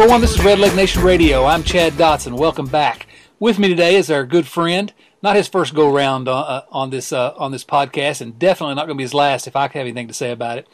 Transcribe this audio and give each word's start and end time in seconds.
everyone. 0.00 0.20
This 0.20 0.36
is 0.36 0.40
Redleg 0.42 0.76
Nation 0.76 1.02
Radio. 1.02 1.44
I'm 1.44 1.64
Chad 1.64 1.94
Dotson. 1.94 2.38
Welcome 2.38 2.66
back. 2.66 3.08
With 3.40 3.58
me 3.58 3.66
today 3.66 3.96
is 3.96 4.12
our 4.12 4.24
good 4.24 4.46
friend. 4.46 4.92
Not 5.22 5.34
his 5.34 5.48
first 5.48 5.74
go 5.74 5.92
round 5.92 6.28
on, 6.28 6.44
uh, 6.44 6.62
on 6.70 6.90
this 6.90 7.12
uh, 7.12 7.34
on 7.36 7.50
this 7.50 7.64
podcast, 7.64 8.20
and 8.20 8.38
definitely 8.38 8.76
not 8.76 8.86
going 8.86 8.96
to 8.96 8.98
be 8.98 9.02
his 9.02 9.12
last. 9.12 9.48
If 9.48 9.56
I 9.56 9.62
have 9.62 9.74
anything 9.74 10.06
to 10.06 10.14
say 10.14 10.30
about 10.30 10.58
it, 10.58 10.68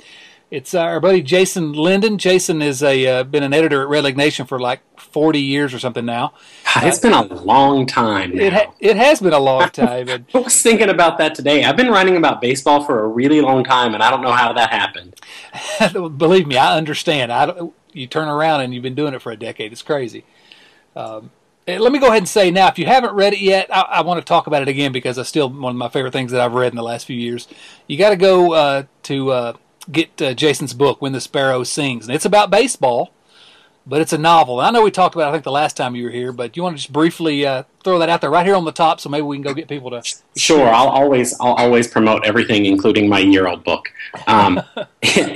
it's 0.50 0.74
our 0.74 1.00
buddy 1.00 1.22
Jason 1.22 1.72
Linden. 1.72 2.18
Jason 2.18 2.60
has 2.60 2.82
a 2.82 3.06
uh, 3.06 3.24
been 3.24 3.42
an 3.42 3.54
editor 3.54 3.82
at 3.82 3.88
Redleg 3.88 4.14
Nation 4.14 4.44
for 4.44 4.60
like 4.60 4.82
40 5.00 5.40
years 5.40 5.72
or 5.72 5.78
something 5.78 6.04
now. 6.04 6.34
It's 6.76 6.98
been 6.98 7.14
a 7.14 7.22
long 7.22 7.86
time. 7.86 8.36
Now. 8.36 8.42
It 8.42 8.52
ha- 8.52 8.74
it 8.78 8.96
has 8.98 9.20
been 9.20 9.32
a 9.32 9.38
long 9.38 9.68
time. 9.70 10.10
And 10.10 10.26
I 10.34 10.38
was 10.38 10.60
thinking 10.60 10.90
about 10.90 11.16
that 11.16 11.34
today. 11.34 11.64
I've 11.64 11.78
been 11.78 11.90
writing 11.90 12.18
about 12.18 12.42
baseball 12.42 12.84
for 12.84 13.02
a 13.02 13.08
really 13.08 13.40
long 13.40 13.64
time, 13.64 13.94
and 13.94 14.02
I 14.02 14.10
don't 14.10 14.20
know 14.20 14.32
how 14.32 14.52
that 14.52 14.70
happened. 14.70 15.16
Believe 16.18 16.46
me, 16.46 16.58
I 16.58 16.76
understand. 16.76 17.32
I 17.32 17.46
don't, 17.46 17.74
you 17.94 18.06
turn 18.06 18.28
around 18.28 18.60
and 18.60 18.74
you've 18.74 18.82
been 18.82 18.94
doing 18.94 19.14
it 19.14 19.22
for 19.22 19.32
a 19.32 19.36
decade. 19.36 19.72
It's 19.72 19.82
crazy. 19.82 20.24
Um, 20.94 21.30
let 21.66 21.92
me 21.92 21.98
go 21.98 22.08
ahead 22.08 22.18
and 22.18 22.28
say 22.28 22.50
now, 22.50 22.68
if 22.68 22.78
you 22.78 22.86
haven't 22.86 23.14
read 23.14 23.32
it 23.32 23.40
yet, 23.40 23.74
I, 23.74 23.80
I, 23.80 24.00
want 24.02 24.20
to 24.20 24.24
talk 24.24 24.46
about 24.46 24.62
it 24.62 24.68
again 24.68 24.92
because 24.92 25.16
it's 25.16 25.28
still 25.28 25.48
one 25.48 25.70
of 25.70 25.76
my 25.76 25.88
favorite 25.88 26.12
things 26.12 26.30
that 26.32 26.40
I've 26.40 26.52
read 26.52 26.72
in 26.72 26.76
the 26.76 26.82
last 26.82 27.06
few 27.06 27.16
years. 27.16 27.48
You 27.86 27.96
got 27.96 28.10
to 28.10 28.16
go 28.16 28.52
uh, 28.52 28.82
to 29.04 29.30
uh, 29.30 29.52
get 29.90 30.20
uh, 30.20 30.34
Jason's 30.34 30.74
book, 30.74 31.00
When 31.00 31.12
the 31.12 31.20
Sparrow 31.20 31.64
Sings, 31.64 32.06
and 32.06 32.14
it's 32.14 32.26
about 32.26 32.50
baseball, 32.50 33.12
but 33.86 34.00
it's 34.00 34.12
a 34.12 34.18
novel. 34.18 34.60
And 34.60 34.66
I 34.66 34.70
know 34.70 34.82
we 34.82 34.90
talked 34.90 35.14
about, 35.14 35.26
it, 35.26 35.28
I 35.28 35.32
think, 35.32 35.44
the 35.44 35.52
last 35.52 35.76
time 35.76 35.94
you 35.94 36.04
were 36.04 36.10
here, 36.10 36.32
but 36.32 36.56
you 36.56 36.62
want 36.62 36.76
to 36.76 36.82
just 36.82 36.92
briefly 36.92 37.44
uh, 37.46 37.64
throw 37.82 37.98
that 37.98 38.08
out 38.08 38.20
there 38.20 38.30
right 38.30 38.46
here 38.46 38.54
on 38.54 38.64
the 38.64 38.72
top, 38.72 39.00
so 39.00 39.08
maybe 39.08 39.22
we 39.22 39.36
can 39.36 39.42
go 39.42 39.54
get 39.54 39.68
people 39.68 39.90
to. 39.90 40.02
Sure, 40.36 40.68
I'll 40.68 40.88
always 40.88 41.38
I'll 41.40 41.54
always 41.54 41.88
promote 41.88 42.24
everything, 42.24 42.66
including 42.66 43.08
my 43.08 43.18
year 43.18 43.46
old 43.46 43.64
book. 43.64 43.88
Um, 44.26 44.58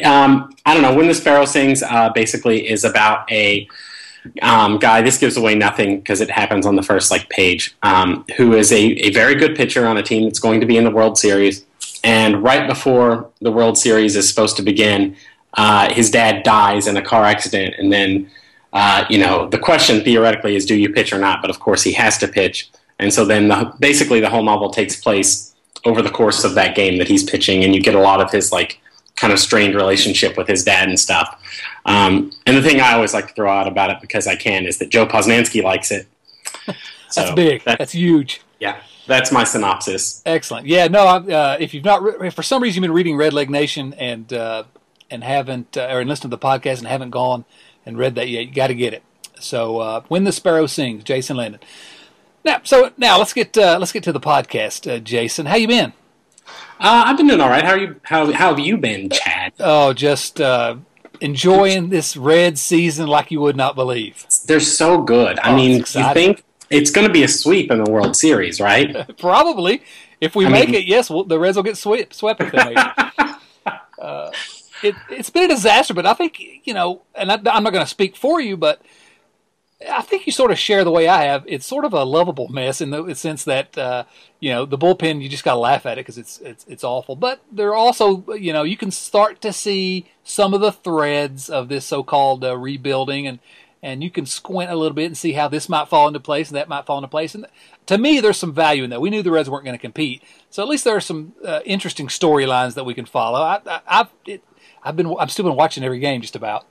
um, 0.04 0.54
I 0.64 0.74
don't 0.74 0.82
know. 0.82 0.94
When 0.94 1.06
the 1.06 1.14
Sparrow 1.14 1.44
Sings 1.44 1.82
uh, 1.82 2.10
basically 2.14 2.68
is 2.68 2.84
about 2.84 3.30
a 3.30 3.68
um, 4.42 4.78
guy. 4.78 5.02
This 5.02 5.18
gives 5.18 5.36
away 5.36 5.54
nothing 5.54 5.98
because 5.98 6.20
it 6.20 6.30
happens 6.30 6.66
on 6.66 6.76
the 6.76 6.82
first 6.82 7.10
like 7.10 7.28
page. 7.28 7.76
Um, 7.82 8.24
who 8.36 8.54
is 8.54 8.72
a, 8.72 8.78
a 8.78 9.10
very 9.10 9.34
good 9.34 9.56
pitcher 9.56 9.86
on 9.86 9.96
a 9.96 10.02
team 10.02 10.24
that's 10.24 10.40
going 10.40 10.60
to 10.60 10.66
be 10.66 10.76
in 10.76 10.84
the 10.84 10.90
World 10.90 11.18
Series. 11.18 11.64
And 12.04 12.42
right 12.42 12.68
before 12.68 13.30
the 13.40 13.50
World 13.50 13.76
Series 13.76 14.16
is 14.16 14.28
supposed 14.28 14.56
to 14.56 14.62
begin, 14.62 15.16
uh, 15.54 15.92
his 15.92 16.10
dad 16.10 16.42
dies 16.42 16.86
in 16.86 16.96
a 16.96 17.02
car 17.02 17.24
accident, 17.24 17.74
and 17.78 17.92
then 17.92 18.30
uh, 18.72 19.04
you 19.08 19.18
know 19.18 19.48
the 19.48 19.58
question 19.58 20.02
theoretically 20.02 20.56
is, 20.56 20.66
do 20.66 20.74
you 20.74 20.92
pitch 20.92 21.12
or 21.12 21.18
not? 21.18 21.40
But 21.40 21.50
of 21.50 21.60
course, 21.60 21.82
he 21.82 21.92
has 21.92 22.18
to 22.18 22.28
pitch, 22.28 22.70
and 22.98 23.12
so 23.12 23.24
then 23.24 23.48
the, 23.48 23.72
basically 23.78 24.20
the 24.20 24.30
whole 24.30 24.42
novel 24.42 24.70
takes 24.70 25.00
place 25.00 25.54
over 25.84 26.02
the 26.02 26.10
course 26.10 26.44
of 26.44 26.54
that 26.54 26.74
game 26.74 26.98
that 26.98 27.08
he's 27.08 27.22
pitching, 27.22 27.64
and 27.64 27.74
you 27.74 27.80
get 27.80 27.94
a 27.94 28.00
lot 28.00 28.20
of 28.20 28.30
his 28.30 28.52
like 28.52 28.80
kind 29.16 29.32
of 29.32 29.38
strained 29.38 29.74
relationship 29.74 30.36
with 30.36 30.48
his 30.48 30.64
dad 30.64 30.88
and 30.88 30.98
stuff. 30.98 31.40
Um, 31.84 32.30
and 32.46 32.56
the 32.56 32.62
thing 32.62 32.80
I 32.80 32.92
always 32.92 33.14
like 33.14 33.28
to 33.28 33.34
throw 33.34 33.50
out 33.50 33.66
about 33.66 33.90
it 33.90 33.98
because 34.00 34.26
I 34.26 34.36
can 34.36 34.66
is 34.66 34.78
that 34.78 34.90
Joe 34.90 35.06
Posnanski 35.06 35.62
likes 35.62 35.90
it. 35.90 36.06
So 37.10 37.22
that's 37.22 37.34
big. 37.34 37.64
That's, 37.64 37.78
that's, 37.78 37.92
huge. 37.92 38.42
Yeah, 38.60 38.82
that's 39.06 39.32
my 39.32 39.42
synopsis. 39.44 40.20
Excellent. 40.26 40.66
Yeah, 40.66 40.88
no. 40.88 41.06
Uh, 41.06 41.56
if 41.58 41.72
you've 41.72 41.86
not, 41.86 42.02
re- 42.02 42.28
for 42.28 42.42
some 42.42 42.62
reason, 42.62 42.82
you've 42.82 42.88
been 42.90 42.94
reading 42.94 43.16
Redleg 43.16 43.48
Nation 43.48 43.94
and 43.94 44.30
uh, 44.30 44.64
and 45.10 45.24
haven't, 45.24 45.78
uh, 45.78 45.88
or 45.90 46.04
listened 46.04 46.30
to 46.30 46.36
the 46.36 46.38
podcast 46.38 46.80
and 46.80 46.86
haven't 46.86 47.08
gone 47.08 47.46
and 47.88 47.96
read 47.96 48.14
that 48.16 48.28
yet, 48.28 48.46
you 48.46 48.52
got 48.52 48.66
to 48.66 48.74
get 48.74 48.92
it. 48.92 49.02
So, 49.40 49.78
uh, 49.78 50.02
when 50.08 50.24
the 50.24 50.32
sparrow 50.32 50.66
sings, 50.66 51.02
Jason 51.02 51.36
Linden. 51.36 51.60
Now, 52.44 52.60
so 52.62 52.92
now 52.96 53.18
let's 53.18 53.32
get 53.32 53.56
uh, 53.56 53.78
let's 53.80 53.92
get 53.92 54.02
to 54.04 54.12
the 54.12 54.20
podcast, 54.20 54.90
uh, 54.90 54.98
Jason. 54.98 55.46
How 55.46 55.56
you 55.56 55.66
been? 55.66 55.92
Uh, 56.80 57.04
I've 57.06 57.16
been 57.16 57.26
doing 57.26 57.40
all 57.40 57.48
right. 57.48 57.64
How 57.64 57.72
are 57.72 57.78
you? 57.78 58.00
How, 58.04 58.30
how 58.32 58.50
have 58.50 58.58
you 58.58 58.76
been, 58.76 59.10
Chad? 59.10 59.54
Oh, 59.58 59.92
just 59.92 60.40
uh, 60.40 60.76
enjoying 61.20 61.88
this 61.88 62.16
red 62.16 62.58
season 62.58 63.06
like 63.06 63.30
you 63.30 63.40
would 63.40 63.56
not 63.56 63.74
believe. 63.74 64.26
They're 64.46 64.60
so 64.60 65.02
good. 65.02 65.38
I 65.40 65.52
oh, 65.52 65.56
mean, 65.56 65.78
you 65.78 65.84
think 65.84 66.44
it's 66.70 66.90
going 66.90 67.06
to 67.06 67.12
be 67.12 67.22
a 67.22 67.28
sweep 67.28 67.70
in 67.70 67.82
the 67.82 67.90
World 67.90 68.16
Series, 68.16 68.60
right? 68.60 69.16
Probably. 69.18 69.82
If 70.20 70.36
we 70.36 70.46
I 70.46 70.50
make 70.50 70.70
mean, 70.70 70.82
it, 70.82 70.84
yes, 70.84 71.10
we'll, 71.10 71.24
the 71.24 71.38
Reds 71.38 71.56
will 71.56 71.64
get 71.64 71.76
swept. 71.76 72.14
Swept 72.14 72.40
if 72.40 72.52
they 72.52 72.64
make 72.64 72.78
it. 72.78 74.34
it. 74.82 74.94
It's 75.10 75.30
been 75.30 75.44
a 75.44 75.54
disaster, 75.54 75.94
but 75.94 76.06
I 76.06 76.14
think 76.14 76.40
you 76.64 76.74
know, 76.74 77.02
and 77.14 77.30
I, 77.30 77.34
I'm 77.34 77.62
not 77.62 77.72
going 77.72 77.84
to 77.84 77.86
speak 77.86 78.16
for 78.16 78.40
you, 78.40 78.56
but 78.56 78.82
I 79.88 80.02
think 80.02 80.26
you 80.26 80.32
sort 80.32 80.50
of 80.50 80.58
share 80.58 80.82
the 80.82 80.90
way 80.90 81.06
I 81.06 81.22
have. 81.24 81.44
It's 81.46 81.66
sort 81.66 81.84
of 81.84 81.92
a 81.92 82.02
lovable 82.02 82.48
mess 82.48 82.80
in 82.80 82.90
the 82.90 83.14
sense 83.14 83.44
that 83.44 83.78
uh, 83.78 84.04
you 84.40 84.50
know 84.50 84.64
the 84.64 84.78
bullpen. 84.78 85.22
You 85.22 85.28
just 85.28 85.44
got 85.44 85.54
to 85.54 85.60
laugh 85.60 85.86
at 85.86 85.98
it 85.98 86.00
because 86.00 86.18
it's 86.18 86.40
it's 86.40 86.64
it's 86.68 86.82
awful. 86.82 87.14
But 87.14 87.40
there 87.52 87.68
are 87.70 87.76
also 87.76 88.34
you 88.34 88.52
know 88.52 88.64
you 88.64 88.76
can 88.76 88.90
start 88.90 89.40
to 89.42 89.52
see 89.52 90.06
some 90.24 90.52
of 90.52 90.60
the 90.60 90.72
threads 90.72 91.48
of 91.48 91.68
this 91.68 91.84
so-called 91.84 92.44
uh, 92.44 92.56
rebuilding, 92.56 93.28
and 93.28 93.38
and 93.80 94.02
you 94.02 94.10
can 94.10 94.26
squint 94.26 94.72
a 94.72 94.76
little 94.76 94.94
bit 94.94 95.06
and 95.06 95.16
see 95.16 95.34
how 95.34 95.46
this 95.46 95.68
might 95.68 95.86
fall 95.86 96.08
into 96.08 96.18
place 96.18 96.48
and 96.48 96.56
that 96.56 96.68
might 96.68 96.84
fall 96.84 96.98
into 96.98 97.06
place. 97.06 97.36
And 97.36 97.46
to 97.86 97.98
me, 97.98 98.18
there's 98.18 98.36
some 98.36 98.52
value 98.52 98.82
in 98.82 98.90
that. 98.90 99.00
We 99.00 99.10
knew 99.10 99.22
the 99.22 99.30
Reds 99.30 99.48
weren't 99.48 99.64
going 99.64 99.78
to 99.78 99.80
compete, 99.80 100.24
so 100.50 100.60
at 100.60 100.68
least 100.68 100.82
there 100.82 100.96
are 100.96 101.00
some 101.00 101.34
uh, 101.44 101.60
interesting 101.64 102.08
storylines 102.08 102.74
that 102.74 102.84
we 102.84 102.94
can 102.94 103.06
follow. 103.06 103.40
I, 103.40 103.60
I, 103.64 103.80
I've 103.86 104.08
it, 104.26 104.42
I've 104.82 104.96
been 104.96 105.14
I've 105.18 105.30
still 105.30 105.44
been 105.44 105.56
watching 105.56 105.84
every 105.84 105.98
game 105.98 106.20
just 106.20 106.36
about. 106.36 106.66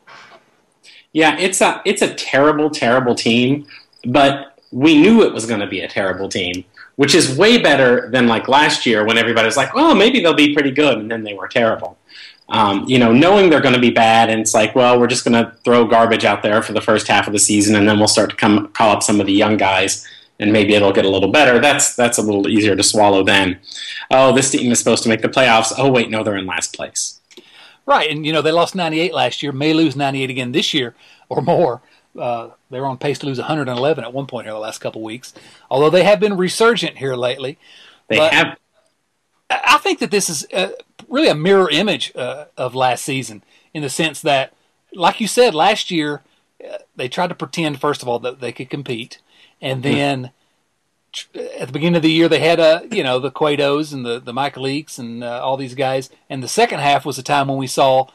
Yeah, 1.13 1.37
it's 1.37 1.61
a 1.61 1.81
it's 1.85 2.01
a 2.01 2.13
terrible, 2.13 2.69
terrible 2.69 3.15
team, 3.15 3.67
but 4.05 4.59
we 4.71 4.99
knew 4.99 5.23
it 5.23 5.33
was 5.33 5.45
going 5.45 5.61
to 5.61 5.67
be 5.67 5.81
a 5.81 5.87
terrible 5.87 6.29
team, 6.29 6.65
which 6.95 7.15
is 7.15 7.37
way 7.37 7.57
better 7.57 8.09
than 8.11 8.27
like 8.27 8.47
last 8.47 8.85
year 8.85 9.05
when 9.05 9.17
everybody 9.17 9.45
was 9.45 9.57
like, 9.57 9.73
"Well, 9.73 9.95
maybe 9.95 10.19
they'll 10.19 10.33
be 10.33 10.53
pretty 10.53 10.71
good," 10.71 10.97
and 10.97 11.09
then 11.09 11.23
they 11.23 11.33
were 11.33 11.47
terrible. 11.47 11.97
Um, 12.49 12.85
you 12.87 12.97
know, 12.97 13.11
knowing 13.11 13.49
they're 13.49 13.61
going 13.61 13.73
to 13.73 13.81
be 13.81 13.89
bad, 13.89 14.29
and 14.29 14.39
it's 14.39 14.53
like, 14.53 14.73
well, 14.73 14.99
we're 14.99 15.07
just 15.07 15.25
going 15.25 15.43
to 15.43 15.51
throw 15.65 15.85
garbage 15.85 16.23
out 16.23 16.43
there 16.43 16.61
for 16.61 16.71
the 16.71 16.79
first 16.79 17.07
half 17.07 17.27
of 17.27 17.33
the 17.33 17.39
season, 17.39 17.75
and 17.75 17.87
then 17.87 17.99
we'll 17.99 18.07
start 18.07 18.29
to 18.29 18.35
come 18.37 18.69
call 18.69 18.91
up 18.91 19.03
some 19.03 19.19
of 19.19 19.25
the 19.25 19.33
young 19.33 19.57
guys, 19.57 20.07
and 20.39 20.53
maybe 20.53 20.73
it'll 20.73 20.93
get 20.93 21.03
a 21.03 21.09
little 21.09 21.29
better. 21.29 21.59
That's 21.59 21.95
that's 21.95 22.17
a 22.17 22.21
little 22.21 22.47
easier 22.47 22.75
to 22.75 22.83
swallow 22.83 23.23
than, 23.23 23.59
oh, 24.11 24.33
this 24.33 24.49
team 24.49 24.71
is 24.71 24.79
supposed 24.79 25.03
to 25.03 25.09
make 25.09 25.21
the 25.21 25.27
playoffs. 25.27 25.73
Oh, 25.77 25.91
wait, 25.91 26.09
no, 26.09 26.23
they're 26.23 26.37
in 26.37 26.45
last 26.45 26.73
place. 26.73 27.16
Right, 27.87 28.11
and 28.11 28.25
you 28.25 28.33
know 28.33 28.41
they 28.41 28.51
lost 28.51 28.75
98 28.75 29.13
last 29.13 29.41
year, 29.41 29.53
may 29.53 29.73
lose 29.73 29.95
98 29.95 30.29
again 30.29 30.51
this 30.51 30.73
year 30.73 30.93
or 31.29 31.41
more. 31.41 31.81
Uh, 32.19 32.49
they 32.69 32.79
were 32.79 32.85
on 32.85 32.97
pace 32.97 33.17
to 33.19 33.25
lose 33.25 33.37
111 33.37 34.03
at 34.03 34.13
one 34.13 34.27
point 34.27 34.45
here 34.45 34.53
the 34.53 34.59
last 34.59 34.79
couple 34.79 35.01
of 35.01 35.05
weeks. 35.05 35.33
Although 35.71 35.89
they 35.89 36.03
have 36.03 36.19
been 36.19 36.35
resurgent 36.35 36.97
here 36.97 37.15
lately. 37.15 37.57
They 38.09 38.17
have. 38.17 38.57
I 39.49 39.77
think 39.77 39.99
that 39.99 40.11
this 40.11 40.29
is 40.29 40.45
uh, 40.53 40.71
really 41.07 41.29
a 41.29 41.35
mirror 41.35 41.69
image 41.69 42.11
uh, 42.15 42.45
of 42.57 42.75
last 42.75 43.05
season 43.05 43.43
in 43.73 43.81
the 43.81 43.89
sense 43.89 44.21
that, 44.21 44.53
like 44.93 45.21
you 45.21 45.27
said, 45.27 45.55
last 45.55 45.89
year 45.89 46.21
uh, 46.65 46.79
they 46.97 47.07
tried 47.07 47.27
to 47.27 47.35
pretend 47.35 47.79
first 47.79 48.01
of 48.01 48.09
all 48.09 48.19
that 48.19 48.41
they 48.41 48.51
could 48.51 48.69
compete, 48.69 49.19
and 49.61 49.77
hmm. 49.77 49.91
then 49.91 50.31
at 51.59 51.67
the 51.67 51.73
beginning 51.73 51.95
of 51.95 52.01
the 52.01 52.11
year 52.11 52.27
they 52.27 52.39
had 52.39 52.59
uh 52.59 52.81
you 52.91 53.03
know 53.03 53.19
the 53.19 53.31
Cuetos 53.31 53.93
and 53.93 54.05
the 54.05 54.19
the 54.19 54.33
Michael 54.33 54.63
Leakes 54.63 54.99
and 54.99 55.23
uh, 55.23 55.41
all 55.41 55.57
these 55.57 55.75
guys, 55.75 56.09
and 56.29 56.43
the 56.43 56.47
second 56.47 56.79
half 56.79 57.05
was 57.05 57.17
a 57.17 57.23
time 57.23 57.47
when 57.47 57.57
we 57.57 57.67
saw. 57.67 58.07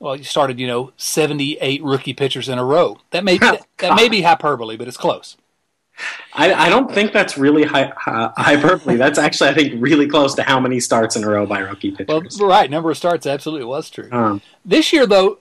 Well, 0.00 0.16
you 0.16 0.24
started, 0.24 0.58
you 0.58 0.66
know, 0.66 0.92
seventy-eight 0.96 1.82
rookie 1.82 2.12
pitchers 2.12 2.48
in 2.48 2.58
a 2.58 2.64
row. 2.64 2.98
That 3.10 3.24
may 3.24 3.38
that, 3.38 3.66
that 3.78 3.94
may 3.96 4.08
be 4.08 4.22
hyperbole, 4.22 4.76
but 4.76 4.88
it's 4.88 4.96
close. 4.96 5.36
I, 6.32 6.52
I 6.52 6.68
don't 6.68 6.92
think 6.92 7.12
that's 7.12 7.38
really 7.38 7.62
hi, 7.62 7.92
hyperbole. 7.96 8.96
That's 8.96 9.18
actually, 9.18 9.50
I 9.50 9.54
think, 9.54 9.74
really 9.80 10.08
close 10.08 10.34
to 10.34 10.42
how 10.42 10.58
many 10.58 10.80
starts 10.80 11.14
in 11.14 11.22
a 11.22 11.28
row 11.28 11.46
by 11.46 11.60
rookie 11.60 11.92
pitchers. 11.92 12.38
Well, 12.38 12.48
right, 12.48 12.68
number 12.68 12.90
of 12.90 12.96
starts 12.96 13.26
absolutely 13.26 13.64
was 13.64 13.88
true. 13.90 14.08
Um, 14.10 14.42
this 14.64 14.92
year, 14.92 15.06
though, 15.06 15.38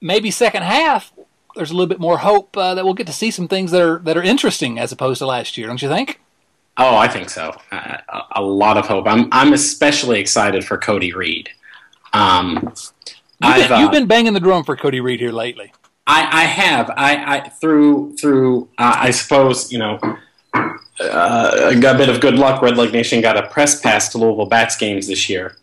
maybe 0.00 0.30
second 0.30 0.62
half, 0.62 1.12
there's 1.54 1.70
a 1.70 1.74
little 1.74 1.86
bit 1.86 2.00
more 2.00 2.18
hope 2.18 2.56
uh, 2.56 2.74
that 2.74 2.84
we'll 2.84 2.94
get 2.94 3.06
to 3.08 3.12
see 3.12 3.30
some 3.30 3.48
things 3.48 3.70
that 3.72 3.82
are 3.82 3.98
that 3.98 4.16
are 4.16 4.22
interesting 4.22 4.78
as 4.78 4.92
opposed 4.92 5.18
to 5.18 5.26
last 5.26 5.58
year. 5.58 5.66
Don't 5.66 5.82
you 5.82 5.88
think? 5.88 6.20
Oh, 6.76 6.96
I 6.96 7.08
think 7.08 7.28
so. 7.28 7.54
Uh, 7.70 7.98
a 8.32 8.42
lot 8.42 8.76
of 8.76 8.86
hope. 8.86 9.06
I'm 9.06 9.28
I'm 9.32 9.52
especially 9.52 10.20
excited 10.20 10.64
for 10.64 10.78
Cody 10.78 11.12
Reed. 11.12 11.50
Um, 12.12 12.72
you've, 13.42 13.54
been, 13.54 13.72
uh, 13.72 13.78
you've 13.80 13.90
been 13.90 14.06
banging 14.06 14.32
the 14.32 14.40
drum 14.40 14.64
for 14.64 14.76
Cody 14.76 15.00
Reed 15.00 15.20
here 15.20 15.32
lately. 15.32 15.72
I, 16.06 16.42
I 16.42 16.44
have. 16.44 16.90
I, 16.96 17.36
I 17.36 17.48
through 17.48 18.16
through. 18.16 18.68
Uh, 18.78 18.94
I 18.96 19.10
suppose 19.10 19.70
you 19.72 19.78
know. 19.78 19.98
Uh, 21.00 21.72
got 21.80 21.94
a 21.94 21.98
bit 21.98 22.10
of 22.10 22.20
good 22.20 22.34
luck. 22.34 22.60
Redleg 22.60 22.92
Nation 22.92 23.22
got 23.22 23.36
a 23.36 23.48
press 23.48 23.80
pass 23.80 24.10
to 24.10 24.18
Louisville 24.18 24.46
Bats 24.46 24.76
games 24.76 25.06
this 25.06 25.30
year, 25.30 25.56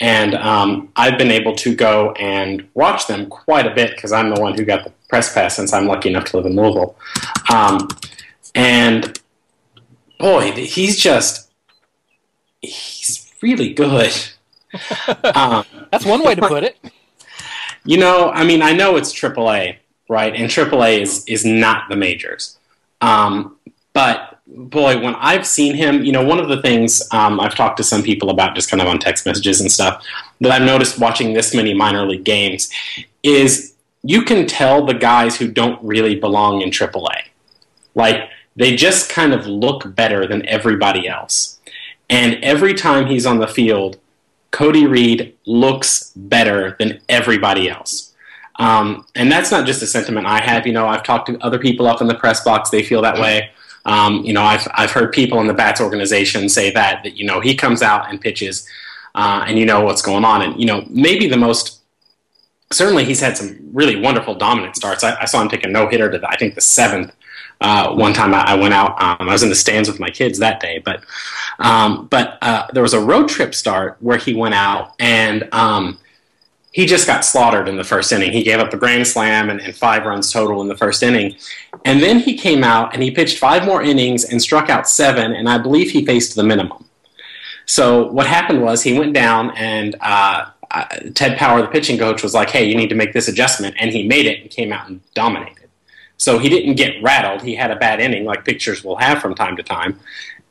and 0.00 0.34
um, 0.34 0.90
I've 0.96 1.18
been 1.18 1.30
able 1.30 1.54
to 1.56 1.74
go 1.74 2.12
and 2.12 2.66
watch 2.74 3.06
them 3.06 3.26
quite 3.26 3.66
a 3.66 3.74
bit 3.74 3.90
because 3.90 4.12
I'm 4.12 4.32
the 4.34 4.40
one 4.40 4.54
who 4.54 4.64
got 4.64 4.84
the 4.84 4.92
press 5.08 5.32
pass 5.34 5.56
since 5.56 5.72
I'm 5.72 5.86
lucky 5.86 6.08
enough 6.08 6.24
to 6.26 6.38
live 6.38 6.46
in 6.46 6.56
Louisville. 6.56 6.96
Um, 7.52 7.88
and 8.54 9.18
boy, 10.18 10.52
he's 10.52 10.98
just 10.98 11.50
he's 12.60 13.32
really 13.42 13.72
good. 13.72 14.12
um, 15.34 15.64
That's 15.90 16.04
one 16.04 16.22
way 16.22 16.34
to 16.34 16.46
put 16.46 16.64
it. 16.64 16.76
You 17.84 17.96
know, 17.96 18.30
I 18.30 18.44
mean, 18.44 18.60
I 18.60 18.74
know 18.74 18.96
it's 18.96 19.14
AAA, 19.14 19.78
right? 20.10 20.34
And 20.34 20.50
AAA 20.50 21.00
is 21.00 21.24
is 21.26 21.46
not 21.46 21.88
the 21.88 21.96
majors. 21.96 22.58
Um, 23.00 23.56
but 23.94 24.40
boy, 24.46 25.00
when 25.00 25.14
I've 25.14 25.46
seen 25.46 25.74
him, 25.74 26.04
you 26.04 26.12
know, 26.12 26.22
one 26.22 26.38
of 26.38 26.48
the 26.48 26.60
things 26.60 27.02
um, 27.12 27.40
I've 27.40 27.54
talked 27.54 27.78
to 27.78 27.84
some 27.84 28.02
people 28.02 28.28
about, 28.28 28.54
just 28.54 28.70
kind 28.70 28.82
of 28.82 28.88
on 28.88 28.98
text 28.98 29.24
messages 29.24 29.62
and 29.62 29.72
stuff, 29.72 30.04
that 30.40 30.52
I've 30.52 30.66
noticed 30.66 30.98
watching 30.98 31.32
this 31.32 31.54
many 31.54 31.72
minor 31.72 32.04
league 32.04 32.24
games 32.24 32.68
is 33.22 33.74
you 34.02 34.22
can 34.22 34.46
tell 34.46 34.84
the 34.84 34.94
guys 34.94 35.36
who 35.36 35.48
don't 35.48 35.82
really 35.82 36.14
belong 36.14 36.60
in 36.60 36.70
AAA. 36.70 37.22
Like 37.94 38.28
they 38.58 38.74
just 38.74 39.08
kind 39.08 39.32
of 39.32 39.46
look 39.46 39.94
better 39.94 40.26
than 40.26 40.44
everybody 40.46 41.08
else. 41.08 41.60
And 42.10 42.42
every 42.42 42.74
time 42.74 43.06
he's 43.06 43.24
on 43.24 43.38
the 43.38 43.46
field, 43.46 43.98
Cody 44.50 44.84
Reed 44.84 45.36
looks 45.46 46.12
better 46.16 46.74
than 46.80 47.00
everybody 47.08 47.70
else. 47.70 48.14
Um, 48.56 49.06
and 49.14 49.30
that's 49.30 49.52
not 49.52 49.64
just 49.64 49.80
a 49.82 49.86
sentiment 49.86 50.26
I 50.26 50.40
have. 50.40 50.66
You 50.66 50.72
know, 50.72 50.88
I've 50.88 51.04
talked 51.04 51.28
to 51.28 51.38
other 51.38 51.60
people 51.60 51.86
up 51.86 52.00
in 52.00 52.08
the 52.08 52.16
press 52.16 52.42
box; 52.42 52.70
they 52.70 52.82
feel 52.82 53.00
that 53.02 53.20
way. 53.20 53.50
Um, 53.84 54.24
you 54.24 54.32
know, 54.32 54.42
I've 54.42 54.66
I've 54.74 54.90
heard 54.90 55.12
people 55.12 55.40
in 55.40 55.46
the 55.46 55.54
Bats 55.54 55.80
organization 55.80 56.48
say 56.48 56.72
that 56.72 57.04
that 57.04 57.16
you 57.16 57.24
know 57.24 57.40
he 57.40 57.54
comes 57.54 57.82
out 57.82 58.10
and 58.10 58.20
pitches, 58.20 58.66
uh, 59.14 59.44
and 59.46 59.56
you 59.56 59.66
know 59.66 59.82
what's 59.82 60.02
going 60.02 60.24
on. 60.24 60.42
And 60.42 60.58
you 60.58 60.66
know, 60.66 60.84
maybe 60.88 61.28
the 61.28 61.36
most 61.36 61.78
certainly 62.72 63.04
he's 63.04 63.20
had 63.20 63.36
some 63.36 63.56
really 63.72 64.00
wonderful 64.00 64.34
dominant 64.34 64.74
starts. 64.74 65.04
I, 65.04 65.16
I 65.20 65.26
saw 65.26 65.40
him 65.40 65.48
take 65.48 65.64
a 65.64 65.68
no 65.68 65.86
hitter 65.86 66.10
to 66.10 66.18
the, 66.18 66.28
I 66.28 66.36
think 66.36 66.56
the 66.56 66.60
seventh 66.60 67.12
uh, 67.60 67.92
one 67.94 68.12
time 68.12 68.34
I, 68.34 68.42
I 68.42 68.54
went 68.54 68.74
out. 68.74 69.00
Um, 69.02 69.28
I 69.28 69.32
was 69.32 69.42
in 69.42 69.48
the 69.48 69.54
stands 69.54 69.88
with 69.88 69.98
my 69.98 70.10
kids 70.10 70.38
that 70.38 70.60
day, 70.60 70.78
but 70.78 71.02
um, 71.58 72.06
but 72.06 72.38
uh, 72.40 72.68
there 72.72 72.82
was 72.82 72.94
a 72.94 73.00
road 73.00 73.28
trip 73.28 73.54
start 73.54 73.96
where 74.00 74.18
he 74.18 74.34
went 74.34 74.54
out 74.54 74.94
and 75.00 75.48
um, 75.52 75.98
he 76.70 76.86
just 76.86 77.06
got 77.06 77.24
slaughtered 77.24 77.68
in 77.68 77.76
the 77.76 77.82
first 77.82 78.12
inning. 78.12 78.30
He 78.30 78.44
gave 78.44 78.60
up 78.60 78.72
a 78.72 78.76
grand 78.76 79.06
slam 79.08 79.50
and, 79.50 79.60
and, 79.60 79.74
five 79.74 80.04
runs 80.04 80.32
total 80.32 80.62
in 80.62 80.68
the 80.68 80.76
first 80.76 81.02
inning, 81.02 81.36
and 81.84 82.00
then 82.00 82.20
he 82.20 82.36
came 82.36 82.62
out 82.62 82.94
and 82.94 83.02
he 83.02 83.10
pitched 83.10 83.38
five 83.38 83.64
more 83.64 83.82
innings 83.82 84.24
and 84.24 84.40
struck 84.40 84.70
out 84.70 84.88
seven, 84.88 85.32
and 85.32 85.48
I 85.48 85.58
believe 85.58 85.90
he 85.90 86.06
faced 86.06 86.36
the 86.36 86.44
minimum. 86.44 86.84
So 87.66 88.06
what 88.12 88.26
happened 88.26 88.62
was 88.62 88.82
he 88.82 88.98
went 88.98 89.14
down 89.14 89.50
and. 89.56 89.96
Uh, 90.00 90.50
uh, 90.70 90.84
Ted 91.14 91.38
Power, 91.38 91.62
the 91.62 91.68
pitching 91.68 91.96
coach, 91.96 92.22
was 92.22 92.34
like, 92.34 92.50
"Hey, 92.50 92.68
you 92.68 92.74
need 92.74 92.90
to 92.90 92.94
make 92.94 93.14
this 93.14 93.26
adjustment," 93.26 93.74
and 93.80 93.90
he 93.90 94.06
made 94.06 94.26
it 94.26 94.42
and 94.42 94.50
came 94.50 94.70
out 94.70 94.86
and 94.86 95.00
dominated. 95.14 95.67
So 96.18 96.38
he 96.38 96.48
didn't 96.48 96.74
get 96.74 97.02
rattled. 97.02 97.42
He 97.42 97.54
had 97.54 97.70
a 97.70 97.76
bad 97.76 98.00
inning, 98.00 98.24
like 98.24 98.44
pitchers 98.44 98.84
will 98.84 98.96
have 98.96 99.22
from 99.22 99.34
time 99.34 99.56
to 99.56 99.62
time. 99.62 99.98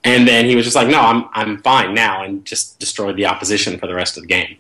And 0.04 0.28
then 0.28 0.46
he 0.46 0.56
was 0.56 0.64
just 0.64 0.76
like, 0.76 0.88
no, 0.88 1.02
I'm, 1.02 1.26
I'm 1.34 1.62
fine 1.62 1.94
now, 1.94 2.24
and 2.24 2.46
just 2.46 2.80
destroyed 2.80 3.18
the 3.18 3.26
opposition 3.26 3.78
for 3.78 3.88
the 3.88 3.94
rest 3.94 4.16
of 4.16 4.24
the 4.24 4.28
game. 4.28 4.58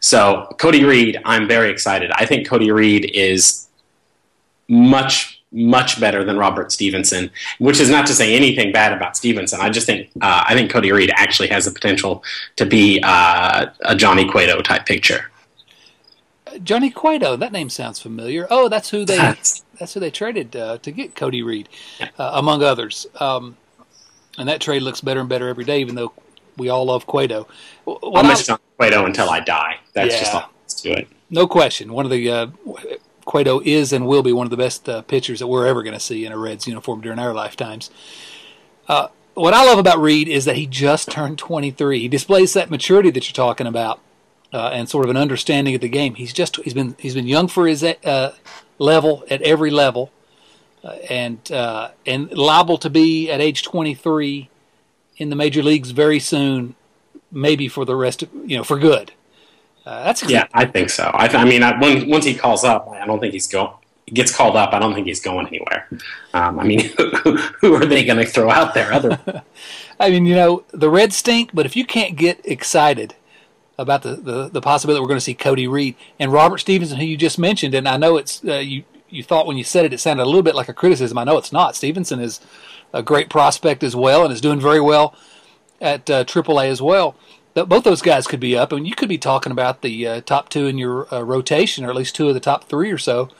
So 0.00 0.54
Cody 0.58 0.84
Reed, 0.84 1.20
I'm 1.24 1.46
very 1.46 1.70
excited. 1.70 2.10
I 2.12 2.26
think 2.26 2.48
Cody 2.48 2.70
Reed 2.70 3.10
is 3.14 3.68
much, 4.68 5.42
much 5.52 6.00
better 6.00 6.24
than 6.24 6.36
Robert 6.36 6.72
Stephenson, 6.72 7.30
which 7.58 7.80
is 7.80 7.88
not 7.88 8.06
to 8.06 8.14
say 8.14 8.34
anything 8.34 8.72
bad 8.72 8.92
about 8.92 9.16
Stephenson. 9.16 9.60
I 9.60 9.70
just 9.70 9.86
think 9.86 10.10
uh, 10.20 10.44
I 10.46 10.54
think 10.54 10.70
Cody 10.70 10.92
Reed 10.92 11.10
actually 11.14 11.48
has 11.48 11.64
the 11.64 11.70
potential 11.70 12.22
to 12.56 12.66
be 12.66 13.00
uh, 13.02 13.66
a 13.82 13.96
Johnny 13.96 14.28
Cueto 14.28 14.60
type 14.62 14.86
pitcher. 14.86 15.30
Johnny 16.62 16.90
Cueto, 16.90 17.36
that 17.36 17.52
name 17.52 17.70
sounds 17.70 18.00
familiar. 18.00 18.46
Oh, 18.50 18.68
that's 18.68 18.90
who 18.90 19.04
they 19.04 19.16
that's 19.78 19.94
who 19.94 20.00
they 20.00 20.10
traded 20.10 20.54
uh, 20.56 20.78
to 20.78 20.90
get 20.90 21.14
Cody 21.14 21.42
Reed, 21.42 21.68
uh, 22.18 22.32
among 22.34 22.62
others. 22.62 23.06
Um, 23.20 23.56
and 24.38 24.48
that 24.48 24.60
trade 24.60 24.82
looks 24.82 25.00
better 25.00 25.20
and 25.20 25.28
better 25.28 25.48
every 25.48 25.64
day, 25.64 25.80
even 25.80 25.94
though 25.94 26.12
we 26.56 26.68
all 26.68 26.86
love 26.86 27.06
Cueto. 27.06 27.48
What 27.84 28.24
I'll 28.24 28.24
miss 28.24 28.46
John 28.46 28.58
Cueto 28.76 29.04
until 29.04 29.30
I 29.30 29.40
die. 29.40 29.78
That's 29.92 30.14
yeah, 30.14 30.20
just 30.20 30.34
all 30.34 30.50
to 30.68 30.92
it. 30.92 31.08
No 31.30 31.46
question. 31.46 31.92
One 31.92 32.04
of 32.04 32.10
the 32.10 32.30
uh, 32.30 32.46
Cueto 33.24 33.60
is 33.64 33.92
and 33.92 34.06
will 34.06 34.22
be 34.22 34.32
one 34.32 34.46
of 34.46 34.50
the 34.50 34.56
best 34.56 34.88
uh, 34.88 35.02
pitchers 35.02 35.40
that 35.40 35.46
we're 35.46 35.66
ever 35.66 35.82
going 35.82 35.94
to 35.94 36.00
see 36.00 36.24
in 36.24 36.32
a 36.32 36.38
Reds 36.38 36.66
uniform 36.66 37.00
during 37.00 37.18
our 37.18 37.34
lifetimes. 37.34 37.90
Uh, 38.88 39.08
what 39.34 39.54
I 39.54 39.64
love 39.64 39.78
about 39.78 40.00
Reed 40.00 40.28
is 40.28 40.46
that 40.46 40.56
he 40.56 40.66
just 40.66 41.10
turned 41.10 41.38
23. 41.38 42.00
He 42.00 42.08
displays 42.08 42.54
that 42.54 42.70
maturity 42.70 43.10
that 43.10 43.28
you're 43.28 43.34
talking 43.34 43.66
about 43.66 44.00
uh, 44.52 44.70
and 44.72 44.88
sort 44.88 45.04
of 45.04 45.10
an 45.10 45.16
understanding 45.16 45.74
of 45.74 45.80
the 45.80 45.88
game. 45.88 46.14
He's 46.14 46.32
just 46.32 46.56
he's 46.56 46.74
been 46.74 46.96
he's 46.98 47.14
been 47.14 47.26
young 47.26 47.48
for 47.48 47.66
his 47.66 47.82
uh, 47.82 48.34
level 48.78 49.24
at 49.30 49.42
every 49.42 49.70
level, 49.70 50.10
uh, 50.82 50.96
and 51.10 51.50
uh, 51.52 51.90
and 52.06 52.30
liable 52.36 52.78
to 52.78 52.90
be 52.90 53.30
at 53.30 53.40
age 53.40 53.62
23 53.62 54.48
in 55.18 55.30
the 55.30 55.36
major 55.36 55.62
leagues 55.62 55.90
very 55.90 56.20
soon, 56.20 56.74
maybe 57.30 57.68
for 57.68 57.84
the 57.84 57.96
rest 57.96 58.22
of 58.22 58.30
you 58.44 58.56
know 58.56 58.64
for 58.64 58.78
good. 58.78 59.12
Uh, 59.84 60.04
that's 60.04 60.22
yeah, 60.28 60.46
I 60.52 60.66
think 60.66 60.90
so. 60.90 61.04
I, 61.04 61.28
I 61.28 61.44
mean, 61.46 61.62
I, 61.62 61.78
when, 61.80 62.10
once 62.10 62.26
he 62.26 62.34
calls 62.34 62.62
up, 62.62 62.88
I 62.90 63.06
don't 63.06 63.20
think 63.20 63.32
he's 63.32 63.46
going. 63.46 63.72
Gets 64.12 64.34
called 64.34 64.56
up. 64.56 64.72
I 64.72 64.78
don't 64.78 64.94
think 64.94 65.06
he's 65.06 65.20
going 65.20 65.46
anywhere. 65.46 65.86
Um, 66.32 66.58
I 66.58 66.64
mean, 66.64 66.80
who 67.60 67.74
are 67.74 67.84
they 67.84 68.04
going 68.04 68.18
to 68.18 68.24
throw 68.24 68.50
out 68.50 68.72
there? 68.72 68.90
Other, 68.90 69.18
I 70.00 70.10
mean, 70.10 70.24
you 70.24 70.34
know, 70.34 70.64
the 70.72 70.88
Reds 70.88 71.16
stink, 71.16 71.50
but 71.52 71.66
if 71.66 71.76
you 71.76 71.84
can't 71.84 72.16
get 72.16 72.40
excited 72.44 73.14
about 73.78 74.02
the, 74.02 74.16
the, 74.16 74.48
the 74.48 74.60
possibility 74.60 75.00
we're 75.00 75.08
going 75.08 75.18
to 75.18 75.24
see 75.24 75.34
Cody 75.34 75.68
Reed 75.68 75.94
and 76.18 76.32
Robert 76.32 76.58
Stephenson, 76.58 76.98
who 76.98 77.06
you 77.06 77.16
just 77.16 77.38
mentioned. 77.38 77.74
And 77.74 77.88
I 77.88 77.96
know 77.96 78.16
it's 78.16 78.44
uh, 78.44 78.56
you 78.56 78.84
you 79.08 79.22
thought 79.22 79.46
when 79.46 79.56
you 79.56 79.64
said 79.64 79.86
it, 79.86 79.92
it 79.92 79.98
sounded 79.98 80.24
a 80.24 80.26
little 80.26 80.42
bit 80.42 80.54
like 80.54 80.68
a 80.68 80.74
criticism. 80.74 81.16
I 81.16 81.24
know 81.24 81.38
it's 81.38 81.52
not. 81.52 81.76
Stephenson 81.76 82.20
is 82.20 82.40
a 82.92 83.02
great 83.02 83.30
prospect 83.30 83.82
as 83.82 83.96
well 83.96 84.24
and 84.24 84.32
is 84.32 84.40
doing 84.40 84.60
very 84.60 84.80
well 84.80 85.14
at 85.80 86.10
uh, 86.10 86.24
AAA 86.24 86.68
as 86.68 86.82
well. 86.82 87.16
But 87.54 87.68
both 87.68 87.84
those 87.84 88.02
guys 88.02 88.26
could 88.26 88.40
be 88.40 88.56
up, 88.56 88.70
and 88.72 88.86
you 88.86 88.94
could 88.94 89.08
be 89.08 89.18
talking 89.18 89.50
about 89.50 89.82
the 89.82 90.06
uh, 90.06 90.20
top 90.20 90.48
two 90.48 90.66
in 90.66 90.78
your 90.78 91.12
uh, 91.12 91.22
rotation, 91.22 91.84
or 91.84 91.90
at 91.90 91.96
least 91.96 92.14
two 92.14 92.28
of 92.28 92.34
the 92.34 92.40
top 92.40 92.64
three 92.64 92.92
or 92.92 92.98
so, 92.98 93.30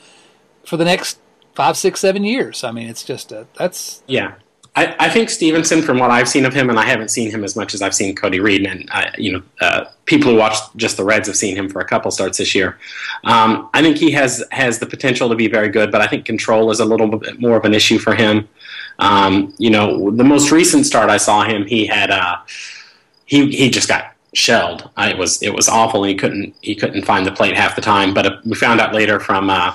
for 0.65 0.77
the 0.77 0.85
next 0.85 1.21
five, 1.55 1.77
six, 1.77 2.01
seven 2.01 2.25
years. 2.25 2.65
I 2.65 2.73
mean, 2.73 2.89
it's 2.89 3.05
just 3.05 3.33
uh, 3.33 3.45
that's 3.57 4.03
yeah. 4.07 4.35
I, 4.79 4.95
I, 5.01 5.09
think 5.09 5.29
Stephenson, 5.29 5.83
from 5.83 5.99
what 5.99 6.13
I've 6.13 6.29
seen 6.29 6.45
of 6.45 6.55
him, 6.55 6.71
and 6.71 6.79
I 6.79 6.85
haven't 6.85 7.09
seen 7.09 7.33
him 7.33 7.43
as 7.43 7.57
much 7.57 7.75
as 7.75 7.83
I've 7.83 7.97
seen 7.97 8.15
Cody 8.15 8.39
Reed, 8.39 8.65
and 8.65 8.89
uh, 8.93 9.11
you 9.19 9.33
know, 9.33 9.43
uh, 9.61 9.87
people 10.05 10.31
who 10.31 10.37
watch 10.37 10.55
just 10.77 10.97
the 10.97 11.03
Reds 11.03 11.27
have 11.27 11.37
seen 11.37 11.57
him 11.57 11.69
for 11.69 11.81
a 11.81 11.85
couple 11.85 12.13
starts 12.13 12.39
this 12.39 12.55
year. 12.55 12.79
Um, 13.25 13.71
I 13.75 13.83
think 13.83 13.97
he 13.97 14.13
has 14.13 14.45
has 14.53 14.79
the 14.79 14.87
potential 14.87 15.29
to 15.31 15.35
be 15.35 15.49
very 15.49 15.69
good, 15.69 15.91
but 15.91 16.01
I 16.01 16.07
think 16.07 16.25
control 16.25 16.71
is 16.71 16.79
a 16.79 16.85
little 16.85 17.09
bit 17.09 17.41
more 17.41 17.57
of 17.57 17.65
an 17.65 17.75
issue 17.75 17.99
for 17.99 18.15
him. 18.15 18.49
Um, 19.01 19.53
you 19.59 19.71
know, 19.71 20.13
the 20.13 20.23
most 20.23 20.53
recent 20.53 20.87
start 20.87 21.11
I 21.11 21.17
saw 21.17 21.43
him, 21.43 21.67
he 21.67 21.85
had 21.85 22.13
uh, 22.13 22.37
he 23.27 23.51
he 23.51 23.71
just 23.71 23.89
got 23.89 24.15
shelled. 24.33 24.91
I, 24.97 25.11
it 25.11 25.19
was 25.19 25.43
it 25.43 25.53
was 25.53 25.69
awful, 25.69 26.05
and 26.05 26.11
he 26.11 26.15
couldn't 26.15 26.55
he 26.63 26.77
couldn't 26.77 27.05
find 27.05 27.27
the 27.27 27.33
plate 27.33 27.57
half 27.57 27.75
the 27.75 27.83
time. 27.83 28.15
But 28.15 28.27
uh, 28.27 28.37
we 28.45 28.55
found 28.55 28.81
out 28.81 28.95
later 28.95 29.19
from 29.19 29.51
uh, 29.51 29.75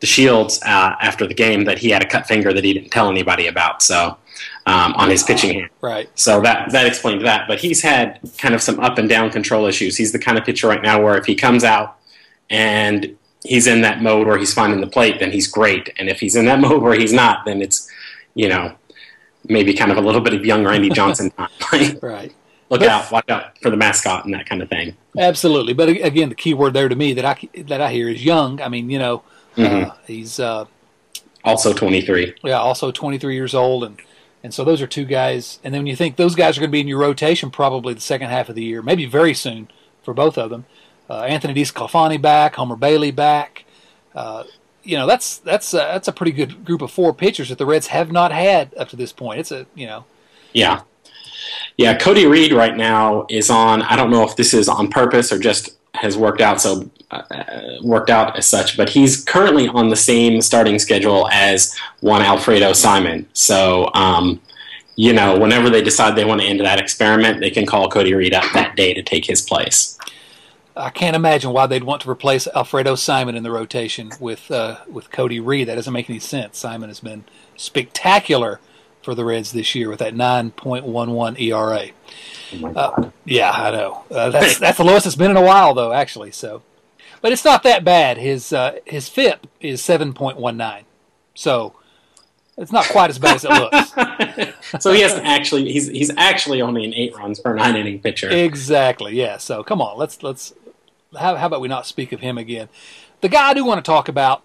the 0.00 0.06
Shields 0.08 0.60
uh, 0.64 0.96
after 1.00 1.24
the 1.24 1.34
game 1.34 1.66
that 1.66 1.78
he 1.78 1.90
had 1.90 2.02
a 2.02 2.08
cut 2.08 2.26
finger 2.26 2.52
that 2.52 2.64
he 2.64 2.72
didn't 2.72 2.90
tell 2.90 3.08
anybody 3.08 3.46
about. 3.46 3.80
So 3.80 4.18
um, 4.66 4.94
on 4.94 5.10
his 5.10 5.22
pitching 5.22 5.54
hand. 5.54 5.70
Right. 5.80 6.08
So 6.14 6.40
that 6.40 6.70
that 6.72 6.86
explained 6.86 7.24
that. 7.26 7.46
But 7.46 7.60
he's 7.60 7.82
had 7.82 8.20
kind 8.38 8.54
of 8.54 8.62
some 8.62 8.80
up 8.80 8.98
and 8.98 9.08
down 9.08 9.30
control 9.30 9.66
issues. 9.66 9.96
He's 9.96 10.12
the 10.12 10.18
kind 10.18 10.38
of 10.38 10.44
pitcher 10.44 10.68
right 10.68 10.82
now 10.82 11.02
where 11.02 11.16
if 11.18 11.26
he 11.26 11.34
comes 11.34 11.64
out 11.64 11.98
and 12.50 13.16
he's 13.44 13.66
in 13.66 13.82
that 13.82 14.02
mode 14.02 14.26
where 14.26 14.38
he's 14.38 14.54
finding 14.54 14.80
the 14.80 14.86
plate, 14.86 15.20
then 15.20 15.30
he's 15.30 15.46
great. 15.46 15.92
And 15.98 16.08
if 16.08 16.20
he's 16.20 16.36
in 16.36 16.46
that 16.46 16.60
mode 16.66 16.82
where 16.82 16.98
he's 16.98 17.12
not, 17.12 17.44
then 17.44 17.62
it's 17.62 17.88
you 18.34 18.48
know 18.48 18.74
maybe 19.46 19.74
kind 19.74 19.92
of 19.92 19.98
a 19.98 20.00
little 20.00 20.20
bit 20.20 20.34
of 20.34 20.44
young 20.44 20.64
Randy 20.64 20.90
Johnson 20.90 21.30
time. 21.60 21.98
right. 22.02 22.34
Look 22.70 22.80
but, 22.80 22.88
out! 22.88 23.12
Watch 23.12 23.28
out 23.28 23.58
for 23.60 23.68
the 23.68 23.76
mascot 23.76 24.24
and 24.24 24.32
that 24.32 24.46
kind 24.46 24.62
of 24.62 24.70
thing. 24.70 24.96
Absolutely, 25.18 25.74
but 25.74 25.90
again, 25.90 26.30
the 26.30 26.34
key 26.34 26.54
word 26.54 26.72
there 26.72 26.88
to 26.88 26.96
me 26.96 27.12
that 27.12 27.24
I 27.24 27.48
that 27.64 27.82
I 27.82 27.92
hear 27.92 28.08
is 28.08 28.24
young. 28.24 28.60
I 28.62 28.68
mean, 28.68 28.88
you 28.88 28.98
know, 28.98 29.22
mm-hmm. 29.54 29.90
uh, 29.90 29.94
he's 30.06 30.40
uh, 30.40 30.64
also 31.44 31.74
twenty 31.74 32.00
three. 32.00 32.34
Yeah, 32.42 32.58
also 32.58 32.90
twenty 32.90 33.18
three 33.18 33.34
years 33.34 33.54
old, 33.54 33.84
and 33.84 34.00
and 34.44 34.52
so 34.52 34.62
those 34.62 34.82
are 34.82 34.86
two 34.86 35.06
guys. 35.06 35.58
And 35.64 35.72
then 35.72 35.80
when 35.80 35.86
you 35.86 35.96
think 35.96 36.16
those 36.16 36.34
guys 36.34 36.56
are 36.56 36.60
going 36.60 36.70
to 36.70 36.72
be 36.72 36.80
in 36.80 36.86
your 36.86 36.98
rotation 36.98 37.50
probably 37.50 37.94
the 37.94 38.00
second 38.00 38.28
half 38.28 38.50
of 38.50 38.54
the 38.54 38.62
year, 38.62 38.82
maybe 38.82 39.06
very 39.06 39.32
soon 39.32 39.68
for 40.02 40.12
both 40.12 40.36
of 40.36 40.50
them. 40.50 40.66
Uh, 41.08 41.22
Anthony 41.22 41.54
DeSclafani 41.54 42.20
back, 42.20 42.56
Homer 42.56 42.76
Bailey 42.76 43.10
back. 43.10 43.64
Uh, 44.14 44.44
you 44.82 44.98
know 44.98 45.06
that's 45.06 45.38
that's 45.38 45.70
that's 45.70 46.08
a 46.08 46.12
pretty 46.12 46.30
good 46.30 46.62
group 46.62 46.82
of 46.82 46.90
four 46.90 47.14
pitchers 47.14 47.48
that 47.48 47.56
the 47.56 47.64
Reds 47.64 47.86
have 47.86 48.12
not 48.12 48.32
had 48.32 48.74
up 48.76 48.90
to 48.90 48.96
this 48.96 49.14
point. 49.14 49.40
It's 49.40 49.50
a 49.50 49.66
you 49.74 49.86
know. 49.86 50.04
Yeah, 50.52 50.82
yeah. 51.78 51.96
Cody 51.96 52.26
Reed 52.26 52.52
right 52.52 52.76
now 52.76 53.24
is 53.30 53.48
on. 53.48 53.80
I 53.80 53.96
don't 53.96 54.10
know 54.10 54.24
if 54.24 54.36
this 54.36 54.52
is 54.52 54.68
on 54.68 54.88
purpose 54.88 55.32
or 55.32 55.38
just 55.38 55.78
has 55.94 56.16
worked 56.16 56.40
out 56.40 56.60
so 56.60 56.90
uh, 57.10 57.22
worked 57.82 58.10
out 58.10 58.36
as 58.36 58.46
such, 58.46 58.76
but 58.76 58.88
he's 58.88 59.22
currently 59.24 59.68
on 59.68 59.88
the 59.88 59.96
same 59.96 60.40
starting 60.40 60.78
schedule 60.78 61.28
as 61.30 61.74
one 62.00 62.22
Alfredo 62.22 62.72
Simon. 62.72 63.26
So, 63.32 63.90
um, 63.94 64.40
you 64.96 65.12
know, 65.12 65.38
whenever 65.38 65.70
they 65.70 65.82
decide 65.82 66.16
they 66.16 66.24
want 66.24 66.40
to 66.40 66.46
end 66.46 66.60
that 66.60 66.80
experiment, 66.80 67.40
they 67.40 67.50
can 67.50 67.66
call 67.66 67.88
Cody 67.88 68.14
Reed 68.14 68.34
up 68.34 68.44
that 68.52 68.76
day 68.76 68.94
to 68.94 69.02
take 69.02 69.24
his 69.24 69.42
place. 69.42 69.98
I 70.76 70.90
can't 70.90 71.14
imagine 71.14 71.52
why 71.52 71.66
they'd 71.66 71.84
want 71.84 72.02
to 72.02 72.10
replace 72.10 72.48
Alfredo 72.48 72.96
Simon 72.96 73.36
in 73.36 73.44
the 73.44 73.52
rotation 73.52 74.10
with 74.18 74.50
uh, 74.50 74.78
with 74.88 75.12
Cody 75.12 75.38
Reed. 75.38 75.68
That 75.68 75.76
doesn't 75.76 75.92
make 75.92 76.10
any 76.10 76.18
sense. 76.18 76.58
Simon 76.58 76.90
has 76.90 77.00
been 77.00 77.24
spectacular 77.56 78.58
for 79.04 79.14
the 79.14 79.24
Reds 79.24 79.52
this 79.52 79.74
year 79.74 79.88
with 79.88 79.98
that 80.00 80.14
9.11 80.14 81.40
ERA. 81.40 81.90
Oh 82.62 82.66
uh, 82.74 83.10
yeah, 83.24 83.50
I 83.50 83.70
know. 83.70 84.04
Uh, 84.10 84.30
that's 84.30 84.58
that's 84.58 84.78
the 84.78 84.84
lowest 84.84 85.06
it's 85.06 85.16
been 85.16 85.30
in 85.30 85.36
a 85.36 85.42
while, 85.42 85.74
though. 85.74 85.92
Actually, 85.92 86.30
so, 86.30 86.62
but 87.20 87.32
it's 87.32 87.44
not 87.44 87.62
that 87.64 87.84
bad. 87.84 88.16
His 88.16 88.52
uh, 88.52 88.78
his 88.84 89.08
FIP 89.08 89.46
is 89.60 89.82
seven 89.82 90.12
point 90.12 90.38
one 90.38 90.56
nine, 90.56 90.84
so 91.34 91.74
it's 92.56 92.70
not 92.70 92.86
quite 92.86 93.10
as 93.10 93.18
bad 93.18 93.36
as 93.36 93.44
it 93.44 93.50
looks. 93.50 94.82
so 94.82 94.92
he 94.92 95.00
has 95.00 95.14
actually 95.14 95.72
he's 95.72 95.88
he's 95.88 96.12
actually 96.16 96.62
only 96.62 96.84
an 96.84 96.94
eight 96.94 97.16
runs 97.16 97.40
per 97.40 97.54
nine 97.54 97.74
inning 97.74 97.98
pitcher. 97.98 98.30
Exactly. 98.30 99.14
Yeah. 99.14 99.38
So 99.38 99.64
come 99.64 99.82
on, 99.82 99.98
let's 99.98 100.22
let's 100.22 100.52
how, 101.18 101.36
how 101.36 101.46
about 101.46 101.60
we 101.60 101.68
not 101.68 101.86
speak 101.86 102.12
of 102.12 102.20
him 102.20 102.38
again? 102.38 102.68
The 103.20 103.28
guy 103.28 103.50
I 103.50 103.54
do 103.54 103.64
want 103.64 103.84
to 103.84 103.88
talk 103.88 104.08
about 104.08 104.42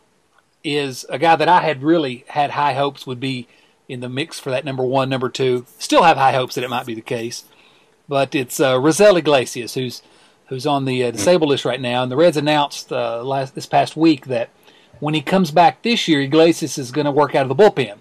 is 0.64 1.06
a 1.10 1.20
guy 1.20 1.36
that 1.36 1.48
I 1.48 1.62
had 1.62 1.84
really 1.84 2.26
had 2.28 2.52
high 2.52 2.74
hopes 2.74 3.06
would 3.06 3.20
be 3.20 3.48
in 3.90 4.00
the 4.00 4.08
mix 4.08 4.40
for 4.40 4.52
that 4.52 4.64
number 4.64 4.84
one, 4.84 5.10
number 5.10 5.28
two. 5.28 5.66
Still 5.80 6.04
have 6.04 6.16
high 6.16 6.32
hopes 6.32 6.56
that 6.56 6.64
it 6.64 6.70
might 6.70 6.86
be 6.86 6.94
the 6.94 7.02
case, 7.02 7.44
but 8.08 8.36
it's 8.36 8.60
uh, 8.60 8.76
Raisel 8.76 9.18
Iglesias 9.18 9.74
who's 9.74 10.02
who's 10.48 10.66
on 10.66 10.86
the 10.86 11.04
uh, 11.04 11.12
disabled 11.12 11.50
list 11.50 11.66
right 11.66 11.82
now. 11.82 12.04
And 12.04 12.12
the 12.12 12.16
Reds 12.16 12.38
announced 12.38 12.92
uh, 12.92 13.24
last 13.24 13.56
this 13.56 13.66
past 13.66 13.98
week 13.98 14.28
that 14.28 14.50
when 15.00 15.14
he 15.14 15.22
comes 15.22 15.52
back 15.52 15.82
this 15.82 16.08
year, 16.08 16.22
Iglesias 16.22 16.78
is 16.78 16.92
going 16.92 17.06
to 17.06 17.12
work 17.12 17.36
out 17.36 17.50
of 17.50 17.56
the 17.56 17.62
bullpen, 17.62 17.98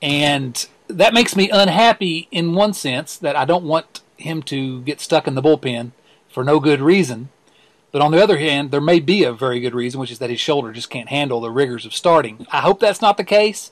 and 0.00 0.66
that 0.88 1.12
makes 1.12 1.34
me 1.34 1.50
unhappy 1.50 2.28
in 2.30 2.54
one 2.54 2.72
sense 2.72 3.16
that 3.16 3.36
I 3.36 3.44
don't 3.44 3.64
want 3.64 4.00
him 4.16 4.42
to 4.44 4.80
get 4.82 5.00
stuck 5.00 5.26
in 5.26 5.34
the 5.34 5.42
bullpen 5.42 5.90
for 6.28 6.44
no 6.44 6.60
good 6.60 6.80
reason. 6.80 7.30
But 7.92 8.02
on 8.02 8.12
the 8.12 8.22
other 8.22 8.38
hand, 8.38 8.70
there 8.70 8.80
may 8.80 9.00
be 9.00 9.24
a 9.24 9.32
very 9.32 9.58
good 9.58 9.74
reason, 9.74 9.98
which 9.98 10.10
is 10.10 10.18
that 10.18 10.28
his 10.28 10.40
shoulder 10.40 10.72
just 10.72 10.90
can't 10.90 11.08
handle 11.08 11.40
the 11.40 11.50
rigors 11.50 11.86
of 11.86 11.94
starting. 11.94 12.46
I 12.52 12.60
hope 12.60 12.78
that's 12.78 13.00
not 13.00 13.16
the 13.16 13.24
case. 13.24 13.70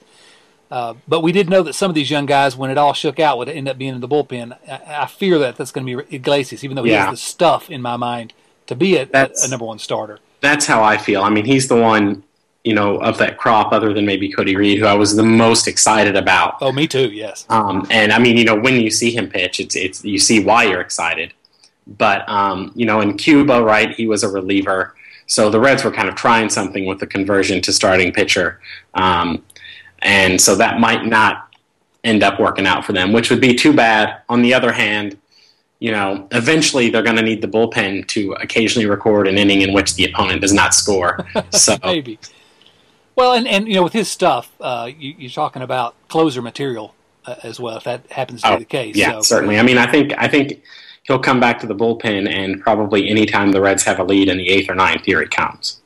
Uh, 0.74 0.94
but 1.06 1.20
we 1.20 1.30
did 1.30 1.48
know 1.48 1.62
that 1.62 1.72
some 1.72 1.88
of 1.88 1.94
these 1.94 2.10
young 2.10 2.26
guys, 2.26 2.56
when 2.56 2.68
it 2.68 2.76
all 2.76 2.92
shook 2.92 3.20
out, 3.20 3.38
would 3.38 3.48
end 3.48 3.68
up 3.68 3.78
being 3.78 3.94
in 3.94 4.00
the 4.00 4.08
bullpen. 4.08 4.58
I, 4.68 5.02
I 5.02 5.06
fear 5.06 5.38
that 5.38 5.56
that's 5.56 5.70
going 5.70 5.86
to 5.86 6.02
be 6.02 6.16
Iglesias, 6.16 6.64
even 6.64 6.74
though 6.74 6.82
he 6.82 6.90
yeah. 6.90 7.06
has 7.06 7.12
the 7.12 7.16
stuff 7.16 7.70
in 7.70 7.80
my 7.80 7.96
mind 7.96 8.32
to 8.66 8.74
be 8.74 8.96
a, 8.96 9.08
a, 9.14 9.30
a 9.44 9.48
number 9.48 9.66
one 9.66 9.78
starter. 9.78 10.18
That's 10.40 10.66
how 10.66 10.82
I 10.82 10.96
feel. 10.96 11.22
I 11.22 11.30
mean, 11.30 11.44
he's 11.44 11.68
the 11.68 11.76
one 11.76 12.24
you 12.64 12.74
know, 12.74 12.96
of 12.96 13.18
that 13.18 13.36
crop, 13.36 13.72
other 13.72 13.92
than 13.92 14.04
maybe 14.06 14.32
Cody 14.32 14.56
Reed, 14.56 14.78
who 14.78 14.86
I 14.86 14.94
was 14.94 15.14
the 15.14 15.22
most 15.22 15.68
excited 15.68 16.16
about. 16.16 16.56
Oh, 16.62 16.72
me 16.72 16.88
too. 16.88 17.10
Yes. 17.10 17.44
Um, 17.50 17.86
and 17.90 18.10
I 18.10 18.18
mean, 18.18 18.36
you 18.36 18.44
know, 18.44 18.58
when 18.58 18.80
you 18.80 18.90
see 18.90 19.14
him 19.14 19.28
pitch, 19.28 19.60
it's 19.60 19.76
it's 19.76 20.02
you 20.02 20.18
see 20.18 20.42
why 20.42 20.64
you're 20.64 20.80
excited. 20.80 21.34
But 21.86 22.28
um, 22.28 22.72
you 22.74 22.86
know, 22.86 23.00
in 23.00 23.16
Cuba, 23.16 23.62
right, 23.62 23.94
he 23.94 24.06
was 24.06 24.24
a 24.24 24.28
reliever, 24.28 24.94
so 25.26 25.50
the 25.50 25.60
Reds 25.60 25.84
were 25.84 25.90
kind 25.90 26.08
of 26.08 26.14
trying 26.14 26.48
something 26.48 26.86
with 26.86 27.00
the 27.00 27.06
conversion 27.06 27.60
to 27.62 27.72
starting 27.72 28.12
pitcher, 28.12 28.60
um, 28.94 29.42
and 30.04 30.40
so 30.40 30.54
that 30.56 30.78
might 30.78 31.06
not 31.06 31.48
end 32.04 32.22
up 32.22 32.38
working 32.38 32.66
out 32.66 32.84
for 32.84 32.92
them, 32.92 33.12
which 33.12 33.30
would 33.30 33.40
be 33.40 33.54
too 33.54 33.72
bad. 33.72 34.20
On 34.28 34.42
the 34.42 34.54
other 34.54 34.70
hand, 34.70 35.16
you 35.80 35.90
know, 35.90 36.28
eventually 36.30 36.90
they're 36.90 37.02
going 37.02 37.16
to 37.16 37.22
need 37.22 37.42
the 37.42 37.48
bullpen 37.48 38.06
to 38.08 38.32
occasionally 38.34 38.86
record 38.86 39.26
an 39.26 39.38
inning 39.38 39.62
in 39.62 39.72
which 39.72 39.96
the 39.96 40.04
opponent 40.04 40.42
does 40.42 40.52
not 40.52 40.74
score. 40.74 41.26
So 41.50 41.76
maybe. 41.82 42.18
Well, 43.16 43.34
and, 43.34 43.46
and 43.46 43.66
you 43.66 43.74
know, 43.74 43.84
with 43.84 43.92
his 43.92 44.08
stuff, 44.08 44.50
uh, 44.60 44.90
you, 44.96 45.26
are 45.26 45.30
talking 45.30 45.62
about 45.62 45.94
closer 46.08 46.42
material 46.42 46.94
uh, 47.26 47.36
as 47.42 47.58
well. 47.60 47.76
If 47.76 47.84
that 47.84 48.10
happens 48.10 48.42
to 48.42 48.48
oh, 48.48 48.56
be 48.56 48.64
the 48.64 48.68
case, 48.68 48.96
yeah, 48.96 49.12
so. 49.12 49.22
certainly. 49.22 49.58
I 49.58 49.62
mean, 49.62 49.78
I 49.78 49.90
think 49.90 50.12
I 50.18 50.26
think 50.26 50.62
he'll 51.04 51.20
come 51.20 51.38
back 51.38 51.60
to 51.60 51.66
the 51.66 51.76
bullpen, 51.76 52.28
and 52.28 52.60
probably 52.60 53.08
anytime 53.08 53.52
the 53.52 53.60
Reds 53.60 53.84
have 53.84 54.00
a 54.00 54.04
lead 54.04 54.28
in 54.28 54.36
the 54.36 54.48
eighth 54.48 54.68
or 54.68 54.74
ninth, 54.74 55.04
here 55.04 55.22
it 55.22 55.30
comes. 55.30 55.80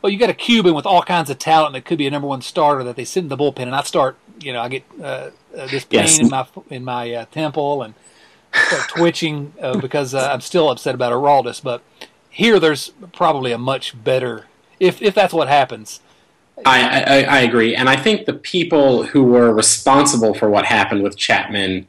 Well, 0.00 0.12
you 0.12 0.18
got 0.18 0.30
a 0.30 0.34
Cuban 0.34 0.74
with 0.74 0.86
all 0.86 1.02
kinds 1.02 1.28
of 1.28 1.38
talent 1.38 1.72
that 1.72 1.84
could 1.84 1.98
be 1.98 2.06
a 2.06 2.10
number 2.10 2.28
one 2.28 2.42
starter 2.42 2.84
that 2.84 2.96
they 2.96 3.04
sit 3.04 3.24
in 3.24 3.28
the 3.28 3.36
bullpen, 3.36 3.62
and 3.62 3.74
I 3.74 3.82
start, 3.82 4.16
you 4.40 4.52
know, 4.52 4.60
I 4.60 4.68
get 4.68 4.84
uh, 5.00 5.04
uh 5.04 5.30
this 5.66 5.84
pain 5.84 6.00
yes. 6.00 6.18
in 6.18 6.28
my 6.28 6.46
in 6.70 6.84
my 6.84 7.12
uh, 7.12 7.24
temple 7.26 7.82
and 7.82 7.94
start 8.52 8.88
twitching 8.96 9.52
uh, 9.60 9.78
because 9.78 10.14
I'm 10.14 10.40
still 10.40 10.70
upset 10.70 10.94
about 10.94 11.12
Aroldis. 11.12 11.62
But 11.62 11.82
here, 12.30 12.60
there's 12.60 12.90
probably 13.12 13.52
a 13.52 13.58
much 13.58 14.02
better 14.02 14.46
if 14.78 15.02
if 15.02 15.14
that's 15.14 15.34
what 15.34 15.48
happens 15.48 16.00
I, 16.66 17.02
I, 17.02 17.20
I, 17.22 17.38
agree, 17.40 17.74
and 17.74 17.88
I 17.88 17.96
think 17.96 18.26
the 18.26 18.34
people 18.34 19.04
who 19.04 19.24
were 19.24 19.52
responsible 19.52 20.34
for 20.34 20.50
what 20.50 20.64
happened 20.64 21.02
with 21.02 21.16
Chapman 21.16 21.86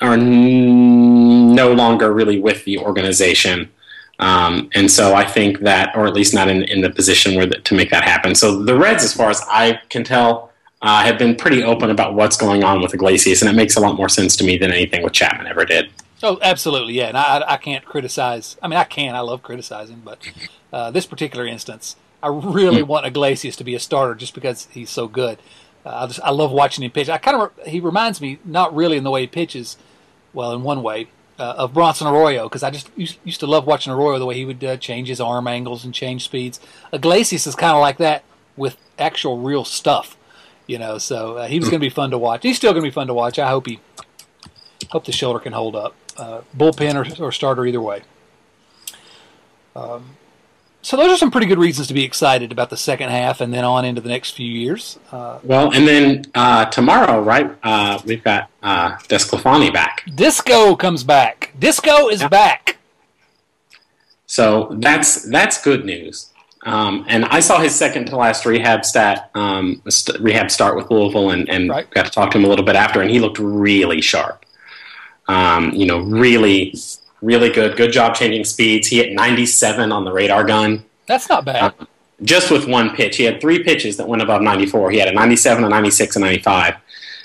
are 0.00 0.14
n- 0.14 1.54
no 1.54 1.72
longer 1.72 2.12
really 2.12 2.38
with 2.38 2.64
the 2.64 2.78
organization, 2.78 3.70
um, 4.18 4.70
and 4.74 4.90
so 4.90 5.14
I 5.14 5.24
think 5.24 5.60
that, 5.60 5.96
or 5.96 6.06
at 6.06 6.14
least 6.14 6.34
not 6.34 6.48
in, 6.48 6.62
in 6.64 6.80
the 6.80 6.90
position 6.90 7.34
where 7.36 7.46
the, 7.46 7.58
to 7.58 7.74
make 7.74 7.90
that 7.90 8.04
happen. 8.04 8.34
So 8.34 8.62
the 8.62 8.76
Reds, 8.76 9.04
as 9.04 9.14
far 9.14 9.30
as 9.30 9.42
I 9.48 9.80
can 9.88 10.04
tell, 10.04 10.50
uh, 10.82 11.02
have 11.02 11.18
been 11.18 11.36
pretty 11.36 11.62
open 11.62 11.90
about 11.90 12.14
what's 12.14 12.36
going 12.36 12.64
on 12.64 12.80
with 12.80 12.94
Iglesias, 12.94 13.42
and 13.42 13.50
it 13.50 13.54
makes 13.54 13.76
a 13.76 13.80
lot 13.80 13.96
more 13.96 14.08
sense 14.08 14.36
to 14.36 14.44
me 14.44 14.56
than 14.56 14.72
anything 14.72 15.02
with 15.02 15.12
Chapman 15.12 15.46
ever 15.46 15.64
did. 15.64 15.90
Oh, 16.22 16.38
absolutely, 16.42 16.94
yeah. 16.94 17.08
And 17.08 17.16
I, 17.16 17.44
I 17.46 17.56
can't 17.56 17.84
criticize. 17.84 18.56
I 18.62 18.68
mean, 18.68 18.78
I 18.78 18.84
can. 18.84 19.14
I 19.14 19.20
love 19.20 19.42
criticizing, 19.42 20.02
but 20.04 20.18
uh, 20.72 20.90
this 20.90 21.06
particular 21.06 21.46
instance 21.46 21.96
I 22.22 22.28
really 22.28 22.82
want 22.82 23.06
Iglesias 23.06 23.56
to 23.56 23.64
be 23.64 23.74
a 23.74 23.80
starter 23.80 24.14
just 24.14 24.34
because 24.34 24.66
he's 24.72 24.90
so 24.90 25.06
good. 25.06 25.38
Uh, 25.86 25.90
I 25.90 26.06
just 26.06 26.20
I 26.20 26.30
love 26.30 26.50
watching 26.50 26.84
him 26.84 26.90
pitch. 26.90 27.08
I 27.08 27.18
kind 27.18 27.40
of 27.40 27.66
he 27.66 27.80
reminds 27.80 28.20
me 28.20 28.38
not 28.44 28.74
really 28.74 28.96
in 28.96 29.04
the 29.04 29.10
way 29.10 29.22
he 29.22 29.26
pitches, 29.26 29.76
well 30.32 30.52
in 30.52 30.62
one 30.62 30.82
way, 30.82 31.08
uh, 31.38 31.54
of 31.56 31.72
Bronson 31.72 32.06
Arroyo 32.06 32.44
because 32.44 32.62
I 32.62 32.70
just 32.70 32.90
used, 32.96 33.18
used, 33.24 33.40
to 33.40 33.46
love 33.46 33.66
watching 33.66 33.92
Arroyo 33.92 34.18
the 34.18 34.26
way 34.26 34.34
he 34.34 34.44
would 34.44 34.62
uh, 34.62 34.76
change 34.76 35.08
his 35.08 35.20
arm 35.20 35.46
angles 35.46 35.84
and 35.84 35.94
change 35.94 36.24
speeds. 36.24 36.60
Iglesias 36.92 37.46
is 37.46 37.54
kind 37.54 37.74
of 37.74 37.80
like 37.80 37.98
that 37.98 38.24
with 38.56 38.76
actual 38.98 39.38
real 39.38 39.64
stuff, 39.64 40.16
you 40.66 40.78
know. 40.78 40.98
So 40.98 41.38
uh, 41.38 41.48
he 41.48 41.58
was 41.58 41.68
going 41.68 41.80
to 41.80 41.86
be 41.86 41.90
fun 41.90 42.10
to 42.10 42.18
watch. 42.18 42.42
He's 42.42 42.56
still 42.56 42.72
going 42.72 42.82
to 42.82 42.88
be 42.88 42.94
fun 42.94 43.06
to 43.06 43.14
watch. 43.14 43.38
I 43.38 43.48
hope 43.48 43.66
he 43.66 43.80
hope 44.90 45.04
the 45.04 45.12
shoulder 45.12 45.38
can 45.38 45.52
hold 45.52 45.76
up. 45.76 45.94
Uh, 46.16 46.40
bullpen 46.56 47.20
or, 47.20 47.24
or 47.24 47.32
starter 47.32 47.64
either 47.64 47.80
way. 47.80 48.02
Um, 49.76 50.16
so 50.88 50.96
those 50.96 51.12
are 51.12 51.18
some 51.18 51.30
pretty 51.30 51.46
good 51.46 51.58
reasons 51.58 51.86
to 51.88 51.92
be 51.92 52.02
excited 52.02 52.50
about 52.50 52.70
the 52.70 52.76
second 52.78 53.10
half 53.10 53.42
and 53.42 53.52
then 53.52 53.62
on 53.62 53.84
into 53.84 54.00
the 54.00 54.08
next 54.08 54.30
few 54.30 54.50
years. 54.50 54.98
Uh, 55.12 55.38
well, 55.42 55.70
and 55.74 55.86
then 55.86 56.24
uh, 56.34 56.64
tomorrow, 56.64 57.20
right? 57.20 57.54
Uh, 57.62 58.00
we've 58.06 58.24
got 58.24 58.48
uh, 58.62 58.96
DeSclafani 59.00 59.70
back. 59.70 60.02
Disco 60.14 60.74
comes 60.76 61.04
back. 61.04 61.52
Disco 61.58 62.08
is 62.08 62.24
back. 62.24 62.78
So 64.24 64.74
that's 64.78 65.28
that's 65.28 65.62
good 65.62 65.84
news. 65.84 66.30
Um, 66.62 67.04
and 67.06 67.26
I 67.26 67.40
saw 67.40 67.60
his 67.60 67.74
second 67.74 68.06
to 68.06 68.16
last 68.16 68.46
rehab 68.46 68.82
stat 68.86 69.30
um, 69.34 69.82
st- 69.90 70.18
rehab 70.22 70.50
start 70.50 70.74
with 70.74 70.90
Louisville, 70.90 71.28
and, 71.32 71.50
and 71.50 71.68
right. 71.68 71.90
got 71.90 72.06
to 72.06 72.10
talk 72.10 72.30
to 72.30 72.38
him 72.38 72.44
a 72.44 72.48
little 72.48 72.64
bit 72.64 72.76
after, 72.76 73.02
and 73.02 73.10
he 73.10 73.20
looked 73.20 73.38
really 73.38 74.00
sharp. 74.00 74.46
Um, 75.26 75.70
you 75.74 75.84
know, 75.84 75.98
really 75.98 76.74
really 77.22 77.50
good. 77.50 77.76
Good 77.76 77.92
job 77.92 78.14
changing 78.14 78.44
speeds. 78.44 78.88
He 78.88 78.96
hit 78.98 79.12
97 79.12 79.92
on 79.92 80.04
the 80.04 80.12
radar 80.12 80.44
gun. 80.44 80.84
That's 81.06 81.28
not 81.28 81.44
bad. 81.44 81.74
Uh, 81.78 81.84
just 82.22 82.50
with 82.50 82.66
one 82.66 82.94
pitch. 82.94 83.16
He 83.16 83.24
had 83.24 83.40
three 83.40 83.62
pitches 83.62 83.96
that 83.96 84.08
went 84.08 84.22
above 84.22 84.42
94. 84.42 84.90
He 84.90 84.98
had 84.98 85.08
a 85.08 85.12
97, 85.12 85.64
a 85.64 85.68
96, 85.68 86.16
and 86.16 86.24
95. 86.24 86.74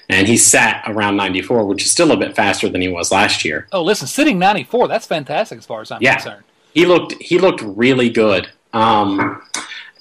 And 0.10 0.28
he 0.28 0.38
sat 0.38 0.84
around 0.88 1.16
94, 1.16 1.66
which 1.66 1.84
is 1.84 1.92
still 1.92 2.12
a 2.12 2.18
bit 2.18 2.36
faster 2.36 2.70
than 2.70 2.82
he 2.82 2.90
was 2.90 3.12
last 3.12 3.44
year. 3.44 3.68
Oh, 3.72 3.82
listen, 3.82 4.08
sitting 4.08 4.38
94, 4.38 4.88
that's 4.88 5.08
fantastic 5.08 5.58
as 5.58 5.66
far 5.66 5.82
as 5.82 5.92
I'm 5.92 6.02
yeah. 6.02 6.16
concerned. 6.16 6.44
He 6.74 6.86
looked 6.86 7.14
he 7.22 7.38
looked 7.38 7.62
really 7.62 8.10
good. 8.10 8.50
Um, 8.74 9.42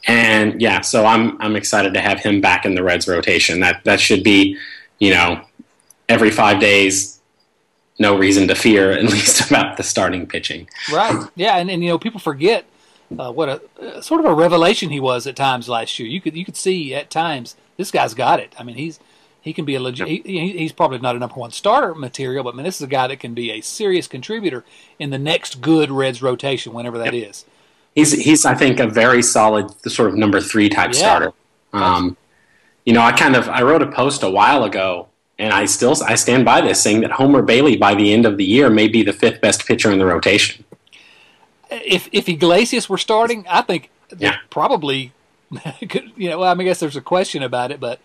and 0.06 0.61
yeah, 0.61 0.80
so 0.80 1.04
I'm 1.04 1.40
I'm 1.40 1.54
excited 1.54 1.94
to 1.94 2.00
have 2.00 2.18
him 2.18 2.40
back 2.40 2.64
in 2.64 2.75
the 2.75 2.82
Reds 2.82 3.06
rotation. 3.06 3.61
That 3.61 3.84
that 3.84 4.00
should 4.00 4.25
be, 4.25 4.56
you 4.99 5.11
know, 5.11 5.42
every 6.08 6.30
five 6.30 6.61
days, 6.61 7.20
no 8.02 8.18
reason 8.18 8.47
to 8.49 8.54
fear, 8.54 8.90
at 8.90 9.04
least 9.16 9.50
about 9.50 9.78
the 9.78 9.82
starting 9.82 10.26
pitching. 10.26 10.68
Right. 10.92 11.26
Yeah, 11.35 11.56
and, 11.56 11.71
and 11.71 11.82
you 11.82 11.88
know 11.88 11.99
people 11.99 12.21
forget 12.21 12.66
uh, 13.18 13.32
what 13.32 13.49
a 13.49 13.62
uh, 13.80 14.00
sort 14.02 14.21
of 14.21 14.30
a 14.30 14.35
revelation 14.35 14.90
he 14.90 15.00
was 15.00 15.26
at 15.26 15.37
times 15.37 15.68
last 15.68 15.99
year. 15.99 16.09
You 16.09 16.21
could 16.21 16.37
you 16.37 16.44
could 16.44 16.56
see 16.56 16.94
at 16.94 17.09
times 17.09 17.56
this 17.78 17.90
guy's 17.90 18.12
got 18.12 18.40
it. 18.40 18.54
I 18.59 18.64
mean 18.64 18.76
he's 18.76 19.00
he 19.40 19.52
can 19.52 19.64
be 19.64 19.75
a 19.75 19.80
legit. 19.80 20.06
He, 20.06 20.52
he's 20.52 20.73
probably 20.73 20.99
not 20.99 21.16
a 21.16 21.18
number 21.18 21.35
one 21.35 21.50
starter 21.50 21.94
material, 21.94 22.44
but 22.44 22.54
I 22.54 22.56
mean 22.56 22.64
this 22.64 22.76
is 22.76 22.82
a 22.82 22.88
guy 22.88 23.06
that 23.06 23.21
can 23.21 23.35
be 23.35 23.50
a 23.50 23.61
serious 23.61 24.06
contributor 24.06 24.64
in 24.99 25.11
the 25.11 25.18
next 25.18 25.61
good 25.61 25.90
Reds 25.90 26.23
rotation, 26.23 26.73
whenever 26.73 26.99
that 26.99 27.14
yep. 27.14 27.30
is. 27.30 27.44
He's 27.94 28.12
he's 28.12 28.44
I 28.44 28.54
think 28.54 28.80
a 28.80 28.87
very 28.87 29.23
solid 29.23 29.71
sort 29.90 30.11
of 30.11 30.16
number 30.16 30.40
three 30.40 30.68
type 30.68 30.92
yeah. 30.92 30.99
starter. 30.99 31.32
Um, 31.73 32.16
you 32.85 32.92
know, 32.92 33.02
I 33.02 33.12
kind 33.12 33.37
of 33.37 33.49
I 33.49 33.62
wrote 33.62 33.82
a 33.82 33.90
post 33.90 34.23
a 34.23 34.30
while 34.30 34.64
ago 34.64 35.09
and 35.39 35.53
I 35.53 35.65
still 35.67 35.95
I 36.05 36.15
stand 36.15 36.45
by 36.45 36.61
this, 36.61 36.83
saying 36.83 37.01
that 37.01 37.12
Homer 37.12 37.43
Bailey 37.43 37.77
by 37.77 37.95
the 37.95 38.12
end 38.12 38.27
of 38.27 38.37
the 38.37 38.45
year 38.45 38.71
may 38.71 38.89
be 38.89 39.03
the 39.03 39.12
fifth 39.12 39.41
best 39.41 39.67
pitcher 39.67 39.91
in 39.91 39.99
the 39.99 40.07
rotation. 40.07 40.65
If 41.71 42.09
if 42.12 42.29
Iglesias 42.29 42.89
were 42.89 42.99
starting, 42.99 43.47
I 43.49 43.62
think 43.62 43.91
yeah. 44.19 44.37
probably 44.51 45.12
could, 45.89 46.12
you 46.17 46.31
know. 46.31 46.41
Well, 46.41 46.51
I, 46.51 46.55
mean, 46.55 46.67
I 46.67 46.71
guess 46.71 46.81
there's 46.81 46.97
a 46.97 47.03
question 47.03 47.43
about 47.43 47.71
it, 47.71 47.81
but 47.81 48.01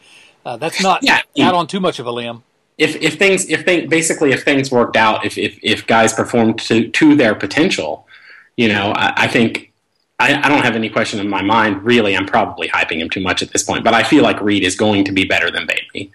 uh, 0.46 0.58
that's 0.58 0.82
not 0.82 1.04
yeah. 1.04 1.22
out 1.42 1.56
on 1.56 1.68
too 1.68 1.80
much 1.80 2.00
of 2.00 2.06
a 2.06 2.12
limb. 2.12 2.44
If 2.78 2.96
if 2.98 3.18
things 3.18 3.50
if 3.50 3.66
they 3.66 3.88
basically 3.88 4.32
if 4.32 4.44
things 4.44 4.72
worked 4.72 4.96
out, 4.96 5.26
if 5.26 5.38
if, 5.38 5.60
if 5.64 5.88
guys 5.88 6.14
performed 6.14 6.60
to 6.62 6.90
to 6.90 7.16
their 7.16 7.36
potential, 7.36 8.08
you 8.56 8.68
know, 8.68 8.94
I, 8.96 9.14
I 9.24 9.28
think 9.28 9.72
I, 10.20 10.36
I, 10.36 10.50
don't 10.50 10.64
have 10.64 10.76
any 10.76 10.90
question 10.90 11.20
in 11.20 11.30
my 11.30 11.42
mind. 11.42 11.84
Really, 11.84 12.16
I'm 12.16 12.26
probably 12.26 12.68
hyping 12.70 13.00
him 13.00 13.10
too 13.10 13.22
much 13.22 13.42
at 13.42 13.50
this 13.52 13.64
point, 13.64 13.84
but 13.84 13.94
I 13.94 14.04
feel 14.04 14.24
like 14.24 14.40
Reed 14.42 14.64
is 14.64 14.76
going 14.76 15.06
to 15.06 15.12
be 15.12 15.26
better 15.26 15.50
than 15.52 15.68
Bailey. 15.68 16.12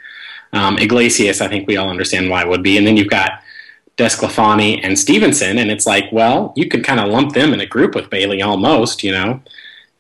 Um, 0.53 0.79
Iglesias, 0.79 1.41
I 1.41 1.49
think 1.49 1.67
we 1.67 1.77
all 1.77 1.89
understand 1.89 2.29
why 2.29 2.43
it 2.43 2.49
would 2.49 2.63
be. 2.63 2.77
And 2.77 2.87
then 2.87 2.97
you've 2.97 3.09
got 3.09 3.43
DeSclafani 3.97 4.81
and 4.83 4.99
Stephenson, 4.99 5.59
and 5.59 5.71
it's 5.71 5.87
like, 5.87 6.11
well, 6.13 6.53
you 6.57 6.69
could 6.69 6.85
kind 6.85 7.01
of 7.01 7.09
lump 7.09 7.35
them 7.35 7.53
in 7.53 7.61
a 7.61 7.67
group 7.67 7.95
with 7.95 8.11
Bailey 8.11 8.43
almost, 8.43 9.03
you 9.03 9.13
know. 9.13 9.41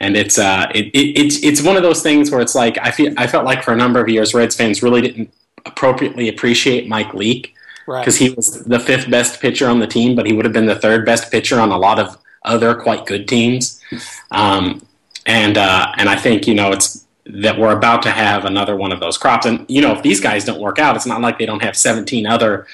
And 0.00 0.16
it's 0.16 0.38
uh, 0.38 0.70
it, 0.74 0.86
it, 0.86 1.20
it's 1.20 1.42
it's 1.44 1.62
one 1.62 1.76
of 1.76 1.82
those 1.82 2.02
things 2.02 2.30
where 2.30 2.40
it's 2.40 2.54
like 2.54 2.76
I 2.78 2.90
feel 2.90 3.14
I 3.16 3.26
felt 3.26 3.44
like 3.44 3.62
for 3.62 3.72
a 3.72 3.76
number 3.76 4.00
of 4.00 4.08
years 4.08 4.34
Reds 4.34 4.56
fans 4.56 4.82
really 4.82 5.00
didn't 5.00 5.32
appropriately 5.64 6.28
appreciate 6.28 6.88
Mike 6.88 7.14
Leake 7.14 7.54
because 7.86 8.20
right. 8.20 8.30
he 8.30 8.34
was 8.34 8.64
the 8.64 8.80
fifth 8.80 9.08
best 9.10 9.40
pitcher 9.40 9.68
on 9.68 9.78
the 9.78 9.86
team, 9.86 10.16
but 10.16 10.26
he 10.26 10.32
would 10.32 10.44
have 10.44 10.52
been 10.52 10.66
the 10.66 10.78
third 10.78 11.06
best 11.06 11.30
pitcher 11.30 11.60
on 11.60 11.70
a 11.70 11.78
lot 11.78 12.00
of 12.00 12.18
other 12.44 12.74
quite 12.74 13.06
good 13.06 13.28
teams. 13.28 13.80
Um, 14.30 14.80
and 15.26 15.58
uh, 15.58 15.92
and 15.98 16.08
I 16.08 16.16
think 16.16 16.46
you 16.46 16.54
know 16.54 16.72
it's 16.72 17.01
that 17.24 17.58
we're 17.58 17.76
about 17.76 18.02
to 18.02 18.10
have 18.10 18.44
another 18.44 18.76
one 18.76 18.92
of 18.92 19.00
those 19.00 19.16
crops. 19.16 19.46
And 19.46 19.64
you 19.68 19.80
know, 19.80 19.92
if 19.92 20.02
these 20.02 20.20
guys 20.20 20.44
don't 20.44 20.60
work 20.60 20.78
out, 20.78 20.96
it's 20.96 21.06
not 21.06 21.20
like 21.20 21.38
they 21.38 21.46
don't 21.46 21.62
have 21.62 21.76
17 21.76 22.26
other 22.26 22.66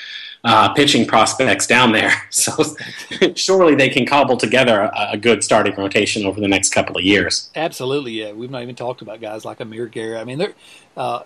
uh, 0.44 0.72
pitching 0.72 1.06
prospects 1.06 1.66
down 1.66 1.92
there. 1.92 2.12
So 2.30 2.76
surely 3.34 3.74
they 3.74 3.88
can 3.88 4.06
cobble 4.06 4.36
together 4.36 4.80
a, 4.80 5.10
a, 5.12 5.18
good 5.18 5.42
starting 5.42 5.74
rotation 5.76 6.24
over 6.24 6.40
the 6.40 6.46
next 6.46 6.70
couple 6.70 6.96
of 6.96 7.02
years. 7.02 7.50
Absolutely, 7.56 8.12
yeah. 8.12 8.32
We've 8.32 8.50
not 8.50 8.62
even 8.62 8.76
talked 8.76 9.02
about 9.02 9.20
guys 9.20 9.44
like 9.44 9.60
Amir 9.60 9.86
Garrett. 9.86 10.20
I 10.20 10.24
mean, 10.24 10.38
there, 10.38 10.52
uh, 10.96 11.22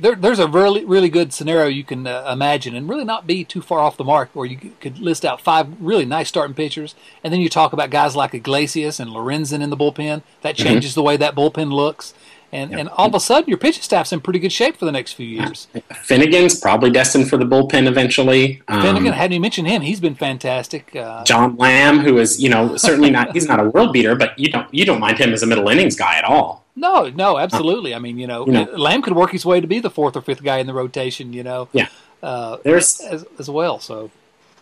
there 0.00 0.14
there's 0.14 0.38
a 0.38 0.46
really 0.46 0.84
really 0.84 1.08
good 1.08 1.32
scenario 1.32 1.66
you 1.68 1.84
can 1.84 2.06
uh, 2.06 2.28
imagine, 2.30 2.74
and 2.74 2.88
really 2.88 3.04
not 3.04 3.26
be 3.26 3.44
too 3.44 3.62
far 3.62 3.80
off 3.80 3.96
the 3.96 4.04
mark, 4.04 4.30
where 4.32 4.46
you 4.46 4.72
could 4.80 4.98
list 4.98 5.24
out 5.24 5.40
five 5.40 5.68
really 5.80 6.04
nice 6.04 6.28
starting 6.28 6.54
pitchers, 6.54 6.94
and 7.24 7.32
then 7.32 7.40
you 7.40 7.48
talk 7.48 7.72
about 7.72 7.90
guys 7.90 8.14
like 8.14 8.34
Iglesias 8.34 9.00
and 9.00 9.10
Lorenzen 9.10 9.62
in 9.62 9.70
the 9.70 9.76
bullpen. 9.76 10.22
That 10.42 10.56
mm-hmm. 10.56 10.68
changes 10.68 10.92
mm-hmm. 10.92 11.00
the 11.00 11.04
way 11.04 11.16
that 11.16 11.34
bullpen 11.34 11.72
looks. 11.72 12.14
And, 12.50 12.70
yep. 12.70 12.80
and 12.80 12.88
all 12.88 13.08
of 13.08 13.14
a 13.14 13.20
sudden, 13.20 13.48
your 13.48 13.58
pitching 13.58 13.82
staff's 13.82 14.10
in 14.10 14.20
pretty 14.20 14.38
good 14.38 14.52
shape 14.52 14.78
for 14.78 14.86
the 14.86 14.92
next 14.92 15.12
few 15.12 15.26
years. 15.26 15.68
Finnegan's 16.02 16.58
probably 16.58 16.90
destined 16.90 17.28
for 17.28 17.36
the 17.36 17.44
bullpen 17.44 17.86
eventually. 17.86 18.62
Um, 18.68 18.80
Finnegan, 18.80 19.12
hadn't 19.12 19.34
you 19.34 19.40
mentioned 19.40 19.68
him? 19.68 19.82
He's 19.82 20.00
been 20.00 20.14
fantastic. 20.14 20.96
Uh, 20.96 21.24
John 21.24 21.56
Lamb, 21.56 21.98
who 21.98 22.16
is 22.18 22.40
you 22.42 22.48
know 22.48 22.76
certainly 22.76 23.10
not 23.10 23.32
he's 23.32 23.46
not 23.46 23.60
a 23.60 23.64
world 23.64 23.92
beater, 23.92 24.14
but 24.14 24.38
you 24.38 24.50
don't 24.50 24.72
you 24.72 24.86
don't 24.86 25.00
mind 25.00 25.18
him 25.18 25.32
as 25.32 25.42
a 25.42 25.46
middle 25.46 25.68
innings 25.68 25.94
guy 25.94 26.16
at 26.16 26.24
all. 26.24 26.64
No, 26.74 27.08
no, 27.10 27.38
absolutely. 27.38 27.94
I 27.94 27.98
mean, 27.98 28.18
you 28.18 28.28
know, 28.28 28.46
you 28.46 28.52
know, 28.52 28.64
Lamb 28.76 29.02
could 29.02 29.16
work 29.16 29.32
his 29.32 29.44
way 29.44 29.60
to 29.60 29.66
be 29.66 29.80
the 29.80 29.90
fourth 29.90 30.16
or 30.16 30.22
fifth 30.22 30.44
guy 30.44 30.58
in 30.58 30.66
the 30.68 30.74
rotation. 30.74 31.32
You 31.32 31.42
know, 31.42 31.68
yeah. 31.72 31.88
Uh, 32.22 32.58
There's 32.64 33.00
as, 33.00 33.24
as, 33.38 33.50
well. 33.50 33.78
So 33.80 34.10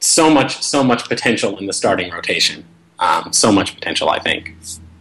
so 0.01 0.31
much, 0.31 0.63
so 0.63 0.83
much 0.83 1.09
potential 1.09 1.57
in 1.59 1.67
the 1.67 1.73
starting 1.73 2.11
rotation. 2.11 2.65
Um, 2.99 3.33
so 3.33 3.53
much 3.53 3.75
potential, 3.75 4.09
I 4.09 4.19
think. 4.19 4.57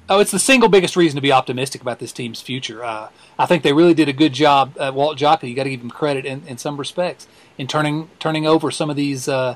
Oh, 0.07 0.19
it's 0.19 0.31
the 0.31 0.39
single 0.39 0.69
biggest 0.69 0.95
reason 0.95 1.15
to 1.15 1.21
be 1.21 1.31
optimistic 1.31 1.81
about 1.81 1.99
this 1.99 2.11
team's 2.11 2.41
future. 2.41 2.83
Uh, 2.83 3.09
I 3.39 3.45
think 3.45 3.63
they 3.63 3.73
really 3.73 3.95
did 3.95 4.07
a 4.07 4.13
good 4.13 4.33
job. 4.33 4.75
Uh, 4.77 4.91
Walt 4.93 5.17
Jocketty, 5.17 5.49
you 5.49 5.55
got 5.55 5.63
to 5.63 5.71
give 5.71 5.81
him 5.81 5.89
credit 5.89 6.25
in, 6.25 6.43
in 6.47 6.57
some 6.57 6.77
respects 6.77 7.27
in 7.57 7.67
turning 7.67 8.09
turning 8.19 8.45
over 8.45 8.69
some 8.69 8.89
of 8.89 8.95
these 8.95 9.27
uh, 9.27 9.55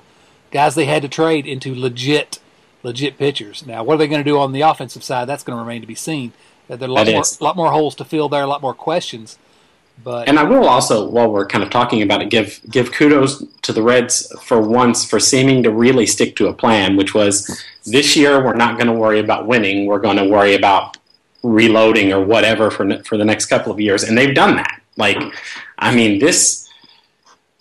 guys 0.52 0.76
they 0.76 0.86
had 0.86 1.02
to 1.02 1.08
trade 1.08 1.46
into 1.46 1.76
legit 1.76 2.40
legit 2.84 3.18
pitchers. 3.18 3.66
Now, 3.66 3.84
what 3.84 3.96
are 3.96 3.98
they 3.98 4.08
going 4.08 4.24
to 4.24 4.30
do 4.30 4.40
on 4.40 4.52
the 4.52 4.62
offensive 4.62 5.04
side? 5.04 5.26
That's 5.26 5.44
going 5.44 5.58
to 5.58 5.62
remain 5.62 5.82
to 5.82 5.88
be 5.88 5.96
seen. 5.96 6.34
Uh, 6.70 6.76
there 6.76 6.88
are 6.88 6.92
a 6.92 6.94
lot, 6.94 7.08
more, 7.08 7.24
lot 7.42 7.56
more 7.56 7.72
holes 7.72 7.96
to 7.96 8.06
fill 8.06 8.30
there, 8.30 8.44
a 8.44 8.48
lot 8.48 8.62
more 8.62 8.74
questions. 8.74 9.38
But 10.02 10.30
and 10.30 10.40
I 10.40 10.44
will 10.44 10.66
also, 10.66 11.10
while 11.10 11.30
we're 11.30 11.46
kind 11.46 11.64
of 11.64 11.70
talking 11.70 12.02
about 12.02 12.22
it, 12.22 12.30
give 12.30 12.62
give 12.70 12.92
kudos 12.92 13.44
to 13.64 13.74
the 13.74 13.84
Reds 13.84 14.32
for 14.42 14.62
once 14.62 15.04
for 15.04 15.20
seeming 15.20 15.62
to 15.64 15.72
really 15.72 16.06
stick 16.06 16.38
to 16.38 16.48
a 16.48 16.54
plan, 16.54 16.96
which 16.96 17.14
was 17.14 17.64
this 17.92 18.16
year 18.16 18.44
we're 18.44 18.56
not 18.56 18.76
going 18.76 18.88
to 18.88 18.94
worry 18.94 19.20
about 19.20 19.48
winning, 19.48 19.86
we're 19.86 20.00
going 20.00 20.18
to 20.18 20.28
worry 20.28 20.56
about 20.56 20.98
reloading 21.44 22.12
or 22.12 22.24
whatever 22.24 22.70
for 22.70 23.02
for 23.04 23.18
the 23.18 23.26
next 23.26 23.46
couple 23.48 23.72
of 23.72 23.80
years, 23.80 24.04
and 24.04 24.18
they've 24.18 24.36
done 24.36 24.56
that. 24.58 24.82
Like, 24.98 25.18
I 25.78 25.96
mean, 25.96 26.20
this, 26.20 26.70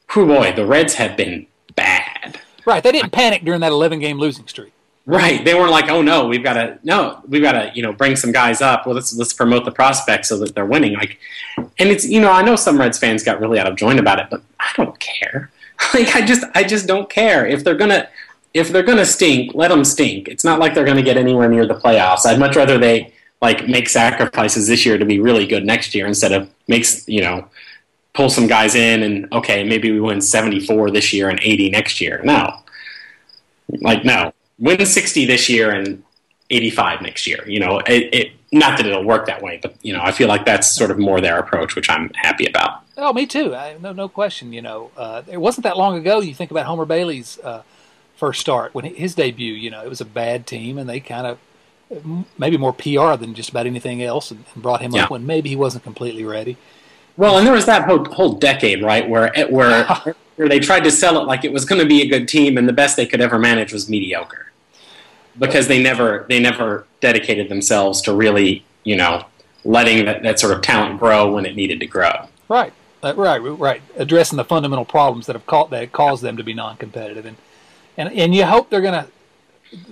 who 0.08 0.26
boy, 0.26 0.52
the 0.52 0.66
Reds 0.66 0.94
have 0.94 1.16
been 1.16 1.46
bad. 1.76 2.40
Right, 2.66 2.82
they 2.82 2.92
didn't 2.92 3.12
panic 3.12 3.44
during 3.44 3.60
that 3.60 3.72
11 3.72 4.00
game 4.00 4.18
losing 4.18 4.46
streak. 4.48 4.72
Right. 5.08 5.42
They 5.42 5.54
weren't 5.54 5.70
like, 5.70 5.88
oh 5.88 6.02
no, 6.02 6.26
we've 6.26 6.42
got 6.42 6.52
to 6.52 6.78
no, 6.82 7.22
we've 7.26 7.40
got 7.40 7.52
to 7.52 7.72
you 7.74 7.82
know 7.82 7.94
bring 7.94 8.14
some 8.14 8.30
guys 8.30 8.60
up. 8.60 8.84
Well, 8.84 8.94
let's 8.94 9.16
let's 9.16 9.32
promote 9.32 9.64
the 9.64 9.70
prospects 9.70 10.28
so 10.28 10.38
that 10.40 10.54
they're 10.54 10.66
winning. 10.66 10.92
Like, 10.92 11.18
and 11.56 11.88
it's 11.88 12.06
you 12.06 12.20
know 12.20 12.30
I 12.30 12.42
know 12.42 12.56
some 12.56 12.78
Reds 12.78 12.98
fans 12.98 13.22
got 13.22 13.40
really 13.40 13.58
out 13.58 13.66
of 13.66 13.74
joint 13.74 13.98
about 13.98 14.18
it, 14.18 14.26
but 14.30 14.42
I 14.60 14.70
don't 14.76 14.98
care. 14.98 15.50
like 15.94 16.14
I 16.14 16.26
just 16.26 16.44
I 16.54 16.62
just 16.62 16.86
don't 16.86 17.08
care 17.08 17.46
if 17.46 17.64
they're 17.64 17.74
gonna 17.74 18.06
if 18.54 18.70
they're 18.70 18.82
gonna 18.82 19.04
stink, 19.04 19.54
let 19.54 19.68
them 19.68 19.84
stink. 19.84 20.28
It's 20.28 20.44
not 20.44 20.58
like 20.58 20.74
they're 20.74 20.84
gonna 20.84 21.02
get 21.02 21.16
anywhere 21.16 21.48
near 21.48 21.66
the 21.66 21.74
playoffs. 21.74 22.26
I'd 22.26 22.38
much 22.38 22.56
rather 22.56 22.78
they 22.78 23.12
like 23.40 23.68
make 23.68 23.88
sacrifices 23.88 24.66
this 24.66 24.84
year 24.84 24.98
to 24.98 25.04
be 25.04 25.20
really 25.20 25.46
good 25.46 25.64
next 25.64 25.94
year 25.94 26.06
instead 26.06 26.32
of 26.32 26.50
makes 26.66 27.06
you 27.08 27.20
know 27.20 27.48
pull 28.14 28.28
some 28.28 28.46
guys 28.46 28.74
in 28.74 29.02
and 29.04 29.32
okay 29.32 29.62
maybe 29.62 29.92
we 29.92 30.00
win 30.00 30.20
74 30.20 30.90
this 30.90 31.12
year 31.12 31.28
and 31.28 31.38
80 31.40 31.70
next 31.70 32.00
year. 32.00 32.20
No, 32.24 32.62
like 33.80 34.04
no 34.04 34.32
win 34.58 34.84
60 34.84 35.24
this 35.26 35.48
year 35.48 35.70
and 35.70 36.02
85 36.50 37.02
next 37.02 37.26
year. 37.26 37.44
You 37.46 37.60
know, 37.60 37.78
it, 37.80 38.14
it, 38.14 38.32
not 38.50 38.78
that 38.78 38.86
it'll 38.86 39.04
work 39.04 39.26
that 39.26 39.42
way, 39.42 39.58
but 39.62 39.74
you 39.82 39.92
know, 39.92 40.00
I 40.02 40.12
feel 40.12 40.28
like 40.28 40.44
that's 40.44 40.70
sort 40.70 40.90
of 40.90 40.98
more 40.98 41.20
their 41.20 41.38
approach, 41.38 41.76
which 41.76 41.90
I'm 41.90 42.10
happy 42.14 42.46
about. 42.46 42.82
Oh, 42.96 43.12
me 43.12 43.26
too. 43.26 43.54
I, 43.54 43.76
no, 43.80 43.92
no 43.92 44.08
question. 44.08 44.52
You 44.52 44.62
know, 44.62 44.90
uh, 44.96 45.22
it 45.28 45.36
wasn't 45.36 45.64
that 45.64 45.76
long 45.76 45.96
ago. 45.96 46.20
You 46.20 46.34
think 46.34 46.50
about 46.50 46.66
Homer 46.66 46.84
Bailey's 46.84 47.38
uh, 47.40 47.62
first 48.18 48.40
start 48.40 48.74
when 48.74 48.84
his 48.84 49.14
debut. 49.14 49.54
You 49.54 49.70
know, 49.70 49.82
it 49.82 49.88
was 49.88 50.00
a 50.00 50.04
bad 50.06 50.46
team, 50.46 50.76
and 50.76 50.88
they 50.88 51.00
kind 51.00 51.26
of 51.26 51.38
maybe 52.36 52.58
more 52.58 52.72
PR 52.72 53.14
than 53.14 53.34
just 53.34 53.48
about 53.48 53.66
anything 53.66 54.02
else, 54.02 54.30
and, 54.30 54.44
brought 54.56 54.82
him 54.82 54.92
yeah. 54.92 55.04
up 55.04 55.10
when 55.10 55.24
maybe 55.24 55.48
he 55.48 55.56
wasn't 55.56 55.84
completely 55.84 56.24
ready. 56.24 56.56
Well, 57.16 57.38
and 57.38 57.46
there 57.46 57.54
was 57.54 57.66
that 57.66 57.84
whole, 57.88 58.04
whole 58.04 58.34
decade, 58.34 58.82
right, 58.82 59.08
where 59.08 59.32
where 59.48 59.84
where 60.36 60.48
they 60.48 60.60
tried 60.60 60.84
to 60.84 60.90
sell 60.90 61.20
it 61.20 61.24
like 61.26 61.44
it 61.44 61.52
was 61.52 61.64
going 61.64 61.80
to 61.80 61.88
be 61.88 62.02
a 62.02 62.08
good 62.08 62.28
team, 62.28 62.58
and 62.58 62.68
the 62.68 62.72
best 62.72 62.96
they 62.96 63.06
could 63.06 63.20
ever 63.20 63.38
manage 63.38 63.72
was 63.72 63.88
mediocre 63.88 64.50
because 65.38 65.68
they 65.68 65.82
never 65.82 66.26
they 66.28 66.40
never 66.40 66.86
dedicated 67.00 67.48
themselves 67.48 68.02
to 68.02 68.12
really 68.12 68.64
you 68.84 68.96
know 68.96 69.24
letting 69.64 70.04
that, 70.04 70.22
that 70.22 70.38
sort 70.38 70.52
of 70.54 70.62
talent 70.62 70.98
grow 70.98 71.32
when 71.32 71.44
it 71.44 71.56
needed 71.56 71.80
to 71.80 71.86
grow. 71.86 72.28
Right, 72.48 72.72
uh, 73.02 73.14
right, 73.16 73.38
right. 73.38 73.82
Addressing 73.96 74.36
the 74.36 74.44
fundamental 74.44 74.84
problems 74.84 75.26
that 75.26 75.34
have 75.34 75.46
caught 75.46 75.70
that 75.70 75.92
caused 75.92 76.22
them 76.22 76.36
to 76.36 76.44
be 76.44 76.54
non-competitive, 76.54 77.26
and 77.26 77.36
and 77.98 78.10
and 78.12 78.34
you 78.34 78.46
hope 78.46 78.70
they're 78.70 78.80
gonna 78.80 79.08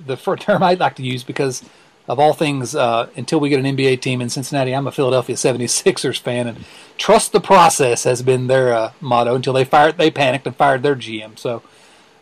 the 0.06 0.16
term 0.40 0.62
I'd 0.62 0.80
like 0.80 0.96
to 0.96 1.02
use 1.02 1.22
because 1.22 1.62
of 2.08 2.18
all 2.20 2.32
things 2.32 2.74
uh, 2.74 3.08
until 3.16 3.40
we 3.40 3.48
get 3.48 3.58
an 3.58 3.76
NBA 3.76 4.00
team 4.00 4.20
in 4.20 4.30
Cincinnati. 4.30 4.72
I'm 4.72 4.86
a 4.86 4.92
Philadelphia 4.92 5.34
76ers 5.34 6.20
fan, 6.20 6.46
and 6.46 6.64
trust 6.96 7.32
the 7.32 7.40
process 7.40 8.04
has 8.04 8.22
been 8.22 8.46
their 8.46 8.72
uh, 8.72 8.92
motto 9.00 9.34
until 9.34 9.52
they 9.52 9.64
fired 9.64 9.98
they 9.98 10.10
panicked 10.10 10.46
and 10.46 10.56
fired 10.56 10.82
their 10.82 10.96
GM. 10.96 11.38
So, 11.38 11.62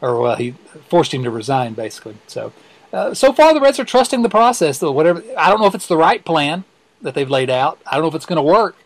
or 0.00 0.20
well, 0.20 0.36
he 0.36 0.52
forced 0.88 1.14
him 1.14 1.22
to 1.22 1.30
resign 1.30 1.74
basically. 1.74 2.16
So 2.26 2.52
uh, 2.94 3.12
so 3.12 3.32
far, 3.32 3.52
the 3.52 3.60
Reds 3.60 3.80
are 3.80 3.84
trusting 3.84 4.22
the 4.22 4.28
process. 4.28 4.78
Though 4.78 4.92
whatever, 4.92 5.22
I 5.36 5.50
don't 5.50 5.60
know 5.60 5.66
if 5.66 5.74
it's 5.74 5.88
the 5.88 5.96
right 5.96 6.24
plan 6.24 6.64
that 7.02 7.14
they've 7.14 7.28
laid 7.28 7.50
out. 7.50 7.80
I 7.86 7.94
don't 7.94 8.02
know 8.02 8.08
if 8.08 8.14
it's 8.14 8.26
going 8.26 8.36
to 8.36 8.42
work, 8.42 8.76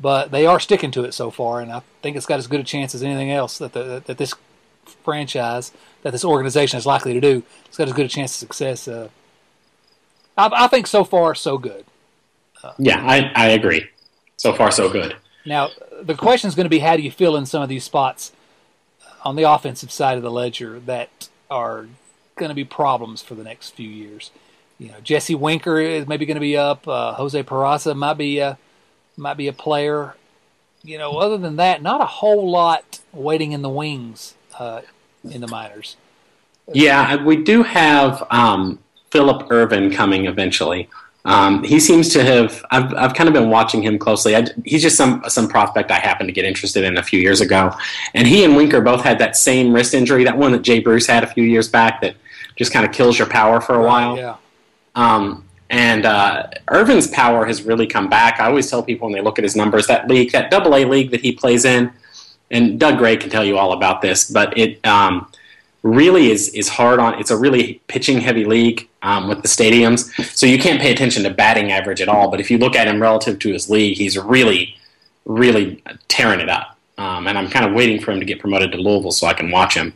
but 0.00 0.32
they 0.32 0.46
are 0.46 0.58
sticking 0.58 0.90
to 0.90 1.04
it 1.04 1.14
so 1.14 1.30
far, 1.30 1.60
and 1.60 1.70
I 1.70 1.82
think 2.02 2.16
it's 2.16 2.26
got 2.26 2.40
as 2.40 2.48
good 2.48 2.60
a 2.60 2.64
chance 2.64 2.94
as 2.94 3.02
anything 3.02 3.30
else 3.30 3.58
that 3.58 3.72
the, 3.72 4.02
that 4.04 4.18
this 4.18 4.34
franchise, 5.04 5.72
that 6.02 6.10
this 6.10 6.24
organization 6.24 6.78
is 6.78 6.86
likely 6.86 7.14
to 7.14 7.20
do. 7.20 7.42
It's 7.66 7.76
got 7.76 7.88
as 7.88 7.94
good 7.94 8.06
a 8.06 8.08
chance 8.08 8.32
of 8.34 8.38
success. 8.38 8.88
Uh, 8.88 9.08
I, 10.36 10.64
I, 10.64 10.66
think 10.68 10.86
so 10.86 11.04
far 11.04 11.34
so 11.34 11.58
good. 11.58 11.84
Uh, 12.62 12.72
yeah, 12.78 13.04
I, 13.04 13.30
I 13.34 13.48
agree. 13.50 13.86
So 14.36 14.52
far 14.52 14.70
so 14.70 14.90
good. 14.90 15.16
Now 15.44 15.70
the 16.02 16.14
question 16.14 16.48
is 16.48 16.54
going 16.54 16.64
to 16.64 16.70
be 16.70 16.80
how 16.80 16.96
do 16.96 17.02
you 17.02 17.10
fill 17.10 17.36
in 17.36 17.46
some 17.46 17.62
of 17.62 17.68
these 17.68 17.84
spots 17.84 18.32
on 19.24 19.36
the 19.36 19.44
offensive 19.44 19.90
side 19.90 20.16
of 20.16 20.22
the 20.22 20.30
ledger 20.30 20.80
that 20.80 21.28
are 21.50 21.86
going 22.36 22.48
to 22.48 22.54
be 22.54 22.64
problems 22.64 23.22
for 23.22 23.34
the 23.34 23.44
next 23.44 23.70
few 23.70 23.88
years. 23.88 24.30
You 24.78 24.88
know, 24.88 25.00
Jesse 25.02 25.34
Winker 25.34 25.80
is 25.80 26.08
maybe 26.08 26.26
going 26.26 26.36
to 26.36 26.40
be 26.40 26.56
up. 26.56 26.88
Uh, 26.88 27.12
Jose 27.14 27.40
Peraza 27.44 27.94
might 27.94 28.14
be 28.14 28.38
a 28.38 28.58
might 29.16 29.36
be 29.36 29.48
a 29.48 29.52
player. 29.52 30.16
You 30.82 30.98
know, 30.98 31.18
other 31.18 31.38
than 31.38 31.56
that, 31.56 31.82
not 31.82 32.00
a 32.00 32.06
whole 32.06 32.50
lot 32.50 33.00
waiting 33.12 33.52
in 33.52 33.62
the 33.62 33.68
wings 33.68 34.34
uh, 34.58 34.82
in 35.30 35.40
the 35.40 35.48
minors. 35.48 35.96
Yeah, 36.72 37.22
we 37.22 37.36
do 37.36 37.62
have 37.62 38.24
um, 38.30 38.78
Phillip 39.10 39.50
Ervin 39.50 39.90
coming 39.90 40.26
eventually. 40.26 40.88
Um, 41.24 41.62
he 41.62 41.78
seems 41.78 42.08
to 42.10 42.24
have. 42.24 42.64
I've, 42.70 42.92
I've 42.94 43.14
kind 43.14 43.28
of 43.28 43.32
been 43.32 43.48
watching 43.48 43.82
him 43.82 43.98
closely. 43.98 44.34
I, 44.34 44.46
he's 44.64 44.82
just 44.82 44.96
some 44.96 45.22
some 45.28 45.48
prospect 45.48 45.90
I 45.90 45.98
happened 45.98 46.28
to 46.28 46.32
get 46.32 46.44
interested 46.44 46.82
in 46.82 46.96
a 46.96 47.02
few 47.02 47.20
years 47.20 47.40
ago, 47.40 47.72
and 48.14 48.26
he 48.26 48.44
and 48.44 48.56
Winker 48.56 48.80
both 48.80 49.02
had 49.02 49.18
that 49.20 49.36
same 49.36 49.72
wrist 49.72 49.94
injury, 49.94 50.24
that 50.24 50.36
one 50.36 50.50
that 50.52 50.62
Jay 50.62 50.80
Bruce 50.80 51.06
had 51.06 51.22
a 51.22 51.28
few 51.28 51.44
years 51.44 51.68
back, 51.68 52.00
that 52.00 52.16
just 52.56 52.72
kind 52.72 52.84
of 52.84 52.92
kills 52.92 53.18
your 53.18 53.28
power 53.28 53.60
for 53.60 53.76
a 53.76 53.84
while. 53.84 54.16
Yeah. 54.16 54.36
Um, 54.94 55.44
and 55.70 56.04
uh, 56.04 56.48
Ervin's 56.70 57.06
power 57.06 57.46
has 57.46 57.62
really 57.62 57.86
come 57.86 58.10
back. 58.10 58.40
I 58.40 58.46
always 58.46 58.68
tell 58.68 58.82
people 58.82 59.08
when 59.08 59.14
they 59.14 59.22
look 59.22 59.38
at 59.38 59.44
his 59.44 59.56
numbers 59.56 59.86
that 59.86 60.08
league, 60.08 60.32
that 60.32 60.50
Double 60.50 60.74
A 60.74 60.84
league 60.84 61.12
that 61.12 61.20
he 61.20 61.32
plays 61.32 61.64
in, 61.64 61.90
and 62.52 62.78
Doug 62.78 62.98
Gray 62.98 63.16
can 63.16 63.30
tell 63.30 63.44
you 63.44 63.58
all 63.58 63.72
about 63.72 64.02
this, 64.02 64.30
but 64.30 64.56
it 64.56 64.84
um, 64.86 65.26
really 65.82 66.30
is 66.30 66.50
is 66.50 66.68
hard 66.68 67.00
on. 67.00 67.18
It's 67.18 67.30
a 67.30 67.36
really 67.36 67.80
pitching 67.88 68.20
heavy 68.20 68.44
league 68.44 68.88
um, 69.02 69.28
with 69.28 69.42
the 69.42 69.48
stadiums, 69.48 70.10
so 70.36 70.46
you 70.46 70.58
can't 70.58 70.80
pay 70.80 70.92
attention 70.92 71.24
to 71.24 71.30
batting 71.30 71.72
average 71.72 72.00
at 72.00 72.08
all. 72.08 72.30
But 72.30 72.40
if 72.40 72.50
you 72.50 72.58
look 72.58 72.76
at 72.76 72.86
him 72.86 73.00
relative 73.00 73.38
to 73.40 73.52
his 73.52 73.68
league, 73.68 73.96
he's 73.96 74.16
really, 74.18 74.76
really 75.24 75.82
tearing 76.08 76.40
it 76.40 76.48
up. 76.48 76.78
Um, 76.98 77.26
and 77.26 77.38
I'm 77.38 77.48
kind 77.48 77.64
of 77.64 77.72
waiting 77.72 78.00
for 78.00 78.12
him 78.12 78.20
to 78.20 78.26
get 78.26 78.38
promoted 78.38 78.70
to 78.72 78.78
Louisville 78.78 79.10
so 79.12 79.26
I 79.26 79.32
can 79.32 79.50
watch 79.50 79.74
him. 79.74 79.94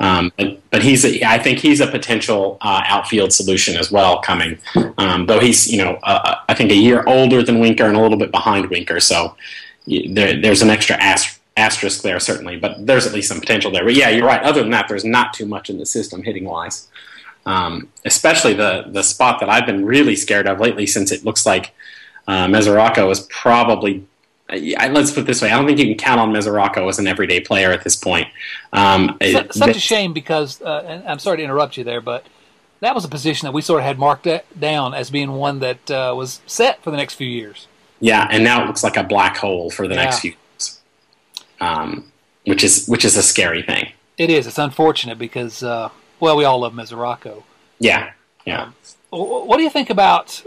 Um, 0.00 0.32
but, 0.36 0.70
but 0.70 0.82
he's, 0.82 1.04
a, 1.04 1.22
I 1.22 1.38
think 1.38 1.58
he's 1.58 1.80
a 1.80 1.86
potential 1.86 2.56
uh, 2.62 2.82
outfield 2.86 3.32
solution 3.32 3.76
as 3.76 3.92
well 3.92 4.20
coming. 4.22 4.58
Um, 4.96 5.26
though 5.26 5.40
he's, 5.40 5.70
you 5.70 5.78
know, 5.78 5.98
uh, 6.02 6.20
uh, 6.24 6.34
I 6.48 6.54
think 6.54 6.72
a 6.72 6.74
year 6.74 7.04
older 7.06 7.42
than 7.42 7.60
Winker 7.60 7.84
and 7.84 7.96
a 7.96 8.00
little 8.00 8.16
bit 8.16 8.32
behind 8.32 8.70
Winker, 8.70 8.98
so 8.98 9.36
there, 9.86 10.40
there's 10.40 10.62
an 10.62 10.70
extra 10.70 10.96
asterisk 11.58 12.02
there 12.02 12.20
certainly. 12.20 12.56
But 12.56 12.86
there's 12.86 13.06
at 13.06 13.12
least 13.12 13.28
some 13.28 13.40
potential 13.40 13.70
there. 13.70 13.84
But 13.84 13.94
yeah, 13.94 14.08
you're 14.10 14.26
right. 14.26 14.42
Other 14.42 14.62
than 14.62 14.70
that, 14.70 14.88
there's 14.88 15.04
not 15.04 15.34
too 15.34 15.46
much 15.46 15.68
in 15.68 15.78
the 15.78 15.86
system 15.86 16.22
hitting 16.22 16.44
wise. 16.44 16.88
Um, 17.46 17.88
especially 18.04 18.54
the 18.54 18.84
the 18.88 19.02
spot 19.02 19.40
that 19.40 19.48
I've 19.48 19.66
been 19.66 19.84
really 19.84 20.16
scared 20.16 20.46
of 20.46 20.60
lately, 20.60 20.86
since 20.86 21.10
it 21.12 21.24
looks 21.24 21.46
like 21.46 21.74
uh, 22.26 22.46
Mesoraco 22.46 23.10
is 23.10 23.20
probably. 23.30 24.06
let's 24.50 25.10
put 25.10 25.20
it 25.20 25.26
this 25.26 25.42
way: 25.42 25.50
I 25.50 25.56
don't 25.56 25.66
think 25.66 25.78
you 25.78 25.86
can 25.86 25.96
count 25.96 26.20
on 26.20 26.32
Mesoraco 26.32 26.88
as 26.88 26.98
an 26.98 27.06
everyday 27.06 27.40
player 27.40 27.70
at 27.72 27.84
this 27.84 27.96
point. 27.96 28.28
Um, 28.72 29.16
such, 29.22 29.52
such 29.52 29.76
a 29.76 29.80
shame 29.80 30.12
because, 30.12 30.60
uh, 30.62 31.02
I'm 31.06 31.18
sorry 31.18 31.38
to 31.38 31.42
interrupt 31.42 31.76
you 31.76 31.84
there, 31.84 32.02
but 32.02 32.26
that 32.80 32.94
was 32.94 33.04
a 33.04 33.08
position 33.08 33.46
that 33.46 33.52
we 33.52 33.62
sort 33.62 33.80
of 33.80 33.86
had 33.86 33.98
marked 33.98 34.28
down 34.58 34.94
as 34.94 35.10
being 35.10 35.32
one 35.32 35.60
that 35.60 35.90
uh, 35.90 36.12
was 36.16 36.40
set 36.46 36.82
for 36.82 36.90
the 36.90 36.96
next 36.96 37.14
few 37.14 37.28
years. 37.28 37.66
Yeah, 38.00 38.28
and 38.30 38.44
now 38.44 38.62
it 38.62 38.66
looks 38.66 38.84
like 38.84 38.96
a 38.96 39.02
black 39.02 39.36
hole 39.36 39.70
for 39.70 39.88
the 39.88 39.94
yeah. 39.94 40.04
next 40.04 40.20
few 40.20 40.34
um, 41.60 42.10
which 42.44 42.64
is 42.64 42.86
which 42.86 43.04
is 43.04 43.16
a 43.16 43.22
scary 43.22 43.62
thing. 43.62 43.92
It 44.16 44.30
is. 44.30 44.46
It's 44.46 44.58
unfortunate 44.58 45.18
because 45.18 45.62
uh, 45.62 45.90
well, 46.20 46.36
we 46.36 46.44
all 46.44 46.60
love 46.60 46.72
Mesoraco. 46.72 47.44
Yeah, 47.78 48.12
yeah. 48.44 48.62
Um, 48.62 48.74
what 49.10 49.56
do 49.56 49.62
you 49.62 49.70
think 49.70 49.90
about 49.90 50.42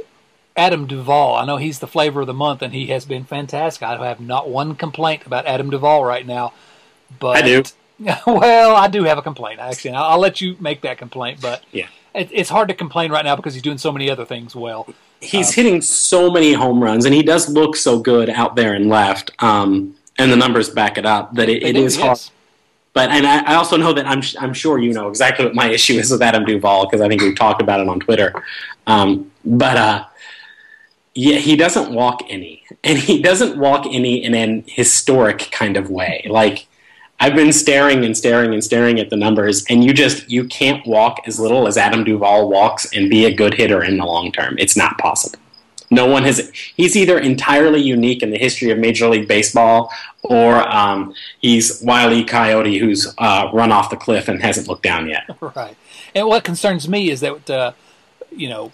Adam 0.55 0.85
Duvall? 0.87 1.35
I 1.35 1.45
know 1.45 1.57
he's 1.57 1.79
the 1.79 1.87
flavor 1.87 2.21
of 2.21 2.27
the 2.27 2.33
month, 2.33 2.61
and 2.61 2.73
he 2.73 2.87
has 2.87 3.05
been 3.05 3.23
fantastic. 3.23 3.83
I 3.83 4.05
have 4.07 4.19
not 4.19 4.49
one 4.49 4.75
complaint 4.75 5.25
about 5.25 5.45
Adam 5.45 5.69
Duvall 5.69 6.03
right 6.03 6.25
now. 6.25 6.53
But 7.19 7.37
I 7.37 7.41
do. 7.41 7.63
Well, 8.25 8.75
I 8.75 8.87
do 8.87 9.03
have 9.03 9.19
a 9.19 9.21
complaint 9.21 9.59
actually. 9.59 9.91
I'll, 9.91 10.13
I'll 10.13 10.19
let 10.19 10.41
you 10.41 10.57
make 10.59 10.81
that 10.81 10.97
complaint, 10.97 11.39
but 11.39 11.63
yeah, 11.71 11.85
it, 12.15 12.29
it's 12.31 12.49
hard 12.49 12.67
to 12.69 12.73
complain 12.73 13.11
right 13.11 13.23
now 13.23 13.35
because 13.35 13.53
he's 13.53 13.61
doing 13.61 13.77
so 13.77 13.91
many 13.91 14.09
other 14.09 14.25
things 14.25 14.55
well. 14.55 14.91
He's 15.19 15.49
um, 15.49 15.53
hitting 15.53 15.81
so 15.81 16.31
many 16.31 16.53
home 16.53 16.81
runs, 16.81 17.05
and 17.05 17.13
he 17.13 17.21
does 17.21 17.47
look 17.47 17.75
so 17.75 17.99
good 17.99 18.27
out 18.27 18.55
there 18.55 18.73
and 18.73 18.89
left. 18.89 19.31
Um, 19.37 19.95
and 20.21 20.31
the 20.31 20.37
numbers 20.37 20.69
back 20.69 20.97
it 20.97 21.05
up 21.05 21.33
that 21.35 21.49
it, 21.49 21.63
it 21.63 21.73
do, 21.73 21.83
is 21.83 21.97
yes. 21.97 22.05
hard. 22.05 22.37
But 22.93 23.09
and 23.09 23.25
I, 23.25 23.53
I, 23.53 23.55
also 23.55 23.77
know 23.77 23.93
that 23.93 24.05
I'm 24.05 24.21
I'm 24.39 24.53
sure 24.53 24.77
you 24.77 24.93
know 24.93 25.07
exactly 25.07 25.45
what 25.45 25.55
my 25.55 25.69
issue 25.69 25.93
is 25.93 26.11
with 26.11 26.21
Adam 26.21 26.43
Duvall 26.43 26.85
because 26.85 27.01
I 27.01 27.07
think 27.07 27.21
we've 27.21 27.35
talked 27.35 27.61
about 27.61 27.79
it 27.79 27.87
on 27.87 27.99
Twitter. 28.01 28.33
Um, 28.85 29.31
but 29.45 29.77
uh, 29.77 30.05
yeah, 31.13 31.37
he 31.37 31.55
doesn't 31.55 31.93
walk 31.93 32.21
any, 32.29 32.63
and 32.83 32.97
he 32.97 33.21
doesn't 33.21 33.57
walk 33.57 33.85
any 33.85 34.23
in 34.23 34.35
an 34.35 34.63
historic 34.67 35.49
kind 35.51 35.77
of 35.77 35.89
way. 35.89 36.25
Like 36.29 36.67
I've 37.21 37.35
been 37.35 37.53
staring 37.53 38.03
and 38.03 38.17
staring 38.17 38.53
and 38.53 38.63
staring 38.63 38.99
at 38.99 39.09
the 39.09 39.15
numbers, 39.15 39.63
and 39.69 39.83
you 39.83 39.93
just 39.93 40.29
you 40.29 40.45
can't 40.45 40.85
walk 40.87 41.21
as 41.27 41.39
little 41.39 41.67
as 41.67 41.77
Adam 41.77 42.03
Duvall 42.03 42.49
walks 42.49 42.91
and 42.93 43.09
be 43.09 43.25
a 43.25 43.33
good 43.33 43.53
hitter 43.53 43.83
in 43.83 43.97
the 43.97 44.05
long 44.05 44.31
term. 44.31 44.55
It's 44.57 44.75
not 44.75 44.97
possible. 44.97 45.39
No 45.91 46.05
one 46.05 46.23
has. 46.23 46.49
He's 46.77 46.95
either 46.95 47.19
entirely 47.19 47.81
unique 47.81 48.23
in 48.23 48.31
the 48.31 48.37
history 48.37 48.71
of 48.71 48.79
Major 48.79 49.09
League 49.09 49.27
Baseball, 49.27 49.91
or 50.23 50.55
um, 50.69 51.13
he's 51.41 51.81
Wiley 51.81 52.23
Coyote 52.23 52.77
who's 52.77 53.13
uh, 53.17 53.49
run 53.53 53.73
off 53.73 53.89
the 53.89 53.97
cliff 53.97 54.29
and 54.29 54.41
hasn't 54.41 54.69
looked 54.69 54.83
down 54.83 55.07
yet. 55.07 55.23
Right. 55.41 55.75
And 56.15 56.27
what 56.27 56.43
concerns 56.43 56.87
me 56.87 57.09
is 57.09 57.19
that 57.19 57.49
uh, 57.49 57.73
you 58.31 58.47
know 58.47 58.71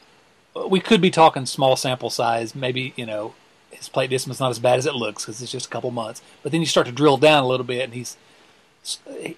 we 0.69 0.79
could 0.79 1.01
be 1.01 1.09
talking 1.09 1.45
small 1.47 1.75
sample 1.75 2.11
size. 2.11 2.53
Maybe 2.53 2.93
you 2.95 3.05
know 3.05 3.33
his 3.71 3.89
plate 3.89 4.11
distance 4.11 4.37
is 4.37 4.39
not 4.39 4.51
as 4.51 4.59
bad 4.59 4.77
as 4.77 4.85
it 4.85 4.93
looks 4.93 5.25
because 5.25 5.41
it's 5.41 5.51
just 5.51 5.65
a 5.65 5.69
couple 5.69 5.89
months. 5.89 6.21
But 6.43 6.51
then 6.51 6.61
you 6.61 6.67
start 6.67 6.85
to 6.85 6.93
drill 6.93 7.17
down 7.17 7.43
a 7.43 7.47
little 7.47 7.65
bit, 7.65 7.83
and 7.83 7.93
he's 7.93 8.15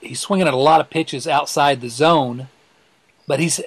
he's 0.01 0.19
swinging 0.19 0.47
at 0.47 0.53
a 0.53 0.57
lot 0.57 0.81
of 0.81 0.89
pitches 0.89 1.27
outside 1.27 1.79
the 1.79 1.89
zone, 1.89 2.49
but 3.25 3.39
he's. 3.39 3.61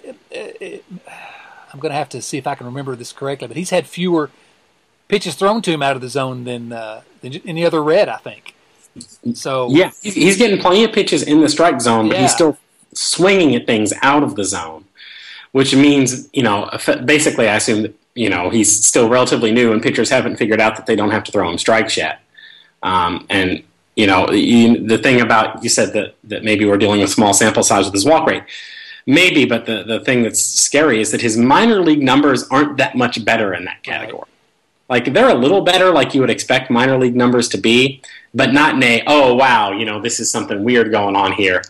I'm 1.72 1.80
going 1.80 1.90
to 1.90 1.96
have 1.96 2.08
to 2.10 2.22
see 2.22 2.38
if 2.38 2.46
I 2.46 2.54
can 2.54 2.66
remember 2.66 2.94
this 2.96 3.12
correctly, 3.12 3.48
but 3.48 3.56
he's 3.56 3.70
had 3.70 3.86
fewer 3.86 4.30
pitches 5.08 5.34
thrown 5.34 5.62
to 5.62 5.70
him 5.70 5.82
out 5.82 5.96
of 5.96 6.02
the 6.02 6.08
zone 6.08 6.44
than 6.44 6.72
uh, 6.72 7.02
than 7.20 7.34
any 7.46 7.64
other 7.64 7.82
red, 7.82 8.08
I 8.08 8.16
think. 8.16 8.54
So 9.34 9.70
yeah, 9.70 9.90
he's 10.02 10.36
getting 10.36 10.60
plenty 10.60 10.84
of 10.84 10.92
pitches 10.92 11.22
in 11.22 11.40
the 11.40 11.48
strike 11.48 11.80
zone, 11.80 12.08
but 12.08 12.16
yeah. 12.16 12.22
he's 12.22 12.32
still 12.32 12.58
swinging 12.92 13.54
at 13.54 13.66
things 13.66 13.92
out 14.02 14.22
of 14.22 14.36
the 14.36 14.44
zone, 14.44 14.84
which 15.52 15.74
means 15.74 16.28
you 16.32 16.42
know 16.42 16.68
basically 17.04 17.48
I 17.48 17.56
assume 17.56 17.82
that 17.82 17.94
you 18.14 18.28
know 18.28 18.50
he's 18.50 18.84
still 18.84 19.08
relatively 19.08 19.52
new, 19.52 19.72
and 19.72 19.82
pitchers 19.82 20.10
haven't 20.10 20.36
figured 20.36 20.60
out 20.60 20.76
that 20.76 20.86
they 20.86 20.96
don't 20.96 21.10
have 21.10 21.24
to 21.24 21.32
throw 21.32 21.50
him 21.50 21.58
strikes 21.58 21.96
yet. 21.96 22.20
Um, 22.82 23.26
and 23.30 23.62
you 23.96 24.06
know, 24.06 24.30
you, 24.30 24.86
the 24.86 24.98
thing 24.98 25.20
about 25.20 25.62
you 25.62 25.68
said 25.68 25.92
that 25.92 26.14
that 26.24 26.44
maybe 26.44 26.64
we're 26.64 26.78
dealing 26.78 27.00
with 27.00 27.10
small 27.10 27.34
sample 27.34 27.62
size 27.62 27.84
with 27.84 27.94
his 27.94 28.04
walk 28.04 28.26
rate. 28.26 28.44
Maybe, 29.06 29.44
but 29.44 29.66
the, 29.66 29.82
the 29.82 30.00
thing 30.00 30.22
that's 30.22 30.40
scary 30.40 31.00
is 31.00 31.10
that 31.10 31.20
his 31.20 31.36
minor 31.36 31.80
league 31.80 32.02
numbers 32.02 32.44
aren't 32.48 32.76
that 32.76 32.96
much 32.96 33.24
better 33.24 33.52
in 33.54 33.64
that 33.64 33.82
category. 33.82 34.28
Like 34.88 35.12
they're 35.12 35.30
a 35.30 35.34
little 35.34 35.62
better, 35.62 35.90
like 35.90 36.14
you 36.14 36.20
would 36.20 36.30
expect 36.30 36.70
minor 36.70 36.98
league 36.98 37.16
numbers 37.16 37.48
to 37.50 37.58
be, 37.58 38.02
but 38.34 38.52
not 38.52 38.74
in 38.74 38.82
a 38.82 39.02
oh 39.06 39.34
wow, 39.34 39.72
you 39.72 39.84
know 39.84 40.00
this 40.00 40.20
is 40.20 40.30
something 40.30 40.62
weird 40.62 40.90
going 40.90 41.16
on 41.16 41.32
here 41.32 41.62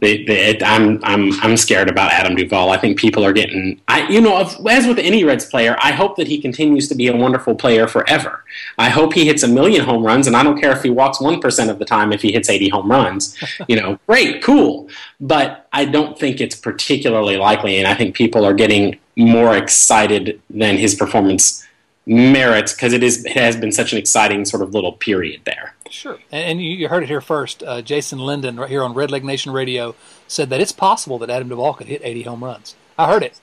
they, 0.00 0.24
they, 0.24 0.58
I'm 0.62 1.02
I'm 1.04 1.32
I'm 1.40 1.56
scared 1.56 1.88
about 1.88 2.12
Adam 2.12 2.34
Duvall. 2.34 2.70
I 2.70 2.78
think 2.78 2.98
people 2.98 3.24
are 3.24 3.32
getting. 3.32 3.80
I 3.88 4.08
you 4.08 4.20
know 4.20 4.38
as 4.38 4.86
with 4.86 4.98
any 4.98 5.24
Reds 5.24 5.46
player, 5.46 5.76
I 5.82 5.92
hope 5.92 6.16
that 6.16 6.26
he 6.26 6.40
continues 6.40 6.88
to 6.88 6.94
be 6.94 7.08
a 7.08 7.16
wonderful 7.16 7.54
player 7.54 7.86
forever. 7.86 8.44
I 8.78 8.88
hope 8.88 9.14
he 9.14 9.26
hits 9.26 9.42
a 9.42 9.48
million 9.48 9.84
home 9.84 10.04
runs, 10.04 10.26
and 10.26 10.36
I 10.36 10.42
don't 10.42 10.60
care 10.60 10.72
if 10.72 10.82
he 10.82 10.90
walks 10.90 11.20
one 11.20 11.40
percent 11.40 11.70
of 11.70 11.78
the 11.78 11.84
time. 11.84 12.12
If 12.12 12.22
he 12.22 12.32
hits 12.32 12.48
80 12.48 12.68
home 12.68 12.90
runs, 12.90 13.36
you 13.68 13.80
know, 13.80 13.98
great, 14.06 14.42
cool. 14.42 14.88
But 15.20 15.68
I 15.72 15.84
don't 15.84 16.18
think 16.18 16.40
it's 16.40 16.56
particularly 16.56 17.36
likely, 17.36 17.78
and 17.78 17.86
I 17.86 17.94
think 17.94 18.14
people 18.14 18.44
are 18.44 18.54
getting 18.54 18.98
more 19.16 19.56
excited 19.56 20.40
than 20.50 20.76
his 20.76 20.94
performance 20.94 21.66
merits 22.08 22.72
because 22.72 22.92
it 22.94 23.02
is 23.02 23.24
it 23.24 23.32
has 23.32 23.56
been 23.56 23.70
such 23.70 23.92
an 23.92 23.98
exciting 23.98 24.44
sort 24.44 24.62
of 24.62 24.72
little 24.74 24.92
period 24.92 25.42
there. 25.44 25.74
Sure, 25.90 26.18
and, 26.30 26.60
you 26.60 26.88
heard 26.88 27.02
it 27.02 27.08
here 27.08 27.20
first. 27.20 27.62
Uh, 27.62 27.82
Jason 27.82 28.18
Linden, 28.18 28.58
right 28.58 28.68
here 28.68 28.82
on 28.82 28.94
Red 28.94 29.10
Leg 29.10 29.24
Nation 29.24 29.52
Radio, 29.52 29.94
said 30.26 30.50
that 30.50 30.60
it's 30.60 30.72
possible 30.72 31.18
that 31.18 31.30
Adam 31.30 31.48
Duvall 31.48 31.74
could 31.74 31.86
hit 31.86 32.00
80 32.04 32.22
home 32.22 32.44
runs. 32.44 32.74
I 32.98 33.06
heard 33.06 33.22
it. 33.22 33.40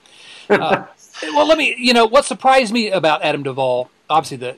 Uh, 0.48 0.86
well, 1.22 1.46
let 1.46 1.58
me. 1.58 1.74
You 1.78 1.94
know 1.94 2.06
what 2.06 2.24
surprised 2.24 2.72
me 2.72 2.90
about 2.90 3.22
Adam 3.22 3.42
Duvall? 3.42 3.90
Obviously, 4.08 4.36
the 4.36 4.56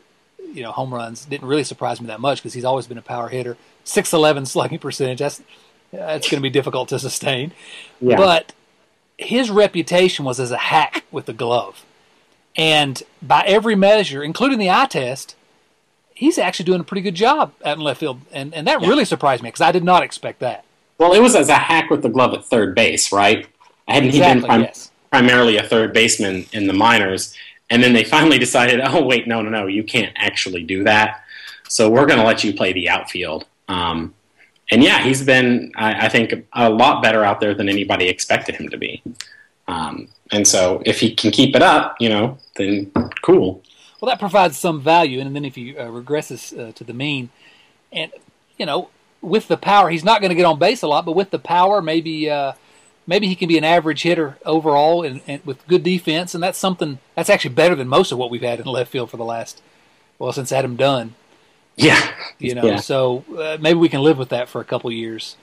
you 0.53 0.63
know 0.63 0.73
home 0.73 0.93
runs 0.93 1.25
didn't 1.25 1.49
really 1.49 1.65
surprise 1.65 2.01
me 2.01 2.07
that 2.09 2.21
much 2.21 2.39
because 2.39 2.55
he's 2.55 2.65
always 2.65 2.87
been 2.87 2.99
a 2.99 3.03
power 3.03 3.29
hitter. 3.29 3.57
6'11 3.85 4.47
slugging 4.47 4.79
percentage. 4.79 5.19
That's 5.19 5.43
that's 5.93 6.29
going 6.29 6.41
to 6.41 6.43
be 6.43 6.51
difficult 6.51 6.89
to 6.91 6.99
sustain. 6.99 7.53
Yeah. 8.01 8.17
But 8.17 8.53
his 9.17 9.51
reputation 9.51 10.25
was 10.25 10.39
as 10.39 10.51
a 10.51 10.59
hack 10.59 11.05
with 11.11 11.27
the 11.27 11.33
glove. 11.33 11.85
And 12.57 13.03
by 13.23 13.43
every 13.47 13.75
measure, 13.75 14.23
including 14.23 14.59
the 14.59 14.71
eye 14.71 14.87
test, 14.87 15.35
he's 16.19 16.37
actually 16.37 16.65
doing 16.65 16.81
a 16.81 16.85
pretty 16.85 17.01
good 17.01 17.15
job 17.15 17.53
out 17.65 17.79
in 17.79 17.85
left 17.85 18.01
field. 18.01 18.21
And, 18.33 18.53
and 18.53 18.67
that 18.67 18.83
yeah. 18.83 18.89
really 18.89 19.05
surprised 19.05 19.41
me 19.41 19.49
because 19.49 19.61
I 19.61 19.71
did 19.71 19.85
not 19.85 20.03
expect 20.03 20.41
that. 20.41 20.65
Well, 20.99 21.13
it 21.13 21.21
was 21.21 21.37
as 21.37 21.49
a 21.49 21.55
hack 21.55 21.91
with 21.91 22.03
the 22.03 22.09
glove 22.09 22.35
at 22.35 22.45
third 22.45 22.75
base, 22.75 23.13
right? 23.13 23.47
Hadn't 23.87 24.09
exactly, 24.09 24.35
he 24.35 24.41
been 24.41 24.49
prim- 24.49 24.61
yes. 24.63 24.91
primarily 25.13 25.59
a 25.59 25.63
third 25.63 25.93
baseman 25.93 26.47
in 26.53 26.67
the 26.67 26.73
minors? 26.73 27.37
And 27.71 27.85
then 27.85 27.93
they 27.93 28.03
finally 28.17 28.37
decided, 28.37 28.81
oh, 28.81 29.05
wait, 29.05 29.29
no, 29.29 29.43
no, 29.43 29.49
no, 29.49 29.69
you 29.69 29.85
can't 29.85 30.13
actually 30.17 30.65
do 30.65 30.83
that. 30.83 31.23
So 31.69 31.89
we're 31.89 32.07
going 32.07 32.19
to 32.19 32.27
let 32.27 32.43
you 32.43 32.53
play 32.53 32.73
the 32.73 32.89
outfield. 32.89 33.47
Um, 33.69 34.13
and 34.73 34.83
yeah, 34.83 35.05
he's 35.05 35.23
been, 35.23 35.71
I, 35.77 36.07
I, 36.07 36.09
think, 36.09 36.35
a 36.53 36.69
lot 36.69 37.01
better 37.01 37.25
out 37.25 37.39
there 37.39 37.55
than 37.55 37.69
anybody 37.69 38.09
expected 38.09 38.57
him 38.57 38.69
to 38.71 38.77
be. 38.77 39.03
Um, 39.69 40.09
and 40.33 40.49
so 40.49 40.83
if 40.85 40.99
he 40.99 41.15
can 41.15 41.31
keep 41.31 41.55
it 41.55 41.63
up, 41.63 41.95
you 42.01 42.09
know, 42.09 42.39
then 42.57 42.91
cool. 43.23 43.63
Well, 44.01 44.09
that 44.09 44.21
provides 44.21 44.57
some 44.57 44.81
value, 44.81 45.21
and 45.21 45.35
then 45.35 45.45
if 45.45 45.57
he 45.57 45.77
uh, 45.77 45.89
regresses 45.89 46.57
uh, 46.57 46.73
to 46.73 46.85
the 46.85 46.93
mean, 46.93 47.31
and 47.93 48.13
you 48.57 48.67
know, 48.67 48.91
with 49.21 49.49
the 49.49 49.57
power, 49.57 49.91
he's 49.91 50.05
not 50.05 50.21
going 50.21 50.31
to 50.31 50.37
get 50.37 50.45
on 50.45 50.59
base 50.59 50.83
a 50.83 50.89
lot, 50.89 51.05
but 51.05 51.17
with 51.17 51.31
the 51.31 51.39
power, 51.39 51.83
maybe 51.83 52.31
uh, 52.31 52.53
maybe 53.07 53.27
he 53.27 53.35
can 53.35 53.49
be 53.49 53.59
an 53.59 53.65
average 53.65 54.03
hitter 54.03 54.39
overall, 54.45 55.03
and, 55.03 55.21
and, 55.27 55.45
with 55.45 55.67
good 55.67 55.83
defense, 55.83 56.35
and 56.35 56.43
that's 56.43 56.59
something 56.59 56.99
that's 57.17 57.31
actually 57.31 57.55
better 57.55 57.75
than 57.75 57.89
most 57.89 58.13
of 58.13 58.19
what 58.19 58.31
we've 58.31 58.43
had 58.43 58.61
in 58.61 58.67
left 58.67 58.93
field 58.93 59.11
for 59.11 59.17
the 59.17 59.25
last 59.25 59.63
well 60.19 60.33
since 60.33 60.53
Adam 60.53 60.77
Dunn. 60.77 61.15
Yeah, 61.75 62.13
you 62.39 62.55
know, 62.55 62.65
yeah. 62.65 62.77
so 62.77 63.25
uh, 63.37 63.57
maybe 63.61 63.79
we 63.79 63.89
can 63.89 64.03
live 64.03 64.19
with 64.19 64.29
that 64.31 64.49
for 64.49 64.61
a 64.61 64.65
couple 64.65 64.91
years. 64.93 65.37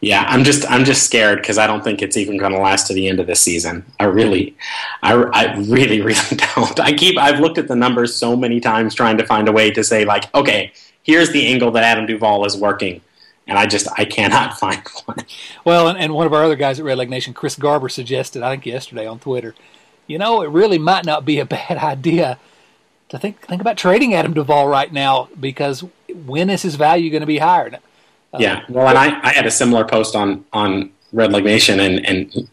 Yeah, 0.00 0.24
I'm 0.28 0.44
just 0.44 0.70
I'm 0.70 0.84
just 0.84 1.04
scared 1.04 1.38
because 1.38 1.58
I 1.58 1.66
don't 1.66 1.82
think 1.82 2.02
it's 2.02 2.16
even 2.16 2.36
going 2.36 2.52
to 2.52 2.58
last 2.58 2.86
to 2.88 2.94
the 2.94 3.08
end 3.08 3.20
of 3.20 3.26
the 3.26 3.34
season. 3.34 3.84
I 3.98 4.04
really, 4.04 4.56
I, 5.02 5.14
I 5.14 5.54
really 5.56 6.00
really 6.02 6.36
don't. 6.54 6.78
I 6.80 6.92
keep 6.92 7.18
I've 7.18 7.40
looked 7.40 7.58
at 7.58 7.68
the 7.68 7.76
numbers 7.76 8.14
so 8.14 8.36
many 8.36 8.60
times 8.60 8.94
trying 8.94 9.18
to 9.18 9.26
find 9.26 9.48
a 9.48 9.52
way 9.52 9.70
to 9.70 9.84
say 9.84 10.04
like, 10.04 10.32
okay, 10.34 10.72
here's 11.02 11.30
the 11.30 11.46
angle 11.46 11.70
that 11.72 11.84
Adam 11.84 12.06
Duvall 12.06 12.44
is 12.44 12.56
working, 12.56 13.00
and 13.46 13.58
I 13.58 13.66
just 13.66 13.88
I 13.96 14.04
cannot 14.04 14.58
find 14.58 14.82
one. 15.04 15.18
Well, 15.64 15.88
and, 15.88 15.98
and 15.98 16.14
one 16.14 16.26
of 16.26 16.32
our 16.32 16.44
other 16.44 16.56
guys 16.56 16.78
at 16.78 16.84
Red 16.84 16.98
Leg 16.98 17.10
Nation, 17.10 17.34
Chris 17.34 17.56
Garber, 17.56 17.88
suggested 17.88 18.42
I 18.42 18.50
think 18.50 18.66
yesterday 18.66 19.06
on 19.06 19.18
Twitter, 19.18 19.54
you 20.06 20.18
know, 20.18 20.42
it 20.42 20.50
really 20.50 20.78
might 20.78 21.04
not 21.04 21.24
be 21.24 21.38
a 21.38 21.44
bad 21.46 21.78
idea 21.78 22.38
to 23.08 23.18
think 23.18 23.40
think 23.40 23.60
about 23.60 23.76
trading 23.76 24.14
Adam 24.14 24.34
Duvall 24.34 24.68
right 24.68 24.92
now 24.92 25.28
because 25.38 25.84
when 26.26 26.50
is 26.50 26.62
his 26.62 26.74
value 26.74 27.10
going 27.10 27.20
to 27.20 27.26
be 27.26 27.38
higher? 27.38 27.78
Yeah, 28.38 28.58
um, 28.58 28.64
well, 28.68 28.88
and 28.88 28.98
I, 28.98 29.20
I 29.22 29.32
had 29.32 29.46
a 29.46 29.50
similar 29.50 29.84
post 29.84 30.14
on 30.16 30.44
on 30.52 30.90
Red 31.12 31.32
Leg 31.32 31.44
Nation 31.44 31.80
and 31.80 32.04
and 32.06 32.48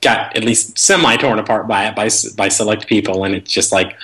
got 0.00 0.36
at 0.36 0.44
least 0.44 0.78
semi 0.78 1.16
torn 1.16 1.38
apart 1.38 1.66
by 1.66 1.86
it 1.86 1.96
by 1.96 2.08
by 2.36 2.48
select 2.48 2.86
people, 2.86 3.24
and 3.24 3.34
it's 3.34 3.50
just 3.50 3.72
like 3.72 3.96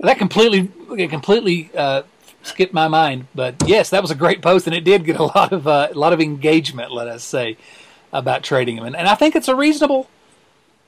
that 0.00 0.18
completely 0.18 0.70
completely 1.08 1.70
uh, 1.76 2.02
skipped 2.42 2.72
my 2.72 2.88
mind. 2.88 3.26
But 3.34 3.56
yes, 3.66 3.90
that 3.90 4.02
was 4.02 4.10
a 4.10 4.14
great 4.14 4.42
post, 4.42 4.66
and 4.66 4.74
it 4.74 4.84
did 4.84 5.04
get 5.04 5.16
a 5.18 5.24
lot 5.24 5.52
of 5.52 5.66
uh, 5.66 5.88
a 5.90 5.98
lot 5.98 6.12
of 6.12 6.20
engagement. 6.20 6.92
Let 6.92 7.08
us 7.08 7.24
say. 7.24 7.56
about 8.12 8.42
trading 8.42 8.78
him, 8.78 8.84
and, 8.84 8.96
and 8.96 9.06
I 9.06 9.14
think 9.14 9.36
it's 9.36 9.48
a 9.48 9.54
reasonable, 9.54 10.08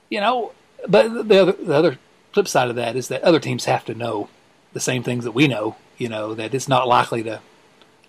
you 0.08 0.20
know. 0.20 0.52
But 0.88 1.28
the 1.28 1.42
other 1.42 1.52
the 1.52 1.74
other 1.74 1.98
flip 2.32 2.48
side 2.48 2.70
of 2.70 2.76
that 2.76 2.96
is 2.96 3.08
that 3.08 3.22
other 3.22 3.40
teams 3.40 3.66
have 3.66 3.84
to 3.84 3.94
know 3.94 4.28
the 4.72 4.80
same 4.80 5.02
things 5.02 5.24
that 5.24 5.32
we 5.32 5.46
know. 5.46 5.76
You 5.98 6.08
know 6.08 6.34
that 6.34 6.54
it's 6.54 6.68
not 6.68 6.88
likely 6.88 7.22
to 7.24 7.40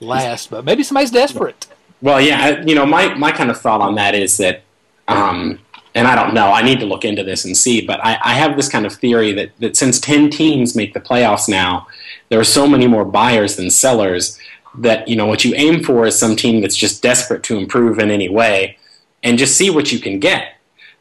last, 0.05 0.49
but 0.49 0.65
maybe 0.65 0.83
somebody's 0.83 1.11
desperate. 1.11 1.67
Well, 2.01 2.19
yeah, 2.19 2.61
you 2.65 2.75
know, 2.75 2.85
my 2.85 3.13
my 3.15 3.31
kind 3.31 3.49
of 3.49 3.59
thought 3.59 3.81
on 3.81 3.95
that 3.95 4.15
is 4.15 4.37
that. 4.37 4.63
Um, 5.07 5.59
and 5.93 6.07
I 6.07 6.15
don't 6.15 6.33
know. 6.33 6.51
I 6.51 6.61
need 6.61 6.79
to 6.79 6.85
look 6.85 7.03
into 7.03 7.23
this 7.23 7.43
and 7.43 7.55
see. 7.55 7.85
But 7.85 7.99
I, 8.03 8.17
I, 8.23 8.33
have 8.35 8.55
this 8.55 8.69
kind 8.69 8.85
of 8.85 8.93
theory 8.93 9.33
that, 9.33 9.51
that 9.59 9.75
since 9.75 9.99
10 9.99 10.29
teams 10.29 10.73
make 10.73 10.93
the 10.93 11.01
playoffs 11.01 11.49
now, 11.49 11.87
there 12.29 12.39
are 12.39 12.45
so 12.45 12.65
many 12.65 12.87
more 12.87 13.03
buyers 13.03 13.57
than 13.57 13.69
sellers 13.69 14.39
that, 14.77 15.07
you 15.09 15.17
know, 15.17 15.25
what 15.25 15.43
you 15.43 15.53
aim 15.55 15.83
for 15.83 16.05
is 16.05 16.17
some 16.17 16.37
team 16.37 16.61
that's 16.61 16.77
just 16.77 17.03
desperate 17.03 17.43
to 17.43 17.57
improve 17.57 17.99
in 17.99 18.09
any 18.09 18.29
way 18.29 18.77
and 19.21 19.37
just 19.37 19.57
see 19.57 19.69
what 19.69 19.91
you 19.91 19.99
can 19.99 20.19
get. 20.19 20.55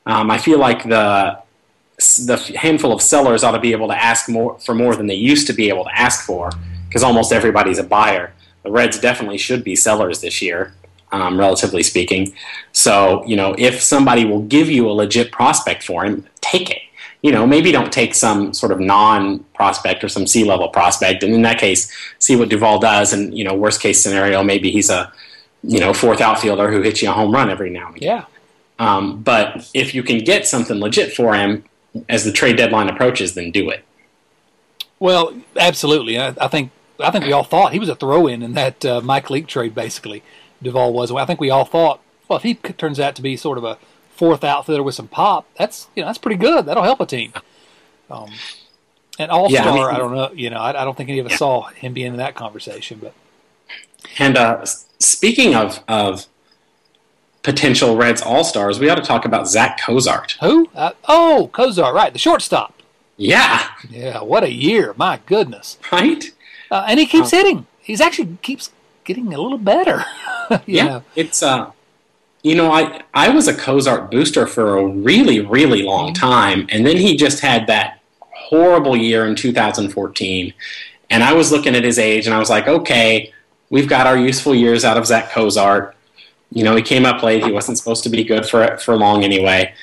Um, 0.06 0.30
I 0.30 0.38
feel 0.38 0.58
like 0.58 0.84
the 0.88 1.38
the 2.26 2.36
handful 2.58 2.92
of 2.92 3.02
sellers 3.02 3.44
ought 3.44 3.52
to 3.52 3.60
be 3.60 3.72
able 3.72 3.86
to 3.86 3.94
ask 3.94 4.26
more 4.26 4.58
for 4.58 4.74
more 4.74 4.96
than 4.96 5.06
they 5.06 5.14
used 5.14 5.46
to 5.46 5.52
be 5.52 5.68
able 5.68 5.84
to 5.84 5.94
ask 5.94 6.24
for 6.24 6.50
because 6.88 7.02
almost 7.02 7.30
everybody's 7.30 7.78
a 7.78 7.84
buyer. 7.84 8.32
The 8.62 8.70
Reds 8.70 8.98
definitely 8.98 9.38
should 9.38 9.64
be 9.64 9.74
sellers 9.76 10.20
this 10.20 10.42
year 10.42 10.74
um, 11.12 11.38
relatively 11.38 11.82
speaking. 11.82 12.34
So, 12.72 13.24
you 13.26 13.36
know, 13.36 13.54
if 13.58 13.80
somebody 13.80 14.24
will 14.24 14.42
give 14.42 14.70
you 14.70 14.88
a 14.88 14.92
legit 14.92 15.32
prospect 15.32 15.82
for 15.82 16.04
him, 16.04 16.26
take 16.40 16.70
it. 16.70 16.82
You 17.22 17.32
know, 17.32 17.46
maybe 17.46 17.70
don't 17.70 17.92
take 17.92 18.14
some 18.14 18.54
sort 18.54 18.72
of 18.72 18.80
non 18.80 19.40
prospect 19.54 20.02
or 20.02 20.08
some 20.08 20.26
C 20.26 20.44
level 20.44 20.68
prospect. 20.68 21.22
And 21.22 21.34
in 21.34 21.42
that 21.42 21.58
case, 21.58 21.92
see 22.18 22.34
what 22.34 22.48
Duvall 22.48 22.78
does. 22.78 23.12
And, 23.12 23.36
you 23.36 23.44
know, 23.44 23.54
worst 23.54 23.80
case 23.80 24.02
scenario, 24.02 24.42
maybe 24.42 24.70
he's 24.70 24.88
a, 24.88 25.12
you 25.62 25.80
know, 25.80 25.92
fourth 25.92 26.20
outfielder 26.20 26.70
who 26.70 26.80
hits 26.80 27.02
you 27.02 27.10
a 27.10 27.12
home 27.12 27.32
run 27.32 27.50
every 27.50 27.68
now 27.68 27.88
and 27.88 27.96
again. 27.96 28.08
Yeah. 28.08 28.24
Um, 28.78 29.22
but 29.22 29.68
if 29.74 29.94
you 29.94 30.02
can 30.02 30.18
get 30.18 30.46
something 30.46 30.78
legit 30.78 31.12
for 31.12 31.34
him 31.34 31.64
as 32.08 32.24
the 32.24 32.32
trade 32.32 32.56
deadline 32.56 32.88
approaches, 32.88 33.34
then 33.34 33.50
do 33.50 33.68
it. 33.68 33.84
Well, 34.98 35.34
absolutely. 35.58 36.18
I, 36.18 36.28
I 36.40 36.48
think 36.48 36.70
I 37.02 37.10
think 37.10 37.24
we 37.24 37.32
all 37.32 37.44
thought 37.44 37.72
he 37.72 37.78
was 37.78 37.88
a 37.88 37.94
throw 37.94 38.26
in 38.26 38.42
in 38.42 38.54
that 38.54 38.84
uh, 38.84 39.00
Mike 39.00 39.30
Leake 39.30 39.46
trade, 39.46 39.74
basically. 39.74 40.22
Duvall 40.62 40.92
was. 40.92 41.10
I 41.10 41.24
think 41.24 41.40
we 41.40 41.50
all 41.50 41.64
thought, 41.64 42.00
well, 42.28 42.36
if 42.36 42.42
he 42.42 42.54
turns 42.54 43.00
out 43.00 43.14
to 43.16 43.22
be 43.22 43.36
sort 43.36 43.58
of 43.58 43.64
a 43.64 43.78
fourth 44.14 44.44
outfielder 44.44 44.82
with 44.82 44.94
some 44.94 45.08
pop, 45.08 45.46
that's 45.56 45.88
you 45.96 46.02
know 46.02 46.08
that's 46.08 46.18
pretty 46.18 46.36
good. 46.36 46.66
That'll 46.66 46.82
help 46.82 47.00
a 47.00 47.06
team. 47.06 47.32
Um, 48.10 48.30
and 49.18 49.30
All 49.30 49.48
Star, 49.50 49.64
yeah, 49.64 49.70
I, 49.70 49.74
mean, 49.74 49.84
I, 49.84 49.98
don't 49.98 50.14
know. 50.14 50.30
You 50.34 50.50
know, 50.50 50.58
I, 50.58 50.80
I, 50.80 50.84
don't 50.84 50.96
think 50.96 51.08
any 51.10 51.18
of 51.18 51.26
us 51.26 51.32
yeah. 51.32 51.38
saw 51.38 51.68
him 51.68 51.92
being 51.92 52.08
in 52.08 52.16
that 52.16 52.34
conversation. 52.34 52.98
But 53.00 53.14
and 54.18 54.36
uh, 54.36 54.64
speaking 54.98 55.54
of 55.54 55.82
of 55.88 56.26
potential 57.42 57.96
Reds 57.96 58.22
All 58.22 58.44
Stars, 58.44 58.78
we 58.78 58.88
ought 58.88 58.96
to 58.96 59.02
talk 59.02 59.24
about 59.24 59.48
Zach 59.48 59.80
Cozart. 59.80 60.36
Who? 60.40 60.68
Uh, 60.74 60.92
oh, 61.08 61.50
Cozart, 61.52 61.94
right, 61.94 62.12
the 62.12 62.18
shortstop. 62.18 62.74
Yeah. 63.16 63.66
Yeah. 63.90 64.22
What 64.22 64.44
a 64.44 64.52
year! 64.52 64.94
My 64.96 65.20
goodness. 65.26 65.78
Right. 65.92 66.24
Uh, 66.70 66.84
and 66.86 67.00
he 67.00 67.06
keeps 67.06 67.30
hitting. 67.30 67.66
He's 67.80 68.00
actually 68.00 68.38
keeps 68.42 68.70
getting 69.04 69.32
a 69.34 69.40
little 69.40 69.58
better. 69.58 70.04
yeah, 70.66 70.84
know? 70.84 71.02
it's 71.16 71.42
uh, 71.42 71.70
you 72.42 72.54
know, 72.54 72.70
I 72.70 73.02
I 73.12 73.28
was 73.30 73.48
a 73.48 73.54
Cozart 73.54 74.10
booster 74.10 74.46
for 74.46 74.78
a 74.78 74.86
really 74.86 75.40
really 75.40 75.82
long 75.82 76.12
mm-hmm. 76.12 76.20
time, 76.20 76.66
and 76.70 76.86
then 76.86 76.96
he 76.96 77.16
just 77.16 77.40
had 77.40 77.66
that 77.66 78.00
horrible 78.30 78.96
year 78.96 79.26
in 79.26 79.34
2014, 79.34 80.54
and 81.10 81.24
I 81.24 81.32
was 81.32 81.52
looking 81.52 81.74
at 81.74 81.84
his 81.84 81.98
age, 81.98 82.26
and 82.26 82.34
I 82.34 82.38
was 82.38 82.50
like, 82.50 82.68
okay, 82.68 83.32
we've 83.70 83.88
got 83.88 84.06
our 84.06 84.16
useful 84.16 84.54
years 84.54 84.84
out 84.84 84.96
of 84.96 85.06
Zach 85.06 85.30
Cozart. 85.30 85.96
You 86.52 86.64
know, 86.64 86.74
he 86.74 86.82
came 86.82 87.06
up 87.06 87.22
late. 87.22 87.44
He 87.44 87.52
wasn't 87.52 87.78
supposed 87.78 88.02
to 88.04 88.08
be 88.08 88.24
good 88.24 88.46
for 88.46 88.76
for 88.78 88.96
long 88.96 89.24
anyway. 89.24 89.74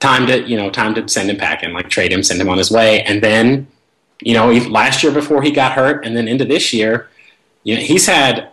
Time 0.00 0.26
to 0.26 0.42
you 0.48 0.56
know, 0.56 0.70
time 0.70 0.94
to 0.94 1.06
send 1.08 1.30
him 1.30 1.36
packing, 1.36 1.72
like 1.72 1.90
trade 1.90 2.12
him, 2.12 2.22
send 2.22 2.40
him 2.40 2.48
on 2.48 2.58
his 2.58 2.70
way, 2.70 3.02
and 3.02 3.22
then 3.22 3.66
you 4.20 4.34
know, 4.34 4.50
last 4.52 5.02
year 5.02 5.12
before 5.12 5.42
he 5.42 5.50
got 5.50 5.72
hurt, 5.72 6.04
and 6.04 6.16
then 6.16 6.28
into 6.28 6.44
this 6.44 6.72
year, 6.72 7.08
you 7.62 7.74
know, 7.74 7.80
he's 7.80 8.06
had 8.06 8.50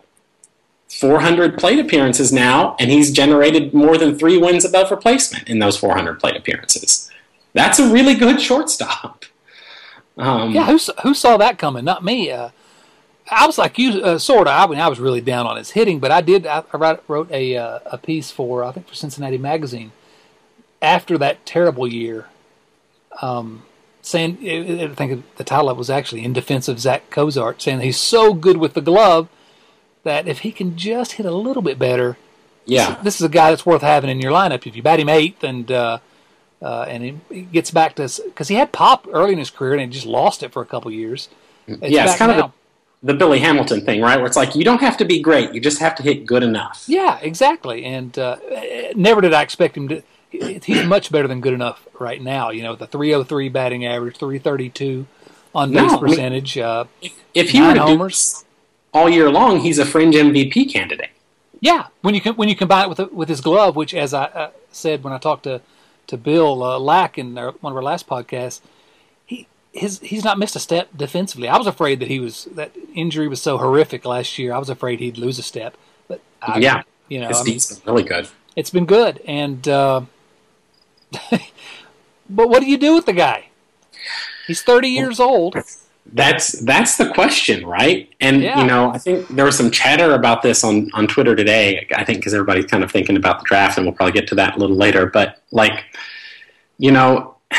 400 0.89 1.57
plate 1.57 1.79
appearances 1.79 2.31
now, 2.31 2.75
and 2.79 2.89
he's 2.89 3.11
generated 3.11 3.73
more 3.73 3.97
than 3.97 4.17
three 4.17 4.37
wins 4.37 4.65
above 4.65 4.91
replacement 4.91 5.47
in 5.49 5.59
those 5.59 5.77
400 5.77 6.19
plate 6.19 6.35
appearances. 6.35 7.09
That's 7.53 7.79
a 7.79 7.91
really 7.91 8.15
good 8.15 8.41
shortstop. 8.41 9.25
Um, 10.17 10.51
yeah, 10.51 10.65
who, 10.65 10.79
who 11.03 11.13
saw 11.13 11.37
that 11.37 11.57
coming? 11.57 11.85
Not 11.85 12.03
me. 12.03 12.31
Uh, 12.31 12.49
I 13.29 13.45
was 13.45 13.57
like 13.57 13.77
you, 13.77 14.01
uh, 14.01 14.17
sort 14.17 14.47
of. 14.47 14.53
I 14.53 14.71
mean, 14.71 14.79
I 14.79 14.87
was 14.87 14.99
really 14.99 15.21
down 15.21 15.45
on 15.45 15.57
his 15.57 15.71
hitting, 15.71 15.99
but 15.99 16.11
I 16.11 16.21
did. 16.21 16.47
I, 16.47 16.63
I 16.73 16.97
wrote 17.07 17.29
a 17.31 17.57
uh, 17.57 17.79
a 17.85 17.97
piece 17.97 18.31
for 18.31 18.63
I 18.63 18.71
think 18.71 18.87
for 18.87 18.95
Cincinnati 18.95 19.37
Magazine 19.37 19.91
after 20.81 21.17
that 21.17 21.45
terrible 21.45 21.87
year, 21.87 22.27
um, 23.21 23.63
saying 24.07 24.37
I 24.41 24.87
think 24.95 25.35
the 25.35 25.43
title 25.43 25.73
was 25.75 25.89
actually 25.89 26.23
"In 26.23 26.33
Defense 26.33 26.67
of 26.67 26.79
Zach 26.79 27.09
Cozart," 27.09 27.61
saying 27.61 27.81
he's 27.81 27.99
so 27.99 28.33
good 28.33 28.57
with 28.57 28.73
the 28.73 28.81
glove 28.81 29.27
that 30.03 30.27
if 30.27 30.39
he 30.39 30.51
can 30.51 30.77
just 30.77 31.13
hit 31.13 31.25
a 31.25 31.31
little 31.31 31.61
bit 31.61 31.77
better, 31.77 32.17
yeah, 32.65 32.95
this, 32.95 33.03
this 33.03 33.15
is 33.15 33.21
a 33.21 33.29
guy 33.29 33.49
that's 33.49 33.65
worth 33.65 33.81
having 33.81 34.09
in 34.09 34.21
your 34.21 34.31
lineup. 34.31 34.65
If 34.65 34.75
you 34.75 34.81
bat 34.81 34.99
him 34.99 35.09
eighth 35.09 35.43
and 35.43 35.71
uh, 35.71 35.99
uh, 36.61 36.85
and 36.87 37.03
he, 37.03 37.19
he, 37.29 37.41
gets 37.43 37.71
back 37.71 37.95
to 37.95 38.09
because 38.25 38.47
he 38.47 38.55
had 38.55 38.71
pop 38.71 39.07
early 39.11 39.33
in 39.33 39.39
his 39.39 39.49
career 39.49 39.73
and 39.73 39.81
he 39.81 39.87
just 39.87 40.05
lost 40.05 40.43
it 40.43 40.51
for 40.51 40.61
a 40.61 40.65
couple 40.65 40.89
years. 40.91 41.29
It's 41.67 41.91
yeah, 41.91 42.05
it's 42.05 42.17
kind 42.17 42.31
now. 42.31 42.45
of 42.45 42.51
the, 43.03 43.13
the, 43.13 43.19
Billy 43.19 43.39
Hamilton 43.39 43.81
thing, 43.81 44.01
right? 44.01 44.17
Where 44.17 44.25
it's 44.25 44.37
like 44.37 44.55
you 44.55 44.63
don't 44.63 44.81
have 44.81 44.97
to 44.97 45.05
be 45.05 45.21
great, 45.21 45.53
you 45.53 45.61
just 45.61 45.79
have 45.79 45.95
to 45.95 46.03
hit 46.03 46.25
good 46.25 46.43
enough. 46.43 46.85
Yeah, 46.87 47.19
exactly. 47.21 47.83
And 47.83 48.17
uh, 48.17 48.37
never 48.95 49.21
did 49.21 49.33
I 49.33 49.41
expect 49.41 49.77
him 49.77 49.87
to. 49.89 50.03
He's 50.29 50.85
much 50.85 51.11
better 51.11 51.27
than 51.27 51.41
good 51.41 51.53
enough 51.53 51.87
right 51.99 52.21
now. 52.21 52.49
You 52.49 52.63
know, 52.63 52.75
the 52.75 52.87
303 52.87 53.49
batting 53.49 53.85
average, 53.85 54.17
332 54.17 55.07
on 55.55 55.71
base 55.71 55.91
no, 55.91 55.97
percentage. 55.97 56.57
I 56.57 56.61
mean, 56.61 56.69
uh, 56.69 56.85
if, 57.01 57.23
if 57.33 57.49
he 57.51 57.61
were 57.61 57.75
homers. 57.75 58.43
All 58.93 59.09
year 59.09 59.29
long, 59.29 59.59
he's 59.59 59.79
a 59.79 59.85
fringe 59.85 60.15
MVP 60.15 60.71
candidate. 60.71 61.09
Yeah, 61.59 61.87
when 62.01 62.15
you 62.15 62.21
when 62.33 62.49
you 62.49 62.55
combine 62.55 62.85
it 62.85 62.89
with 62.89 63.11
with 63.11 63.29
his 63.29 63.41
glove, 63.41 63.75
which, 63.75 63.93
as 63.93 64.13
I 64.13 64.25
uh, 64.25 64.51
said 64.71 65.03
when 65.03 65.13
I 65.13 65.17
talked 65.17 65.43
to 65.43 65.61
to 66.07 66.17
Bill 66.17 66.63
uh, 66.63 66.79
Lack 66.79 67.17
in 67.17 67.37
our, 67.37 67.51
one 67.51 67.73
of 67.73 67.77
our 67.77 67.83
last 67.83 68.07
podcasts, 68.07 68.61
he 69.25 69.47
his 69.71 69.99
he's 69.99 70.23
not 70.23 70.39
missed 70.39 70.55
a 70.55 70.59
step 70.59 70.89
defensively. 70.95 71.47
I 71.47 71.57
was 71.57 71.67
afraid 71.67 71.99
that 71.99 72.07
he 72.07 72.19
was 72.19 72.45
that 72.55 72.71
injury 72.93 73.27
was 73.27 73.41
so 73.41 73.57
horrific 73.57 74.05
last 74.05 74.37
year. 74.37 74.53
I 74.53 74.57
was 74.57 74.69
afraid 74.69 74.99
he'd 74.99 75.17
lose 75.17 75.39
a 75.39 75.43
step, 75.43 75.75
but 76.07 76.21
I, 76.41 76.59
yeah, 76.59 76.83
you 77.07 77.19
know, 77.19 77.27
his 77.27 77.41
I 77.41 77.43
mean, 77.43 77.59
been 77.59 77.93
really 77.93 78.07
good. 78.07 78.29
It's 78.55 78.69
been 78.69 78.85
good, 78.85 79.21
and 79.27 79.67
uh, 79.67 80.01
but 82.29 82.49
what 82.49 82.61
do 82.61 82.65
you 82.65 82.77
do 82.77 82.95
with 82.95 83.05
the 83.05 83.13
guy? 83.13 83.49
He's 84.45 84.61
thirty 84.61 84.89
years 84.89 85.19
old 85.19 85.55
that's 86.13 86.53
that's 86.61 86.97
the 86.97 87.09
question, 87.13 87.65
right? 87.65 88.09
And 88.19 88.41
yeah. 88.41 88.59
you 88.59 88.67
know, 88.67 88.91
I 88.91 88.97
think 88.97 89.27
there 89.29 89.45
was 89.45 89.57
some 89.57 89.71
chatter 89.71 90.13
about 90.13 90.41
this 90.41 90.63
on 90.63 90.89
on 90.93 91.07
Twitter 91.07 91.35
today. 91.35 91.87
I 91.95 92.03
think 92.03 92.19
because 92.19 92.33
everybody's 92.33 92.65
kind 92.65 92.83
of 92.83 92.91
thinking 92.91 93.17
about 93.17 93.39
the 93.39 93.45
draft, 93.45 93.77
and 93.77 93.85
we'll 93.85 93.95
probably 93.95 94.13
get 94.13 94.27
to 94.29 94.35
that 94.35 94.55
a 94.55 94.59
little 94.59 94.75
later. 94.75 95.07
But 95.07 95.41
like, 95.51 95.83
you 96.77 96.91
know. 96.91 97.35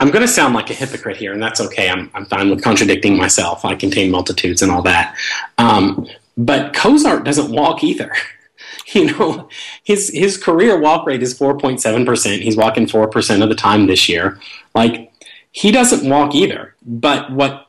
I'm 0.00 0.10
going 0.10 0.22
to 0.22 0.28
sound 0.28 0.54
like 0.54 0.68
a 0.70 0.74
hypocrite 0.74 1.16
here, 1.16 1.32
and 1.32 1.40
that's 1.40 1.60
okay. 1.60 1.88
I'm, 1.88 2.10
I'm 2.14 2.26
fine 2.26 2.50
with 2.50 2.62
contradicting 2.62 3.16
myself. 3.16 3.64
I 3.64 3.76
contain 3.76 4.10
multitudes 4.10 4.60
and 4.60 4.70
all 4.70 4.82
that. 4.82 5.16
Um, 5.56 6.08
but 6.36 6.74
Cozart 6.74 7.24
doesn't 7.24 7.50
walk 7.50 7.84
either. 7.84 8.12
you 8.92 9.06
know, 9.06 9.48
his 9.82 10.10
his 10.10 10.36
career 10.36 10.78
walk 10.78 11.06
rate 11.06 11.22
is 11.22 11.38
4.7 11.38 12.06
percent. 12.06 12.42
He's 12.42 12.56
walking 12.56 12.86
four 12.86 13.08
percent 13.08 13.42
of 13.42 13.48
the 13.48 13.54
time 13.54 13.86
this 13.86 14.08
year. 14.08 14.38
Like 14.74 15.12
he 15.50 15.70
doesn't 15.70 16.08
walk 16.08 16.34
either. 16.34 16.74
But 16.84 17.30
what 17.30 17.68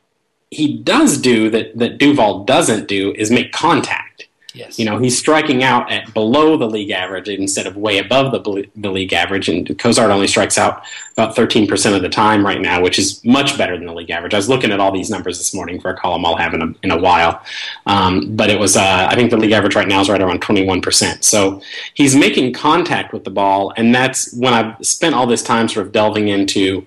he 0.50 0.76
does 0.78 1.18
do 1.18 1.50
that, 1.50 1.76
that 1.78 1.98
Duvall 1.98 2.44
doesn't 2.44 2.88
do 2.88 3.12
is 3.12 3.30
make 3.30 3.52
contact. 3.52 4.25
Yes. 4.56 4.78
You 4.78 4.86
know, 4.86 4.98
he's 4.98 5.18
striking 5.18 5.62
out 5.62 5.92
at 5.92 6.14
below 6.14 6.56
the 6.56 6.66
league 6.66 6.90
average 6.90 7.28
instead 7.28 7.66
of 7.66 7.76
way 7.76 7.98
above 7.98 8.32
the, 8.32 8.66
the 8.74 8.90
league 8.90 9.12
average. 9.12 9.50
And 9.50 9.78
Cozart 9.78 10.10
only 10.10 10.26
strikes 10.26 10.56
out 10.56 10.82
about 11.12 11.36
13% 11.36 11.94
of 11.94 12.00
the 12.00 12.08
time 12.08 12.44
right 12.44 12.60
now, 12.60 12.80
which 12.80 12.98
is 12.98 13.22
much 13.22 13.58
better 13.58 13.76
than 13.76 13.86
the 13.86 13.92
league 13.92 14.10
average. 14.10 14.32
I 14.32 14.38
was 14.38 14.48
looking 14.48 14.72
at 14.72 14.80
all 14.80 14.92
these 14.92 15.10
numbers 15.10 15.36
this 15.36 15.52
morning 15.54 15.78
for 15.78 15.90
a 15.90 15.96
column 15.96 16.24
I'll 16.24 16.36
have 16.36 16.54
in 16.54 16.62
a, 16.62 16.74
in 16.82 16.90
a 16.90 16.98
while. 16.98 17.42
Um, 17.84 18.34
but 18.34 18.48
it 18.48 18.58
was, 18.58 18.76
uh, 18.76 19.08
I 19.10 19.14
think 19.14 19.30
the 19.30 19.36
league 19.36 19.52
average 19.52 19.74
right 19.74 19.88
now 19.88 20.00
is 20.00 20.08
right 20.08 20.22
around 20.22 20.40
21%. 20.40 21.22
So 21.22 21.60
he's 21.92 22.16
making 22.16 22.54
contact 22.54 23.12
with 23.12 23.24
the 23.24 23.30
ball. 23.30 23.74
And 23.76 23.94
that's 23.94 24.32
when 24.32 24.54
I've 24.54 24.84
spent 24.84 25.14
all 25.14 25.26
this 25.26 25.42
time 25.42 25.68
sort 25.68 25.86
of 25.86 25.92
delving 25.92 26.28
into 26.28 26.86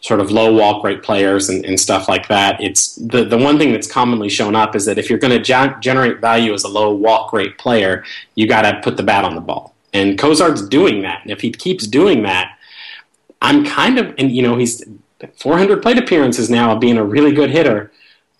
sort 0.00 0.20
of 0.20 0.30
low 0.30 0.52
walk 0.54 0.84
rate 0.84 1.02
players 1.02 1.48
and, 1.48 1.64
and, 1.64 1.78
stuff 1.78 2.08
like 2.08 2.28
that. 2.28 2.60
It's 2.62 2.94
the 2.96 3.24
the 3.24 3.36
one 3.36 3.58
thing 3.58 3.72
that's 3.72 3.90
commonly 3.90 4.28
shown 4.28 4.54
up 4.54 4.76
is 4.76 4.84
that 4.84 4.96
if 4.98 5.10
you're 5.10 5.18
going 5.18 5.36
to 5.36 5.42
ge- 5.42 5.82
generate 5.82 6.20
value 6.20 6.52
as 6.52 6.64
a 6.64 6.68
low 6.68 6.94
walk 6.94 7.32
rate 7.32 7.58
player, 7.58 8.04
you 8.34 8.46
got 8.46 8.62
to 8.62 8.80
put 8.82 8.96
the 8.96 9.02
bat 9.02 9.24
on 9.24 9.34
the 9.34 9.40
ball. 9.40 9.74
And 9.92 10.18
Cozart's 10.18 10.66
doing 10.68 11.02
that. 11.02 11.22
And 11.22 11.32
if 11.32 11.40
he 11.40 11.50
keeps 11.50 11.86
doing 11.86 12.22
that, 12.22 12.56
I'm 13.42 13.64
kind 13.64 13.98
of 13.98 14.14
and 14.18 14.30
you 14.30 14.42
know 14.42 14.56
he's 14.56 14.84
400 15.36 15.82
plate 15.82 15.98
appearances 15.98 16.48
now 16.48 16.72
of 16.72 16.80
being 16.80 16.96
a 16.96 17.04
really 17.04 17.32
good 17.32 17.50
hitter. 17.50 17.90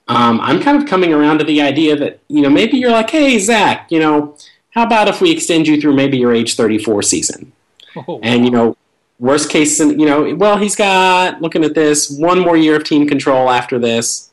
Um, 0.06 0.40
I'm 0.40 0.62
kind 0.62 0.80
of 0.80 0.88
coming 0.88 1.12
around 1.12 1.38
to 1.38 1.44
the 1.44 1.60
idea 1.60 1.96
that 1.96 2.20
you 2.28 2.40
know 2.42 2.50
maybe 2.50 2.78
you're 2.78 2.92
like, 2.92 3.10
hey 3.10 3.38
Zach, 3.38 3.90
you 3.90 3.98
know 3.98 4.36
how 4.78 4.84
about 4.84 5.08
if 5.08 5.20
we 5.20 5.32
extend 5.32 5.66
you 5.66 5.80
through 5.80 5.94
maybe 5.94 6.18
your 6.18 6.32
age 6.32 6.54
34 6.54 7.02
season? 7.02 7.52
Oh, 7.96 8.20
and, 8.22 8.44
you 8.44 8.50
know, 8.52 8.76
worst 9.18 9.50
case, 9.50 9.80
you 9.80 10.06
know, 10.06 10.34
well, 10.36 10.56
he's 10.56 10.76
got, 10.76 11.42
looking 11.42 11.64
at 11.64 11.74
this, 11.74 12.10
one 12.10 12.38
more 12.38 12.56
year 12.56 12.76
of 12.76 12.84
team 12.84 13.08
control 13.08 13.50
after 13.50 13.78
this. 13.78 14.30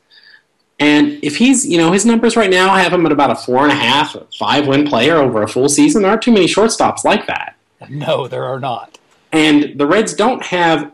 And 0.80 1.24
if 1.24 1.38
he's, 1.38 1.66
you 1.66 1.78
know, 1.78 1.92
his 1.92 2.06
numbers 2.06 2.36
right 2.36 2.50
now 2.50 2.76
have 2.76 2.92
him 2.92 3.06
at 3.06 3.12
about 3.12 3.32
a 3.32 3.36
four 3.36 3.64
and 3.64 3.72
a 3.72 3.76
half, 3.76 4.16
five 4.38 4.68
win 4.68 4.86
player 4.86 5.16
over 5.16 5.42
a 5.42 5.48
full 5.48 5.70
season. 5.70 6.02
There 6.02 6.12
aren't 6.12 6.22
too 6.22 6.34
many 6.34 6.48
shortstops 6.48 7.04
like 7.04 7.28
that. 7.28 7.56
No, 7.90 8.28
there 8.28 8.44
are 8.44 8.60
not. 8.60 9.00
And 9.32 9.78
the 9.80 9.88
Reds 9.88 10.14
don't 10.14 10.44
have 10.44 10.92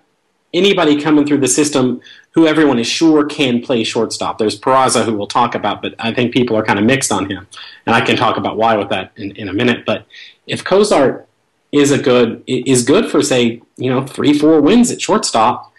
anybody 0.54 1.02
coming 1.02 1.26
through 1.26 1.40
the 1.40 1.48
system 1.48 2.02
who 2.32 2.48
everyone 2.48 2.80
is 2.80 2.88
sure 2.88 3.26
can 3.26 3.62
play 3.62 3.84
shortstop. 3.84 4.38
There's 4.38 4.60
Peraza, 4.60 5.04
who 5.04 5.18
we'll 5.18 5.28
talk 5.28 5.56
about, 5.56 5.82
but 5.82 5.96
I 6.00 6.14
think 6.14 6.34
people 6.34 6.56
are 6.56 6.64
kind 6.64 6.80
of 6.80 6.86
mixed 6.86 7.12
on 7.12 7.30
him. 7.30 7.48
And 7.86 7.96
I 7.96 8.02
can 8.02 8.16
talk 8.16 8.38
about 8.38 8.58
why 8.58 8.76
with 8.78 8.90
that 8.90 9.12
in, 9.16 9.32
in 9.36 9.50
a 9.50 9.54
minute. 9.54 9.86
But 9.86 10.06
if 10.48 10.64
Cozart 10.64 11.28
is 11.72 11.92
a 11.92 11.98
good 11.98 12.44
is 12.48 12.84
good 12.84 13.10
for 13.10 13.22
say 13.22 13.62
you 13.78 13.90
know 13.90 14.06
three 14.06 14.38
four 14.38 14.62
wins 14.62 14.92
at 14.92 15.02
shortstop. 15.02 15.72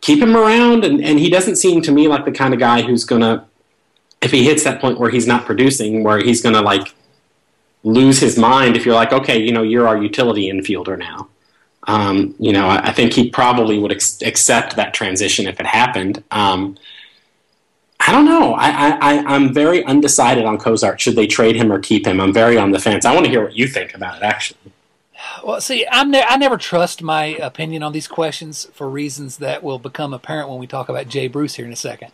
Keep 0.00 0.20
him 0.22 0.36
around 0.36 0.84
and, 0.84 1.02
and 1.02 1.18
he 1.18 1.28
doesn't 1.28 1.56
seem 1.56 1.82
to 1.82 1.92
me 1.92 2.06
like 2.06 2.24
the 2.24 2.32
kind 2.32 2.54
of 2.54 2.60
guy 2.60 2.82
who's 2.82 3.04
gonna 3.04 3.46
if 4.22 4.30
he 4.30 4.44
hits 4.44 4.64
that 4.64 4.80
point 4.80 4.98
where 4.98 5.10
he's 5.10 5.26
not 5.26 5.44
producing 5.44 6.04
where 6.04 6.18
he's 6.18 6.40
gonna 6.40 6.62
like 6.62 6.94
lose 7.82 8.18
his 8.18 8.38
mind 8.38 8.76
if 8.76 8.86
you're 8.86 8.94
like 8.94 9.12
okay 9.12 9.38
you 9.38 9.52
know 9.52 9.62
you're 9.62 9.88
our 9.88 10.00
utility 10.02 10.50
infielder 10.50 10.98
now. 10.98 11.28
Um, 11.84 12.34
you 12.38 12.52
know 12.52 12.66
I, 12.66 12.88
I, 12.88 12.92
think 12.92 13.14
he 13.14 13.30
probably 13.30 13.78
would 13.78 13.92
ex- 13.92 14.20
accept 14.20 14.76
that 14.76 14.92
transition 14.92 15.46
if 15.46 15.58
it 15.58 15.66
happened. 15.66 16.22
Um, 16.30 16.76
I 18.08 18.12
don't 18.12 18.24
know. 18.24 18.54
I, 18.54 18.70
I, 18.70 19.34
I'm 19.34 19.52
very 19.52 19.84
undecided 19.84 20.46
on 20.46 20.56
Cozart. 20.56 20.98
Should 20.98 21.14
they 21.14 21.26
trade 21.26 21.56
him 21.56 21.70
or 21.70 21.78
keep 21.78 22.06
him? 22.06 22.22
I'm 22.22 22.32
very 22.32 22.56
on 22.56 22.70
the 22.70 22.78
fence. 22.78 23.04
I 23.04 23.12
want 23.12 23.26
to 23.26 23.30
hear 23.30 23.42
what 23.42 23.54
you 23.54 23.68
think 23.68 23.94
about 23.94 24.16
it, 24.16 24.22
actually. 24.22 24.72
Well, 25.44 25.60
see, 25.60 25.86
I'm 25.90 26.10
ne- 26.10 26.24
I 26.26 26.38
never 26.38 26.56
trust 26.56 27.02
my 27.02 27.26
opinion 27.26 27.82
on 27.82 27.92
these 27.92 28.08
questions 28.08 28.66
for 28.72 28.88
reasons 28.88 29.36
that 29.38 29.62
will 29.62 29.78
become 29.78 30.14
apparent 30.14 30.48
when 30.48 30.58
we 30.58 30.66
talk 30.66 30.88
about 30.88 31.08
Jay 31.08 31.28
Bruce 31.28 31.56
here 31.56 31.66
in 31.66 31.72
a 31.72 31.76
second, 31.76 32.10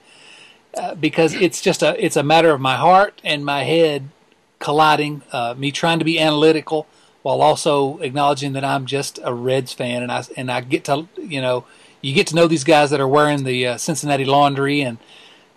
uh, 0.77 0.97
because 0.97 1.33
it's 1.35 1.61
just 1.61 1.81
a 1.81 2.05
it's 2.05 2.17
a 2.17 2.25
matter 2.25 2.51
of 2.51 2.61
my 2.61 2.75
heart 2.75 3.21
and 3.23 3.45
my 3.45 3.63
head 3.63 4.09
colliding, 4.59 5.23
uh, 5.31 5.55
me 5.57 5.71
trying 5.71 6.01
to 6.01 6.05
be 6.05 6.19
analytical 6.19 6.89
while 7.23 7.41
also 7.41 7.99
acknowledging 7.99 8.53
that 8.55 8.65
I'm 8.65 8.85
just 8.85 9.21
a 9.23 9.33
Reds 9.33 9.73
fan, 9.73 10.03
and 10.03 10.11
I 10.11 10.25
and 10.37 10.51
I 10.51 10.61
get 10.61 10.83
to 10.87 11.07
you 11.17 11.41
know 11.41 11.67
you 12.01 12.13
get 12.15 12.27
to 12.29 12.35
know 12.35 12.49
these 12.49 12.65
guys 12.65 12.91
that 12.91 13.01
are 13.01 13.07
wearing 13.07 13.45
the 13.45 13.65
uh, 13.69 13.77
Cincinnati 13.77 14.25
laundry 14.25 14.81
and 14.81 14.99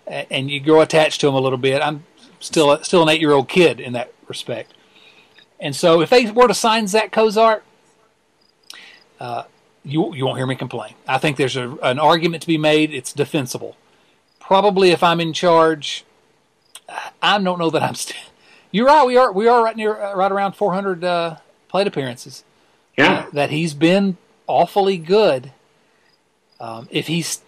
and 0.08 0.50
you 0.50 0.60
grow 0.60 0.80
attached 0.80 1.20
to 1.20 1.26
them 1.26 1.34
a 1.34 1.40
little 1.40 1.58
bit. 1.58 1.82
I'm 1.82 2.04
still 2.40 2.72
a, 2.72 2.84
still 2.84 3.02
an 3.02 3.08
eight 3.08 3.20
year 3.20 3.32
old 3.32 3.48
kid 3.48 3.80
in 3.80 3.92
that 3.92 4.12
respect. 4.26 4.72
And 5.60 5.74
so 5.74 6.00
if 6.00 6.10
they 6.10 6.30
were 6.30 6.48
to 6.48 6.54
sign 6.54 6.86
Zach 6.86 7.10
Cozart, 7.12 7.64
uh, 9.20 9.44
you 9.84 10.14
you 10.14 10.24
won't 10.26 10.38
hear 10.38 10.46
me 10.46 10.54
complain. 10.54 10.94
I 11.06 11.18
think 11.18 11.36
there's 11.36 11.56
a, 11.56 11.70
an 11.82 11.98
argument 11.98 12.42
to 12.42 12.46
be 12.46 12.58
made. 12.58 12.92
It's 12.92 13.12
defensible. 13.12 13.76
Probably 14.38 14.90
if 14.90 15.02
I'm 15.02 15.20
in 15.20 15.32
charge, 15.32 16.04
I 17.22 17.38
don't 17.38 17.58
know 17.58 17.70
that 17.70 17.82
I'm. 17.82 17.94
St- 17.94 18.18
You're 18.70 18.86
right. 18.86 19.04
We 19.06 19.16
are 19.16 19.32
we 19.32 19.48
are 19.48 19.64
right 19.64 19.76
near 19.76 20.00
uh, 20.00 20.14
right 20.14 20.30
around 20.30 20.52
400 20.52 21.02
uh, 21.02 21.36
plate 21.68 21.86
appearances. 21.86 22.44
Yeah, 22.96 23.26
uh, 23.26 23.30
that 23.32 23.50
he's 23.50 23.74
been 23.74 24.18
awfully 24.46 24.98
good. 24.98 25.52
Um, 26.60 26.88
if 26.90 27.06
he's 27.06 27.40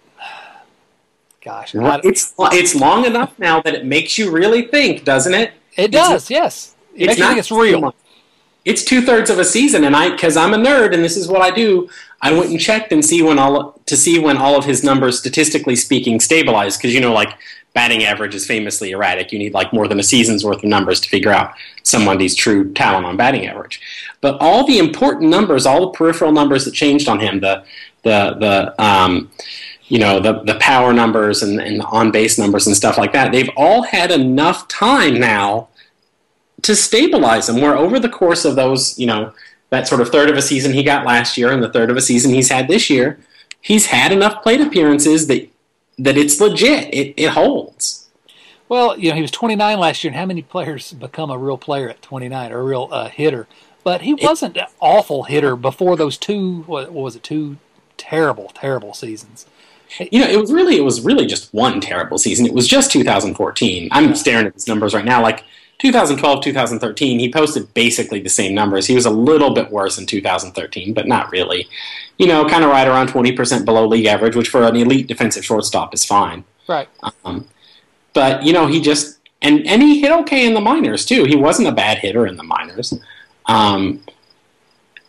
Gosh, 1.43 1.73
well, 1.73 1.99
it's 2.03 2.33
it's 2.39 2.75
long 2.75 3.05
enough 3.05 3.37
now 3.39 3.61
that 3.61 3.73
it 3.73 3.85
makes 3.85 4.17
you 4.17 4.29
really 4.29 4.67
think, 4.67 5.03
doesn't 5.03 5.33
it? 5.33 5.53
It 5.75 5.91
does. 5.91 6.23
It's, 6.23 6.29
yes, 6.29 6.75
it 6.95 7.09
it's 7.09 7.19
not, 7.19 7.37
it's 7.37 7.51
real. 7.51 7.95
It's 8.63 8.83
two 8.83 9.01
thirds 9.01 9.31
of 9.31 9.39
a 9.39 9.43
season, 9.43 9.83
and 9.85 9.95
I 9.95 10.11
because 10.11 10.37
I'm 10.37 10.53
a 10.53 10.57
nerd 10.57 10.93
and 10.93 11.03
this 11.03 11.17
is 11.17 11.27
what 11.27 11.41
I 11.41 11.49
do. 11.49 11.89
I 12.21 12.31
went 12.31 12.51
and 12.51 12.59
checked 12.59 12.91
and 12.91 13.03
see 13.03 13.23
when 13.23 13.39
all 13.39 13.79
to 13.87 13.97
see 13.97 14.19
when 14.19 14.37
all 14.37 14.55
of 14.55 14.65
his 14.65 14.83
numbers, 14.83 15.17
statistically 15.17 15.75
speaking, 15.75 16.19
stabilized. 16.19 16.79
Because 16.79 16.93
you 16.93 17.01
know, 17.01 17.11
like 17.11 17.33
batting 17.73 18.03
average 18.03 18.35
is 18.35 18.45
famously 18.45 18.91
erratic. 18.91 19.31
You 19.31 19.39
need 19.39 19.55
like 19.55 19.73
more 19.73 19.87
than 19.87 19.99
a 19.99 20.03
season's 20.03 20.45
worth 20.45 20.59
of 20.59 20.65
numbers 20.65 20.99
to 20.99 21.09
figure 21.09 21.31
out 21.31 21.53
somebody's 21.81 22.35
true 22.35 22.71
talent 22.73 23.07
on 23.07 23.17
batting 23.17 23.47
average. 23.47 23.81
But 24.21 24.37
all 24.39 24.67
the 24.67 24.77
important 24.77 25.31
numbers, 25.31 25.65
all 25.65 25.87
the 25.87 25.97
peripheral 25.97 26.31
numbers 26.31 26.65
that 26.65 26.75
changed 26.75 27.09
on 27.09 27.19
him, 27.19 27.39
the 27.39 27.63
the 28.03 28.35
the 28.39 28.83
um, 28.83 29.31
you 29.91 29.99
know 29.99 30.21
the 30.21 30.39
the 30.43 30.55
power 30.55 30.93
numbers 30.93 31.43
and, 31.43 31.59
and 31.59 31.81
the 31.81 31.83
on 31.83 32.11
base 32.11 32.39
numbers 32.39 32.65
and 32.65 32.73
stuff 32.73 32.97
like 32.97 33.11
that. 33.11 33.33
They've 33.33 33.49
all 33.57 33.81
had 33.83 34.09
enough 34.09 34.69
time 34.69 35.19
now 35.19 35.67
to 36.61 36.77
stabilize 36.77 37.47
them. 37.47 37.59
Where 37.59 37.75
over 37.75 37.99
the 37.99 38.07
course 38.07 38.45
of 38.45 38.55
those, 38.55 38.97
you 38.97 39.05
know, 39.05 39.33
that 39.69 39.89
sort 39.89 39.99
of 39.99 40.07
third 40.07 40.29
of 40.29 40.37
a 40.37 40.41
season 40.41 40.71
he 40.71 40.81
got 40.81 41.05
last 41.05 41.37
year 41.37 41.51
and 41.51 41.61
the 41.61 41.69
third 41.69 41.89
of 41.89 41.97
a 41.97 42.01
season 42.01 42.33
he's 42.33 42.49
had 42.49 42.69
this 42.69 42.89
year, 42.89 43.19
he's 43.59 43.87
had 43.87 44.13
enough 44.13 44.41
plate 44.41 44.61
appearances 44.61 45.27
that 45.27 45.49
that 45.99 46.17
it's 46.17 46.39
legit. 46.39 46.87
It, 46.93 47.13
it 47.17 47.31
holds. 47.31 48.07
Well, 48.69 48.97
you 48.97 49.09
know, 49.09 49.15
he 49.15 49.21
was 49.21 49.31
29 49.31 49.77
last 49.77 50.05
year, 50.05 50.11
and 50.11 50.17
how 50.17 50.25
many 50.25 50.41
players 50.41 50.93
become 50.93 51.29
a 51.29 51.37
real 51.37 51.57
player 51.57 51.89
at 51.89 52.01
29 52.01 52.53
or 52.53 52.59
a 52.59 52.63
real 52.63 52.87
uh, 52.93 53.09
hitter? 53.09 53.45
But 53.83 54.03
he 54.03 54.13
wasn't 54.13 54.55
an 54.55 54.67
awful 54.79 55.23
hitter 55.23 55.57
before 55.57 55.97
those 55.97 56.17
two. 56.17 56.61
What, 56.61 56.93
what 56.93 57.03
was 57.03 57.17
it? 57.17 57.23
Two 57.23 57.57
terrible, 57.97 58.53
terrible 58.55 58.93
seasons 58.93 59.45
you 59.99 60.19
know, 60.19 60.27
it 60.27 60.39
was 60.39 60.51
really 60.51 60.77
it 60.77 60.83
was 60.83 61.01
really 61.01 61.25
just 61.25 61.53
one 61.53 61.81
terrible 61.81 62.17
season. 62.17 62.45
It 62.45 62.53
was 62.53 62.67
just 62.67 62.91
2014. 62.91 63.89
I'm 63.91 64.15
staring 64.15 64.47
at 64.47 64.53
his 64.53 64.67
numbers 64.67 64.93
right 64.93 65.05
now. 65.05 65.21
Like 65.21 65.43
2012, 65.79 66.43
2013, 66.43 67.19
he 67.19 67.31
posted 67.31 67.73
basically 67.73 68.21
the 68.21 68.29
same 68.29 68.53
numbers. 68.53 68.85
He 68.85 68.95
was 68.95 69.05
a 69.05 69.11
little 69.11 69.53
bit 69.53 69.71
worse 69.71 69.97
in 69.97 70.05
2013, 70.05 70.93
but 70.93 71.07
not 71.07 71.31
really. 71.31 71.67
You 72.17 72.27
know, 72.27 72.47
kind 72.47 72.63
of 72.63 72.69
right 72.69 72.87
around 72.87 73.09
20% 73.09 73.65
below 73.65 73.87
league 73.87 74.05
average, 74.05 74.35
which 74.35 74.49
for 74.49 74.63
an 74.63 74.75
elite 74.75 75.07
defensive 75.07 75.43
shortstop 75.43 75.93
is 75.93 76.05
fine. 76.05 76.43
Right. 76.67 76.87
Um, 77.25 77.47
but 78.13 78.43
you 78.43 78.53
know, 78.53 78.67
he 78.67 78.79
just 78.79 79.19
and 79.41 79.65
and 79.67 79.81
he 79.81 79.99
hit 79.99 80.11
okay 80.11 80.45
in 80.45 80.53
the 80.53 80.61
minors 80.61 81.05
too. 81.05 81.25
He 81.25 81.35
wasn't 81.35 81.67
a 81.67 81.71
bad 81.71 81.97
hitter 81.97 82.27
in 82.27 82.37
the 82.37 82.43
minors. 82.43 82.93
Um, 83.47 84.03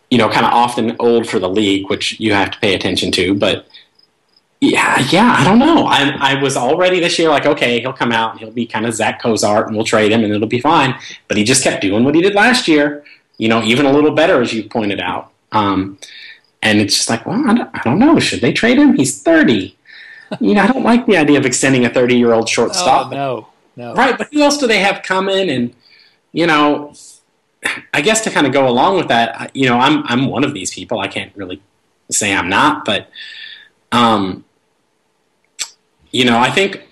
you 0.09 0.17
know, 0.17 0.29
kind 0.29 0.45
of 0.45 0.53
often 0.53 0.95
old 0.99 1.27
for 1.27 1.39
the 1.39 1.49
league, 1.49 1.89
which 1.89 2.19
you 2.19 2.33
have 2.33 2.51
to 2.51 2.59
pay 2.59 2.75
attention 2.75 3.11
to, 3.13 3.33
but 3.33 3.67
yeah, 4.63 5.05
yeah, 5.09 5.35
I 5.37 5.43
don't 5.43 5.59
know. 5.59 5.87
I, 5.87 6.15
I 6.19 6.41
was 6.41 6.55
already 6.55 7.01
this 7.01 7.19
year 7.19 7.27
like, 7.29 7.45
okay, 7.45 7.81
he'll 7.81 7.91
come 7.91 8.13
out 8.13 8.31
and 8.31 8.39
he'll 8.39 8.51
be 8.51 8.65
kind 8.65 8.85
of 8.85 8.93
Zach 8.93 9.21
Cozart 9.21 9.67
and 9.67 9.75
we'll 9.75 9.85
trade 9.85 10.13
him 10.13 10.23
and 10.23 10.33
it'll 10.33 10.47
be 10.47 10.61
fine. 10.61 10.97
But 11.27 11.35
he 11.35 11.43
just 11.43 11.65
kept 11.65 11.81
doing 11.81 12.05
what 12.05 12.15
he 12.15 12.21
did 12.21 12.33
last 12.33 12.65
year, 12.65 13.03
you 13.37 13.49
know, 13.49 13.61
even 13.63 13.85
a 13.85 13.91
little 13.91 14.11
better, 14.11 14.41
as 14.41 14.53
you 14.53 14.69
pointed 14.69 15.01
out. 15.01 15.33
Um, 15.51 15.97
and 16.61 16.79
it's 16.79 16.95
just 16.95 17.09
like, 17.09 17.25
well, 17.25 17.43
I 17.45 17.53
don't, 17.53 17.69
I 17.73 17.81
don't, 17.83 17.99
know. 17.99 18.19
Should 18.19 18.39
they 18.39 18.53
trade 18.53 18.77
him? 18.77 18.95
He's 18.95 19.21
30. 19.21 19.77
You 20.39 20.53
know, 20.53 20.61
I 20.61 20.67
don't 20.67 20.83
like 20.83 21.05
the 21.07 21.17
idea 21.17 21.37
of 21.37 21.45
extending 21.45 21.85
a 21.85 21.89
30 21.89 22.15
year 22.15 22.31
old 22.31 22.47
shortstop. 22.47 23.07
Oh, 23.07 23.09
no, 23.09 23.47
no. 23.75 23.93
Right, 23.95 24.17
but 24.17 24.29
who 24.31 24.41
else 24.43 24.57
do 24.57 24.65
they 24.65 24.79
have 24.79 25.03
coming? 25.03 25.49
And, 25.49 25.75
you 26.31 26.47
know, 26.47 26.93
I 27.93 27.99
guess 27.99 28.21
to 28.21 28.29
kind 28.31 28.47
of 28.47 28.53
go 28.53 28.65
along 28.65 28.95
with 28.95 29.09
that, 29.09 29.53
you 29.53 29.67
know, 29.67 29.77
I'm, 29.77 30.03
I'm 30.05 30.27
one 30.27 30.45
of 30.45 30.53
these 30.53 30.73
people. 30.73 30.99
I 30.99 31.09
can't 31.09 31.35
really 31.35 31.61
say 32.09 32.33
I'm 32.33 32.47
not, 32.47 32.85
but. 32.85 33.09
Um, 33.91 34.43
you 36.13 36.23
know, 36.23 36.37
I 36.37 36.49
think 36.49 36.87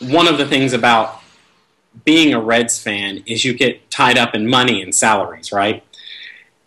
one 0.00 0.26
of 0.26 0.36
the 0.36 0.44
things 0.44 0.74
about 0.74 1.22
being 2.04 2.34
a 2.34 2.40
Reds 2.40 2.78
fan 2.78 3.22
is 3.24 3.44
you 3.44 3.54
get 3.54 3.88
tied 3.90 4.18
up 4.18 4.34
in 4.34 4.48
money 4.48 4.82
and 4.82 4.94
salaries, 4.94 5.52
right? 5.52 5.82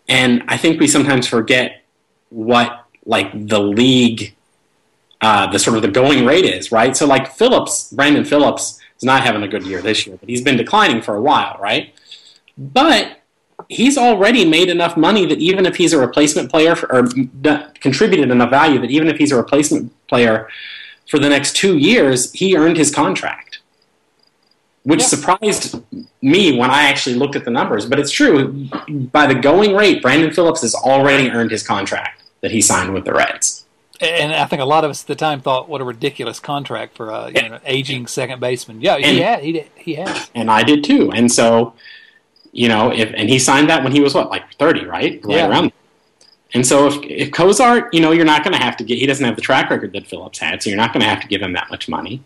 And 0.07 0.43
I 0.47 0.57
think 0.57 0.79
we 0.79 0.87
sometimes 0.87 1.27
forget 1.27 1.83
what 2.29 2.85
like 3.05 3.31
the 3.33 3.59
league, 3.59 4.33
uh, 5.19 5.51
the 5.51 5.59
sort 5.59 5.75
of 5.75 5.81
the 5.81 5.89
going 5.89 6.25
rate 6.25 6.45
is, 6.45 6.71
right? 6.71 6.95
So 6.95 7.05
like 7.05 7.31
Phillips, 7.33 7.91
Brandon 7.91 8.23
Phillips 8.23 8.79
is 8.97 9.03
not 9.03 9.23
having 9.23 9.43
a 9.43 9.47
good 9.47 9.65
year 9.65 9.81
this 9.81 10.07
year, 10.07 10.17
but 10.17 10.29
he's 10.29 10.41
been 10.41 10.57
declining 10.57 11.01
for 11.01 11.15
a 11.15 11.21
while, 11.21 11.57
right? 11.59 11.93
But 12.57 13.19
he's 13.67 13.97
already 13.97 14.45
made 14.45 14.69
enough 14.69 14.95
money 14.95 15.25
that 15.25 15.39
even 15.39 15.65
if 15.65 15.75
he's 15.75 15.91
a 15.91 15.99
replacement 15.99 16.49
player 16.49 16.75
for, 16.75 16.89
or 16.89 17.07
contributed 17.81 18.31
enough 18.31 18.49
value 18.49 18.79
that 18.79 18.91
even 18.91 19.09
if 19.09 19.17
he's 19.17 19.31
a 19.31 19.35
replacement 19.35 19.91
player 20.07 20.47
for 21.07 21.19
the 21.19 21.29
next 21.29 21.55
two 21.55 21.77
years, 21.77 22.31
he 22.33 22.55
earned 22.55 22.77
his 22.77 22.93
contract, 22.93 23.59
which 24.83 25.01
yeah. 25.01 25.05
surprised 25.07 25.81
me 26.21 26.57
when 26.57 26.69
I 26.69 26.83
actually 26.83 27.15
looked 27.15 27.35
at 27.35 27.45
the 27.45 27.51
numbers. 27.51 27.85
But 27.85 27.99
it's 27.99 28.11
true. 28.11 28.67
By 28.89 29.27
the 29.27 29.35
going 29.35 29.75
rate, 29.75 30.01
Brandon 30.01 30.33
Phillips 30.33 30.61
has 30.61 30.75
already 30.75 31.29
earned 31.29 31.51
his 31.51 31.63
contract 31.65 32.23
that 32.41 32.51
he 32.51 32.61
signed 32.61 32.93
with 32.93 33.05
the 33.05 33.13
Reds. 33.13 33.65
And 33.99 34.31
I 34.31 34.45
think 34.45 34.61
a 34.61 34.65
lot 34.65 34.83
of 34.83 34.91
us 34.91 35.01
at 35.01 35.07
the 35.07 35.15
time 35.15 35.41
thought, 35.41 35.67
"What 35.67 35.81
a 35.81 35.83
ridiculous 35.83 36.39
contract 36.39 36.95
for 36.95 37.09
a 37.09 37.31
you 37.31 37.49
know, 37.49 37.59
aging 37.65 38.05
second 38.05 38.39
baseman." 38.39 38.79
Yeah, 38.79 38.95
and, 38.95 39.05
he 39.05 39.19
had, 39.21 39.43
he 39.43 39.63
he 39.75 39.95
has, 39.95 40.29
and 40.35 40.51
I 40.51 40.61
did 40.61 40.83
too. 40.83 41.11
And 41.11 41.31
so, 41.31 41.73
you 42.51 42.67
know, 42.67 42.91
if 42.93 43.11
and 43.15 43.27
he 43.27 43.39
signed 43.39 43.71
that 43.71 43.83
when 43.83 43.91
he 43.91 43.99
was 43.99 44.13
what, 44.13 44.29
like 44.29 44.43
thirty, 44.59 44.85
right? 44.85 45.19
Right 45.25 45.37
yeah. 45.37 45.47
around 45.47 45.73
and 46.53 46.65
so 46.65 46.87
if, 46.87 47.03
if 47.03 47.31
Cozart, 47.31 47.93
you 47.93 47.99
know, 47.99 48.11
you're 48.11 48.25
not 48.25 48.43
going 48.43 48.57
to 48.57 48.63
have 48.63 48.77
to 48.77 48.83
get, 48.83 48.97
he 48.97 49.05
doesn't 49.05 49.25
have 49.25 49.35
the 49.35 49.41
track 49.41 49.69
record 49.69 49.93
that 49.93 50.07
Phillips 50.07 50.39
had, 50.39 50.63
so 50.63 50.69
you're 50.69 50.77
not 50.77 50.93
going 50.93 51.01
to 51.01 51.07
have 51.07 51.21
to 51.21 51.27
give 51.27 51.41
him 51.41 51.53
that 51.53 51.69
much 51.69 51.89
money. 51.89 52.23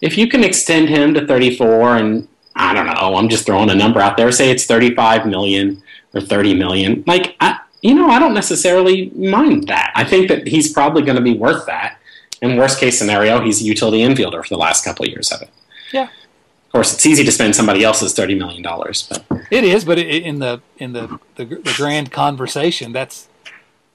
If 0.00 0.16
you 0.16 0.28
can 0.28 0.44
extend 0.44 0.88
him 0.88 1.14
to 1.14 1.26
34 1.26 1.96
and, 1.96 2.28
I 2.54 2.72
don't 2.72 2.86
know. 2.86 3.16
I'm 3.16 3.28
just 3.28 3.44
throwing 3.44 3.68
a 3.68 3.74
number 3.74 4.00
out 4.00 4.16
there. 4.16 4.32
Say 4.32 4.50
it's 4.50 4.64
35 4.64 5.26
million 5.26 5.82
or 6.14 6.22
30 6.22 6.54
million. 6.54 7.04
Like, 7.06 7.36
I, 7.38 7.58
you 7.82 7.94
know, 7.94 8.08
I 8.08 8.18
don't 8.18 8.34
necessarily 8.34 9.10
mind 9.10 9.68
that. 9.68 9.92
I 9.94 10.04
think 10.04 10.28
that 10.28 10.46
he's 10.46 10.72
probably 10.72 11.02
going 11.02 11.16
to 11.16 11.22
be 11.22 11.36
worth 11.36 11.66
that. 11.66 11.98
In 12.42 12.56
worst 12.56 12.80
case 12.80 12.98
scenario, 12.98 13.40
he's 13.40 13.60
a 13.60 13.64
utility 13.64 13.98
infielder 13.98 14.42
for 14.42 14.48
the 14.48 14.58
last 14.58 14.84
couple 14.84 15.04
of 15.04 15.10
years 15.10 15.30
of 15.32 15.42
it. 15.42 15.50
Yeah. 15.92 16.04
Of 16.04 16.72
course, 16.72 16.94
it's 16.94 17.06
easy 17.06 17.24
to 17.24 17.32
spend 17.32 17.54
somebody 17.54 17.84
else's 17.84 18.12
thirty 18.12 18.34
million 18.34 18.60
dollars, 18.62 19.08
but 19.08 19.24
it 19.50 19.64
is. 19.64 19.84
But 19.84 19.98
in 19.98 20.40
the 20.40 20.60
in 20.76 20.92
the, 20.92 21.18
the, 21.36 21.46
the 21.46 21.74
grand 21.76 22.12
conversation, 22.12 22.92
that's 22.92 23.28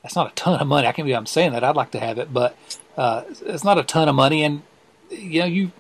that's 0.02 0.16
not 0.16 0.32
a 0.32 0.36
ton 0.36 0.60
of 0.60 0.68
money. 0.68 0.88
I 0.88 0.92
can't 0.92 1.06
believe 1.06 1.18
I'm 1.18 1.26
saying 1.26 1.52
that. 1.54 1.64
I'd 1.64 1.76
like 1.76 1.92
to 1.92 2.00
have 2.00 2.18
it, 2.18 2.34
but 2.34 2.56
uh, 2.98 3.24
it's 3.46 3.64
not 3.64 3.78
a 3.78 3.84
ton 3.84 4.10
of 4.10 4.16
money. 4.16 4.44
And 4.44 4.64
you 5.10 5.42
know, 5.42 5.46
you 5.46 5.72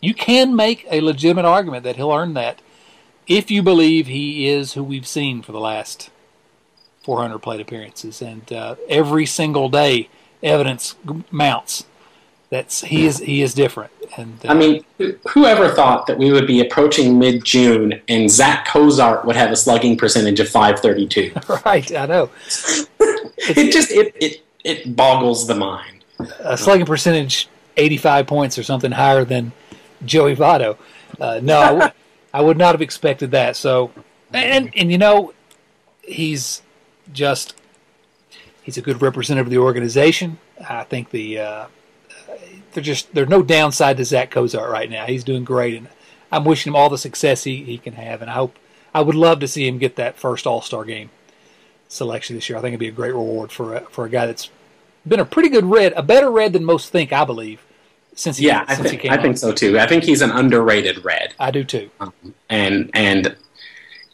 you 0.00 0.14
can 0.14 0.54
make 0.56 0.86
a 0.90 1.00
legitimate 1.00 1.44
argument 1.44 1.84
that 1.84 1.96
he'll 1.96 2.12
earn 2.12 2.34
that 2.34 2.60
if 3.26 3.50
you 3.50 3.62
believe 3.62 4.06
he 4.06 4.48
is 4.48 4.74
who 4.74 4.84
we've 4.84 5.06
seen 5.06 5.42
for 5.42 5.52
the 5.52 5.60
last 5.60 6.10
400 7.02 7.38
plate 7.38 7.60
appearances, 7.60 8.20
and 8.22 8.52
uh, 8.52 8.76
every 8.88 9.26
single 9.26 9.68
day 9.68 10.08
evidence 10.42 10.94
mounts 11.30 11.84
that's 12.50 12.82
he 12.82 13.06
is 13.06 13.18
he 13.18 13.42
is 13.42 13.54
different. 13.54 13.92
And 14.16 14.38
uh, 14.44 14.52
I 14.52 14.54
mean, 14.54 14.84
whoever 15.28 15.68
thought 15.68 16.06
that 16.06 16.16
we 16.16 16.30
would 16.30 16.46
be 16.46 16.60
approaching 16.60 17.18
mid 17.18 17.44
June 17.44 18.00
and 18.08 18.30
Zach 18.30 18.66
Cozart 18.66 19.24
would 19.24 19.36
have 19.36 19.50
a 19.50 19.56
slugging 19.56 19.96
percentage 19.96 20.38
of 20.38 20.48
532? 20.48 21.32
right, 21.66 21.96
I 21.96 22.06
know. 22.06 22.30
it 23.38 23.72
just 23.72 23.90
it, 23.90 24.14
it 24.20 24.42
it 24.64 24.96
boggles 24.96 25.46
the 25.46 25.54
mind. 25.54 26.04
A 26.40 26.56
slugging 26.56 26.86
percentage 26.86 27.48
85 27.76 28.26
points 28.26 28.58
or 28.58 28.62
something 28.62 28.92
higher 28.92 29.24
than 29.24 29.52
Joey 30.04 30.36
Votto. 30.36 30.78
Uh, 31.20 31.40
no, 31.42 31.60
I, 31.60 31.68
w- 31.68 31.90
I 32.32 32.40
would 32.40 32.56
not 32.56 32.74
have 32.74 32.82
expected 32.82 33.32
that. 33.32 33.56
So, 33.56 33.90
and 34.32 34.70
and 34.76 34.90
you 34.90 34.98
know, 34.98 35.34
he's 36.02 36.62
just 37.12 37.54
he's 38.62 38.76
a 38.76 38.82
good 38.82 39.02
representative 39.02 39.46
of 39.46 39.50
the 39.50 39.58
organization. 39.58 40.38
I 40.68 40.84
think 40.84 41.10
the 41.10 41.38
uh, 41.40 41.66
there's 42.76 42.86
just 42.86 43.14
there's 43.14 43.28
no 43.28 43.42
downside 43.42 43.96
to 43.96 44.04
Zach 44.04 44.30
Cozart 44.30 44.70
right 44.70 44.88
now. 44.88 45.06
He's 45.06 45.24
doing 45.24 45.44
great, 45.44 45.76
and 45.76 45.88
I'm 46.30 46.44
wishing 46.44 46.70
him 46.70 46.76
all 46.76 46.90
the 46.90 46.98
success 46.98 47.44
he, 47.44 47.64
he 47.64 47.78
can 47.78 47.94
have. 47.94 48.20
And 48.20 48.30
I 48.30 48.34
hope 48.34 48.58
I 48.94 49.00
would 49.00 49.14
love 49.14 49.40
to 49.40 49.48
see 49.48 49.66
him 49.66 49.78
get 49.78 49.96
that 49.96 50.16
first 50.18 50.46
All 50.46 50.60
Star 50.60 50.84
game 50.84 51.10
selection 51.88 52.36
this 52.36 52.48
year. 52.48 52.58
I 52.58 52.60
think 52.60 52.72
it'd 52.72 52.80
be 52.80 52.88
a 52.88 52.92
great 52.92 53.12
reward 53.14 53.50
for 53.50 53.74
a, 53.76 53.80
for 53.86 54.04
a 54.04 54.10
guy 54.10 54.26
that's 54.26 54.50
been 55.08 55.20
a 55.20 55.24
pretty 55.24 55.48
good 55.48 55.64
red, 55.64 55.94
a 55.94 56.02
better 56.02 56.30
red 56.30 56.52
than 56.52 56.64
most 56.64 56.90
think, 56.90 57.12
I 57.12 57.24
believe. 57.24 57.64
Since 58.14 58.36
he, 58.36 58.46
yeah, 58.46 58.66
since 58.66 58.80
I, 58.80 58.82
think, 58.82 59.02
he 59.02 59.08
came 59.08 59.18
I 59.18 59.22
think 59.22 59.38
so 59.38 59.52
too. 59.52 59.78
I 59.78 59.86
think 59.86 60.04
he's 60.04 60.22
an 60.22 60.30
underrated 60.30 61.04
red. 61.04 61.34
I 61.38 61.50
do 61.50 61.64
too. 61.64 61.90
Um, 62.00 62.12
and 62.50 62.90
and 62.94 63.36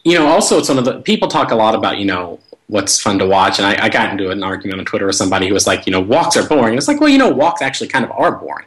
you 0.05 0.15
know, 0.15 0.27
also 0.27 0.59
it's 0.59 0.69
one 0.69 0.79
of 0.79 0.85
the 0.85 1.01
people 1.03 1.29
talk 1.29 1.51
a 1.51 1.57
lot 1.57 1.75
about 1.75 1.99
you 1.99 2.05
know 2.05 2.41
what's 2.73 2.99
fun 2.99 3.19
to 3.19 3.27
watch, 3.27 3.59
and 3.59 3.67
I, 3.67 3.85
I 3.85 3.89
got 3.91 4.11
into 4.11 4.31
an 4.31 4.43
argument 4.43 4.81
on 4.81 4.87
Twitter 4.87 5.07
with 5.07 5.15
somebody 5.15 5.47
who 5.47 5.53
was 5.53 5.67
like, 5.67 5.87
you 5.87 5.93
know, 5.93 6.01
walks 6.01 6.39
are 6.39 6.49
boring. 6.49 6.79
It's 6.79 6.89
like, 6.89 7.01
well, 7.01 7.11
you 7.11 7.19
know, 7.19 7.29
walks 7.29 7.61
actually 7.61 7.89
kind 7.89 8.03
of 8.03 8.11
are 8.13 8.33
boring, 8.33 8.67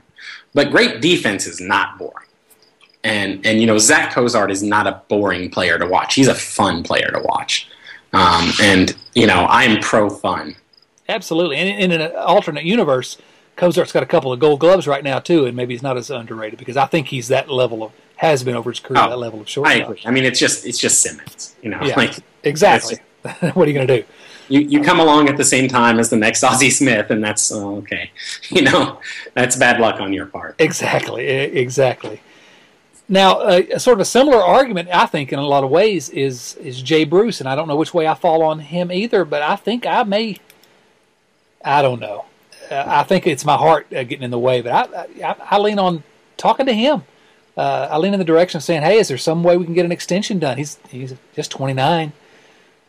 but 0.53 0.69
great 0.69 1.01
defense 1.01 1.47
is 1.47 1.59
not 1.59 1.97
boring. 1.97 2.27
And 3.03 3.45
and 3.45 3.59
you 3.59 3.67
know, 3.67 3.79
Zach 3.79 4.13
Cozart 4.13 4.51
is 4.51 4.61
not 4.61 4.85
a 4.85 5.01
boring 5.07 5.49
player 5.49 5.79
to 5.79 5.87
watch. 5.87 6.13
He's 6.13 6.27
a 6.27 6.35
fun 6.35 6.83
player 6.83 7.09
to 7.11 7.19
watch. 7.19 7.67
Um, 8.13 8.51
and 8.61 8.95
you 9.15 9.25
know, 9.25 9.39
I 9.39 9.63
am 9.63 9.81
pro 9.81 10.09
fun. 10.09 10.55
Absolutely, 11.09 11.57
and 11.57 11.67
in, 11.67 11.91
in 11.91 12.01
an 12.01 12.15
alternate 12.15 12.63
universe, 12.63 13.17
Cozart's 13.55 13.91
got 13.91 14.03
a 14.03 14.07
couple 14.07 14.31
of 14.31 14.39
Gold 14.39 14.59
Gloves 14.59 14.87
right 14.87 15.03
now 15.03 15.19
too, 15.19 15.45
and 15.45 15.55
maybe 15.55 15.73
he's 15.73 15.83
not 15.83 15.97
as 15.97 16.11
underrated 16.11 16.59
because 16.59 16.77
I 16.77 16.85
think 16.85 17.07
he's 17.07 17.27
that 17.29 17.49
level 17.49 17.83
of 17.83 17.91
has 18.17 18.43
been 18.43 18.55
over 18.55 18.69
his 18.69 18.79
career 18.79 19.01
oh, 19.03 19.09
that 19.09 19.17
level 19.17 19.41
of 19.41 19.49
short. 19.49 19.67
I 19.67 19.73
agree. 19.73 20.01
I 20.05 20.11
mean, 20.11 20.25
it's 20.25 20.39
just 20.39 20.65
it's 20.65 20.77
just 20.77 21.01
Simmons, 21.01 21.55
you 21.61 21.69
know. 21.69 21.79
Yeah, 21.83 21.95
like 21.97 22.15
exactly. 22.43 22.97
what 23.53 23.67
are 23.67 23.71
you 23.71 23.73
going 23.73 23.88
to 23.88 24.01
do? 24.01 24.07
You 24.47 24.59
you 24.59 24.82
come 24.82 24.99
along 24.99 25.28
at 25.28 25.38
the 25.38 25.43
same 25.43 25.67
time 25.67 25.99
as 25.99 26.09
the 26.09 26.17
next 26.17 26.43
Ozzie 26.43 26.69
Smith, 26.69 27.09
and 27.09 27.23
that's 27.23 27.51
oh, 27.51 27.78
okay. 27.78 28.11
You 28.49 28.61
know, 28.61 28.99
that's 29.34 29.55
bad 29.55 29.80
luck 29.80 29.99
on 29.99 30.13
your 30.13 30.28
part. 30.28 30.55
Exactly. 30.59 31.28
Exactly. 31.28 32.21
Now, 33.07 33.39
uh, 33.39 33.78
sort 33.78 33.97
of 33.97 34.01
a 34.01 34.05
similar 34.05 34.41
argument, 34.41 34.89
I 34.91 35.05
think, 35.05 35.32
in 35.32 35.38
a 35.38 35.45
lot 35.45 35.63
of 35.63 35.69
ways, 35.69 36.09
is 36.09 36.55
is 36.55 36.82
Jay 36.82 37.03
Bruce, 37.03 37.39
and 37.39 37.47
I 37.47 37.55
don't 37.55 37.67
know 37.67 37.76
which 37.76 37.93
way 37.93 38.07
I 38.07 38.15
fall 38.15 38.41
on 38.43 38.59
him 38.59 38.91
either, 38.91 39.26
but 39.26 39.41
I 39.41 39.55
think 39.55 39.86
I 39.86 40.03
may. 40.03 40.38
I 41.63 41.82
don't 41.82 41.99
know. 41.99 42.26
Uh, 42.69 42.84
I 42.86 43.03
think 43.03 43.28
it's 43.28 43.45
my 43.45 43.57
heart 43.57 43.88
uh, 43.93 44.03
getting 44.03 44.23
in 44.23 44.32
the 44.32 44.39
way, 44.39 44.61
but 44.61 44.71
I, 44.71 45.07
I, 45.23 45.36
I 45.51 45.57
lean 45.59 45.78
on 45.78 46.03
talking 46.38 46.65
to 46.65 46.73
him. 46.73 47.03
Uh, 47.55 47.88
I 47.91 47.97
lean 47.97 48.13
in 48.13 48.19
the 48.19 48.26
direction 48.26 48.57
of 48.57 48.63
saying, 48.63 48.82
"Hey, 48.82 48.97
is 48.97 49.07
there 49.07 49.19
some 49.19 49.43
way 49.43 49.55
we 49.55 49.65
can 49.65 49.76
get 49.76 49.86
an 49.86 49.91
extension 49.91 50.39
done?" 50.39 50.57
He's 50.57 50.80
he's 50.89 51.13
just 51.36 51.51
29. 51.51 52.11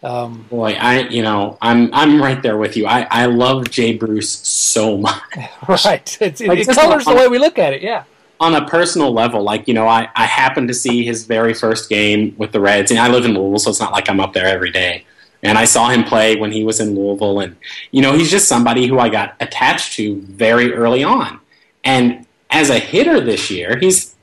Um, 0.07 0.47
Boy, 0.49 0.75
I 0.75 1.01
you 1.09 1.21
know 1.21 1.59
I'm 1.61 1.93
I'm 1.93 2.23
right 2.23 2.41
there 2.41 2.57
with 2.57 2.77
you. 2.77 2.87
I, 2.87 3.09
I 3.11 3.27
love 3.27 3.71
Jay 3.71 3.97
Bruce 3.97 4.31
so 4.31 4.97
much. 5.07 5.21
Right, 5.69 6.19
it's, 6.21 6.41
it, 6.41 6.47
like, 6.47 6.61
it 6.61 6.69
colors 6.69 7.07
on, 7.09 7.15
the 7.15 7.21
way 7.21 7.27
we 7.27 7.39
look 7.39 7.59
at 7.59 7.73
it. 7.73 7.83
Yeah. 7.83 8.05
On 8.39 8.55
a 8.55 8.69
personal 8.69 9.13
level, 9.13 9.43
like 9.43 9.67
you 9.67 9.75
know, 9.75 9.89
I 9.89 10.09
I 10.15 10.27
happened 10.27 10.69
to 10.69 10.75
see 10.75 11.05
his 11.05 11.27
very 11.27 11.55
first 11.55 11.89
game 11.89 12.37
with 12.39 12.53
the 12.53 12.61
Reds, 12.61 12.93
and 12.93 13.01
I 13.01 13.09
live 13.09 13.25
in 13.25 13.35
Louisville, 13.35 13.59
so 13.59 13.71
it's 13.71 13.81
not 13.81 13.91
like 13.91 14.09
I'm 14.09 14.21
up 14.21 14.33
there 14.33 14.47
every 14.47 14.71
day. 14.71 15.05
And 15.43 15.59
I 15.59 15.65
saw 15.65 15.91
him 15.91 16.03
play 16.05 16.37
when 16.37 16.51
he 16.53 16.63
was 16.63 16.79
in 16.79 16.95
Louisville, 16.95 17.41
and 17.41 17.57
you 17.91 18.01
know, 18.01 18.13
he's 18.13 18.31
just 18.31 18.47
somebody 18.47 18.87
who 18.87 19.01
I 19.01 19.09
got 19.09 19.35
attached 19.41 19.95
to 19.95 20.21
very 20.21 20.73
early 20.73 21.03
on. 21.03 21.41
And 21.83 22.27
as 22.51 22.71
a 22.71 22.79
hitter 22.79 23.21
this 23.21 23.51
year, 23.51 23.77
he's 23.77 24.15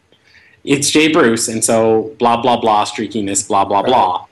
it's 0.63 0.89
Jay 0.89 1.11
Bruce, 1.11 1.49
and 1.49 1.61
so 1.61 2.15
blah 2.19 2.41
blah 2.41 2.61
blah 2.61 2.85
streakiness, 2.85 3.45
blah 3.45 3.65
blah 3.65 3.81
right. 3.81 3.87
blah 3.87 4.25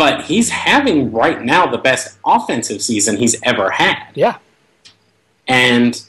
but 0.00 0.24
he's 0.24 0.48
having 0.48 1.12
right 1.12 1.42
now 1.42 1.66
the 1.66 1.76
best 1.76 2.16
offensive 2.24 2.80
season 2.80 3.18
he's 3.18 3.36
ever 3.42 3.68
had. 3.68 4.06
Yeah. 4.14 4.38
And 5.46 6.02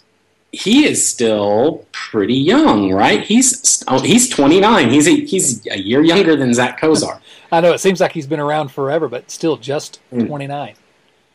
he 0.53 0.85
is 0.85 1.05
still 1.05 1.85
pretty 1.91 2.35
young, 2.35 2.93
right? 2.93 3.21
He's 3.21 3.83
oh, 3.89 3.99
he's 3.99 4.29
29. 4.29 4.89
He's 4.91 5.09
a, 5.09 5.25
he's 5.25 5.67
a 5.67 5.77
year 5.77 6.01
younger 6.03 6.37
than 6.37 6.53
Zach 6.53 6.79
Cozart. 6.79 7.21
I 7.51 7.59
know 7.59 7.73
it 7.73 7.79
seems 7.79 7.99
like 7.99 8.13
he's 8.13 8.27
been 8.27 8.39
around 8.39 8.69
forever, 8.69 9.09
but 9.09 9.29
still 9.29 9.57
just 9.57 9.99
mm. 10.13 10.25
29. 10.25 10.75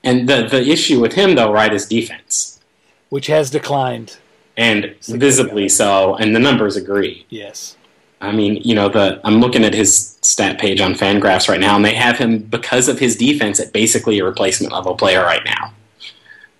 And 0.02 0.26
the 0.26 0.48
the 0.50 0.66
issue 0.66 0.98
with 0.98 1.12
him 1.12 1.34
though, 1.34 1.52
right, 1.52 1.74
is 1.74 1.84
defense, 1.84 2.58
which 3.10 3.26
has 3.26 3.50
declined 3.50 4.16
and 4.56 4.94
visibly 5.02 5.68
so, 5.68 6.14
and 6.16 6.34
the 6.34 6.40
numbers 6.40 6.74
agree. 6.74 7.26
Yes. 7.28 7.76
I 8.20 8.32
mean, 8.32 8.56
you 8.64 8.74
know, 8.74 8.88
the 8.88 9.20
I'm 9.24 9.40
looking 9.40 9.64
at 9.64 9.74
his 9.74 10.18
stat 10.22 10.58
page 10.58 10.80
on 10.80 10.94
Fangraphs 10.94 11.48
right 11.48 11.60
now, 11.60 11.76
and 11.76 11.84
they 11.84 11.94
have 11.94 12.18
him 12.18 12.38
because 12.38 12.88
of 12.88 12.98
his 12.98 13.16
defense 13.16 13.60
at 13.60 13.72
basically 13.72 14.18
a 14.18 14.24
replacement 14.24 14.72
level 14.72 14.94
player 14.94 15.22
right 15.22 15.44
now. 15.44 15.72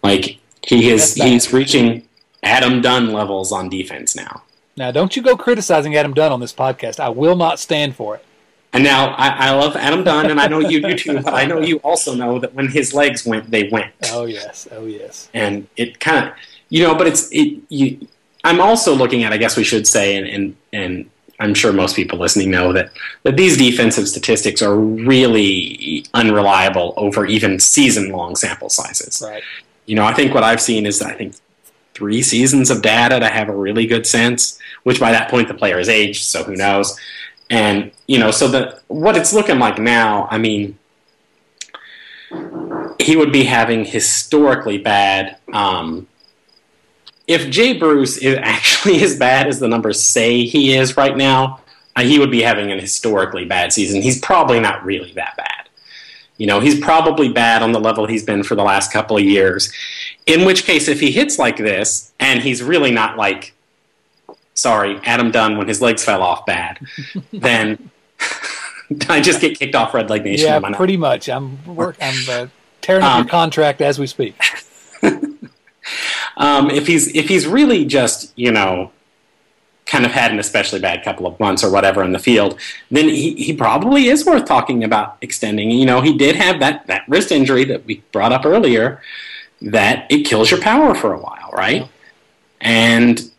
Like 0.03 0.39
he 0.63 0.91
is, 0.91 1.15
he's 1.15 1.53
reaching 1.53 2.07
Adam 2.43 2.81
Dunn 2.81 3.13
levels 3.13 3.53
on 3.53 3.69
defense 3.69 4.15
now. 4.15 4.43
Now, 4.77 4.91
don't 4.91 5.17
you 5.17 5.23
go 5.23 5.37
criticizing 5.37 5.97
Adam 5.97 6.13
Dunn 6.13 6.33
on 6.33 6.41
this 6.41 6.53
podcast. 6.53 7.01
I 7.01 7.09
will 7.09 7.37
not 7.37 7.59
stand 7.59 7.97
for 7.97 8.17
it. 8.17 8.25
And 8.73 8.85
now 8.85 9.15
I, 9.15 9.29
I 9.29 9.51
love 9.53 9.75
Adam 9.75 10.05
Dunn, 10.05 10.31
and 10.31 10.39
I 10.39 10.49
know 10.49 10.59
you 10.59 10.83
do 10.83 10.95
too. 10.95 11.23
But 11.23 11.33
I 11.33 11.47
know 11.47 11.61
you 11.61 11.79
also 11.79 12.15
know 12.15 12.39
that 12.41 12.53
when 12.53 12.69
his 12.69 12.93
legs 12.93 13.25
went, 13.25 13.51
they 13.51 13.69
went. 13.69 13.93
Oh 14.13 14.27
yes, 14.27 14.69
oh 14.71 14.85
yes. 14.85 15.31
And 15.33 15.67
it 15.77 15.99
kind 15.99 16.27
of, 16.27 16.35
you 16.69 16.83
know, 16.83 16.95
but 16.95 17.07
it's 17.07 17.31
it. 17.33 17.63
You, 17.71 18.07
I'm 18.45 18.61
also 18.61 18.95
looking 18.95 19.25
at, 19.25 19.33
I 19.33 19.39
guess 19.39 19.57
we 19.57 19.65
should 19.65 19.87
say, 19.87 20.17
and 20.17 20.27
and 20.27 20.57
and 20.75 21.11
I'm 21.39 21.55
sure 21.55 21.73
most 21.73 21.97
people 21.97 22.19
listening 22.19 22.51
know 22.51 22.73
that, 22.73 22.91
that 23.23 23.37
these 23.37 23.57
defensive 23.57 24.09
statistics 24.09 24.63
are 24.63 24.77
really 24.77 26.05
unreliable 26.15 26.95
over 26.97 27.27
even 27.27 27.59
season 27.59 28.11
long 28.11 28.37
sample 28.37 28.71
sizes. 28.71 29.23
Right. 29.25 29.43
You 29.85 29.97
know, 29.97 30.05
I 30.05 30.15
think 30.15 30.35
what 30.35 30.43
I've 30.43 30.61
seen 30.61 30.87
is 30.87 31.03
I 31.03 31.15
think 31.15 31.35
three 31.95 32.23
seasons 32.23 32.71
of 32.71 32.83
data 32.83 33.21
to 33.21 33.29
have 33.29 33.49
a 33.49 33.57
really 33.57 33.87
good 33.87 34.07
sense, 34.07 34.59
which 34.83 35.01
by 35.01 35.13
that 35.13 35.31
point 35.31 35.49
the 35.49 35.55
player 35.55 35.79
is 35.79 35.89
aged, 35.89 36.25
so 36.25 36.43
who 36.43 36.57
knows. 36.57 36.99
And, 37.51 37.93
you 38.07 38.19
know, 38.19 38.31
so 38.31 38.49
the 38.49 38.81
what 38.89 39.17
it's 39.17 39.33
looking 39.33 39.59
like 39.59 39.79
now, 39.79 40.27
I 40.31 40.39
mean, 40.39 40.79
he 43.01 43.17
would 43.17 43.33
be 43.33 43.45
having 43.45 43.85
historically 43.85 44.79
bad 44.79 45.37
um, 45.53 46.09
if 47.27 47.51
Jay 47.51 47.73
Bruce 47.73 48.19
is 48.19 48.39
actually 48.43 49.03
as 49.03 49.19
bad 49.19 49.47
as 49.47 49.61
the 49.61 49.69
numbers 49.69 50.03
say 50.03 50.45
he 50.45 50.75
is 50.75 50.97
right 50.97 51.17
now, 51.17 51.61
uh, 51.97 52.03
he 52.03 52.19
would 52.19 52.31
be 52.31 52.43
having 52.43 52.71
an 52.71 52.79
historically 52.79 53.45
bad 53.45 53.73
season. 53.73 54.03
He's 54.03 54.21
probably 54.21 54.61
not 54.61 54.85
really 54.85 55.13
that 55.13 55.37
bad. 55.37 55.69
You 56.39 56.47
know, 56.47 56.61
he's 56.61 56.79
probably 56.79 57.31
bad 57.31 57.63
on 57.63 57.73
the 57.73 57.81
level 57.81 58.07
he's 58.07 58.23
been 58.23 58.43
for 58.43 58.55
the 58.55 58.63
last 58.63 58.93
couple 58.93 59.17
of 59.17 59.25
years. 59.25 59.73
In 60.27 60.45
which 60.45 60.65
case, 60.65 60.87
if 60.87 61.01
he 61.01 61.11
hits 61.11 61.39
like 61.39 61.57
this, 61.57 62.13
and 62.21 62.43
he's 62.43 62.63
really 62.63 62.91
not 62.91 63.17
like, 63.17 63.55
sorry, 64.53 65.01
Adam 65.05 65.31
Dunn 65.31 65.57
when 65.57 65.67
his 65.67 65.81
legs 65.81 66.05
fell 66.05 66.23
off 66.23 66.45
bad, 66.45 66.79
then 67.33 67.91
I 69.09 69.21
just 69.21 69.41
get 69.41 69.59
kicked 69.59 69.75
off 69.75 69.93
Redleg 69.93 70.25
Nation. 70.25 70.47
Yeah, 70.47 70.77
pretty 70.77 70.99
much. 70.99 71.29
I'm 71.29 71.65
work, 71.75 71.97
I'm 72.01 72.29
uh, 72.29 72.47
tearing 72.83 73.03
up 73.03 73.13
um, 73.13 73.19
your 73.23 73.29
contract 73.29 73.81
as 73.81 73.99
we 73.99 74.07
speak. 74.07 74.37
Um, 76.37 76.71
if 76.71 76.87
he's 76.87 77.09
if 77.15 77.29
he's 77.29 77.47
really 77.47 77.85
just 77.85 78.33
you 78.37 78.53
know 78.53 78.93
kind 79.87 80.05
of 80.05 80.11
had 80.11 80.33
an 80.33 80.39
especially 80.39 80.81
bad 80.81 81.03
couple 81.05 81.27
of 81.27 81.39
months 81.39 81.63
or 81.63 81.71
whatever 81.71 82.03
in 82.03 82.13
the 82.13 82.19
field, 82.19 82.59
then 82.91 83.09
he, 83.09 83.35
he 83.37 83.53
probably 83.53 84.09
is 84.09 84.27
worth 84.27 84.45
talking 84.45 84.83
about 84.83 85.17
extending. 85.21 85.71
You 85.71 85.87
know, 85.87 86.01
he 86.01 86.17
did 86.17 86.35
have 86.37 86.59
that, 86.59 86.87
that 86.89 87.05
wrist 87.09 87.31
injury 87.31 87.65
that 87.67 87.87
we 87.87 88.03
brought 88.11 88.33
up 88.33 88.45
earlier 88.45 89.01
that 89.63 90.07
it 90.11 90.25
kills 90.25 90.51
your 90.51 90.61
power 90.61 90.95
for 90.95 91.15
a 91.15 91.19
while, 91.19 91.51
right? 91.53 91.89
And 92.61 93.31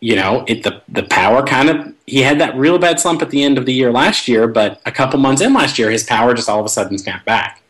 you 0.00 0.16
know, 0.16 0.44
it 0.48 0.62
the 0.62 0.82
the 0.88 1.02
power 1.04 1.44
kind 1.44 1.68
of 1.68 1.94
he 2.06 2.22
had 2.22 2.40
that 2.40 2.56
real 2.56 2.78
bad 2.78 2.98
slump 2.98 3.20
at 3.20 3.30
the 3.30 3.42
end 3.42 3.58
of 3.58 3.66
the 3.66 3.74
year 3.74 3.92
last 3.92 4.26
year, 4.26 4.48
but 4.48 4.80
a 4.86 4.90
couple 4.90 5.18
months 5.18 5.42
in 5.42 5.52
last 5.52 5.78
year, 5.78 5.90
his 5.90 6.02
power 6.02 6.32
just 6.32 6.48
all 6.48 6.58
of 6.58 6.64
a 6.64 6.70
sudden 6.70 6.96
snapped 6.96 7.26
back, 7.26 7.60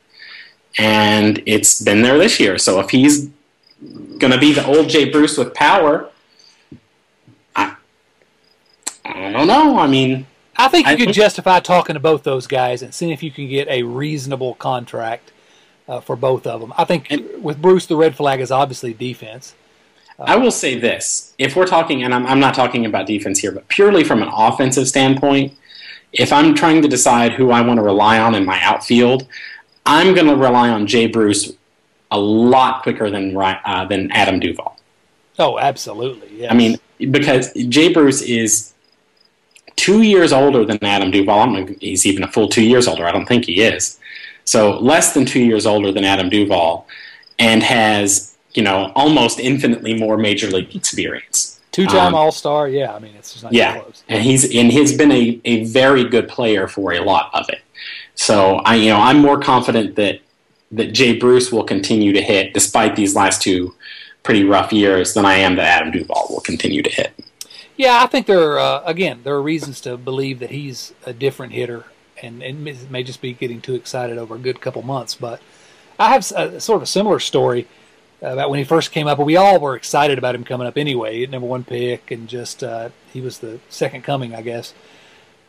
and 0.78 1.42
it's 1.46 1.82
been 1.82 2.02
there 2.02 2.16
this 2.18 2.38
year. 2.38 2.56
So 2.56 2.78
if 2.78 2.90
he's 2.90 3.28
going 4.18 4.32
to 4.32 4.38
be 4.38 4.52
the 4.52 4.64
old 4.66 4.88
Jay 4.88 5.10
Bruce 5.10 5.38
with 5.38 5.54
power, 5.54 6.10
I, 7.56 7.76
I 9.04 9.30
don't 9.30 9.46
know. 9.46 9.78
I 9.78 9.86
mean, 9.86 10.26
I 10.56 10.68
think 10.68 10.86
you 10.86 10.92
I 10.92 10.96
could 10.96 11.12
justify 11.12 11.60
talking 11.60 11.94
to 11.94 12.00
both 12.00 12.22
those 12.22 12.46
guys 12.46 12.82
and 12.82 12.94
seeing 12.94 13.10
if 13.10 13.22
you 13.22 13.30
can 13.30 13.48
get 13.48 13.68
a 13.68 13.82
reasonable 13.82 14.54
contract 14.54 15.32
uh, 15.88 16.00
for 16.00 16.16
both 16.16 16.46
of 16.46 16.60
them. 16.60 16.72
I 16.76 16.84
think 16.84 17.10
and, 17.10 17.42
with 17.42 17.60
Bruce, 17.62 17.86
the 17.86 17.96
red 17.96 18.14
flag 18.14 18.40
is 18.40 18.50
obviously 18.50 18.92
defense. 18.92 19.54
I 20.18 20.36
will 20.36 20.50
say 20.50 20.78
this: 20.78 21.32
if 21.38 21.56
we're 21.56 21.66
talking, 21.66 22.02
and 22.02 22.14
I'm, 22.14 22.26
I'm 22.26 22.40
not 22.40 22.54
talking 22.54 22.84
about 22.84 23.06
defense 23.06 23.38
here, 23.38 23.52
but 23.52 23.66
purely 23.68 24.04
from 24.04 24.22
an 24.22 24.28
offensive 24.30 24.86
standpoint, 24.86 25.56
if 26.12 26.30
I'm 26.30 26.54
trying 26.54 26.82
to 26.82 26.88
decide 26.88 27.32
who 27.32 27.50
I 27.50 27.62
want 27.62 27.78
to 27.78 27.82
rely 27.82 28.18
on 28.18 28.34
in 28.34 28.44
my 28.44 28.60
outfield, 28.60 29.26
I'm 29.86 30.14
going 30.14 30.26
to 30.26 30.36
rely 30.36 30.68
on 30.68 30.86
Jay 30.86 31.06
Bruce 31.06 31.52
a 32.10 32.18
lot 32.18 32.82
quicker 32.82 33.10
than 33.10 33.36
uh, 33.36 33.84
than 33.86 34.10
Adam 34.12 34.40
Duvall. 34.40 34.78
Oh, 35.38 35.58
absolutely. 35.58 36.40
Yes. 36.40 36.50
I 36.50 36.54
mean, 36.54 36.78
because 37.10 37.52
Jay 37.54 37.92
Bruce 37.92 38.22
is 38.22 38.72
two 39.76 40.02
years 40.02 40.32
older 40.32 40.64
than 40.64 40.82
Adam 40.84 41.10
Duvall. 41.10 41.40
I 41.40 41.46
don't 41.46 41.82
he's 41.82 42.04
even 42.04 42.24
a 42.24 42.28
full 42.30 42.48
two 42.48 42.64
years 42.64 42.86
older. 42.86 43.06
I 43.06 43.12
don't 43.12 43.26
think 43.26 43.46
he 43.46 43.62
is. 43.62 43.98
So 44.44 44.78
less 44.78 45.14
than 45.14 45.24
two 45.24 45.40
years 45.40 45.66
older 45.66 45.92
than 45.92 46.04
Adam 46.04 46.28
Duvall, 46.28 46.86
and 47.38 47.62
has 47.62 48.30
you 48.54 48.62
know, 48.62 48.92
almost 48.94 49.38
infinitely 49.38 49.94
more 49.94 50.16
major 50.16 50.48
league 50.48 50.74
experience. 50.74 51.60
Two-time 51.72 52.08
um, 52.08 52.14
All-Star, 52.14 52.68
yeah. 52.68 52.94
I 52.94 52.98
mean, 52.98 53.14
it's 53.14 53.32
just 53.32 53.44
not 53.44 53.52
yeah, 53.52 53.80
close. 53.80 54.02
and 54.08 54.22
he's 54.22 54.44
and 54.56 54.72
he's 54.72 54.96
been 54.96 55.12
a, 55.12 55.40
a 55.44 55.64
very 55.66 56.08
good 56.08 56.28
player 56.28 56.66
for 56.66 56.92
a 56.92 57.00
lot 57.00 57.30
of 57.32 57.48
it. 57.48 57.60
So 58.16 58.56
I, 58.56 58.74
you 58.74 58.90
know, 58.90 58.98
I'm 58.98 59.18
more 59.18 59.40
confident 59.40 59.94
that 59.96 60.20
that 60.70 60.92
Jay 60.92 61.18
Bruce 61.18 61.50
will 61.50 61.64
continue 61.64 62.12
to 62.12 62.22
hit 62.22 62.54
despite 62.54 62.96
these 62.96 63.16
last 63.16 63.42
two 63.42 63.74
pretty 64.22 64.44
rough 64.44 64.72
years 64.72 65.14
than 65.14 65.24
I 65.24 65.34
am 65.34 65.56
that 65.56 65.66
Adam 65.66 65.90
Duvall 65.90 66.26
will 66.30 66.40
continue 66.40 66.82
to 66.82 66.90
hit. 66.90 67.12
Yeah, 67.76 68.02
I 68.02 68.06
think 68.06 68.26
there 68.26 68.52
are 68.52 68.58
uh, 68.58 68.82
again 68.84 69.20
there 69.24 69.34
are 69.34 69.42
reasons 69.42 69.80
to 69.82 69.96
believe 69.96 70.38
that 70.40 70.50
he's 70.50 70.92
a 71.06 71.12
different 71.12 71.54
hitter, 71.54 71.86
and 72.22 72.42
it 72.42 72.90
may 72.90 73.02
just 73.02 73.22
be 73.22 73.32
getting 73.32 73.60
too 73.60 73.74
excited 73.74 74.18
over 74.18 74.34
a 74.34 74.38
good 74.38 74.60
couple 74.60 74.82
months. 74.82 75.14
But 75.14 75.40
I 75.98 76.10
have 76.10 76.30
a, 76.32 76.60
sort 76.60 76.76
of 76.76 76.82
a 76.82 76.86
similar 76.86 77.18
story 77.20 77.66
about 78.20 78.50
when 78.50 78.58
he 78.58 78.64
first 78.64 78.92
came 78.92 79.06
up. 79.06 79.18
We 79.18 79.36
all 79.36 79.58
were 79.58 79.76
excited 79.76 80.18
about 80.18 80.34
him 80.34 80.44
coming 80.44 80.66
up 80.66 80.76
anyway, 80.76 81.24
number 81.26 81.46
one 81.46 81.64
pick, 81.64 82.10
and 82.10 82.28
just 82.28 82.62
uh, 82.62 82.90
he 83.12 83.20
was 83.20 83.38
the 83.38 83.60
second 83.70 84.02
coming, 84.02 84.34
I 84.34 84.42
guess. 84.42 84.74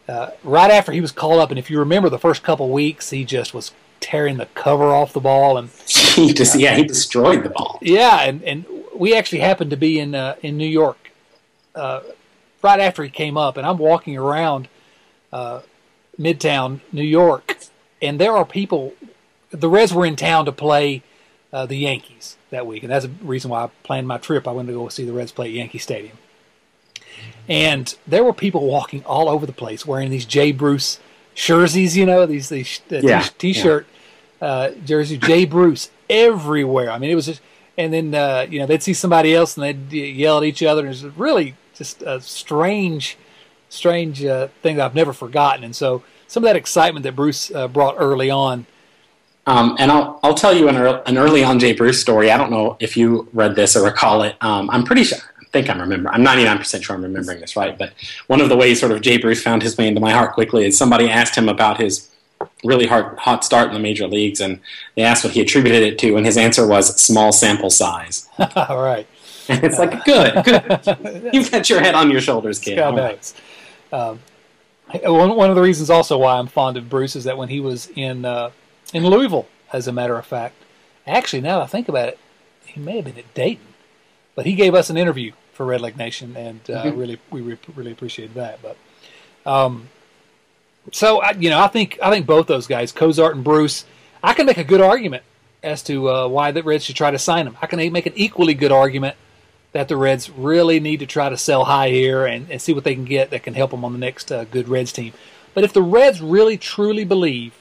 Uh, 0.08 0.32
right 0.44 0.72
after 0.72 0.94
he 0.94 1.02
was 1.02 1.12
called 1.12 1.40
up, 1.40 1.50
and 1.50 1.60
if 1.60 1.70
you 1.70 1.80
remember 1.80 2.10
the 2.10 2.18
first 2.18 2.44
couple 2.44 2.70
weeks, 2.70 3.10
he 3.10 3.26
just 3.26 3.54
was 3.54 3.72
tearing 4.02 4.38
the 4.38 4.48
cover 4.48 4.86
off 4.86 5.14
the 5.14 5.22
ball, 5.22 5.58
and 5.58 5.70
he 5.88 6.34
just 6.34 6.56
uh, 6.56 6.60
yeah 6.60 6.76
he 6.76 6.84
destroyed 6.84 7.44
the 7.44 7.50
ball. 7.50 7.80
Yeah, 7.82 8.22
and 8.22 8.44
and 8.44 8.66
we 8.94 9.16
actually 9.16 9.40
happened 9.40 9.70
to 9.72 9.78
be 9.78 10.00
in 10.00 10.14
uh, 10.14 10.36
in 10.42 10.58
New 10.58 10.68
York 10.68 11.12
uh, 11.74 12.02
right 12.62 12.80
after 12.80 13.04
he 13.04 13.10
came 13.10 13.38
up, 13.38 13.56
and 13.56 13.66
I'm 13.66 13.78
walking 13.78 14.18
around 14.18 14.68
uh, 15.32 15.62
Midtown 16.20 16.82
New 16.92 17.04
York, 17.04 17.58
and 18.02 18.20
there 18.20 18.36
are 18.36 18.46
people. 18.46 18.94
The 19.52 19.70
Reds 19.70 19.94
were 19.94 20.06
in 20.06 20.16
town 20.16 20.46
to 20.46 20.52
play 20.52 21.04
the 21.52 21.76
Yankees 21.76 22.38
that 22.50 22.66
week, 22.66 22.84
and 22.84 22.92
that's 22.92 23.06
the 23.06 23.12
reason 23.22 23.52
why 23.52 23.66
I 23.66 23.70
planned 23.84 24.08
my 24.08 24.18
trip. 24.18 24.48
I 24.48 24.52
wanted 24.52 24.68
to 24.68 24.78
go 24.78 24.90
see 24.90 25.06
the 25.06 25.14
Reds 25.14 25.32
play 25.32 25.48
at 25.48 25.52
Yankee 25.52 25.78
Stadium, 25.78 26.18
and 27.48 27.94
there 28.08 28.24
were 28.24 28.34
people 28.34 28.66
walking 28.66 29.04
all 29.04 29.28
over 29.28 29.46
the 29.46 29.54
place 29.54 29.86
wearing 29.86 30.10
these 30.10 30.26
Jay 30.26 30.52
Bruce 30.52 31.00
jerseys, 31.36 31.98
you 31.98 32.06
know, 32.06 32.26
these 32.26 32.50
these 32.50 32.82
uh, 32.92 33.00
yeah, 33.02 33.28
t-shirt. 33.38 33.88
Uh, 34.42 34.72
jersey 34.86 35.18
Jay 35.18 35.46
Bruce 35.46 35.90
everywhere. 36.10 36.92
I 36.92 36.98
mean, 36.98 37.10
it 37.10 37.16
was 37.16 37.28
just, 37.28 37.42
and 37.78 37.94
then 37.94 38.14
uh, 38.14 38.48
you 38.50 38.60
know 38.60 38.66
they'd 38.66 38.84
see 38.84 38.94
somebody 38.94 39.34
else 39.34 39.56
and 39.56 39.64
they'd 39.64 39.92
yell 39.94 40.40
at 40.40 40.44
each 40.44 40.64
other, 40.64 40.82
and 40.82 40.88
it 40.88 41.04
was 41.04 41.06
really 41.16 41.56
just 41.76 42.02
a 42.02 42.20
strange, 42.22 43.18
strange 43.70 44.24
uh, 44.26 44.48
thing 44.62 44.76
that 44.78 44.86
I've 44.86 44.96
never 44.96 45.14
forgotten. 45.14 45.64
And 45.64 45.76
so 45.76 46.04
some 46.28 46.44
of 46.44 46.48
that 46.48 46.56
excitement 46.56 47.04
that 47.04 47.16
Bruce 47.16 47.52
uh, 47.54 47.68
brought 47.68 47.96
early 47.98 48.30
on 48.30 48.66
um, 49.48 49.76
and 49.80 49.92
I'll, 49.92 50.20
I'll 50.24 50.34
tell 50.34 50.56
you 50.56 50.70
an, 50.70 50.78
early, 50.78 51.02
an 51.06 51.18
early 51.18 51.44
on 51.44 51.60
Jay 51.60 51.74
Bruce 51.74 52.00
story. 52.00 52.32
I 52.32 52.38
don't 52.38 52.52
know 52.52 52.78
if 52.80 52.96
you 52.96 53.28
read 53.34 53.56
this 53.56 53.76
or 53.76 53.84
recall 53.84 54.22
it. 54.24 54.36
Um, 54.42 54.70
I'm 54.70 54.84
pretty 54.84 55.04
sure, 55.04 55.18
I 55.40 55.46
think 55.46 55.70
I'm 55.70 55.80
remembering, 55.82 56.14
I'm 56.14 56.24
99% 56.24 56.84
sure 56.84 56.96
I'm 56.96 57.02
remembering 57.02 57.40
this 57.42 57.56
right. 57.56 57.78
But 57.78 57.94
one 58.28 58.40
of 58.40 58.50
the 58.50 58.56
ways 58.56 58.80
sort 58.80 58.92
of 58.92 59.02
Jay 59.02 59.18
Bruce 59.18 59.42
found 59.42 59.64
his 59.64 59.78
way 59.78 59.88
into 59.88 60.00
my 60.00 60.12
heart 60.12 60.34
quickly 60.34 60.66
is 60.66 60.78
somebody 60.78 61.10
asked 61.10 61.36
him 61.36 61.50
about 61.50 61.80
his 61.80 62.11
really 62.64 62.88
hard, 62.88 63.18
hot 63.18 63.44
start 63.44 63.68
in 63.68 63.74
the 63.74 63.80
major 63.80 64.08
leagues, 64.08 64.42
and 64.42 64.60
they 64.96 65.02
asked 65.02 65.24
what 65.24 65.34
he 65.34 65.42
attributed 65.42 65.84
it 65.84 66.00
to, 66.00 66.18
and 66.18 66.26
his 66.26 66.38
answer 66.38 66.66
was 66.68 67.00
small 67.00 67.32
sample 67.32 67.70
size. 67.70 68.28
All 68.56 68.82
right. 68.82 69.08
And 69.48 69.64
it's 69.64 69.80
like, 69.80 70.06
good, 70.06 70.44
good. 70.46 71.30
You've 71.34 71.52
got 71.52 71.70
your 71.70 71.82
head 71.82 71.96
on 71.96 72.12
your 72.12 72.22
shoulders, 72.22 72.60
kid. 72.60 72.76
God 72.78 72.96
knows. 72.96 73.34
Um, 73.92 74.20
one, 75.04 75.36
one 75.36 75.50
of 75.50 75.56
the 75.56 75.62
reasons 75.62 75.90
also 75.90 76.18
why 76.18 76.38
I'm 76.38 76.48
fond 76.48 76.78
of 76.78 76.90
Bruce 76.90 77.16
is 77.16 77.24
that 77.24 77.38
when 77.38 77.50
he 77.50 77.60
was 77.60 77.90
in 77.96 78.26
uh, 78.26 78.52
in 78.94 79.06
Louisville, 79.06 79.48
as 79.74 79.88
a 79.88 79.92
matter 79.92 80.18
of 80.18 80.26
fact. 80.26 80.56
Actually, 81.08 81.42
now 81.42 81.58
that 81.58 81.64
I 81.64 81.68
think 81.68 81.90
about 81.90 82.10
it, 82.10 82.20
he 82.66 82.80
may 82.80 82.98
have 82.98 83.06
been 83.06 83.18
at 83.18 83.34
Dayton, 83.34 83.66
but 84.36 84.46
he 84.46 84.54
gave 84.54 84.76
us 84.76 84.90
an 84.90 84.98
interview 84.98 85.32
for 85.54 85.66
Redleg 85.66 85.98
Nation, 85.98 86.36
and 86.36 86.62
uh, 86.70 86.84
mm-hmm. 86.84 86.98
really 86.98 87.20
we 87.30 87.42
re- 87.42 87.58
really 87.76 87.92
appreciated 87.92 88.36
that. 88.36 88.60
But 88.62 88.78
um, 89.50 89.90
so 90.92 91.22
I, 91.22 91.32
you 91.32 91.50
know, 91.50 91.60
I 91.60 91.68
think 91.68 92.00
I 92.02 92.10
think 92.10 92.26
both 92.26 92.48
those 92.48 92.68
guys, 92.68 92.92
Cozart 92.92 93.36
and 93.36 93.44
Bruce, 93.44 93.86
I 94.24 94.34
can 94.34 94.46
make 94.46 94.58
a 94.58 94.64
good 94.64 94.82
argument 94.82 95.24
as 95.64 95.84
to 95.84 96.10
uh, 96.10 96.28
why 96.28 96.52
the 96.52 96.64
Reds 96.64 96.86
should 96.86 96.96
try 96.96 97.12
to 97.12 97.20
sign 97.20 97.46
them. 97.46 97.58
I 97.62 97.68
can 97.68 97.78
make 97.92 98.06
an 98.06 98.14
equally 98.16 98.54
good 98.54 98.72
argument 98.72 99.16
that 99.74 99.88
the 99.88 99.96
Reds 99.96 100.30
really 100.30 100.80
need 100.80 101.00
to 101.00 101.06
try 101.06 101.30
to 101.30 101.38
sell 101.38 101.66
high 101.66 101.90
here 101.90 102.26
and, 102.26 102.50
and 102.50 102.62
see 102.62 102.74
what 102.74 102.84
they 102.84 102.96
can 102.96 103.06
get 103.06 103.30
that 103.30 103.44
can 103.44 103.54
help 103.54 103.72
them 103.72 103.86
on 103.86 103.94
the 103.94 104.00
next 104.00 104.32
uh, 104.32 104.44
good 104.46 104.68
Reds 104.68 104.92
team. 104.92 105.14
But 105.54 105.64
if 105.64 105.72
the 105.72 105.82
Reds 105.82 106.22
really 106.22 106.58
truly 106.58 107.06
believe 107.06 107.54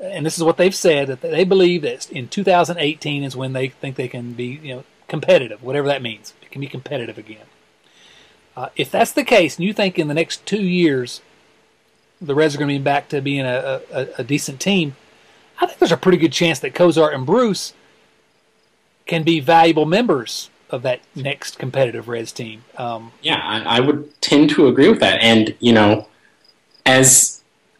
and 0.00 0.24
this 0.24 0.36
is 0.36 0.44
what 0.44 0.56
they've 0.56 0.74
said 0.74 1.08
that 1.08 1.20
they 1.20 1.44
believe 1.44 1.82
that 1.82 2.10
in 2.10 2.28
2018 2.28 3.24
is 3.24 3.36
when 3.36 3.52
they 3.52 3.68
think 3.68 3.96
they 3.96 4.08
can 4.08 4.32
be 4.32 4.60
you 4.62 4.76
know 4.76 4.84
competitive, 5.06 5.62
whatever 5.62 5.88
that 5.88 6.02
means. 6.02 6.34
It 6.42 6.50
can 6.50 6.60
be 6.60 6.66
competitive 6.66 7.18
again. 7.18 7.46
Uh, 8.56 8.68
if 8.76 8.90
that's 8.90 9.12
the 9.12 9.24
case, 9.24 9.56
and 9.56 9.64
you 9.64 9.72
think 9.72 9.98
in 9.98 10.08
the 10.08 10.14
next 10.14 10.44
two 10.44 10.62
years 10.62 11.22
the 12.20 12.34
Reds 12.34 12.54
are 12.54 12.58
going 12.58 12.68
to 12.68 12.78
be 12.78 12.82
back 12.82 13.08
to 13.10 13.20
being 13.20 13.46
a, 13.46 13.80
a, 13.92 14.08
a 14.18 14.24
decent 14.24 14.60
team, 14.60 14.96
I 15.60 15.66
think 15.66 15.78
there's 15.78 15.92
a 15.92 15.96
pretty 15.96 16.18
good 16.18 16.32
chance 16.32 16.58
that 16.60 16.74
Cozart 16.74 17.14
and 17.14 17.26
Bruce 17.26 17.72
can 19.06 19.22
be 19.22 19.40
valuable 19.40 19.86
members 19.86 20.50
of 20.70 20.82
that 20.82 21.00
next 21.14 21.58
competitive 21.58 22.08
Reds 22.08 22.32
team. 22.32 22.64
Um, 22.76 23.12
yeah, 23.22 23.40
I, 23.42 23.78
I 23.78 23.80
would 23.80 24.20
tend 24.20 24.50
to 24.50 24.68
agree 24.68 24.88
with 24.88 25.00
that. 25.00 25.20
And 25.22 25.54
you 25.60 25.72
know, 25.72 26.08
as 26.84 27.38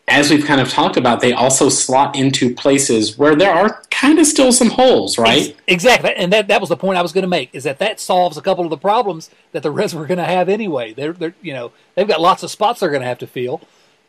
as 0.09 0.31
we've 0.31 0.45
kind 0.45 0.61
of 0.61 0.71
talked 0.71 0.97
about, 0.97 1.21
they 1.21 1.33
also 1.33 1.69
slot 1.69 2.17
into 2.17 2.55
places 2.55 3.19
where 3.19 3.37
there 3.37 3.53
are 3.53 3.83
kind 3.91 4.19
of 4.19 4.27
still 4.27 4.53
some 4.53 4.71
holes, 4.71 5.19
right? 5.19 5.55
Exactly, 5.67 6.15
and 6.17 6.33
that, 6.33 6.49
that 6.49 6.61
was 6.61 6.71
the 6.71 6.77
point 6.77 6.99
I 6.99 7.03
was 7.03 7.13
going 7.13 7.23
to 7.23 7.29
make. 7.29 7.51
Is 7.53 7.65
that 7.65 7.79
that 7.79 8.01
solves 8.01 8.39
a 8.39 8.41
couple 8.43 8.65
of 8.65 8.71
the 8.71 8.79
problems 8.79 9.29
that 9.53 9.63
the 9.63 9.71
Reds 9.71 9.95
were 9.95 10.07
going 10.07 10.19
to 10.19 10.25
have 10.25 10.49
anyway. 10.49 10.95
They're, 10.95 11.13
they're 11.13 11.35
you 11.43 11.53
know 11.53 11.73
they've 11.95 12.09
got 12.09 12.21
lots 12.21 12.43
of 12.43 12.51
spots 12.51 12.81
they're 12.81 12.89
going 12.89 13.03
to 13.03 13.09
have 13.09 13.19
to 13.19 13.27
fill. 13.27 13.61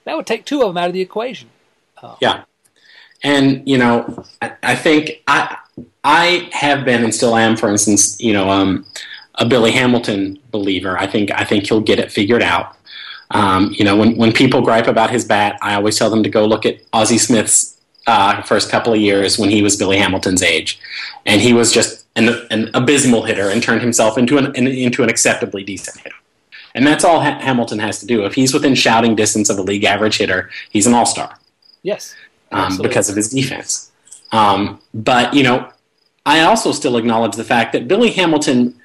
That 0.09 0.17
would 0.17 0.25
take 0.25 0.43
two 0.43 0.63
of 0.63 0.69
them 0.69 0.77
out 0.77 0.87
of 0.87 0.93
the 0.93 1.01
equation. 1.01 1.51
Um, 2.01 2.15
yeah, 2.19 2.45
and 3.21 3.61
you 3.69 3.77
know 3.77 4.25
I, 4.41 4.53
I, 4.63 4.75
think 4.75 5.21
I 5.27 5.55
I 6.03 6.49
have 6.51 6.83
been 6.83 7.03
and 7.03 7.13
still 7.13 7.35
am, 7.35 7.55
for 7.55 7.69
instance, 7.69 8.19
you 8.19 8.33
know, 8.33 8.49
um, 8.49 8.87
a 9.35 9.45
Billy 9.45 9.69
Hamilton 9.69 10.39
believer. 10.49 10.97
I 10.97 11.05
think 11.05 11.29
I 11.31 11.43
think 11.43 11.67
he'll 11.67 11.79
get 11.79 11.99
it 11.99 12.11
figured 12.11 12.41
out. 12.41 12.75
Um, 13.29 13.71
you 13.77 13.85
know, 13.85 13.95
when, 13.95 14.17
when 14.17 14.33
people 14.33 14.63
gripe 14.63 14.87
about 14.87 15.11
his 15.11 15.25
bat, 15.25 15.59
I 15.61 15.75
always 15.75 15.95
tell 15.95 16.09
them 16.09 16.23
to 16.23 16.29
go 16.29 16.43
look 16.43 16.65
at 16.65 16.81
Ozzie 16.91 17.19
Smith's 17.19 17.79
uh, 18.07 18.41
first 18.41 18.71
couple 18.71 18.91
of 18.91 18.99
years 18.99 19.37
when 19.37 19.51
he 19.51 19.61
was 19.61 19.75
Billy 19.75 19.97
Hamilton's 19.97 20.41
age, 20.41 20.79
and 21.27 21.39
he 21.39 21.53
was 21.53 21.71
just 21.71 22.07
an, 22.15 22.29
an 22.49 22.71
abysmal 22.73 23.21
hitter 23.21 23.51
and 23.51 23.61
turned 23.61 23.81
himself 23.81 24.17
into 24.17 24.39
an, 24.39 24.47
an, 24.55 24.65
into 24.65 25.03
an 25.03 25.09
acceptably 25.09 25.63
decent 25.63 25.97
hitter. 25.97 26.15
And 26.75 26.85
that's 26.85 27.03
all 27.03 27.19
ha- 27.19 27.39
Hamilton 27.39 27.79
has 27.79 27.99
to 27.99 28.05
do. 28.05 28.25
If 28.25 28.35
he's 28.35 28.53
within 28.53 28.75
shouting 28.75 29.15
distance 29.15 29.49
of 29.49 29.57
a 29.57 29.61
league 29.61 29.83
average 29.83 30.17
hitter, 30.17 30.49
he's 30.69 30.87
an 30.87 30.93
all 30.93 31.05
star. 31.05 31.37
Yes, 31.81 32.15
um, 32.51 32.77
because 32.77 33.09
of 33.09 33.15
his 33.15 33.29
defense. 33.29 33.91
Um, 34.31 34.81
but 34.93 35.33
you 35.33 35.43
know, 35.43 35.71
I 36.25 36.41
also 36.41 36.71
still 36.71 36.97
acknowledge 36.97 37.35
the 37.35 37.43
fact 37.43 37.73
that 37.73 37.87
Billy 37.87 38.11
Hamilton 38.11 38.79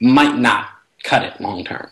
might 0.00 0.36
not 0.36 0.68
cut 1.02 1.22
it 1.22 1.40
long 1.40 1.64
term 1.64 1.88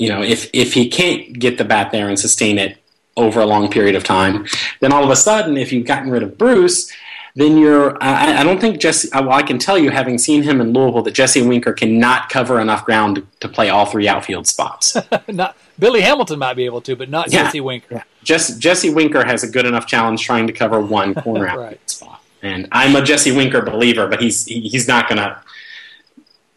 you 0.00 0.08
know, 0.08 0.22
if 0.22 0.48
if 0.54 0.72
he 0.72 0.88
can't 0.88 1.38
get 1.38 1.58
the 1.58 1.64
bat 1.64 1.92
there 1.92 2.08
and 2.08 2.18
sustain 2.18 2.58
it 2.58 2.78
over 3.18 3.40
a 3.40 3.46
long 3.46 3.70
period 3.70 3.94
of 3.94 4.02
time, 4.02 4.46
then 4.80 4.92
all 4.92 5.04
of 5.04 5.10
a 5.10 5.14
sudden, 5.16 5.58
if 5.58 5.72
you've 5.72 5.86
gotten 5.86 6.10
rid 6.10 6.22
of 6.22 6.38
Bruce, 6.38 6.90
then 7.34 7.56
you're. 7.58 8.02
I, 8.02 8.38
I 8.38 8.44
don't 8.44 8.60
think 8.60 8.80
Jesse. 8.80 9.08
Well, 9.12 9.32
I 9.32 9.42
can 9.42 9.58
tell 9.58 9.78
you, 9.78 9.90
having 9.90 10.18
seen 10.18 10.42
him 10.42 10.60
in 10.60 10.72
Louisville, 10.72 11.02
that 11.02 11.12
Jesse 11.12 11.42
Winker 11.42 11.72
cannot 11.72 12.28
cover 12.28 12.60
enough 12.60 12.84
ground 12.84 13.26
to, 13.40 13.48
play 13.48 13.68
all 13.68 13.86
three 13.86 14.08
outfield 14.08 14.46
spots. 14.46 14.96
not 15.28 15.56
Billy 15.78 16.00
Hamilton 16.00 16.38
might 16.38 16.54
be 16.54 16.64
able 16.64 16.80
to, 16.82 16.96
but 16.96 17.08
not 17.08 17.32
yeah. 17.32 17.44
Jesse 17.44 17.60
Winker. 17.60 17.86
Yeah. 17.96 18.02
Jesse, 18.22 18.58
Jesse 18.58 18.90
Winker 18.90 19.24
has 19.24 19.42
a 19.42 19.48
good 19.48 19.66
enough 19.66 19.86
challenge 19.86 20.22
trying 20.22 20.46
to 20.46 20.52
cover 20.52 20.80
one 20.80 21.14
corner 21.14 21.44
right. 21.44 21.58
outfield 21.58 21.90
spot. 21.90 22.22
And 22.42 22.68
I'm 22.72 22.96
a 22.96 23.02
Jesse 23.02 23.32
Winker 23.32 23.62
believer, 23.62 24.06
but 24.06 24.20
he's 24.20 24.46
he, 24.46 24.60
he's 24.60 24.88
not 24.88 25.08
gonna. 25.08 25.42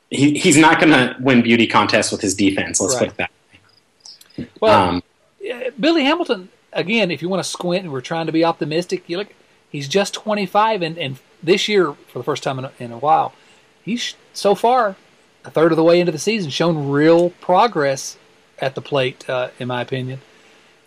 He, 0.09 0.37
he's 0.37 0.57
not 0.57 0.79
going 0.79 0.91
to 0.91 1.15
win 1.19 1.41
beauty 1.41 1.65
contests 1.65 2.11
with 2.11 2.21
his 2.21 2.35
defense. 2.35 2.79
Let's 2.79 2.93
right. 2.93 2.99
put 2.99 3.09
it 3.09 3.17
that 3.17 3.31
way. 4.37 4.47
Well, 4.61 4.89
um, 4.89 5.03
Billy 5.79 6.03
Hamilton, 6.03 6.49
again, 6.71 7.09
if 7.09 7.23
you 7.23 7.29
want 7.29 7.43
to 7.43 7.49
squint 7.49 7.85
and 7.85 7.91
we're 7.91 8.01
trying 8.01 8.27
to 8.27 8.31
be 8.31 8.45
optimistic, 8.45 9.03
you 9.07 9.17
look, 9.17 9.29
he's 9.73 9.89
just 9.89 10.13
25, 10.13 10.81
and, 10.81 10.97
and 10.97 11.17
this 11.41 11.67
year, 11.67 11.91
for 12.07 12.19
the 12.19 12.23
first 12.23 12.43
time 12.43 12.59
in 12.59 12.65
a, 12.65 12.71
in 12.79 12.91
a 12.93 12.97
while, 12.97 13.33
he's 13.83 14.15
so 14.31 14.55
far 14.55 14.95
a 15.43 15.51
third 15.51 15.73
of 15.73 15.75
the 15.75 15.83
way 15.83 15.99
into 15.99 16.13
the 16.13 16.19
season 16.19 16.49
shown 16.49 16.89
real 16.89 17.31
progress 17.31 18.17
at 18.59 18.75
the 18.75 18.81
plate, 18.81 19.29
uh, 19.29 19.49
in 19.59 19.67
my 19.67 19.81
opinion. 19.81 20.21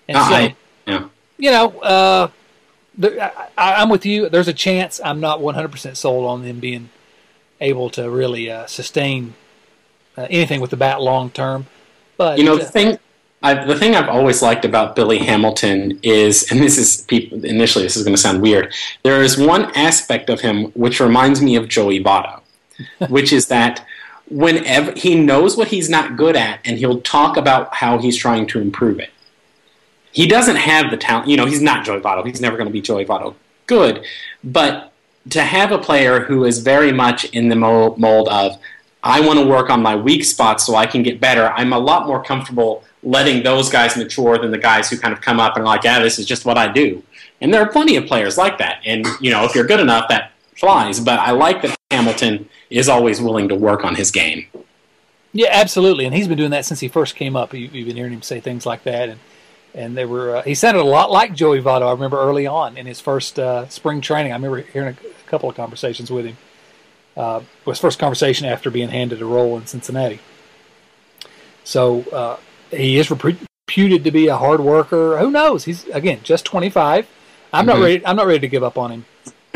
And 0.08 0.16
uh, 0.16 0.28
so, 0.28 0.34
I, 0.34 0.56
yeah. 0.86 1.08
you 1.36 1.50
know, 1.50 1.78
uh, 1.80 2.28
I, 3.02 3.82
am 3.82 3.90
with 3.90 4.06
you. 4.06 4.30
There's 4.30 4.48
a 4.48 4.54
chance 4.54 5.00
I'm 5.04 5.20
not 5.20 5.40
100% 5.40 5.96
sold 5.96 6.24
on 6.24 6.42
him 6.42 6.60
being 6.60 6.88
able 7.60 7.90
to 7.90 8.08
really 8.08 8.50
uh, 8.50 8.66
sustain 8.66 9.34
uh, 10.16 10.26
anything 10.30 10.60
with 10.60 10.70
the 10.70 10.76
bat 10.76 11.02
long 11.02 11.30
term. 11.30 11.66
But 12.16 12.38
you 12.38 12.44
know, 12.44 12.56
the 12.56 12.98
thing 13.46 13.58
I, 13.58 13.64
the 13.64 13.78
thing 13.78 13.94
I've 13.94 14.08
always 14.08 14.42
liked 14.42 14.64
about 14.64 14.96
Billy 14.96 15.18
Hamilton 15.18 15.98
is, 16.02 16.50
and 16.50 16.60
this 16.60 16.78
is 16.78 17.02
people, 17.02 17.44
initially 17.44 17.84
this 17.84 17.96
is 17.96 18.02
going 18.02 18.14
to 18.14 18.20
sound 18.20 18.42
weird. 18.42 18.72
There 19.02 19.22
is 19.22 19.38
one 19.38 19.64
aspect 19.76 20.30
of 20.30 20.40
him 20.40 20.66
which 20.72 21.00
reminds 21.00 21.40
me 21.40 21.56
of 21.56 21.68
Joey 21.68 22.02
Votto, 22.02 22.40
which 23.08 23.32
is 23.32 23.48
that 23.48 23.84
whenever 24.28 24.92
he 24.92 25.14
knows 25.14 25.56
what 25.56 25.68
he's 25.68 25.88
not 25.88 26.16
good 26.16 26.36
at, 26.36 26.60
and 26.64 26.78
he'll 26.78 27.00
talk 27.00 27.36
about 27.36 27.74
how 27.74 27.98
he's 27.98 28.16
trying 28.16 28.46
to 28.48 28.60
improve 28.60 28.98
it. 28.98 29.10
He 30.12 30.26
doesn't 30.26 30.56
have 30.56 30.90
the 30.90 30.96
talent. 30.96 31.28
You 31.28 31.36
know, 31.36 31.46
he's 31.46 31.60
not 31.60 31.84
Joey 31.84 32.00
Votto. 32.00 32.26
He's 32.26 32.40
never 32.40 32.56
going 32.56 32.68
to 32.68 32.72
be 32.72 32.80
Joey 32.80 33.04
Votto 33.04 33.34
good, 33.66 34.04
but 34.42 34.92
to 35.30 35.42
have 35.42 35.72
a 35.72 35.78
player 35.78 36.20
who 36.20 36.44
is 36.44 36.60
very 36.60 36.92
much 36.92 37.24
in 37.26 37.48
the 37.48 37.56
mold 37.56 38.28
of 38.28 38.58
I 39.02 39.20
want 39.20 39.38
to 39.38 39.46
work 39.46 39.70
on 39.70 39.82
my 39.82 39.94
weak 39.94 40.24
spots 40.24 40.66
so 40.66 40.74
I 40.74 40.86
can 40.86 41.02
get 41.02 41.20
better. 41.20 41.48
I'm 41.50 41.72
a 41.72 41.78
lot 41.78 42.06
more 42.06 42.22
comfortable 42.22 42.82
letting 43.06 43.44
those 43.44 43.70
guys 43.70 43.96
mature 43.96 44.36
than 44.36 44.50
the 44.50 44.58
guys 44.58 44.90
who 44.90 44.98
kind 44.98 45.14
of 45.14 45.20
come 45.20 45.38
up 45.38 45.56
and 45.56 45.62
are 45.62 45.66
like, 45.66 45.84
yeah, 45.84 46.00
this 46.00 46.18
is 46.18 46.26
just 46.26 46.44
what 46.44 46.58
I 46.58 46.70
do. 46.70 47.02
And 47.40 47.54
there 47.54 47.62
are 47.62 47.68
plenty 47.68 47.96
of 47.96 48.04
players 48.06 48.36
like 48.36 48.58
that. 48.58 48.80
And, 48.84 49.06
you 49.20 49.30
know, 49.30 49.44
if 49.44 49.54
you're 49.54 49.66
good 49.66 49.78
enough, 49.78 50.08
that 50.08 50.32
flies. 50.56 50.98
But 50.98 51.20
I 51.20 51.30
like 51.30 51.62
that 51.62 51.76
Hamilton 51.92 52.48
is 52.68 52.88
always 52.88 53.20
willing 53.20 53.48
to 53.48 53.54
work 53.54 53.84
on 53.84 53.94
his 53.94 54.10
game. 54.10 54.46
Yeah, 55.32 55.50
absolutely. 55.52 56.04
And 56.04 56.14
he's 56.14 56.26
been 56.26 56.36
doing 56.36 56.50
that 56.50 56.64
since 56.64 56.80
he 56.80 56.88
first 56.88 57.14
came 57.14 57.36
up. 57.36 57.54
You, 57.54 57.68
have 57.68 57.72
been 57.72 57.96
hearing 57.96 58.12
him 58.12 58.22
say 58.22 58.40
things 58.40 58.66
like 58.66 58.82
that. 58.84 59.10
And, 59.10 59.20
and 59.72 59.96
they 59.96 60.04
were, 60.04 60.36
uh, 60.36 60.42
he 60.42 60.56
sounded 60.56 60.80
a 60.80 60.84
lot 60.84 61.12
like 61.12 61.32
Joey 61.32 61.60
Votto. 61.60 61.86
I 61.86 61.92
remember 61.92 62.18
early 62.18 62.46
on 62.46 62.76
in 62.76 62.86
his 62.86 62.98
first 62.98 63.38
uh, 63.38 63.68
spring 63.68 64.00
training. 64.00 64.32
I 64.32 64.34
remember 64.34 64.62
hearing 64.62 64.96
a, 64.96 65.28
couple 65.28 65.50
of 65.50 65.56
conversations 65.56 66.08
with 66.10 66.24
him. 66.24 66.36
Uh, 67.16 67.40
was 67.64 67.80
first 67.80 67.98
conversation 67.98 68.46
after 68.46 68.70
being 68.70 68.90
handed 68.90 69.20
a 69.20 69.24
role 69.24 69.56
in 69.58 69.66
Cincinnati. 69.66 70.20
So 71.64 72.02
uh, 72.12 72.36
he 72.76 72.98
is 72.98 73.10
reputed 73.10 74.04
to 74.04 74.10
be 74.10 74.28
a 74.28 74.36
hard 74.36 74.60
worker. 74.60 75.18
Who 75.18 75.30
knows? 75.30 75.64
He's 75.64 75.86
again 75.88 76.20
just 76.22 76.44
25. 76.44 77.08
I'm 77.52 77.66
mm-hmm. 77.66 77.68
not 77.68 77.84
ready. 77.84 78.06
I'm 78.06 78.16
not 78.16 78.26
ready 78.26 78.40
to 78.40 78.48
give 78.48 78.62
up 78.62 78.78
on 78.78 78.90
him. 78.90 79.04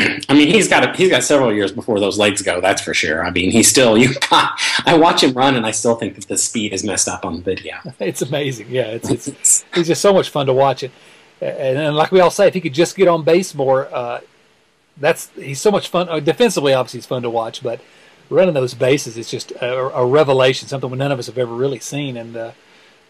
I 0.29 0.35
mean, 0.35 0.49
he's 0.49 0.69
got 0.69 0.85
a, 0.85 0.97
he's 0.97 1.11
got 1.11 1.23
several 1.23 1.53
years 1.53 1.73
before 1.73 2.01
those 2.01 2.19
legs 2.19 2.43
go. 2.43 2.61
That's 2.61 2.81
for 2.81 2.95
sure. 2.95 3.25
I 3.25 3.31
mean, 3.31 3.51
he's 3.51 3.69
still 3.69 3.99
you. 3.99 4.15
I 4.31 4.97
watch 4.99 5.23
him 5.23 5.33
run, 5.35 5.57
and 5.57 5.67
I 5.67 5.73
still 5.73 5.97
think 5.97 6.15
that 6.15 6.27
the 6.27 6.39
speed 6.39 6.73
is 6.73 6.85
messed 6.85 7.09
up 7.09 7.25
on 7.25 7.37
the 7.37 7.43
video. 7.43 7.77
It's 8.01 8.23
amazing. 8.23 8.69
Yeah, 8.71 8.87
it's 8.87 9.11
it's 9.11 9.65
he's 9.75 9.89
just 9.89 10.01
so 10.01 10.13
much 10.13 10.31
fun 10.31 10.47
to 10.47 10.53
watch 10.53 10.83
it. 10.83 10.91
And, 11.41 11.79
and, 11.79 11.97
like 11.97 12.13
we 12.13 12.21
all 12.21 12.31
say, 12.31 12.49
if 12.49 12.55
he 12.55 12.61
could 12.61 12.75
just 12.75 12.97
get 12.97 13.09
on 13.09 13.25
base 13.25 13.55
more, 13.55 13.93
uh, 13.95 14.21
that's 14.99 15.31
he's 15.31 15.61
so 15.61 15.71
much 15.71 15.89
fun. 15.89 16.09
Uh, 16.09 16.21
defensively, 16.21 16.75
obviously, 16.75 16.99
he's 16.99 17.07
fun 17.07 17.23
to 17.23 17.31
watch, 17.31 17.63
but 17.63 17.81
running 18.29 18.55
those 18.55 18.75
bases 18.75 19.17
is 19.17 19.31
just 19.31 19.51
a, 19.53 19.79
a 19.97 20.05
revelation. 20.05 20.69
Something 20.69 20.97
none 20.97 21.13
of 21.13 21.19
us 21.19 21.27
have 21.27 21.39
ever 21.39 21.55
really 21.55 21.81
seen, 21.81 22.17
and. 22.17 22.37
Uh, 22.37 22.53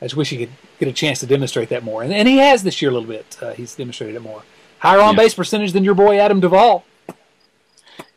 I 0.01 0.07
just 0.07 0.17
wish 0.17 0.31
he 0.31 0.39
could 0.39 0.51
get 0.79 0.89
a 0.89 0.93
chance 0.93 1.21
to 1.21 1.27
demonstrate 1.27 1.69
that 1.69 1.85
more. 1.85 2.03
And, 2.03 2.13
and 2.13 2.27
he 2.27 2.39
has 2.39 2.63
this 2.63 2.81
year 2.81 2.91
a 2.91 2.95
little 2.95 3.09
bit. 3.09 3.37
Uh, 3.41 3.53
he's 3.53 3.75
demonstrated 3.75 4.17
it 4.17 4.23
more. 4.23 4.43
Higher 4.79 5.01
on 5.01 5.15
base 5.15 5.35
percentage 5.35 5.73
than 5.73 5.85
your 5.85 5.95
boy 5.95 6.19
Adam 6.19 6.41
Duvall. 6.41 6.85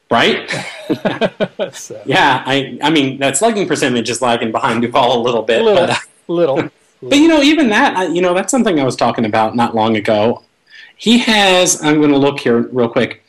Right? 0.10 0.50
so. 1.74 2.02
Yeah, 2.06 2.44
I 2.46 2.78
I 2.82 2.90
mean 2.90 3.20
that 3.20 3.36
slugging 3.36 3.68
percentage 3.68 4.10
is 4.10 4.22
lagging 4.22 4.52
behind 4.52 4.82
Duvall 4.82 5.20
a 5.20 5.22
little 5.22 5.42
bit. 5.42 5.62
A 5.62 5.64
little, 5.64 5.88
but, 5.88 5.90
uh, 5.90 6.00
little. 6.28 6.70
But 7.02 7.18
you 7.18 7.28
know, 7.28 7.42
even 7.42 7.70
that, 7.70 7.98
I, 7.98 8.06
you 8.06 8.22
know, 8.22 8.34
that's 8.34 8.50
something 8.50 8.80
I 8.80 8.86
was 8.86 8.96
talking 8.96 9.26
about 9.26 9.58
not 9.58 9.76
long 9.76 9.98
ago. 9.98 10.44
He 10.96 11.18
has. 11.20 11.84
I'm 11.84 11.96
going 11.96 12.12
to 12.12 12.18
look 12.18 12.40
here 12.40 12.60
real 12.60 12.88
quick. 12.88 13.22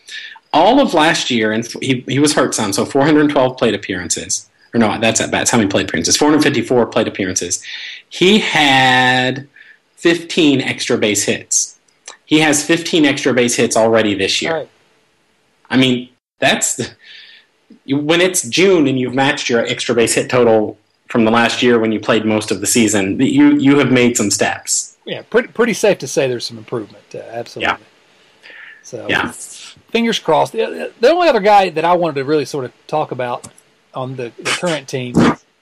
All 0.52 0.78
of 0.78 0.94
last 0.94 1.28
year, 1.28 1.50
and 1.50 1.66
he 1.82 2.04
he 2.06 2.20
was 2.20 2.34
hurt 2.34 2.54
some, 2.54 2.72
so 2.72 2.84
412 2.84 3.58
plate 3.58 3.74
appearances 3.74 4.48
or 4.74 4.78
no, 4.78 4.98
that's 4.98 5.20
at 5.20 5.30
bats. 5.30 5.50
How 5.50 5.58
many 5.58 5.70
plate 5.70 5.88
appearances? 5.88 6.16
454 6.16 6.86
plate 6.86 7.06
appearances. 7.06 7.62
He 8.14 8.38
had 8.38 9.48
15 9.96 10.60
extra 10.60 10.96
base 10.96 11.24
hits. 11.24 11.80
He 12.24 12.38
has 12.38 12.64
15 12.64 13.04
extra 13.04 13.34
base 13.34 13.56
hits 13.56 13.76
already 13.76 14.14
this 14.14 14.40
year. 14.40 14.54
Right. 14.54 14.68
I 15.68 15.76
mean, 15.76 16.10
that's 16.38 16.76
the, 16.76 16.94
when 17.88 18.20
it's 18.20 18.48
June 18.48 18.86
and 18.86 19.00
you've 19.00 19.16
matched 19.16 19.48
your 19.48 19.66
extra 19.66 19.96
base 19.96 20.14
hit 20.14 20.30
total 20.30 20.78
from 21.08 21.24
the 21.24 21.32
last 21.32 21.60
year 21.60 21.80
when 21.80 21.90
you 21.90 21.98
played 21.98 22.24
most 22.24 22.52
of 22.52 22.60
the 22.60 22.68
season. 22.68 23.20
You 23.20 23.58
you 23.58 23.80
have 23.80 23.90
made 23.90 24.16
some 24.16 24.30
steps. 24.30 24.96
Yeah, 25.04 25.22
pretty 25.22 25.48
pretty 25.48 25.72
safe 25.72 25.98
to 25.98 26.06
say 26.06 26.28
there's 26.28 26.46
some 26.46 26.58
improvement. 26.58 27.02
Uh, 27.12 27.18
absolutely. 27.18 27.72
Yeah. 27.72 27.78
So 28.84 29.08
yeah. 29.08 29.32
fingers 29.32 30.20
crossed. 30.20 30.52
The, 30.52 30.92
the 31.00 31.10
only 31.10 31.26
other 31.26 31.40
guy 31.40 31.70
that 31.70 31.84
I 31.84 31.94
wanted 31.94 32.14
to 32.14 32.24
really 32.24 32.44
sort 32.44 32.64
of 32.64 32.72
talk 32.86 33.10
about 33.10 33.48
on 33.92 34.14
the, 34.14 34.30
the 34.36 34.44
current 34.44 34.86
team 34.86 35.14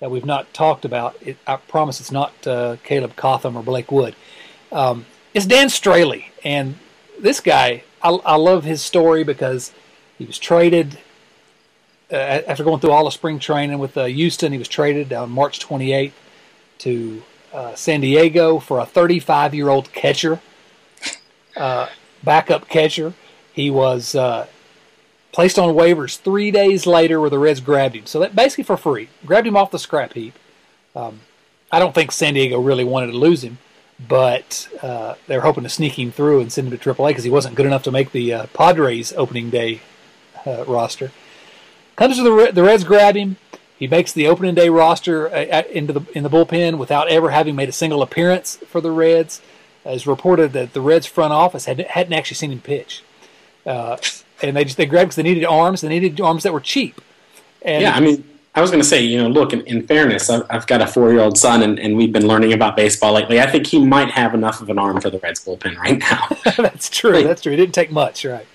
that 0.02 0.10
we've 0.10 0.26
not 0.26 0.52
talked 0.52 0.84
about. 0.84 1.16
It, 1.22 1.36
I 1.46 1.54
promise 1.54 2.00
it's 2.00 2.10
not 2.10 2.44
uh, 2.44 2.76
Caleb 2.82 3.14
Cotham 3.14 3.56
or 3.56 3.62
Blake 3.62 3.92
Wood. 3.92 4.16
Um, 4.72 5.06
it's 5.32 5.46
Dan 5.46 5.68
Straily, 5.68 6.24
and 6.42 6.74
this 7.20 7.38
guy, 7.38 7.84
I, 8.02 8.10
I, 8.10 8.34
love 8.34 8.64
his 8.64 8.82
story 8.82 9.22
because 9.22 9.72
he 10.18 10.24
was 10.24 10.40
traded 10.40 10.98
uh, 12.10 12.16
after 12.16 12.64
going 12.64 12.80
through 12.80 12.90
all 12.90 13.04
the 13.04 13.12
spring 13.12 13.38
training 13.38 13.78
with 13.78 13.96
uh, 13.96 14.06
Houston. 14.06 14.50
He 14.50 14.58
was 14.58 14.66
traded 14.66 15.12
on 15.12 15.30
March 15.30 15.64
28th 15.64 16.10
to 16.78 17.22
uh, 17.52 17.76
San 17.76 18.00
Diego 18.00 18.58
for 18.58 18.80
a 18.80 18.86
35 18.86 19.54
year 19.54 19.68
old 19.68 19.92
catcher, 19.92 20.40
uh, 21.56 21.86
backup 22.24 22.68
catcher. 22.68 23.14
He 23.52 23.70
was 23.70 24.16
uh, 24.16 24.48
placed 25.32 25.58
on 25.58 25.74
waivers 25.74 26.18
three 26.18 26.50
days 26.50 26.86
later 26.86 27.20
where 27.20 27.30
the 27.30 27.38
Reds 27.38 27.60
grabbed 27.60 27.96
him. 27.96 28.06
So 28.06 28.20
that 28.20 28.36
basically 28.36 28.64
for 28.64 28.76
free. 28.76 29.08
Grabbed 29.26 29.46
him 29.46 29.56
off 29.56 29.70
the 29.70 29.78
scrap 29.78 30.12
heap. 30.12 30.38
Um, 30.94 31.20
I 31.72 31.78
don't 31.78 31.94
think 31.94 32.12
San 32.12 32.34
Diego 32.34 32.60
really 32.60 32.84
wanted 32.84 33.08
to 33.08 33.16
lose 33.16 33.42
him, 33.42 33.58
but 33.98 34.68
uh, 34.82 35.14
they 35.26 35.36
were 35.36 35.42
hoping 35.42 35.64
to 35.64 35.70
sneak 35.70 35.98
him 35.98 36.12
through 36.12 36.40
and 36.40 36.52
send 36.52 36.68
him 36.68 36.78
to 36.78 36.94
AAA 36.94 37.08
because 37.08 37.24
he 37.24 37.30
wasn't 37.30 37.54
good 37.54 37.66
enough 37.66 37.82
to 37.84 37.90
make 37.90 38.12
the 38.12 38.32
uh, 38.32 38.46
Padres 38.48 39.12
opening 39.14 39.48
day 39.48 39.80
uh, 40.46 40.64
roster. 40.66 41.12
Comes 41.96 42.16
to 42.16 42.22
the 42.22 42.52
the 42.52 42.62
Reds 42.62 42.84
grab 42.84 43.16
him. 43.16 43.36
He 43.78 43.86
makes 43.86 44.12
the 44.12 44.26
opening 44.26 44.54
day 44.54 44.68
roster 44.68 45.28
uh, 45.32 45.62
into 45.70 45.92
the 45.94 46.02
in 46.14 46.22
the 46.24 46.30
bullpen 46.30 46.78
without 46.78 47.08
ever 47.08 47.30
having 47.30 47.56
made 47.56 47.68
a 47.68 47.72
single 47.72 48.02
appearance 48.02 48.56
for 48.66 48.80
the 48.80 48.90
Reds. 48.90 49.40
It's 49.84 50.06
reported 50.06 50.52
that 50.52 50.74
the 50.74 50.80
Reds 50.80 51.06
front 51.06 51.32
office 51.32 51.64
had, 51.64 51.80
hadn't 51.80 52.12
actually 52.12 52.36
seen 52.36 52.52
him 52.52 52.60
pitch. 52.60 53.02
And 54.42 54.56
they 54.56 54.64
just 54.64 54.76
they 54.76 54.86
grabbed 54.86 55.08
because 55.08 55.16
they 55.16 55.22
needed 55.22 55.44
arms. 55.44 55.80
They 55.80 55.88
needed 55.88 56.20
arms 56.20 56.42
that 56.42 56.52
were 56.52 56.60
cheap. 56.60 57.00
And 57.62 57.82
yeah, 57.82 57.94
I 57.94 58.00
mean, 58.00 58.24
I 58.54 58.60
was 58.60 58.70
going 58.70 58.82
to 58.82 58.88
say, 58.88 59.02
you 59.02 59.18
know, 59.22 59.28
look, 59.28 59.52
in, 59.52 59.62
in 59.62 59.86
fairness, 59.86 60.28
I've, 60.28 60.44
I've, 60.50 60.66
got 60.66 60.82
a 60.82 60.86
four-year-old 60.86 61.38
son, 61.38 61.62
and, 61.62 61.78
and, 61.78 61.96
we've 61.96 62.12
been 62.12 62.26
learning 62.26 62.52
about 62.52 62.76
baseball 62.76 63.14
lately. 63.14 63.40
I 63.40 63.50
think 63.50 63.66
he 63.66 63.82
might 63.82 64.10
have 64.10 64.34
enough 64.34 64.60
of 64.60 64.68
an 64.68 64.78
arm 64.78 65.00
for 65.00 65.08
the 65.08 65.18
Reds 65.20 65.42
bullpen 65.42 65.76
right 65.78 65.98
now. 65.98 66.28
That's 66.56 66.90
true. 66.90 67.12
Like, 67.12 67.24
That's 67.24 67.40
true. 67.40 67.52
It 67.52 67.56
didn't 67.56 67.74
take 67.74 67.90
much, 67.90 68.24
right? 68.26 68.46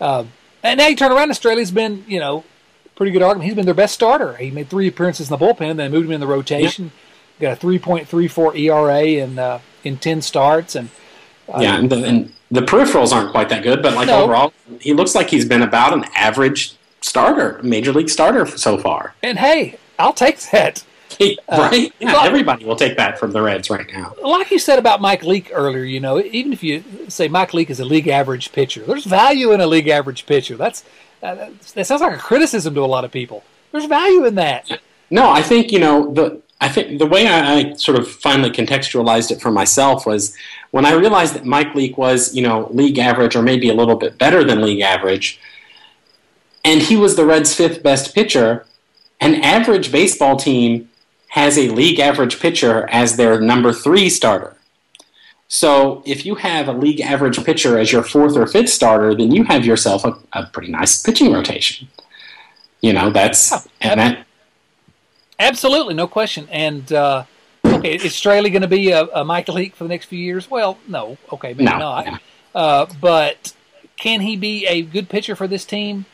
Um, 0.00 0.32
and 0.62 0.78
now 0.78 0.88
you 0.88 0.96
turn 0.96 1.12
around, 1.12 1.32
Straily's 1.34 1.70
been, 1.70 2.04
you 2.08 2.18
know, 2.18 2.44
pretty 2.96 3.12
good 3.12 3.22
argument. 3.22 3.46
He's 3.46 3.54
been 3.54 3.66
their 3.66 3.74
best 3.74 3.94
starter. 3.94 4.34
He 4.34 4.50
made 4.50 4.68
three 4.68 4.88
appearances 4.88 5.30
in 5.30 5.38
the 5.38 5.44
bullpen, 5.44 5.76
then 5.76 5.90
moved 5.92 6.06
him 6.06 6.12
in 6.12 6.20
the 6.20 6.26
rotation. 6.26 6.90
Yeah. 7.38 7.54
Got 7.54 7.62
a 7.62 7.66
3.34 7.66 8.58
ERA 8.58 9.02
in 9.02 9.38
uh, 9.38 9.60
in 9.84 9.96
10 9.96 10.20
starts, 10.20 10.74
and 10.74 10.90
yeah, 11.58 11.78
and 11.78 11.90
the, 11.90 12.04
and 12.04 12.32
the 12.50 12.60
peripherals 12.60 13.12
aren't 13.12 13.30
quite 13.30 13.48
that 13.48 13.62
good, 13.62 13.82
but 13.82 13.94
like 13.94 14.08
no. 14.08 14.24
overall, 14.24 14.52
he 14.80 14.92
looks 14.92 15.14
like 15.14 15.28
he's 15.30 15.44
been 15.44 15.62
about 15.62 15.92
an 15.92 16.04
average 16.14 16.74
starter, 17.00 17.60
major 17.62 17.92
league 17.92 18.08
starter 18.08 18.46
so 18.46 18.78
far. 18.78 19.14
And 19.22 19.38
hey, 19.38 19.78
I'll 19.98 20.12
take 20.12 20.40
that. 20.50 20.84
right? 21.20 21.92
Yeah, 22.00 22.12
like, 22.12 22.26
everybody 22.26 22.64
will 22.64 22.76
take 22.76 22.96
that 22.96 23.18
from 23.18 23.32
the 23.32 23.42
Reds 23.42 23.68
right 23.68 23.86
now. 23.92 24.14
Like 24.22 24.50
you 24.50 24.58
said 24.58 24.78
about 24.78 25.02
Mike 25.02 25.22
Leake 25.22 25.50
earlier, 25.52 25.84
you 25.84 26.00
know, 26.00 26.18
even 26.20 26.52
if 26.52 26.62
you 26.62 26.82
say 27.08 27.28
Mike 27.28 27.52
Leake 27.52 27.68
is 27.68 27.78
a 27.78 27.84
league 27.84 28.08
average 28.08 28.52
pitcher, 28.52 28.82
there's 28.84 29.04
value 29.04 29.52
in 29.52 29.60
a 29.60 29.66
league 29.66 29.88
average 29.88 30.24
pitcher. 30.24 30.56
That's 30.56 30.84
uh, 31.22 31.50
that 31.74 31.86
sounds 31.86 32.00
like 32.00 32.14
a 32.14 32.18
criticism 32.18 32.74
to 32.74 32.80
a 32.80 32.86
lot 32.86 33.04
of 33.04 33.12
people. 33.12 33.44
There's 33.72 33.84
value 33.84 34.24
in 34.24 34.36
that. 34.36 34.80
No, 35.10 35.30
I 35.30 35.42
think 35.42 35.72
you 35.72 35.78
know 35.78 36.12
the. 36.12 36.40
I 36.60 36.68
think 36.68 36.98
the 36.98 37.06
way 37.06 37.26
I, 37.26 37.54
I 37.54 37.72
sort 37.74 37.98
of 37.98 38.10
finally 38.10 38.50
contextualized 38.50 39.30
it 39.30 39.40
for 39.40 39.50
myself 39.50 40.06
was 40.06 40.36
when 40.72 40.84
I 40.84 40.92
realized 40.92 41.34
that 41.34 41.46
Mike 41.46 41.74
Leake 41.74 41.96
was, 41.96 42.34
you 42.34 42.42
know, 42.42 42.68
league 42.70 42.98
average 42.98 43.34
or 43.34 43.42
maybe 43.42 43.70
a 43.70 43.74
little 43.74 43.96
bit 43.96 44.18
better 44.18 44.44
than 44.44 44.60
league 44.60 44.80
average, 44.80 45.40
and 46.64 46.82
he 46.82 46.96
was 46.96 47.16
the 47.16 47.24
Reds' 47.24 47.54
fifth 47.54 47.82
best 47.82 48.14
pitcher. 48.14 48.66
An 49.20 49.36
average 49.36 49.90
baseball 49.90 50.36
team 50.36 50.88
has 51.28 51.56
a 51.56 51.68
league 51.68 52.00
average 52.00 52.40
pitcher 52.40 52.88
as 52.90 53.16
their 53.16 53.40
number 53.40 53.72
three 53.72 54.10
starter. 54.10 54.56
So 55.48 56.02
if 56.06 56.24
you 56.24 56.36
have 56.36 56.68
a 56.68 56.72
league 56.72 57.00
average 57.00 57.44
pitcher 57.44 57.78
as 57.78 57.90
your 57.90 58.02
fourth 58.02 58.36
or 58.36 58.46
fifth 58.46 58.68
starter, 58.68 59.14
then 59.14 59.32
you 59.32 59.44
have 59.44 59.64
yourself 59.64 60.04
a, 60.04 60.16
a 60.32 60.46
pretty 60.46 60.70
nice 60.70 61.02
pitching 61.02 61.32
rotation. 61.32 61.88
You 62.80 62.92
know, 62.92 63.10
that's 63.10 63.52
and 63.80 63.98
that. 64.00 64.26
Absolutely, 65.40 65.94
no 65.94 66.06
question. 66.06 66.46
And 66.50 66.92
uh, 66.92 67.24
okay, 67.64 67.96
is 67.96 68.12
Straily 68.12 68.50
going 68.50 68.62
to 68.62 68.68
be 68.68 68.90
a, 68.90 69.04
a 69.06 69.24
Mike 69.24 69.48
Leake 69.48 69.74
for 69.74 69.84
the 69.84 69.88
next 69.88 70.06
few 70.06 70.18
years? 70.18 70.50
Well, 70.50 70.78
no. 70.86 71.18
Okay, 71.32 71.48
maybe 71.48 71.64
no, 71.64 71.78
not. 71.78 72.06
No. 72.06 72.18
Uh, 72.54 72.86
but 73.00 73.54
can 73.96 74.20
he 74.20 74.36
be 74.36 74.66
a 74.66 74.82
good 74.82 75.08
pitcher 75.08 75.34
for 75.34 75.48
this 75.48 75.64
team 75.64 76.04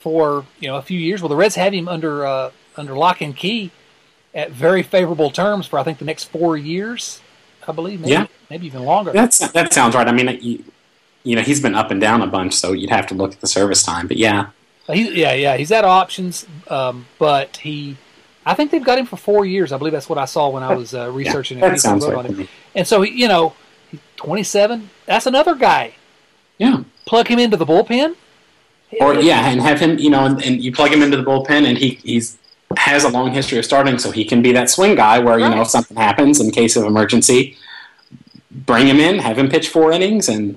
for 0.00 0.44
you 0.60 0.68
know 0.68 0.76
a 0.76 0.82
few 0.82 0.98
years? 0.98 1.22
Well, 1.22 1.28
the 1.28 1.36
Reds 1.36 1.54
have 1.54 1.72
him 1.72 1.88
under 1.88 2.26
uh, 2.26 2.50
under 2.76 2.94
lock 2.94 3.20
and 3.20 3.34
key 3.34 3.70
at 4.34 4.50
very 4.50 4.82
favorable 4.82 5.30
terms 5.30 5.66
for 5.66 5.78
I 5.78 5.84
think 5.84 5.98
the 5.98 6.04
next 6.04 6.24
four 6.24 6.56
years. 6.56 7.20
I 7.66 7.72
believe. 7.72 8.00
Maybe, 8.00 8.12
yeah. 8.12 8.26
Maybe 8.48 8.66
even 8.66 8.84
longer. 8.84 9.12
That's 9.12 9.38
that 9.52 9.72
sounds 9.72 9.94
right. 9.94 10.08
I 10.08 10.12
mean, 10.12 10.38
you, 10.40 10.64
you 11.22 11.36
know, 11.36 11.42
he's 11.42 11.60
been 11.60 11.74
up 11.74 11.90
and 11.90 12.00
down 12.00 12.22
a 12.22 12.26
bunch, 12.26 12.54
so 12.54 12.72
you'd 12.72 12.90
have 12.90 13.06
to 13.08 13.14
look 13.14 13.32
at 13.32 13.40
the 13.40 13.46
service 13.46 13.82
time. 13.82 14.08
But 14.08 14.16
yeah. 14.16 14.48
He, 14.90 15.20
yeah, 15.20 15.34
yeah, 15.34 15.56
he's 15.58 15.68
had 15.68 15.84
options, 15.84 16.46
um, 16.68 17.04
but 17.18 17.58
he, 17.58 17.98
I 18.48 18.54
think 18.54 18.70
they've 18.70 18.82
got 18.82 18.98
him 18.98 19.04
for 19.04 19.18
four 19.18 19.44
years. 19.44 19.72
I 19.72 19.76
believe 19.76 19.92
that's 19.92 20.08
what 20.08 20.18
I 20.18 20.24
saw 20.24 20.48
when 20.48 20.62
I 20.62 20.74
was 20.74 20.94
uh, 20.94 21.10
researching 21.12 21.58
yeah, 21.58 21.68
that 21.68 21.80
sounds 21.80 22.06
right 22.06 22.16
on 22.16 22.24
him. 22.24 22.48
And 22.74 22.86
so, 22.86 23.02
he, 23.02 23.12
you 23.12 23.28
know, 23.28 23.52
27. 24.16 24.88
That's 25.04 25.26
another 25.26 25.54
guy. 25.54 25.94
Yeah. 26.56 26.84
Plug 27.04 27.28
him 27.28 27.38
into 27.38 27.58
the 27.58 27.66
bullpen. 27.66 28.16
Or 29.00 29.14
yeah, 29.16 29.50
and 29.50 29.60
have 29.60 29.80
him, 29.80 29.98
you 29.98 30.08
know, 30.08 30.24
and, 30.24 30.42
and 30.42 30.62
you 30.62 30.72
plug 30.72 30.90
him 30.90 31.02
into 31.02 31.18
the 31.18 31.22
bullpen, 31.22 31.66
and 31.66 31.76
he 31.76 31.90
he's 32.02 32.38
has 32.78 33.04
a 33.04 33.10
long 33.10 33.32
history 33.32 33.58
of 33.58 33.66
starting, 33.66 33.98
so 33.98 34.10
he 34.10 34.24
can 34.24 34.40
be 34.40 34.50
that 34.52 34.70
swing 34.70 34.94
guy 34.94 35.18
where, 35.18 35.38
you 35.38 35.46
know, 35.46 35.60
if 35.60 35.68
something 35.68 35.96
happens 35.96 36.40
in 36.40 36.50
case 36.50 36.74
of 36.74 36.84
emergency, 36.84 37.58
bring 38.50 38.86
him 38.86 38.98
in, 38.98 39.18
have 39.18 39.38
him 39.38 39.50
pitch 39.50 39.68
four 39.68 39.92
innings, 39.92 40.26
and, 40.26 40.56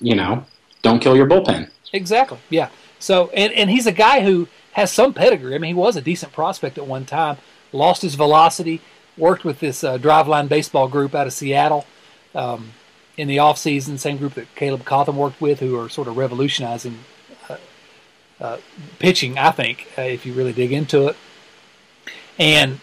you 0.00 0.14
know, 0.14 0.44
don't 0.82 1.00
kill 1.00 1.16
your 1.16 1.26
bullpen. 1.26 1.70
Exactly, 1.94 2.38
yeah. 2.50 2.68
So, 2.98 3.30
and, 3.30 3.54
and 3.54 3.70
he's 3.70 3.86
a 3.86 3.92
guy 3.92 4.20
who 4.20 4.48
has 4.76 4.92
some 4.92 5.14
pedigree. 5.14 5.54
I 5.54 5.58
mean, 5.58 5.74
he 5.74 5.80
was 5.80 5.96
a 5.96 6.02
decent 6.02 6.32
prospect 6.32 6.76
at 6.76 6.86
one 6.86 7.06
time, 7.06 7.38
lost 7.72 8.02
his 8.02 8.14
velocity, 8.14 8.82
worked 9.16 9.42
with 9.42 9.58
this 9.58 9.82
uh, 9.82 9.96
driveline 9.96 10.48
baseball 10.48 10.86
group 10.86 11.14
out 11.14 11.26
of 11.26 11.32
Seattle 11.32 11.86
um, 12.34 12.72
in 13.16 13.26
the 13.26 13.38
off 13.38 13.56
season, 13.56 13.96
same 13.96 14.18
group 14.18 14.34
that 14.34 14.54
Caleb 14.54 14.84
Cotham 14.84 15.16
worked 15.16 15.40
with, 15.40 15.60
who 15.60 15.80
are 15.80 15.88
sort 15.88 16.08
of 16.08 16.18
revolutionizing 16.18 16.98
uh, 17.48 17.56
uh, 18.38 18.58
pitching, 18.98 19.38
I 19.38 19.50
think, 19.50 19.88
uh, 19.96 20.02
if 20.02 20.26
you 20.26 20.34
really 20.34 20.52
dig 20.52 20.72
into 20.72 21.08
it 21.08 21.16
and 22.38 22.80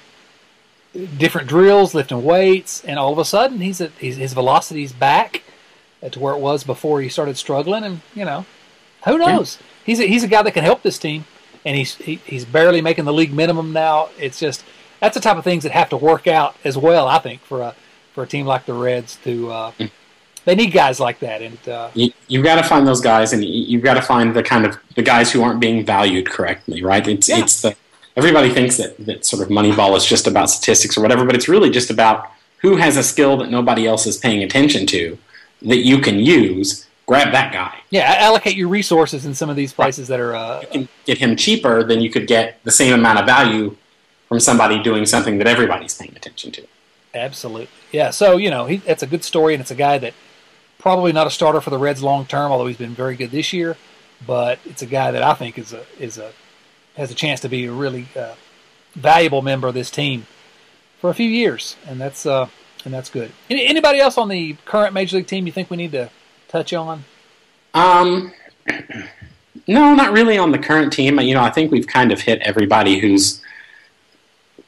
different 1.18 1.48
drills, 1.48 1.94
lifting 1.94 2.24
weights, 2.24 2.84
and 2.84 2.98
all 2.98 3.14
of 3.14 3.20
a 3.20 3.26
sudden 3.26 3.60
he's, 3.60 3.80
a, 3.80 3.90
he's 4.00 4.18
his 4.18 4.34
velocity's 4.34 4.94
back 4.94 5.44
to 6.12 6.20
where 6.20 6.34
it 6.34 6.40
was 6.40 6.64
before 6.64 7.02
he 7.02 7.08
started 7.08 7.38
struggling. 7.38 7.84
And 7.84 8.02
you 8.16 8.26
know, 8.26 8.48
who 9.06 9.20
knows? 9.20 9.60
Yeah. 9.60 9.68
He's 9.86 10.00
a, 10.00 10.08
he's 10.08 10.24
a 10.24 10.28
guy 10.28 10.42
that 10.42 10.54
can 10.54 10.64
help 10.64 10.82
this 10.82 10.98
team, 10.98 11.26
and 11.66 11.76
he's 11.76 11.96
he, 11.96 12.16
he's 12.26 12.46
barely 12.46 12.82
making 12.82 13.06
the 13.06 13.14
league 13.14 13.34
minimum 13.34 13.74
now. 13.74 14.10
It's 14.20 14.40
just 14.40 14.64
that's 15.00 15.16
the 15.16 15.22
type 15.22 15.38
of 15.38 15.44
things 15.44 15.64
that 15.64 15.72
have 15.72 15.90
to 15.90 15.98
work 15.98 16.28
out 16.28 16.56
as 16.64 16.78
well. 16.78 17.08
I 17.08 17.20
think 17.20 17.42
for 17.42 17.62
a 17.62 17.76
for 18.14 18.24
a 18.24 18.28
team 18.28 18.46
like 18.46 18.66
the 18.66 18.74
Reds 18.74 19.18
to. 19.24 19.52
Uh, 19.52 19.72
mm. 19.72 19.92
They 20.46 20.56
need 20.56 20.74
guys 20.74 21.00
like 21.00 21.20
that, 21.20 21.42
and 21.42 21.70
uh, 21.70 21.90
you, 21.94 22.12
have 22.34 22.44
got 22.44 22.56
to 22.56 22.64
find 22.64 22.86
those 22.86 23.00
guys, 23.00 23.32
and 23.32 23.46
you've 23.46 23.82
got 23.82 23.94
to 23.94 24.02
find 24.02 24.36
the 24.36 24.44
kind 24.44 24.66
of 24.66 24.78
the 24.96 25.02
guys 25.02 25.32
who 25.32 25.42
aren't 25.42 25.62
being 25.62 25.86
valued 25.86 26.30
correctly, 26.30 26.84
right? 26.84 27.08
It's 27.08 27.30
yeah. 27.30 27.40
it's 27.40 27.62
the 27.62 27.78
everybody 28.18 28.50
thinks 28.50 28.76
that, 28.78 28.98
that 29.06 29.26
sort 29.26 29.42
of 29.42 29.48
Moneyball 29.48 29.96
is 29.96 30.06
just 30.06 30.28
about 30.28 30.50
statistics 30.50 30.98
or 30.98 31.02
whatever, 31.02 31.26
but 31.26 31.36
it's 31.36 31.48
really 31.48 31.70
just 31.70 31.90
about 31.90 32.30
who 32.58 32.76
has 32.76 32.98
a 32.98 33.04
skill 33.04 33.38
that 33.38 33.50
nobody 33.50 33.88
else 33.88 34.06
is 34.06 34.18
paying 34.18 34.44
attention 34.44 34.86
to 34.88 35.18
that 35.62 35.80
you 35.86 36.00
can 36.00 36.20
use. 36.20 36.88
Grab 37.06 37.34
that 37.34 37.52
guy. 37.52 37.80
Yeah, 37.90 38.16
allocate 38.20 38.56
your 38.56 38.70
resources 38.70 39.26
in 39.26 39.36
some 39.36 39.50
of 39.50 39.56
these 39.56 39.74
places 39.74 40.10
right. 40.10 40.18
that 40.18 40.24
are. 40.24 40.36
Uh, 40.36 40.62
you 40.62 40.68
can 40.68 40.90
get 41.06 41.18
him 41.18 41.36
cheaper 41.36 41.84
than 41.84 42.02
you 42.02 42.10
could 42.10 42.28
get 42.28 42.64
the 42.64 42.72
same 42.72 42.94
amount 42.94 43.20
of 43.20 43.26
value 43.26 43.76
from 44.30 44.40
somebody 44.40 44.82
doing 44.82 45.06
something 45.06 45.38
that 45.40 45.48
everybody's 45.48 45.96
paying 45.96 46.16
attention 46.16 46.52
to. 46.54 46.66
Absolutely. 47.14 47.70
Yeah. 47.92 48.12
So 48.12 48.38
you 48.38 48.50
know, 48.50 48.66
he, 48.66 48.78
that's 48.78 49.04
a 49.04 49.08
good 49.08 49.24
story, 49.24 49.54
and 49.54 49.62
it's 49.62 49.72
a 49.72 49.76
guy 49.76 49.98
that 49.98 50.14
probably 50.80 51.12
not 51.12 51.28
a 51.28 51.30
starter 51.30 51.62
for 51.62 51.70
the 51.70 51.78
Reds 51.78 52.02
long 52.02 52.26
term, 52.26 52.52
although 52.52 52.68
he's 52.68 52.78
been 52.78 52.96
very 52.96 53.16
good 53.16 53.32
this 53.32 53.52
year. 53.52 53.76
But 54.26 54.60
it's 54.66 54.82
a 54.82 54.86
guy 54.86 55.12
that 55.12 55.22
I 55.22 55.34
think 55.34 55.58
is 55.58 55.74
a 55.74 55.84
is 56.00 56.18
a 56.18 56.32
has 56.96 57.12
a 57.12 57.16
chance 57.16 57.42
to 57.42 57.50
be 57.50 57.66
a 57.66 57.72
really 57.72 58.08
uh, 58.16 58.36
valuable 58.94 59.42
member 59.42 59.68
of 59.68 59.74
this 59.74 59.92
team 59.92 60.26
for 61.00 61.10
a 61.10 61.14
few 61.14 61.30
years, 61.30 61.76
and 61.86 62.00
that's 62.00 62.26
uh, 62.26 62.48
and 62.86 62.94
that's 62.94 63.10
good. 63.10 63.32
Any, 63.50 63.68
anybody 63.68 64.00
else 64.00 64.18
on 64.18 64.30
the 64.30 64.54
current 64.66 64.94
major 64.94 65.18
league 65.18 65.28
team 65.28 65.46
you 65.46 65.52
think 65.52 65.70
we 65.70 65.78
need 65.78 65.92
to 65.92 66.10
touch 66.54 66.72
on? 66.72 67.04
Um, 67.74 68.32
no, 69.68 69.96
not 69.96 70.14
really 70.14 70.38
on 70.38 70.52
the 70.52 70.60
current 70.60 70.94
team. 70.94 71.20
You 71.20 71.34
know, 71.34 71.42
I 71.44 71.50
think 71.50 71.72
we've 71.72 71.88
kind 71.88 72.12
of 72.12 72.22
hit 72.22 72.40
everybody 72.44 73.00
who's 73.00 73.42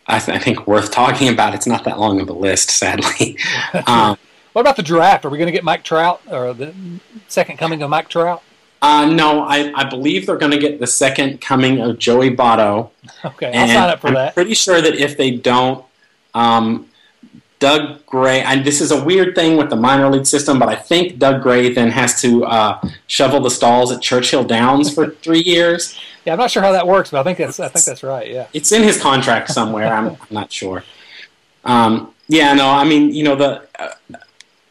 I, 0.07 0.19
th- 0.19 0.35
I 0.35 0.39
think 0.39 0.67
worth 0.67 0.91
talking 0.91 1.29
about. 1.29 1.53
It's 1.53 1.67
not 1.67 1.83
that 1.85 1.99
long 1.99 2.19
of 2.19 2.29
a 2.29 2.33
list, 2.33 2.71
sadly. 2.71 3.37
um, 3.87 4.17
what 4.53 4.61
about 4.61 4.75
the 4.75 4.83
draft? 4.83 5.25
Are 5.25 5.29
we 5.29 5.37
going 5.37 5.47
to 5.47 5.51
get 5.51 5.63
Mike 5.63 5.83
Trout 5.83 6.21
or 6.29 6.53
the 6.53 6.73
second 7.27 7.57
coming 7.57 7.81
of 7.83 7.89
Mike 7.89 8.09
Trout? 8.09 8.41
Uh, 8.81 9.05
no, 9.05 9.41
I, 9.41 9.71
I 9.75 9.89
believe 9.89 10.25
they're 10.25 10.37
going 10.37 10.51
to 10.51 10.59
get 10.59 10.79
the 10.79 10.87
second 10.87 11.41
coming 11.41 11.81
of 11.81 11.97
Joey 11.99 12.35
Votto. 12.35 12.89
Okay, 13.23 13.51
I'll 13.53 13.67
sign 13.67 13.89
up 13.89 14.01
for 14.01 14.07
I'm 14.07 14.13
that. 14.15 14.33
pretty 14.35 14.53
sure 14.53 14.81
that 14.81 14.95
if 14.95 15.17
they 15.17 15.31
don't, 15.31 15.83
um, 16.35 16.87
Doug 17.65 18.05
Gray, 18.05 18.43
and 18.43 18.63
this 18.63 18.79
is 18.79 18.91
a 18.91 19.03
weird 19.03 19.33
thing 19.33 19.57
with 19.57 19.71
the 19.71 19.75
minor 19.75 20.07
league 20.07 20.27
system, 20.27 20.59
but 20.59 20.69
I 20.69 20.75
think 20.75 21.17
Doug 21.17 21.41
Gray 21.41 21.73
then 21.73 21.89
has 21.89 22.21
to 22.21 22.45
uh, 22.45 22.79
shovel 23.07 23.39
the 23.39 23.49
stalls 23.49 23.91
at 23.91 24.03
Churchill 24.03 24.43
Downs 24.43 24.93
for 24.93 25.09
three 25.23 25.41
years. 25.41 25.99
Yeah, 26.25 26.33
I'm 26.33 26.37
not 26.37 26.51
sure 26.51 26.61
how 26.61 26.73
that 26.73 26.85
works, 26.85 27.09
but 27.09 27.21
I 27.21 27.23
think 27.23 27.39
that's 27.39 27.59
I 27.59 27.69
think 27.69 27.83
that's 27.83 28.03
right. 28.03 28.29
Yeah, 28.29 28.45
it's 28.53 28.71
in 28.71 28.83
his 28.83 29.01
contract 29.01 29.49
somewhere. 29.49 29.87
I'm, 29.87 30.09
I'm 30.09 30.17
not 30.29 30.51
sure. 30.51 30.83
Um, 31.63 32.13
yeah, 32.27 32.53
no, 32.53 32.69
I 32.69 32.83
mean, 32.83 33.11
you 33.11 33.23
know, 33.23 33.35
the 33.35 33.67
uh, 33.79 33.93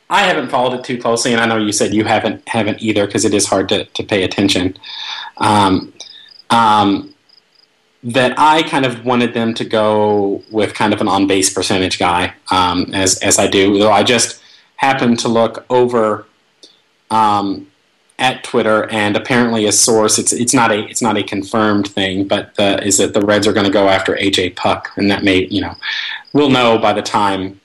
I 0.08 0.22
haven't 0.22 0.50
followed 0.50 0.78
it 0.78 0.84
too 0.84 0.96
closely, 0.96 1.32
and 1.32 1.40
I 1.40 1.46
know 1.46 1.56
you 1.56 1.72
said 1.72 1.92
you 1.92 2.04
haven't 2.04 2.48
haven't 2.48 2.80
either 2.80 3.06
because 3.06 3.24
it 3.24 3.34
is 3.34 3.44
hard 3.44 3.68
to, 3.70 3.86
to 3.86 4.04
pay 4.04 4.22
attention. 4.22 4.76
Um, 5.38 5.92
um, 6.50 7.13
that 8.04 8.38
I 8.38 8.62
kind 8.62 8.84
of 8.84 9.04
wanted 9.04 9.32
them 9.32 9.54
to 9.54 9.64
go 9.64 10.42
with 10.50 10.74
kind 10.74 10.92
of 10.92 11.00
an 11.00 11.08
on 11.08 11.26
base 11.26 11.52
percentage 11.52 11.98
guy, 11.98 12.34
um, 12.50 12.90
as 12.92 13.18
as 13.20 13.38
I 13.38 13.46
do. 13.46 13.78
Though 13.78 13.92
I 13.92 14.02
just 14.02 14.42
happened 14.76 15.18
to 15.20 15.28
look 15.28 15.64
over 15.70 16.26
um, 17.10 17.66
at 18.18 18.44
Twitter, 18.44 18.90
and 18.90 19.16
apparently 19.16 19.66
a 19.66 19.72
source 19.72 20.18
it's 20.18 20.32
it's 20.34 20.52
not 20.52 20.70
a 20.70 20.86
it's 20.86 21.00
not 21.00 21.16
a 21.16 21.22
confirmed 21.22 21.88
thing, 21.88 22.28
but 22.28 22.52
is 22.58 22.98
that 22.98 23.14
the 23.14 23.22
Reds 23.22 23.46
are 23.46 23.54
going 23.54 23.66
to 23.66 23.72
go 23.72 23.88
after 23.88 24.14
AJ 24.16 24.56
Puk, 24.56 24.90
and 24.96 25.10
that 25.10 25.24
may 25.24 25.46
you 25.46 25.62
know 25.62 25.74
we'll 26.34 26.50
know 26.50 26.78
by 26.78 26.92
the 26.92 27.02
time 27.02 27.58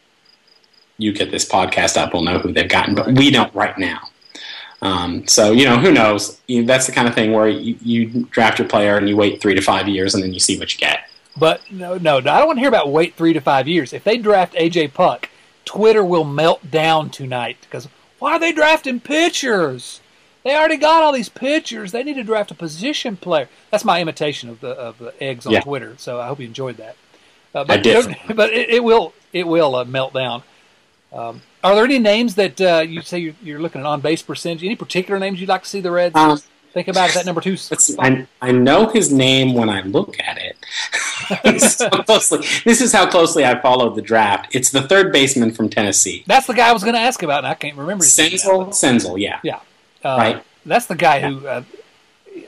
you 0.98 1.12
get 1.14 1.32
this 1.32 1.48
podcast 1.48 1.98
up, 1.98 2.14
we'll 2.14 2.24
know 2.24 2.40
who 2.40 2.54
they've 2.54 2.70
gotten, 2.70 2.96
but 2.96 3.08
we 3.14 3.30
don't 3.30 3.54
right 3.54 3.78
now. 3.78 4.09
Um, 4.82 5.28
so 5.28 5.52
you 5.52 5.66
know, 5.66 5.78
who 5.78 5.92
knows? 5.92 6.40
You, 6.48 6.66
that's 6.66 6.86
the 6.86 6.92
kind 6.92 7.08
of 7.08 7.14
thing 7.14 7.34
where 7.34 7.50
you, 7.50 7.76
you, 7.82 8.24
draft 8.32 8.60
your 8.60 8.68
player 8.68 8.98
and 8.98 9.10
you 9.10 9.18
wait 9.18 9.42
three 9.42 9.56
to 9.56 9.62
five 9.62 9.88
years 9.88 10.16
and 10.16 10.24
then 10.24 10.34
you 10.34 10.40
see 10.40 10.58
what 10.58 10.74
you 10.74 10.80
get. 10.80 11.10
But 11.38 11.62
no, 11.72 11.98
no, 11.98 12.18
I 12.18 12.22
don't 12.22 12.48
want 12.48 12.58
to 12.58 12.62
hear 12.62 12.70
about 12.70 12.92
wait 12.92 13.16
three 13.16 13.34
to 13.34 13.42
five 13.42 13.68
years. 13.68 13.94
If 13.94 14.04
they 14.04 14.18
draft 14.18 14.54
AJ 14.54 14.94
Puk, 14.94 15.30
Twitter 15.66 16.04
will 16.04 16.24
melt 16.24 16.72
down 16.72 17.10
tonight 17.10 17.58
because 17.62 17.88
why 18.20 18.34
are 18.34 18.40
they 18.40 18.52
drafting 18.52 19.00
pitchers? 19.00 20.02
They 20.44 20.56
already 20.56 20.78
got 20.78 21.04
all 21.04 21.12
these 21.12 21.30
pitchers. 21.30 21.92
They 21.92 22.04
need 22.04 22.16
to 22.16 22.24
draft 22.24 22.52
a 22.52 22.56
position 22.56 23.18
player. 23.18 23.50
That's 23.72 23.84
my 23.84 24.02
imitation 24.02 24.50
of 24.50 24.62
the 24.62 24.70
of 24.70 24.98
the 24.98 25.14
eggs 25.22 25.46
on 25.46 25.54
yeah. 25.54 25.62
Twitter. 25.62 25.96
So 25.98 26.20
I 26.20 26.28
hope 26.28 26.40
you 26.40 26.48
enjoyed 26.48 26.78
that. 26.78 26.96
Uh, 27.54 27.64
but, 27.64 27.72
I 27.72 27.78
did. 27.78 28.18
But 28.36 28.54
it, 28.54 28.70
it 28.70 28.84
will 28.84 29.14
it 29.34 29.48
will 29.48 29.76
uh, 29.76 29.86
melt 29.86 30.14
down. 30.14 30.44
Um, 31.12 31.42
are 31.64 31.76
there 31.76 31.84
any 31.84 32.00
names 32.00 32.36
that 32.36 32.62
uh, 32.62 32.86
you 32.88 33.02
say 33.02 33.20
you're, 33.20 33.36
you're, 33.42 33.60
looking 33.60 33.82
at 33.82 33.88
on 33.88 34.02
base 34.02 34.22
percentage? 34.22 34.64
Any 34.64 34.76
particular 34.76 35.20
names 35.20 35.40
you'd 35.40 35.50
like 35.50 35.64
to 35.64 35.70
see 35.70 35.82
the 35.82 35.92
Reds 35.92 36.16
um, 36.16 36.40
think 36.72 36.88
about? 36.88 37.10
Is 37.10 37.16
that 37.16 37.26
number 37.26 37.42
two? 37.42 37.58
I, 37.98 38.28
I 38.42 38.52
know 38.52 38.90
his 38.90 39.12
name 39.12 39.54
when 39.54 39.70
I 39.70 39.82
look 39.82 40.20
at 40.20 40.38
it. 40.38 40.56
this, 41.44 41.82
is 41.82 41.82
how 41.82 42.04
closely, 42.04 42.40
this 42.64 42.82
is 42.82 42.94
how 42.94 43.10
closely 43.10 43.44
I 43.44 43.60
followed 43.60 43.96
the 43.96 44.02
draft. 44.02 44.56
It's 44.56 44.70
the 44.70 44.84
third 44.84 45.12
baseman 45.12 45.52
from 45.52 45.70
Tennessee. 45.70 46.24
That's 46.28 46.48
the 46.48 46.54
guy 46.54 46.70
I 46.70 46.74
was 46.74 46.84
going 46.84 46.96
to 46.96 47.02
ask 47.02 47.24
about, 47.24 47.40
and 47.40 47.48
I 47.48 47.56
can't 47.56 47.76
remember. 47.76 48.04
his 48.04 48.18
name 48.18 48.32
now. 48.32 48.38
Senzel, 48.38 48.68
Senzel, 48.70 49.20
yeah. 49.20 49.40
Yeah. 49.44 49.60
Uh, 50.04 50.18
Right. 50.18 50.44
That's 50.66 50.86
the 50.86 50.96
guy 50.96 51.22
who 51.22 51.48
uh, 51.48 51.64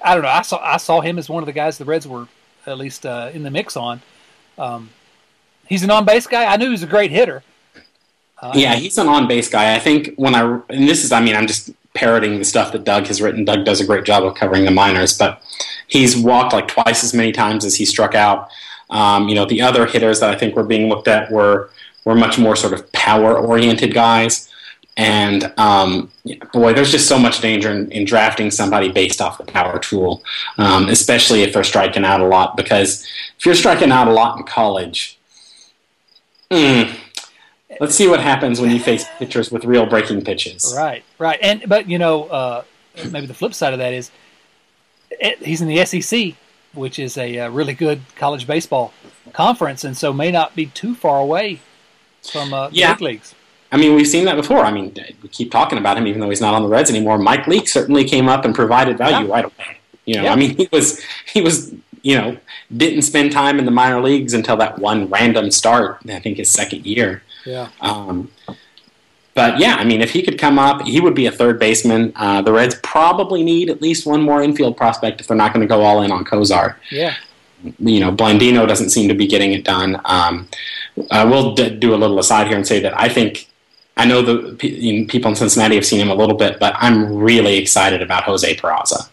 I 0.04 0.14
don't 0.14 0.24
know. 0.24 0.30
I 0.30 0.42
saw 0.42 0.60
I 0.64 0.78
saw 0.78 1.02
him 1.02 1.18
as 1.18 1.30
one 1.30 1.42
of 1.42 1.48
the 1.48 1.54
guys 1.54 1.78
the 1.78 1.86
Reds 1.86 2.08
were 2.08 2.28
at 2.66 2.78
least 2.78 3.06
uh, 3.06 3.32
in 3.34 3.44
the 3.44 3.52
mix 3.52 3.76
on. 3.76 4.02
Um, 4.58 4.90
he's 5.68 5.84
an 5.84 5.92
on 5.92 6.06
base 6.06 6.28
guy. 6.28 6.46
I 6.46 6.58
knew 6.58 6.66
he 6.66 6.72
was 6.72 6.84
a 6.84 6.88
great 6.88 7.12
hitter. 7.12 7.44
Uh, 8.42 8.52
Yeah, 8.56 8.76
he's 8.76 8.98
an 8.98 9.08
on 9.08 9.28
base 9.28 9.50
guy. 9.50 9.76
I 9.76 9.80
think 9.80 10.14
when 10.16 10.36
I 10.36 10.60
and 10.70 10.88
this 10.88 11.04
is, 11.04 11.12
I 11.12 11.22
mean, 11.22 11.36
I'm 11.36 11.48
just 11.48 11.72
parroting 11.94 12.40
the 12.40 12.46
stuff 12.46 12.72
that 12.72 12.84
Doug 12.84 13.08
has 13.08 13.22
written. 13.22 13.46
Doug 13.46 13.66
does 13.66 13.82
a 13.82 13.86
great 13.86 14.06
job 14.06 14.24
of 14.24 14.36
covering 14.36 14.66
the 14.66 14.72
minors, 14.72 15.18
but 15.18 15.42
he's 15.88 16.18
walked 16.18 16.54
like 16.54 16.68
twice 16.68 17.04
as 17.04 17.14
many 17.14 17.32
times 17.32 17.66
as 17.66 17.76
he 17.76 17.86
struck 17.86 18.16
out. 18.16 18.50
Um, 18.90 19.30
you 19.30 19.36
know, 19.36 19.46
the 19.46 19.62
other 19.62 19.86
hitters 19.86 20.20
that 20.20 20.30
I 20.30 20.38
think 20.38 20.56
were 20.56 20.64
being 20.64 20.90
looked 20.90 21.08
at 21.08 21.32
were 21.32 21.70
were 22.06 22.16
much 22.16 22.40
more 22.40 22.56
sort 22.56 22.74
of 22.74 22.92
power 22.94 23.38
oriented 23.38 23.94
guys. 23.94 24.48
And 24.98 25.54
um, 25.58 26.12
boy, 26.52 26.74
there's 26.74 26.92
just 26.92 27.08
so 27.08 27.18
much 27.18 27.40
danger 27.40 27.72
in, 27.72 27.90
in 27.92 28.06
drafting 28.06 28.52
somebody 28.52 28.92
based 28.92 29.22
off 29.22 29.38
the 29.38 29.46
power 29.46 29.80
tool, 29.80 30.22
um, 30.58 30.90
especially 30.90 31.44
if 31.44 31.54
they're 31.54 31.64
striking 31.64 32.04
out 32.04 32.20
a 32.20 32.26
lot. 32.26 32.58
Because 32.58 33.06
if 33.38 33.46
you're 33.46 33.56
striking 33.56 33.92
out 33.92 34.08
a 34.08 34.12
lot 34.12 34.38
in 34.38 34.44
college, 34.44 35.18
mm, 36.52 36.94
let's 37.82 37.94
see 37.96 38.08
what 38.08 38.22
happens 38.22 38.62
when 38.62 38.72
you 38.72 38.80
face 38.80 39.06
pitchers 39.20 39.52
with 39.52 39.66
real 39.66 39.86
breaking 39.86 40.24
pitches. 40.24 40.74
Right, 40.78 41.04
right. 41.20 41.40
And 41.42 41.64
but 41.68 41.90
you 41.90 41.98
know, 42.00 42.26
uh, 42.26 42.64
maybe 43.10 43.26
the 43.28 43.34
flip 43.34 43.54
side 43.54 43.74
of 43.74 43.80
that 43.80 43.92
is 43.94 44.10
it, 45.10 45.40
he's 45.40 45.62
in 45.62 45.68
the 45.68 45.84
SEC, 45.86 46.36
which 46.74 46.98
is 47.00 47.18
a, 47.18 47.40
uh 47.40 47.50
really 47.50 47.74
good 47.74 48.02
college 48.16 48.48
baseball 48.48 48.94
conference, 49.34 49.84
and 49.84 49.98
so 49.98 50.14
may 50.14 50.32
not 50.32 50.56
be 50.56 50.68
too 50.68 50.96
far 50.96 51.20
away 51.20 51.60
from 52.32 52.54
uh, 52.54 52.70
Yeah. 52.72 52.94
big 52.94 53.02
leagues. 53.02 53.36
I 53.74 53.78
mean, 53.78 53.96
we've 53.96 54.08
seen 54.08 54.26
that 54.26 54.36
before. 54.36 54.66
I 54.66 54.72
mean, 54.72 54.94
we 55.24 55.30
keep 55.30 55.50
talking 55.50 55.78
about 55.78 55.98
him, 55.98 56.06
even 56.06 56.20
though 56.20 56.30
he's 56.30 56.42
not 56.42 56.54
on 56.54 56.62
the 56.62 56.68
Reds 56.68 56.90
anymore. 56.90 57.18
Mike 57.18 57.48
Leake 57.48 57.70
certainly 57.70 58.04
came 58.04 58.28
up 58.28 58.44
and 58.44 58.54
provided 58.54 58.98
value 58.98 59.26
Yeah. 59.28 59.34
right 59.34 59.46
away. 59.46 59.78
You 60.06 60.16
know, 60.16 60.24
Yeah. 60.24 60.34
I 60.34 60.36
mean, 60.36 60.58
he 60.58 60.68
was 60.72 61.02
he 61.34 61.42
was 61.42 61.74
you 62.04 62.16
know 62.18 62.36
didn't 62.76 63.04
spend 63.04 63.32
time 63.32 63.60
in 63.60 63.66
the 63.66 63.72
minor 63.72 64.02
leagues 64.02 64.34
until 64.34 64.58
that 64.58 64.80
one 64.80 65.08
random 65.10 65.52
start. 65.52 66.00
I 66.10 66.20
think 66.20 66.38
his 66.38 66.50
second 66.52 66.86
year. 66.86 67.24
Yeah. 67.46 67.70
Um, 67.82 68.32
but 69.34 69.60
yeah, 69.60 69.76
I 69.76 69.84
mean, 69.86 70.02
if 70.02 70.12
he 70.12 70.22
could 70.24 70.38
come 70.38 70.60
up, 70.60 70.82
he 70.84 71.00
would 71.00 71.16
be 71.16 71.26
a 71.26 71.32
third 71.32 71.60
baseman. 71.60 72.12
Uh, 72.16 72.42
the 72.42 72.52
Reds 72.52 72.76
probably 72.84 73.44
need 73.44 73.70
at 73.70 73.82
least 73.82 74.06
one 74.06 74.22
more 74.22 74.42
infield 74.44 74.76
prospect 74.76 75.22
if 75.22 75.28
they're 75.28 75.38
not 75.38 75.54
going 75.54 75.62
to 75.62 75.68
go 75.74 75.82
all 75.82 76.02
in 76.02 76.12
on 76.12 76.26
Cozart. 76.26 76.78
Yeah. 76.92 77.16
You 77.80 78.00
know, 78.00 78.12
Blandino 78.12 78.68
doesn't 78.68 78.90
seem 78.90 79.08
to 79.08 79.14
be 79.14 79.28
getting 79.28 79.54
it 79.54 79.64
done. 79.64 80.02
Um, 80.06 80.50
I 81.12 81.24
will 81.24 81.56
d- 81.56 81.70
do 81.78 81.94
a 81.94 81.98
little 81.98 82.20
aside 82.20 82.48
here 82.48 82.58
and 82.58 82.68
say 82.68 82.80
that 82.82 83.00
I 83.00 83.08
think 83.08 83.48
I 83.96 84.06
know 84.06 84.22
the 84.22 84.56
pe- 84.56 84.68
you 84.70 85.02
know, 85.02 85.08
people 85.08 85.30
in 85.30 85.36
Cincinnati 85.36 85.76
have 85.76 85.86
seen 85.86 86.00
him 86.00 86.10
a 86.10 86.16
little 86.16 86.36
bit, 86.36 86.60
but 86.60 86.76
I'm 86.78 87.16
really 87.16 87.58
excited 87.58 88.02
about 88.02 88.24
Jose 88.24 88.56
Peraza. 88.56 89.10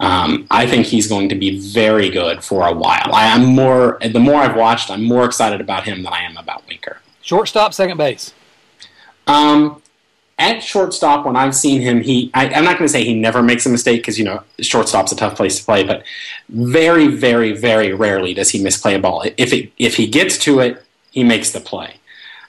Um, 0.00 0.46
I 0.50 0.66
think 0.66 0.86
he's 0.86 1.06
going 1.08 1.28
to 1.30 1.34
be 1.34 1.58
very 1.60 2.10
good 2.10 2.42
for 2.42 2.66
a 2.66 2.72
while. 2.72 3.10
I 3.12 3.26
am 3.26 3.44
more 3.46 3.98
the 4.02 4.18
more 4.18 4.36
I've 4.36 4.56
watched, 4.56 4.90
I'm 4.90 5.04
more 5.04 5.24
excited 5.24 5.60
about 5.60 5.84
him 5.84 6.02
than 6.02 6.12
I 6.12 6.22
am 6.22 6.36
about 6.36 6.66
Winker. 6.68 7.00
Shortstop, 7.22 7.72
second 7.72 7.96
base. 7.96 8.34
Um, 9.26 9.80
at 10.38 10.60
shortstop, 10.62 11.24
when 11.24 11.36
I've 11.36 11.54
seen 11.54 11.80
him, 11.80 12.00
he 12.00 12.30
I, 12.34 12.48
I'm 12.48 12.64
not 12.64 12.76
going 12.78 12.86
to 12.86 12.92
say 12.92 13.04
he 13.04 13.14
never 13.14 13.42
makes 13.42 13.64
a 13.64 13.68
mistake 13.68 14.00
because 14.00 14.18
you 14.18 14.24
know 14.24 14.42
shortstop's 14.60 15.12
a 15.12 15.16
tough 15.16 15.36
place 15.36 15.58
to 15.58 15.64
play, 15.64 15.84
but 15.84 16.02
very, 16.48 17.06
very, 17.06 17.52
very 17.52 17.92
rarely 17.92 18.34
does 18.34 18.50
he 18.50 18.62
misplay 18.62 18.94
a 18.94 18.98
ball. 18.98 19.24
If 19.36 19.52
it 19.52 19.70
if 19.78 19.96
he 19.96 20.06
gets 20.08 20.36
to 20.38 20.58
it, 20.60 20.82
he 21.12 21.22
makes 21.22 21.52
the 21.52 21.60
play. 21.60 21.94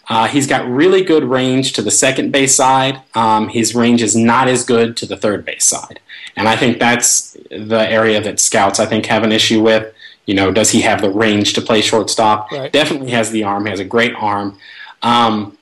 Uh, 0.09 0.27
he's 0.27 0.47
got 0.47 0.67
really 0.67 1.03
good 1.03 1.23
range 1.23 1.73
to 1.73 1.81
the 1.81 1.91
second 1.91 2.31
base 2.31 2.55
side. 2.55 2.99
Um, 3.13 3.47
his 3.49 3.73
range 3.73 4.01
is 4.01 4.15
not 4.15 4.47
as 4.47 4.65
good 4.65 4.97
to 4.97 5.05
the 5.05 5.15
third 5.15 5.45
base 5.45 5.63
side, 5.63 5.99
and 6.35 6.47
I 6.47 6.55
think 6.55 6.79
that's 6.79 7.37
the 7.51 7.85
area 7.89 8.21
that 8.21 8.39
scouts 8.39 8.79
I 8.79 8.85
think 8.85 9.05
have 9.05 9.23
an 9.23 9.31
issue 9.31 9.61
with. 9.61 9.92
You 10.25 10.35
know, 10.35 10.51
does 10.51 10.69
he 10.69 10.81
have 10.81 11.01
the 11.01 11.09
range 11.09 11.53
to 11.53 11.61
play 11.61 11.81
shortstop? 11.81 12.51
Right. 12.51 12.71
Definitely 12.71 13.11
has 13.11 13.31
the 13.31 13.43
arm. 13.43 13.65
He 13.65 13.71
has 13.71 13.79
a 13.79 13.85
great 13.85 14.13
arm. 14.15 14.57
Um, 15.01 15.57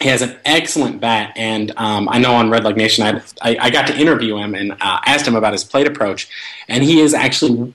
he 0.00 0.08
has 0.08 0.22
an 0.22 0.36
excellent 0.44 1.00
bat, 1.00 1.32
and 1.34 1.72
um, 1.76 2.08
I 2.08 2.18
know 2.18 2.32
on 2.34 2.50
Redleg 2.50 2.76
Nation, 2.76 3.04
I, 3.04 3.20
I, 3.42 3.58
I 3.66 3.70
got 3.70 3.88
to 3.88 3.98
interview 3.98 4.36
him 4.36 4.54
and 4.54 4.72
uh, 4.72 5.00
asked 5.04 5.26
him 5.26 5.34
about 5.34 5.52
his 5.52 5.64
plate 5.64 5.88
approach, 5.88 6.28
and 6.68 6.84
he 6.84 7.00
has 7.00 7.14
actually 7.14 7.74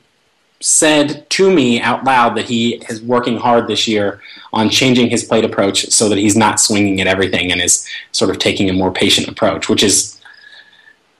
said 0.61 1.29
to 1.29 1.53
me 1.53 1.81
out 1.81 2.05
loud 2.05 2.37
that 2.37 2.45
he 2.45 2.75
is 2.87 3.01
working 3.01 3.37
hard 3.37 3.67
this 3.67 3.85
year 3.85 4.21
on 4.53 4.69
changing 4.69 5.09
his 5.09 5.21
plate 5.21 5.43
approach 5.43 5.91
so 5.91 6.07
that 6.07 6.17
he's 6.17 6.37
not 6.37 6.57
swinging 6.57 7.01
at 7.01 7.07
everything 7.07 7.51
and 7.51 7.61
is 7.61 7.85
sort 8.13 8.31
of 8.31 8.39
taking 8.39 8.69
a 8.69 8.73
more 8.73 8.89
patient 8.89 9.27
approach, 9.27 9.67
which 9.67 9.83
is 9.83 10.21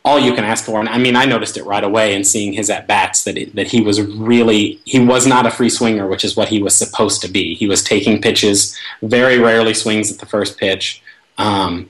all 0.05 0.19
you 0.19 0.33
can 0.33 0.43
ask 0.43 0.65
for. 0.65 0.79
And 0.79 0.89
I 0.89 0.97
mean, 0.97 1.15
I 1.15 1.25
noticed 1.25 1.57
it 1.57 1.65
right 1.65 1.83
away 1.83 2.13
in 2.13 2.23
seeing 2.23 2.53
his 2.53 2.69
at 2.69 2.87
bats 2.87 3.23
that 3.23 3.37
it, 3.37 3.55
that 3.55 3.67
he 3.67 3.81
was 3.81 4.01
really 4.01 4.81
he 4.85 4.99
was 4.99 5.25
not 5.25 5.45
a 5.45 5.51
free 5.51 5.69
swinger, 5.69 6.07
which 6.07 6.25
is 6.25 6.35
what 6.35 6.49
he 6.49 6.61
was 6.61 6.75
supposed 6.75 7.21
to 7.21 7.29
be. 7.29 7.55
He 7.55 7.67
was 7.67 7.83
taking 7.83 8.21
pitches, 8.21 8.77
very 9.01 9.39
rarely 9.39 9.73
swings 9.73 10.11
at 10.11 10.19
the 10.19 10.25
first 10.25 10.57
pitch. 10.57 11.01
Um, 11.37 11.89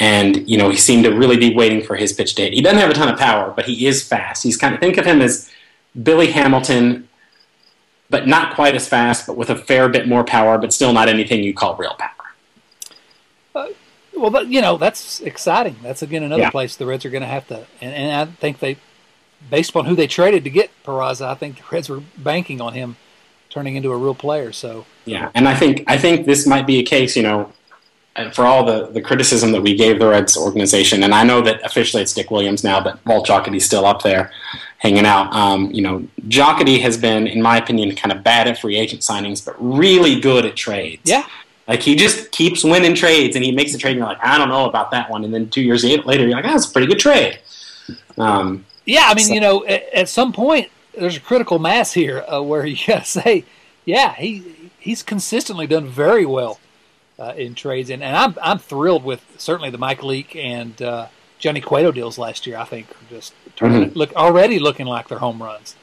and 0.00 0.48
you 0.48 0.58
know 0.58 0.70
he 0.70 0.76
seemed 0.76 1.04
to 1.04 1.10
really 1.10 1.36
be 1.36 1.54
waiting 1.54 1.82
for 1.82 1.94
his 1.94 2.12
pitch 2.12 2.34
to 2.34 2.42
hit. 2.42 2.54
He 2.54 2.60
doesn't 2.60 2.80
have 2.80 2.90
a 2.90 2.94
ton 2.94 3.08
of 3.08 3.18
power, 3.18 3.52
but 3.54 3.66
he 3.66 3.86
is 3.86 4.06
fast. 4.06 4.42
He's 4.42 4.56
kind 4.56 4.74
of 4.74 4.80
think 4.80 4.96
of 4.96 5.06
him 5.06 5.22
as 5.22 5.48
Billy 6.02 6.32
Hamilton, 6.32 7.08
but 8.10 8.26
not 8.26 8.56
quite 8.56 8.74
as 8.74 8.88
fast, 8.88 9.28
but 9.28 9.36
with 9.36 9.50
a 9.50 9.56
fair 9.56 9.88
bit 9.88 10.08
more 10.08 10.24
power, 10.24 10.58
but 10.58 10.72
still 10.72 10.92
not 10.92 11.08
anything 11.08 11.44
you 11.44 11.54
call 11.54 11.76
real 11.76 11.94
power. 11.94 12.10
Well, 14.16 14.30
but, 14.30 14.46
you 14.48 14.60
know 14.60 14.76
that's 14.76 15.20
exciting. 15.20 15.76
That's 15.82 16.02
again 16.02 16.22
another 16.22 16.42
Yeah. 16.42 16.50
place 16.50 16.76
the 16.76 16.86
Reds 16.86 17.04
are 17.04 17.10
going 17.10 17.22
to 17.22 17.28
have 17.28 17.46
to, 17.48 17.66
and, 17.80 17.92
and 17.92 18.12
I 18.12 18.32
think 18.32 18.58
they, 18.60 18.76
based 19.50 19.70
upon 19.70 19.86
who 19.86 19.94
they 19.94 20.06
traded 20.06 20.44
to 20.44 20.50
get 20.50 20.70
Peraza, 20.84 21.26
I 21.26 21.34
think 21.34 21.56
the 21.58 21.62
Reds 21.70 21.88
were 21.88 22.02
banking 22.16 22.60
on 22.60 22.74
him 22.74 22.96
turning 23.50 23.76
into 23.76 23.92
a 23.92 23.96
real 23.96 24.14
player. 24.14 24.52
So 24.52 24.86
Yeah, 25.04 25.30
and 25.34 25.48
I 25.48 25.54
think 25.54 25.84
I 25.86 25.98
think 25.98 26.26
this 26.26 26.46
might 26.46 26.66
be 26.66 26.78
a 26.78 26.82
case, 26.82 27.16
you 27.16 27.22
know, 27.22 27.52
for 28.32 28.44
all 28.44 28.64
the, 28.64 28.86
the 28.92 29.00
criticism 29.00 29.50
that 29.52 29.60
we 29.62 29.74
gave 29.74 29.98
the 29.98 30.08
Reds 30.08 30.36
organization, 30.36 31.02
and 31.02 31.12
I 31.12 31.24
know 31.24 31.40
that 31.42 31.60
officially 31.64 32.02
it's 32.02 32.14
Dick 32.14 32.30
Williams 32.30 32.62
now, 32.62 32.80
but 32.80 33.04
Walt 33.06 33.26
Jocketty's 33.26 33.64
still 33.64 33.84
up 33.84 34.02
there 34.02 34.30
hanging 34.78 35.06
out. 35.06 35.32
Um, 35.32 35.70
you 35.72 35.82
know, 35.82 36.06
Jocketty 36.28 36.80
has 36.80 36.96
been, 36.96 37.26
in 37.26 37.42
my 37.42 37.56
opinion, 37.56 37.94
kind 37.96 38.12
of 38.12 38.22
bad 38.22 38.46
at 38.46 38.58
free 38.58 38.76
agent 38.76 39.02
signings, 39.02 39.44
but 39.44 39.56
really 39.58 40.20
good 40.20 40.44
at 40.44 40.54
trades. 40.56 41.02
yeah, 41.10 41.26
Like 41.66 41.80
he 41.82 41.94
just 41.96 42.30
keeps 42.30 42.62
winning 42.62 42.94
trades, 42.94 43.36
and 43.36 43.44
he 43.44 43.50
makes 43.52 43.74
a 43.74 43.78
trade, 43.78 43.92
and 43.92 43.98
you're 44.00 44.08
like, 44.08 44.22
I 44.22 44.36
don't 44.38 44.48
know 44.50 44.68
about 44.68 44.90
that 44.90 45.10
one, 45.10 45.24
and 45.24 45.32
then 45.32 45.48
two 45.48 45.62
years 45.62 45.82
later, 45.84 46.24
you're 46.24 46.32
like, 46.32 46.44
oh, 46.44 46.48
that's 46.48 46.68
a 46.68 46.72
pretty 46.72 46.86
good 46.88 46.98
trade. 46.98 47.38
Um, 48.18 48.64
yeah. 48.84 49.04
I 49.06 49.14
mean, 49.14 49.26
So- 49.26 49.34
you 49.34 49.40
know, 49.40 49.64
at, 49.66 49.82
at 49.94 50.08
some 50.08 50.32
point 50.32 50.70
there's 50.96 51.16
a 51.16 51.20
critical 51.20 51.58
mass 51.58 51.92
here 51.92 52.24
uh, 52.32 52.42
where 52.42 52.64
you 52.66 52.76
got 52.86 53.04
to 53.04 53.10
say, 53.10 53.44
yeah, 53.84 54.14
he 54.14 54.70
he's 54.78 55.02
consistently 55.02 55.66
done 55.66 55.86
very 55.86 56.26
well 56.26 56.60
uh, 57.18 57.32
in 57.36 57.54
trades, 57.54 57.90
and, 57.90 58.02
and 58.02 58.16
I'm 58.16 58.34
I'm 58.42 58.58
thrilled 58.58 59.04
with 59.04 59.24
certainly 59.38 59.70
the 59.70 59.78
Mike 59.78 60.02
Leake 60.02 60.36
and 60.36 60.80
uh, 60.82 61.06
Johnny 61.38 61.60
Cueto 61.60 61.92
deals 61.92 62.18
last 62.18 62.46
year. 62.46 62.58
I 62.58 62.64
think 62.64 62.90
are 62.90 62.96
just 63.10 63.32
turning, 63.56 63.90
look 63.94 64.14
already 64.14 64.58
looking 64.58 64.86
like 64.86 65.08
they're 65.08 65.18
home 65.18 65.42
runs. 65.42 65.76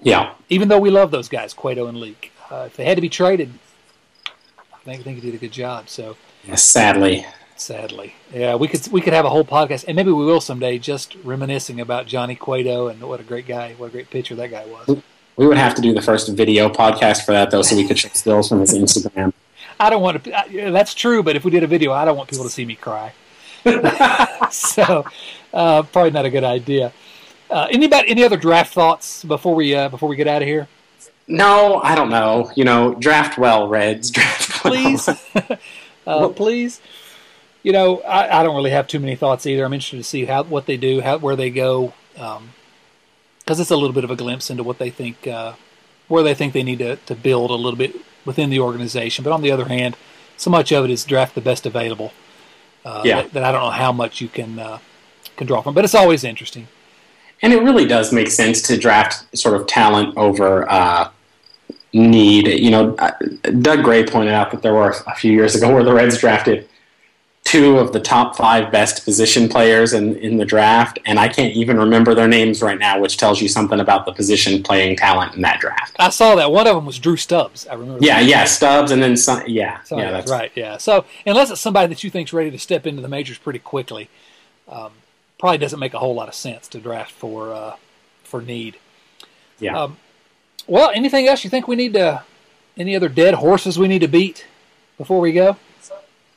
yeah, 0.00 0.34
even 0.48 0.68
though 0.68 0.78
we 0.78 0.90
love 0.90 1.10
those 1.12 1.28
guys, 1.28 1.54
Cueto 1.54 1.86
and 1.86 1.98
Leake. 1.98 2.32
Uh, 2.50 2.64
if 2.66 2.76
they 2.76 2.84
had 2.84 2.96
to 2.96 3.00
be 3.00 3.08
traded, 3.08 3.52
I 4.80 4.84
think 4.84 5.00
I 5.00 5.02
think 5.02 5.22
he 5.22 5.30
did 5.30 5.34
a 5.34 5.38
good 5.38 5.52
job. 5.52 5.88
So 5.88 6.16
sadly. 6.54 7.26
sadly, 7.56 8.14
yeah, 8.32 8.54
we 8.54 8.66
could 8.66 8.86
we 8.88 9.02
could 9.02 9.12
have 9.12 9.26
a 9.26 9.30
whole 9.30 9.44
podcast, 9.44 9.84
and 9.86 9.94
maybe 9.94 10.10
we 10.10 10.24
will 10.24 10.40
someday, 10.40 10.78
just 10.78 11.16
reminiscing 11.22 11.80
about 11.80 12.06
Johnny 12.06 12.34
Cueto 12.34 12.88
and 12.88 13.00
what 13.02 13.20
a 13.20 13.22
great 13.22 13.46
guy, 13.46 13.74
what 13.74 13.88
a 13.88 13.90
great 13.90 14.08
pitcher 14.08 14.34
that 14.36 14.50
guy 14.50 14.64
was. 14.66 15.02
We 15.36 15.46
would 15.46 15.58
have 15.58 15.74
to 15.74 15.82
do 15.82 15.92
the 15.92 16.02
first 16.02 16.28
video 16.28 16.68
podcast 16.68 17.24
for 17.24 17.32
that, 17.32 17.50
though, 17.50 17.62
so 17.62 17.76
we 17.76 17.86
could 17.86 17.98
show 17.98 18.08
stills 18.10 18.48
from 18.48 18.60
his 18.60 18.74
Instagram. 18.74 19.32
I 19.80 19.90
don't 19.90 20.02
want 20.02 20.24
to. 20.24 20.32
I, 20.32 20.46
yeah, 20.46 20.70
that's 20.70 20.94
true, 20.94 21.22
but 21.22 21.36
if 21.36 21.44
we 21.44 21.50
did 21.50 21.62
a 21.62 21.66
video, 21.66 21.92
I 21.92 22.04
don't 22.04 22.16
want 22.16 22.30
people 22.30 22.44
to 22.44 22.50
see 22.50 22.64
me 22.64 22.74
cry. 22.74 23.12
so 24.50 25.04
uh, 25.52 25.82
probably 25.82 26.10
not 26.10 26.24
a 26.24 26.30
good 26.30 26.44
idea. 26.44 26.92
Uh, 27.50 27.66
anybody, 27.70 28.08
any 28.08 28.24
other 28.24 28.36
draft 28.36 28.72
thoughts 28.72 29.24
before 29.24 29.54
we 29.54 29.74
uh, 29.74 29.88
before 29.88 30.08
we 30.08 30.16
get 30.16 30.26
out 30.26 30.40
of 30.40 30.48
here? 30.48 30.68
No, 31.30 31.80
I 31.82 31.94
don't 31.94 32.10
know. 32.10 32.50
You 32.56 32.64
know, 32.64 32.94
draft 32.94 33.38
well, 33.38 33.68
Reds. 33.68 34.10
Draft 34.16 34.64
well. 34.64 34.72
please, 34.72 35.08
uh, 36.06 36.28
please. 36.30 36.80
You 37.62 37.72
know, 37.72 38.00
I, 38.00 38.40
I 38.40 38.42
don't 38.42 38.56
really 38.56 38.70
have 38.70 38.86
too 38.86 38.98
many 39.00 39.16
thoughts 39.16 39.46
either. 39.46 39.64
I'm 39.64 39.72
interested 39.72 39.98
to 39.98 40.04
see 40.04 40.24
how 40.24 40.42
what 40.44 40.66
they 40.66 40.76
do, 40.76 41.00
how 41.00 41.18
where 41.18 41.36
they 41.36 41.50
go, 41.50 41.92
because 42.14 43.60
it's 43.60 43.70
a 43.70 43.76
little 43.76 43.92
bit 43.92 44.04
of 44.04 44.10
a 44.10 44.16
glimpse 44.16 44.50
into 44.50 44.62
what 44.62 44.78
they 44.78 44.90
think, 44.90 45.26
uh, 45.26 45.54
where 46.08 46.22
they 46.22 46.34
think 46.34 46.52
they 46.52 46.62
need 46.62 46.78
to, 46.80 46.96
to 46.96 47.14
build 47.14 47.50
a 47.50 47.54
little 47.54 47.76
bit 47.78 47.94
within 48.24 48.50
the 48.50 48.60
organization. 48.60 49.22
But 49.24 49.32
on 49.32 49.42
the 49.42 49.50
other 49.52 49.66
hand, 49.66 49.96
so 50.36 50.50
much 50.50 50.72
of 50.72 50.84
it 50.84 50.90
is 50.90 51.04
draft 51.04 51.34
the 51.34 51.40
best 51.40 51.66
available. 51.66 52.12
Uh, 52.84 53.02
Yeah. 53.04 53.22
that, 53.22 53.32
that 53.34 53.44
I 53.44 53.52
don't 53.52 53.62
know 53.62 53.70
how 53.70 53.92
much 53.92 54.20
you 54.22 54.28
can 54.28 54.58
uh, 54.58 54.78
can 55.36 55.46
draw 55.46 55.60
from, 55.60 55.74
but 55.74 55.84
it's 55.84 55.94
always 55.94 56.24
interesting. 56.24 56.66
And 57.42 57.52
it 57.52 57.62
really 57.62 57.86
does 57.86 58.12
make 58.12 58.28
sense 58.28 58.60
to 58.62 58.76
draft 58.78 59.24
sort 59.36 59.58
of 59.58 59.66
talent 59.66 60.16
over 60.16 60.70
uh, 60.70 61.10
need. 61.92 62.46
You 62.46 62.70
know, 62.70 62.96
Doug 63.60 63.82
Gray 63.84 64.04
pointed 64.04 64.34
out 64.34 64.50
that 64.50 64.62
there 64.62 64.74
were 64.74 64.94
a 65.06 65.14
few 65.14 65.32
years 65.32 65.54
ago 65.54 65.72
where 65.72 65.84
the 65.84 65.92
Reds 65.92 66.18
drafted 66.18 66.68
two 67.44 67.78
of 67.78 67.92
the 67.92 67.98
top 67.98 68.36
five 68.36 68.70
best 68.70 69.04
position 69.04 69.48
players 69.48 69.92
in, 69.92 70.14
in 70.16 70.36
the 70.36 70.44
draft, 70.44 70.98
and 71.04 71.18
I 71.18 71.26
can't 71.26 71.54
even 71.56 71.78
remember 71.78 72.14
their 72.14 72.28
names 72.28 72.62
right 72.62 72.78
now, 72.78 73.00
which 73.00 73.16
tells 73.16 73.40
you 73.40 73.48
something 73.48 73.80
about 73.80 74.04
the 74.04 74.12
position 74.12 74.62
playing 74.62 74.96
talent 74.96 75.34
in 75.34 75.42
that 75.42 75.58
draft. 75.58 75.96
I 75.98 76.10
saw 76.10 76.36
that 76.36 76.52
one 76.52 76.66
of 76.66 76.76
them 76.76 76.86
was 76.86 76.98
Drew 76.98 77.16
Stubbs. 77.16 77.66
I 77.66 77.74
remember. 77.74 78.04
Yeah, 78.04 78.20
yeah, 78.20 78.44
Stubbs, 78.44 78.92
and 78.92 79.02
then 79.02 79.16
some, 79.16 79.42
yeah, 79.46 79.82
so, 79.82 79.98
yeah, 79.98 80.12
that's 80.12 80.30
right. 80.30 80.52
Yeah, 80.54 80.76
so 80.76 81.04
unless 81.26 81.50
it's 81.50 81.60
somebody 81.60 81.88
that 81.88 82.04
you 82.04 82.10
think's 82.10 82.32
ready 82.32 82.50
to 82.50 82.58
step 82.58 82.86
into 82.86 83.02
the 83.02 83.08
majors 83.08 83.38
pretty 83.38 83.58
quickly, 83.58 84.08
um, 84.68 84.92
probably 85.38 85.58
doesn't 85.58 85.80
make 85.80 85.94
a 85.94 85.98
whole 85.98 86.14
lot 86.14 86.28
of 86.28 86.34
sense 86.34 86.68
to 86.68 86.78
draft 86.78 87.10
for 87.10 87.52
uh, 87.52 87.76
for 88.22 88.42
need. 88.42 88.76
Yeah. 89.58 89.76
Um, 89.76 89.96
well, 90.70 90.90
anything 90.94 91.26
else 91.26 91.42
you 91.42 91.50
think 91.50 91.66
we 91.66 91.76
need 91.76 91.92
to? 91.94 92.22
Any 92.76 92.94
other 92.94 93.08
dead 93.08 93.34
horses 93.34 93.78
we 93.78 93.88
need 93.88 93.98
to 93.98 94.08
beat 94.08 94.46
before 94.96 95.20
we 95.20 95.32
go? 95.32 95.56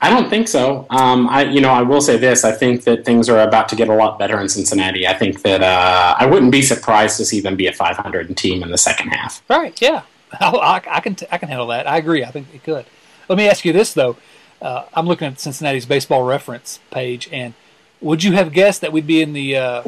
I 0.02 0.10
don't 0.10 0.30
think 0.30 0.50
so. 0.50 0.86
Um, 0.90 1.30
I, 1.30 1.44
you 1.44 1.62
know, 1.62 1.70
I 1.70 1.84
will 1.84 2.02
say 2.02 2.18
this: 2.18 2.44
I 2.44 2.52
think 2.52 2.84
that 2.84 3.06
things 3.06 3.30
are 3.30 3.40
about 3.40 3.70
to 3.70 3.76
get 3.76 3.88
a 3.88 3.94
lot 3.94 4.20
better 4.20 4.42
in 4.42 4.50
Cincinnati. 4.50 5.08
I 5.08 5.14
think 5.14 5.44
that 5.44 5.62
uh, 5.62 6.16
I 6.18 6.26
wouldn't 6.26 6.52
be 6.52 6.62
surprised 6.62 7.16
to 7.18 7.26
see 7.26 7.40
them 7.40 7.56
be 7.56 7.68
a 7.68 7.72
500 7.72 8.36
team 8.36 8.64
in 8.64 8.72
the 8.72 8.78
second 8.78 9.10
half. 9.10 9.42
Right? 9.50 9.80
Yeah, 9.82 10.02
I, 10.42 10.82
I 10.90 11.00
can 11.00 11.16
t- 11.16 11.28
I 11.32 11.38
can 11.38 11.48
handle 11.48 11.68
that. 11.68 11.88
I 11.88 11.98
agree. 11.98 12.26
I 12.26 12.32
think 12.32 12.48
it 12.54 12.64
could. 12.64 12.86
Let 13.30 13.38
me 13.38 13.48
ask 13.48 13.64
you 13.64 13.72
this 13.72 13.94
though: 13.94 14.18
uh, 14.62 14.86
I'm 14.94 15.06
looking 15.06 15.28
at 15.28 15.40
Cincinnati's 15.40 15.86
baseball 15.86 16.24
reference 16.24 16.80
page, 16.92 17.30
and 17.32 17.54
would 18.02 18.26
you 18.26 18.34
have 18.34 18.52
guessed 18.52 18.82
that 18.82 18.92
we'd 18.92 19.08
be 19.08 19.22
in 19.22 19.32
the 19.32 19.56
uh, 19.56 19.84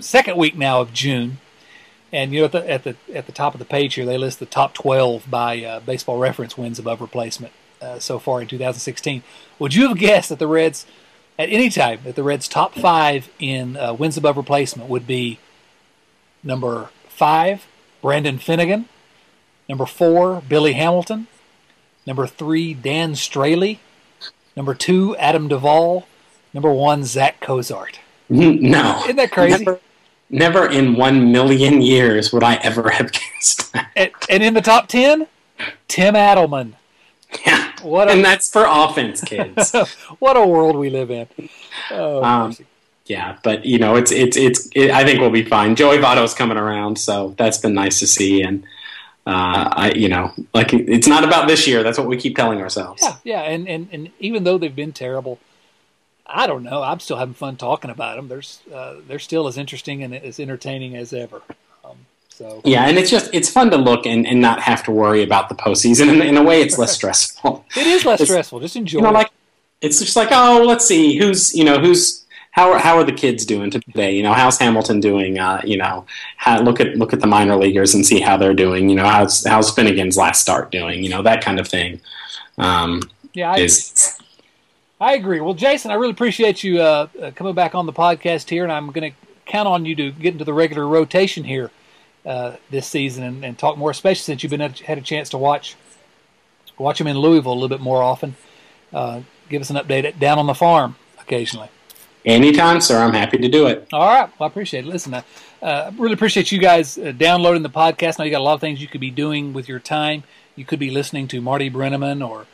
second 0.00 0.36
week 0.36 0.56
now 0.56 0.80
of 0.80 0.92
June? 0.92 1.38
And 2.14 2.32
you 2.32 2.38
know, 2.38 2.44
at 2.44 2.52
the 2.52 2.70
at 2.70 2.84
the 2.84 2.96
at 3.12 3.26
the 3.26 3.32
top 3.32 3.54
of 3.54 3.58
the 3.58 3.64
page 3.64 3.94
here, 3.94 4.06
they 4.06 4.16
list 4.16 4.38
the 4.38 4.46
top 4.46 4.72
12 4.72 5.28
by 5.28 5.64
uh, 5.64 5.80
Baseball 5.80 6.16
Reference 6.18 6.56
wins 6.56 6.78
above 6.78 7.00
replacement 7.00 7.52
uh, 7.82 7.98
so 7.98 8.20
far 8.20 8.40
in 8.40 8.46
2016. 8.46 9.24
Would 9.58 9.74
you 9.74 9.88
have 9.88 9.98
guessed 9.98 10.28
that 10.28 10.38
the 10.38 10.46
Reds, 10.46 10.86
at 11.40 11.48
any 11.48 11.68
time, 11.68 11.98
that 12.04 12.14
the 12.14 12.22
Reds' 12.22 12.46
top 12.46 12.72
five 12.76 13.28
in 13.40 13.76
uh, 13.76 13.94
wins 13.94 14.16
above 14.16 14.36
replacement 14.36 14.88
would 14.88 15.08
be 15.08 15.40
number 16.44 16.90
five, 17.08 17.66
Brandon 18.00 18.38
Finnegan, 18.38 18.88
number 19.68 19.84
four, 19.84 20.40
Billy 20.48 20.74
Hamilton, 20.74 21.26
number 22.06 22.28
three, 22.28 22.74
Dan 22.74 23.14
Straily, 23.14 23.78
number 24.56 24.72
two, 24.72 25.16
Adam 25.16 25.48
Duvall, 25.48 26.06
number 26.52 26.72
one, 26.72 27.02
Zach 27.02 27.40
Cozart. 27.40 27.98
No, 28.30 29.02
isn't 29.02 29.16
that 29.16 29.32
crazy? 29.32 29.64
Never, 29.64 29.80
never 30.30 30.68
in 30.68 30.94
one 30.94 31.32
million 31.32 31.82
years 31.82 32.32
would 32.32 32.42
I 32.42 32.56
ever 32.56 32.90
have 32.90 33.12
guessed 33.34 33.72
that. 33.72 33.90
And, 33.96 34.10
and 34.28 34.42
in 34.42 34.54
the 34.54 34.62
top 34.62 34.88
ten, 34.88 35.26
Tim 35.88 36.14
Adleman. 36.14 36.74
Yeah. 37.46 37.72
What 37.82 38.08
a, 38.08 38.12
and 38.12 38.24
that's 38.24 38.50
for 38.50 38.64
offense, 38.66 39.20
kids. 39.20 39.74
what 40.18 40.36
a 40.36 40.46
world 40.46 40.76
we 40.76 40.88
live 40.88 41.10
in. 41.10 41.28
Oh, 41.90 42.22
um, 42.22 42.56
yeah, 43.06 43.36
but 43.42 43.66
you 43.66 43.78
know, 43.78 43.96
it's 43.96 44.10
it's 44.10 44.36
it's. 44.36 44.68
It, 44.74 44.90
I 44.90 45.04
think 45.04 45.20
we'll 45.20 45.30
be 45.30 45.44
fine. 45.44 45.76
Joey 45.76 45.98
Votto's 45.98 46.32
coming 46.32 46.56
around, 46.56 46.98
so 46.98 47.34
that's 47.36 47.58
been 47.58 47.74
nice 47.74 47.98
to 47.98 48.06
see. 48.06 48.42
And 48.42 48.64
uh, 49.26 49.68
I, 49.72 49.92
you 49.94 50.08
know, 50.08 50.32
like 50.54 50.72
it's 50.72 51.06
not 51.06 51.24
about 51.24 51.46
this 51.46 51.66
year. 51.66 51.82
That's 51.82 51.98
what 51.98 52.06
we 52.06 52.16
keep 52.16 52.34
telling 52.34 52.62
ourselves. 52.62 53.02
Yeah, 53.02 53.16
yeah, 53.24 53.40
and 53.42 53.68
and 53.68 53.88
and 53.92 54.10
even 54.20 54.44
though 54.44 54.56
they've 54.56 54.74
been 54.74 54.92
terrible, 54.92 55.38
I 56.26 56.46
don't 56.46 56.62
know. 56.62 56.82
I'm 56.82 57.00
still 57.00 57.16
having 57.16 57.34
fun 57.34 57.56
talking 57.56 57.90
about 57.90 58.16
them. 58.16 58.28
There's 58.28 58.60
uh, 58.72 58.96
they're 59.06 59.18
still 59.18 59.46
as 59.46 59.58
interesting 59.58 60.02
and 60.02 60.14
as 60.14 60.40
entertaining 60.40 60.96
as 60.96 61.12
ever. 61.12 61.42
Um, 61.84 61.98
so 62.28 62.62
yeah, 62.64 62.86
and 62.86 62.98
it's 62.98 63.10
just 63.10 63.32
it's 63.34 63.50
fun 63.50 63.70
to 63.70 63.76
look 63.76 64.06
and, 64.06 64.26
and 64.26 64.40
not 64.40 64.60
have 64.60 64.82
to 64.84 64.90
worry 64.90 65.22
about 65.22 65.48
the 65.48 65.54
postseason. 65.54 66.08
In, 66.08 66.22
in 66.22 66.36
a 66.36 66.42
way, 66.42 66.62
it's 66.62 66.78
less 66.78 66.92
stressful. 66.96 67.64
It 67.76 67.86
is 67.86 68.04
less 68.04 68.20
it's, 68.20 68.30
stressful. 68.30 68.60
Just 68.60 68.76
enjoy. 68.76 68.98
You 68.98 69.02
know, 69.02 69.10
it. 69.10 69.14
like 69.14 69.30
it's 69.80 70.00
just 70.00 70.16
like 70.16 70.28
oh, 70.30 70.64
let's 70.66 70.86
see 70.86 71.18
who's 71.18 71.54
you 71.54 71.64
know 71.64 71.78
who's 71.78 72.24
how 72.54 72.70
are, 72.70 72.78
how 72.78 72.96
are 72.96 73.04
the 73.04 73.12
kids 73.12 73.44
doing 73.44 73.68
today? 73.68 74.12
You 74.14 74.22
know, 74.22 74.32
how's 74.32 74.58
Hamilton 74.58 75.00
doing? 75.00 75.40
Uh, 75.40 75.60
you 75.64 75.76
know, 75.76 76.06
how, 76.36 76.60
look 76.60 76.78
at 76.78 76.96
look 76.96 77.12
at 77.12 77.18
the 77.18 77.26
minor 77.26 77.56
leaguers 77.56 77.94
and 77.94 78.06
see 78.06 78.20
how 78.20 78.36
they're 78.36 78.54
doing. 78.54 78.88
You 78.88 78.94
know, 78.94 79.06
how's 79.06 79.44
how's 79.44 79.72
Finnegan's 79.72 80.16
last 80.16 80.40
start 80.40 80.70
doing? 80.70 81.02
You 81.02 81.10
know, 81.10 81.22
that 81.22 81.44
kind 81.44 81.58
of 81.58 81.66
thing. 81.66 82.00
Um, 82.56 83.02
yeah, 83.32 83.50
I, 83.50 83.58
is, 83.58 84.16
I 85.04 85.14
agree. 85.16 85.40
Well, 85.40 85.52
Jason, 85.52 85.90
I 85.90 85.94
really 85.94 86.12
appreciate 86.12 86.64
you 86.64 86.80
uh, 86.80 87.08
uh 87.20 87.30
coming 87.32 87.54
back 87.54 87.74
on 87.74 87.84
the 87.84 87.92
podcast 87.92 88.48
here, 88.48 88.62
and 88.62 88.72
I'm 88.72 88.90
going 88.90 89.12
to 89.12 89.16
count 89.44 89.68
on 89.68 89.84
you 89.84 89.94
to 89.96 90.10
get 90.12 90.32
into 90.32 90.46
the 90.46 90.54
regular 90.54 90.88
rotation 90.88 91.44
here 91.44 91.70
uh, 92.24 92.56
this 92.70 92.86
season 92.86 93.22
and, 93.22 93.44
and, 93.44 93.58
talk 93.58 93.76
more, 93.76 93.90
especially 93.90 94.22
since 94.22 94.42
you've 94.42 94.48
been 94.48 94.60
had 94.60 94.96
a 94.96 95.02
chance 95.02 95.28
to 95.28 95.36
watch 95.36 95.76
watch 96.78 96.96
them 96.96 97.06
in 97.06 97.18
Louisville 97.18 97.52
a 97.52 97.54
little 97.54 97.68
bit 97.68 97.82
more 97.82 98.02
often. 98.02 98.34
Uh, 98.94 99.20
give 99.50 99.60
us 99.60 99.68
an 99.68 99.76
update 99.76 100.04
at, 100.04 100.18
down 100.18 100.38
on 100.38 100.46
the 100.46 100.54
farm 100.54 100.96
occasionally. 101.20 101.68
Anytime, 102.24 102.80
sir. 102.80 102.98
I'm 102.98 103.12
happy 103.12 103.36
to 103.36 103.48
do 103.48 103.66
it. 103.66 103.86
All 103.92 104.06
right. 104.06 104.30
Well, 104.40 104.46
I 104.46 104.50
appreciate 104.50 104.86
it. 104.86 104.88
Listen, 104.88 105.12
I 105.12 105.24
uh, 105.60 105.92
really 105.98 106.14
appreciate 106.14 106.50
you 106.50 106.58
guys 106.58 106.96
uh, 106.96 107.12
downloading 107.12 107.62
the 107.62 107.68
podcast. 107.68 108.18
Now 108.18 108.24
you 108.24 108.30
got 108.30 108.40
a 108.40 108.42
lot 108.42 108.54
of 108.54 108.62
things 108.62 108.80
you 108.80 108.88
could 108.88 109.02
be 109.02 109.10
doing 109.10 109.52
with 109.52 109.68
your 109.68 109.80
time. 109.80 110.22
You 110.56 110.64
could 110.64 110.78
be 110.78 110.90
listening 110.90 111.28
to 111.28 111.42
Marty 111.42 111.68
Brennaman 111.68 112.26
or 112.26 112.46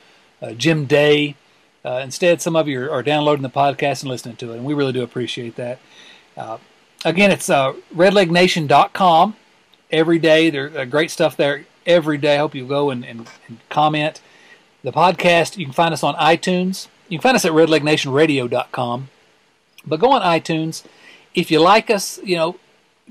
uh, 0.42 0.54
Jim 0.54 0.86
Day. 0.86 1.36
Uh, 1.84 2.00
instead, 2.02 2.42
some 2.42 2.56
of 2.56 2.68
you 2.68 2.82
are, 2.82 2.90
are, 2.90 3.02
downloading 3.02 3.42
the 3.42 3.48
podcast 3.48 4.02
and 4.02 4.10
listening 4.10 4.36
to 4.36 4.52
it, 4.52 4.56
and 4.56 4.64
we 4.64 4.74
really 4.74 4.92
do 4.92 5.02
appreciate 5.02 5.56
that. 5.56 5.78
Uh, 6.36 6.58
again, 7.04 7.30
it's 7.30 7.48
uh, 7.48 7.72
redlegnation.com 7.94 9.36
every 9.90 10.18
day. 10.18 10.50
There's 10.50 10.76
uh, 10.76 10.84
great 10.84 11.10
stuff 11.10 11.36
there 11.36 11.64
every 11.86 12.18
day. 12.18 12.34
I 12.34 12.38
hope 12.38 12.54
you 12.54 12.66
go 12.66 12.90
and, 12.90 13.04
and, 13.04 13.26
and, 13.48 13.58
comment. 13.68 14.20
The 14.82 14.92
podcast, 14.92 15.56
you 15.56 15.64
can 15.64 15.72
find 15.72 15.92
us 15.92 16.02
on 16.02 16.14
iTunes. 16.16 16.88
You 17.08 17.18
can 17.18 17.22
find 17.22 17.36
us 17.36 17.44
at 17.44 17.52
redlegnationradio.com. 17.52 19.08
But 19.86 20.00
go 20.00 20.12
on 20.12 20.22
iTunes. 20.22 20.84
If 21.34 21.50
you 21.50 21.60
like 21.60 21.90
us, 21.90 22.18
you 22.22 22.36
know, 22.36 22.58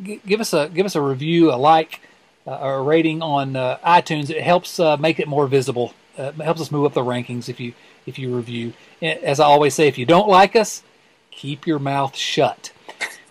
g- 0.02 0.22
give 0.26 0.40
us 0.40 0.54
a 0.54 0.70
give 0.70 0.86
us 0.86 0.96
a 0.96 1.02
review, 1.02 1.52
a 1.52 1.58
like, 1.58 2.02
uh, 2.46 2.58
or 2.58 2.76
a 2.76 2.82
rating 2.82 3.22
on 3.22 3.56
uh, 3.56 3.78
iTunes. 3.86 4.30
It 4.30 4.42
helps 4.42 4.80
uh, 4.80 4.98
make 4.98 5.20
it 5.20 5.28
more 5.28 5.48
visible. 5.48 5.94
Helps 6.16 6.60
us 6.60 6.72
move 6.72 6.86
up 6.86 6.94
the 6.94 7.02
rankings 7.02 7.48
if 7.50 7.60
you 7.60 7.74
if 8.06 8.20
you 8.20 8.36
review. 8.36 8.74
As 9.02 9.40
I 9.40 9.46
always 9.46 9.74
say, 9.74 9.88
if 9.88 9.98
you 9.98 10.06
don't 10.06 10.28
like 10.28 10.56
us, 10.56 10.84
keep 11.32 11.66
your 11.66 11.80
mouth 11.80 12.16
shut. 12.16 12.72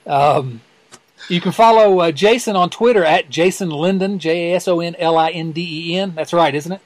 Um, 0.06 0.62
you 1.28 1.40
can 1.40 1.52
follow 1.52 2.00
uh, 2.00 2.10
Jason 2.12 2.56
on 2.56 2.70
Twitter 2.70 3.04
at 3.04 3.28
Jason 3.28 3.70
Linden, 3.70 4.18
J 4.18 4.52
A 4.52 4.56
S 4.56 4.68
O 4.68 4.80
N 4.80 4.94
L 4.98 5.18
I 5.18 5.30
N 5.30 5.52
D 5.52 5.92
E 5.92 5.96
N. 5.96 6.14
That's 6.14 6.32
right, 6.32 6.54
isn't 6.54 6.72
it? 6.72 6.80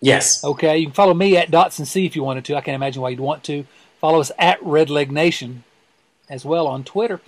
Yes. 0.00 0.44
Okay. 0.44 0.78
You 0.78 0.86
can 0.86 0.94
follow 0.94 1.14
me 1.14 1.36
at 1.36 1.50
Dotson 1.50 1.86
C 1.86 2.06
if 2.06 2.16
you 2.16 2.22
wanted 2.22 2.44
to. 2.46 2.56
I 2.56 2.60
can't 2.60 2.74
imagine 2.74 3.02
why 3.02 3.10
you'd 3.10 3.20
want 3.20 3.44
to. 3.44 3.64
Follow 4.00 4.20
us 4.20 4.32
at 4.38 4.60
Redleg 4.60 5.10
Nation 5.10 5.64
as 6.28 6.44
well 6.44 6.66
on 6.66 6.84
Twitter. 6.84 7.20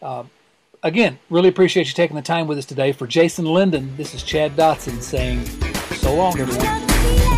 Uh, 0.00 0.24
again, 0.82 1.18
really 1.30 1.48
appreciate 1.48 1.88
you 1.88 1.94
taking 1.94 2.16
the 2.16 2.22
time 2.22 2.46
with 2.46 2.58
us 2.58 2.66
today. 2.66 2.92
For 2.92 3.06
Jason 3.06 3.44
Linden, 3.44 3.96
this 3.96 4.14
is 4.14 4.22
Chad 4.22 4.56
Dotson 4.56 5.02
saying 5.02 5.44
so 5.96 6.14
long, 6.14 6.38
everyone. 6.38 7.31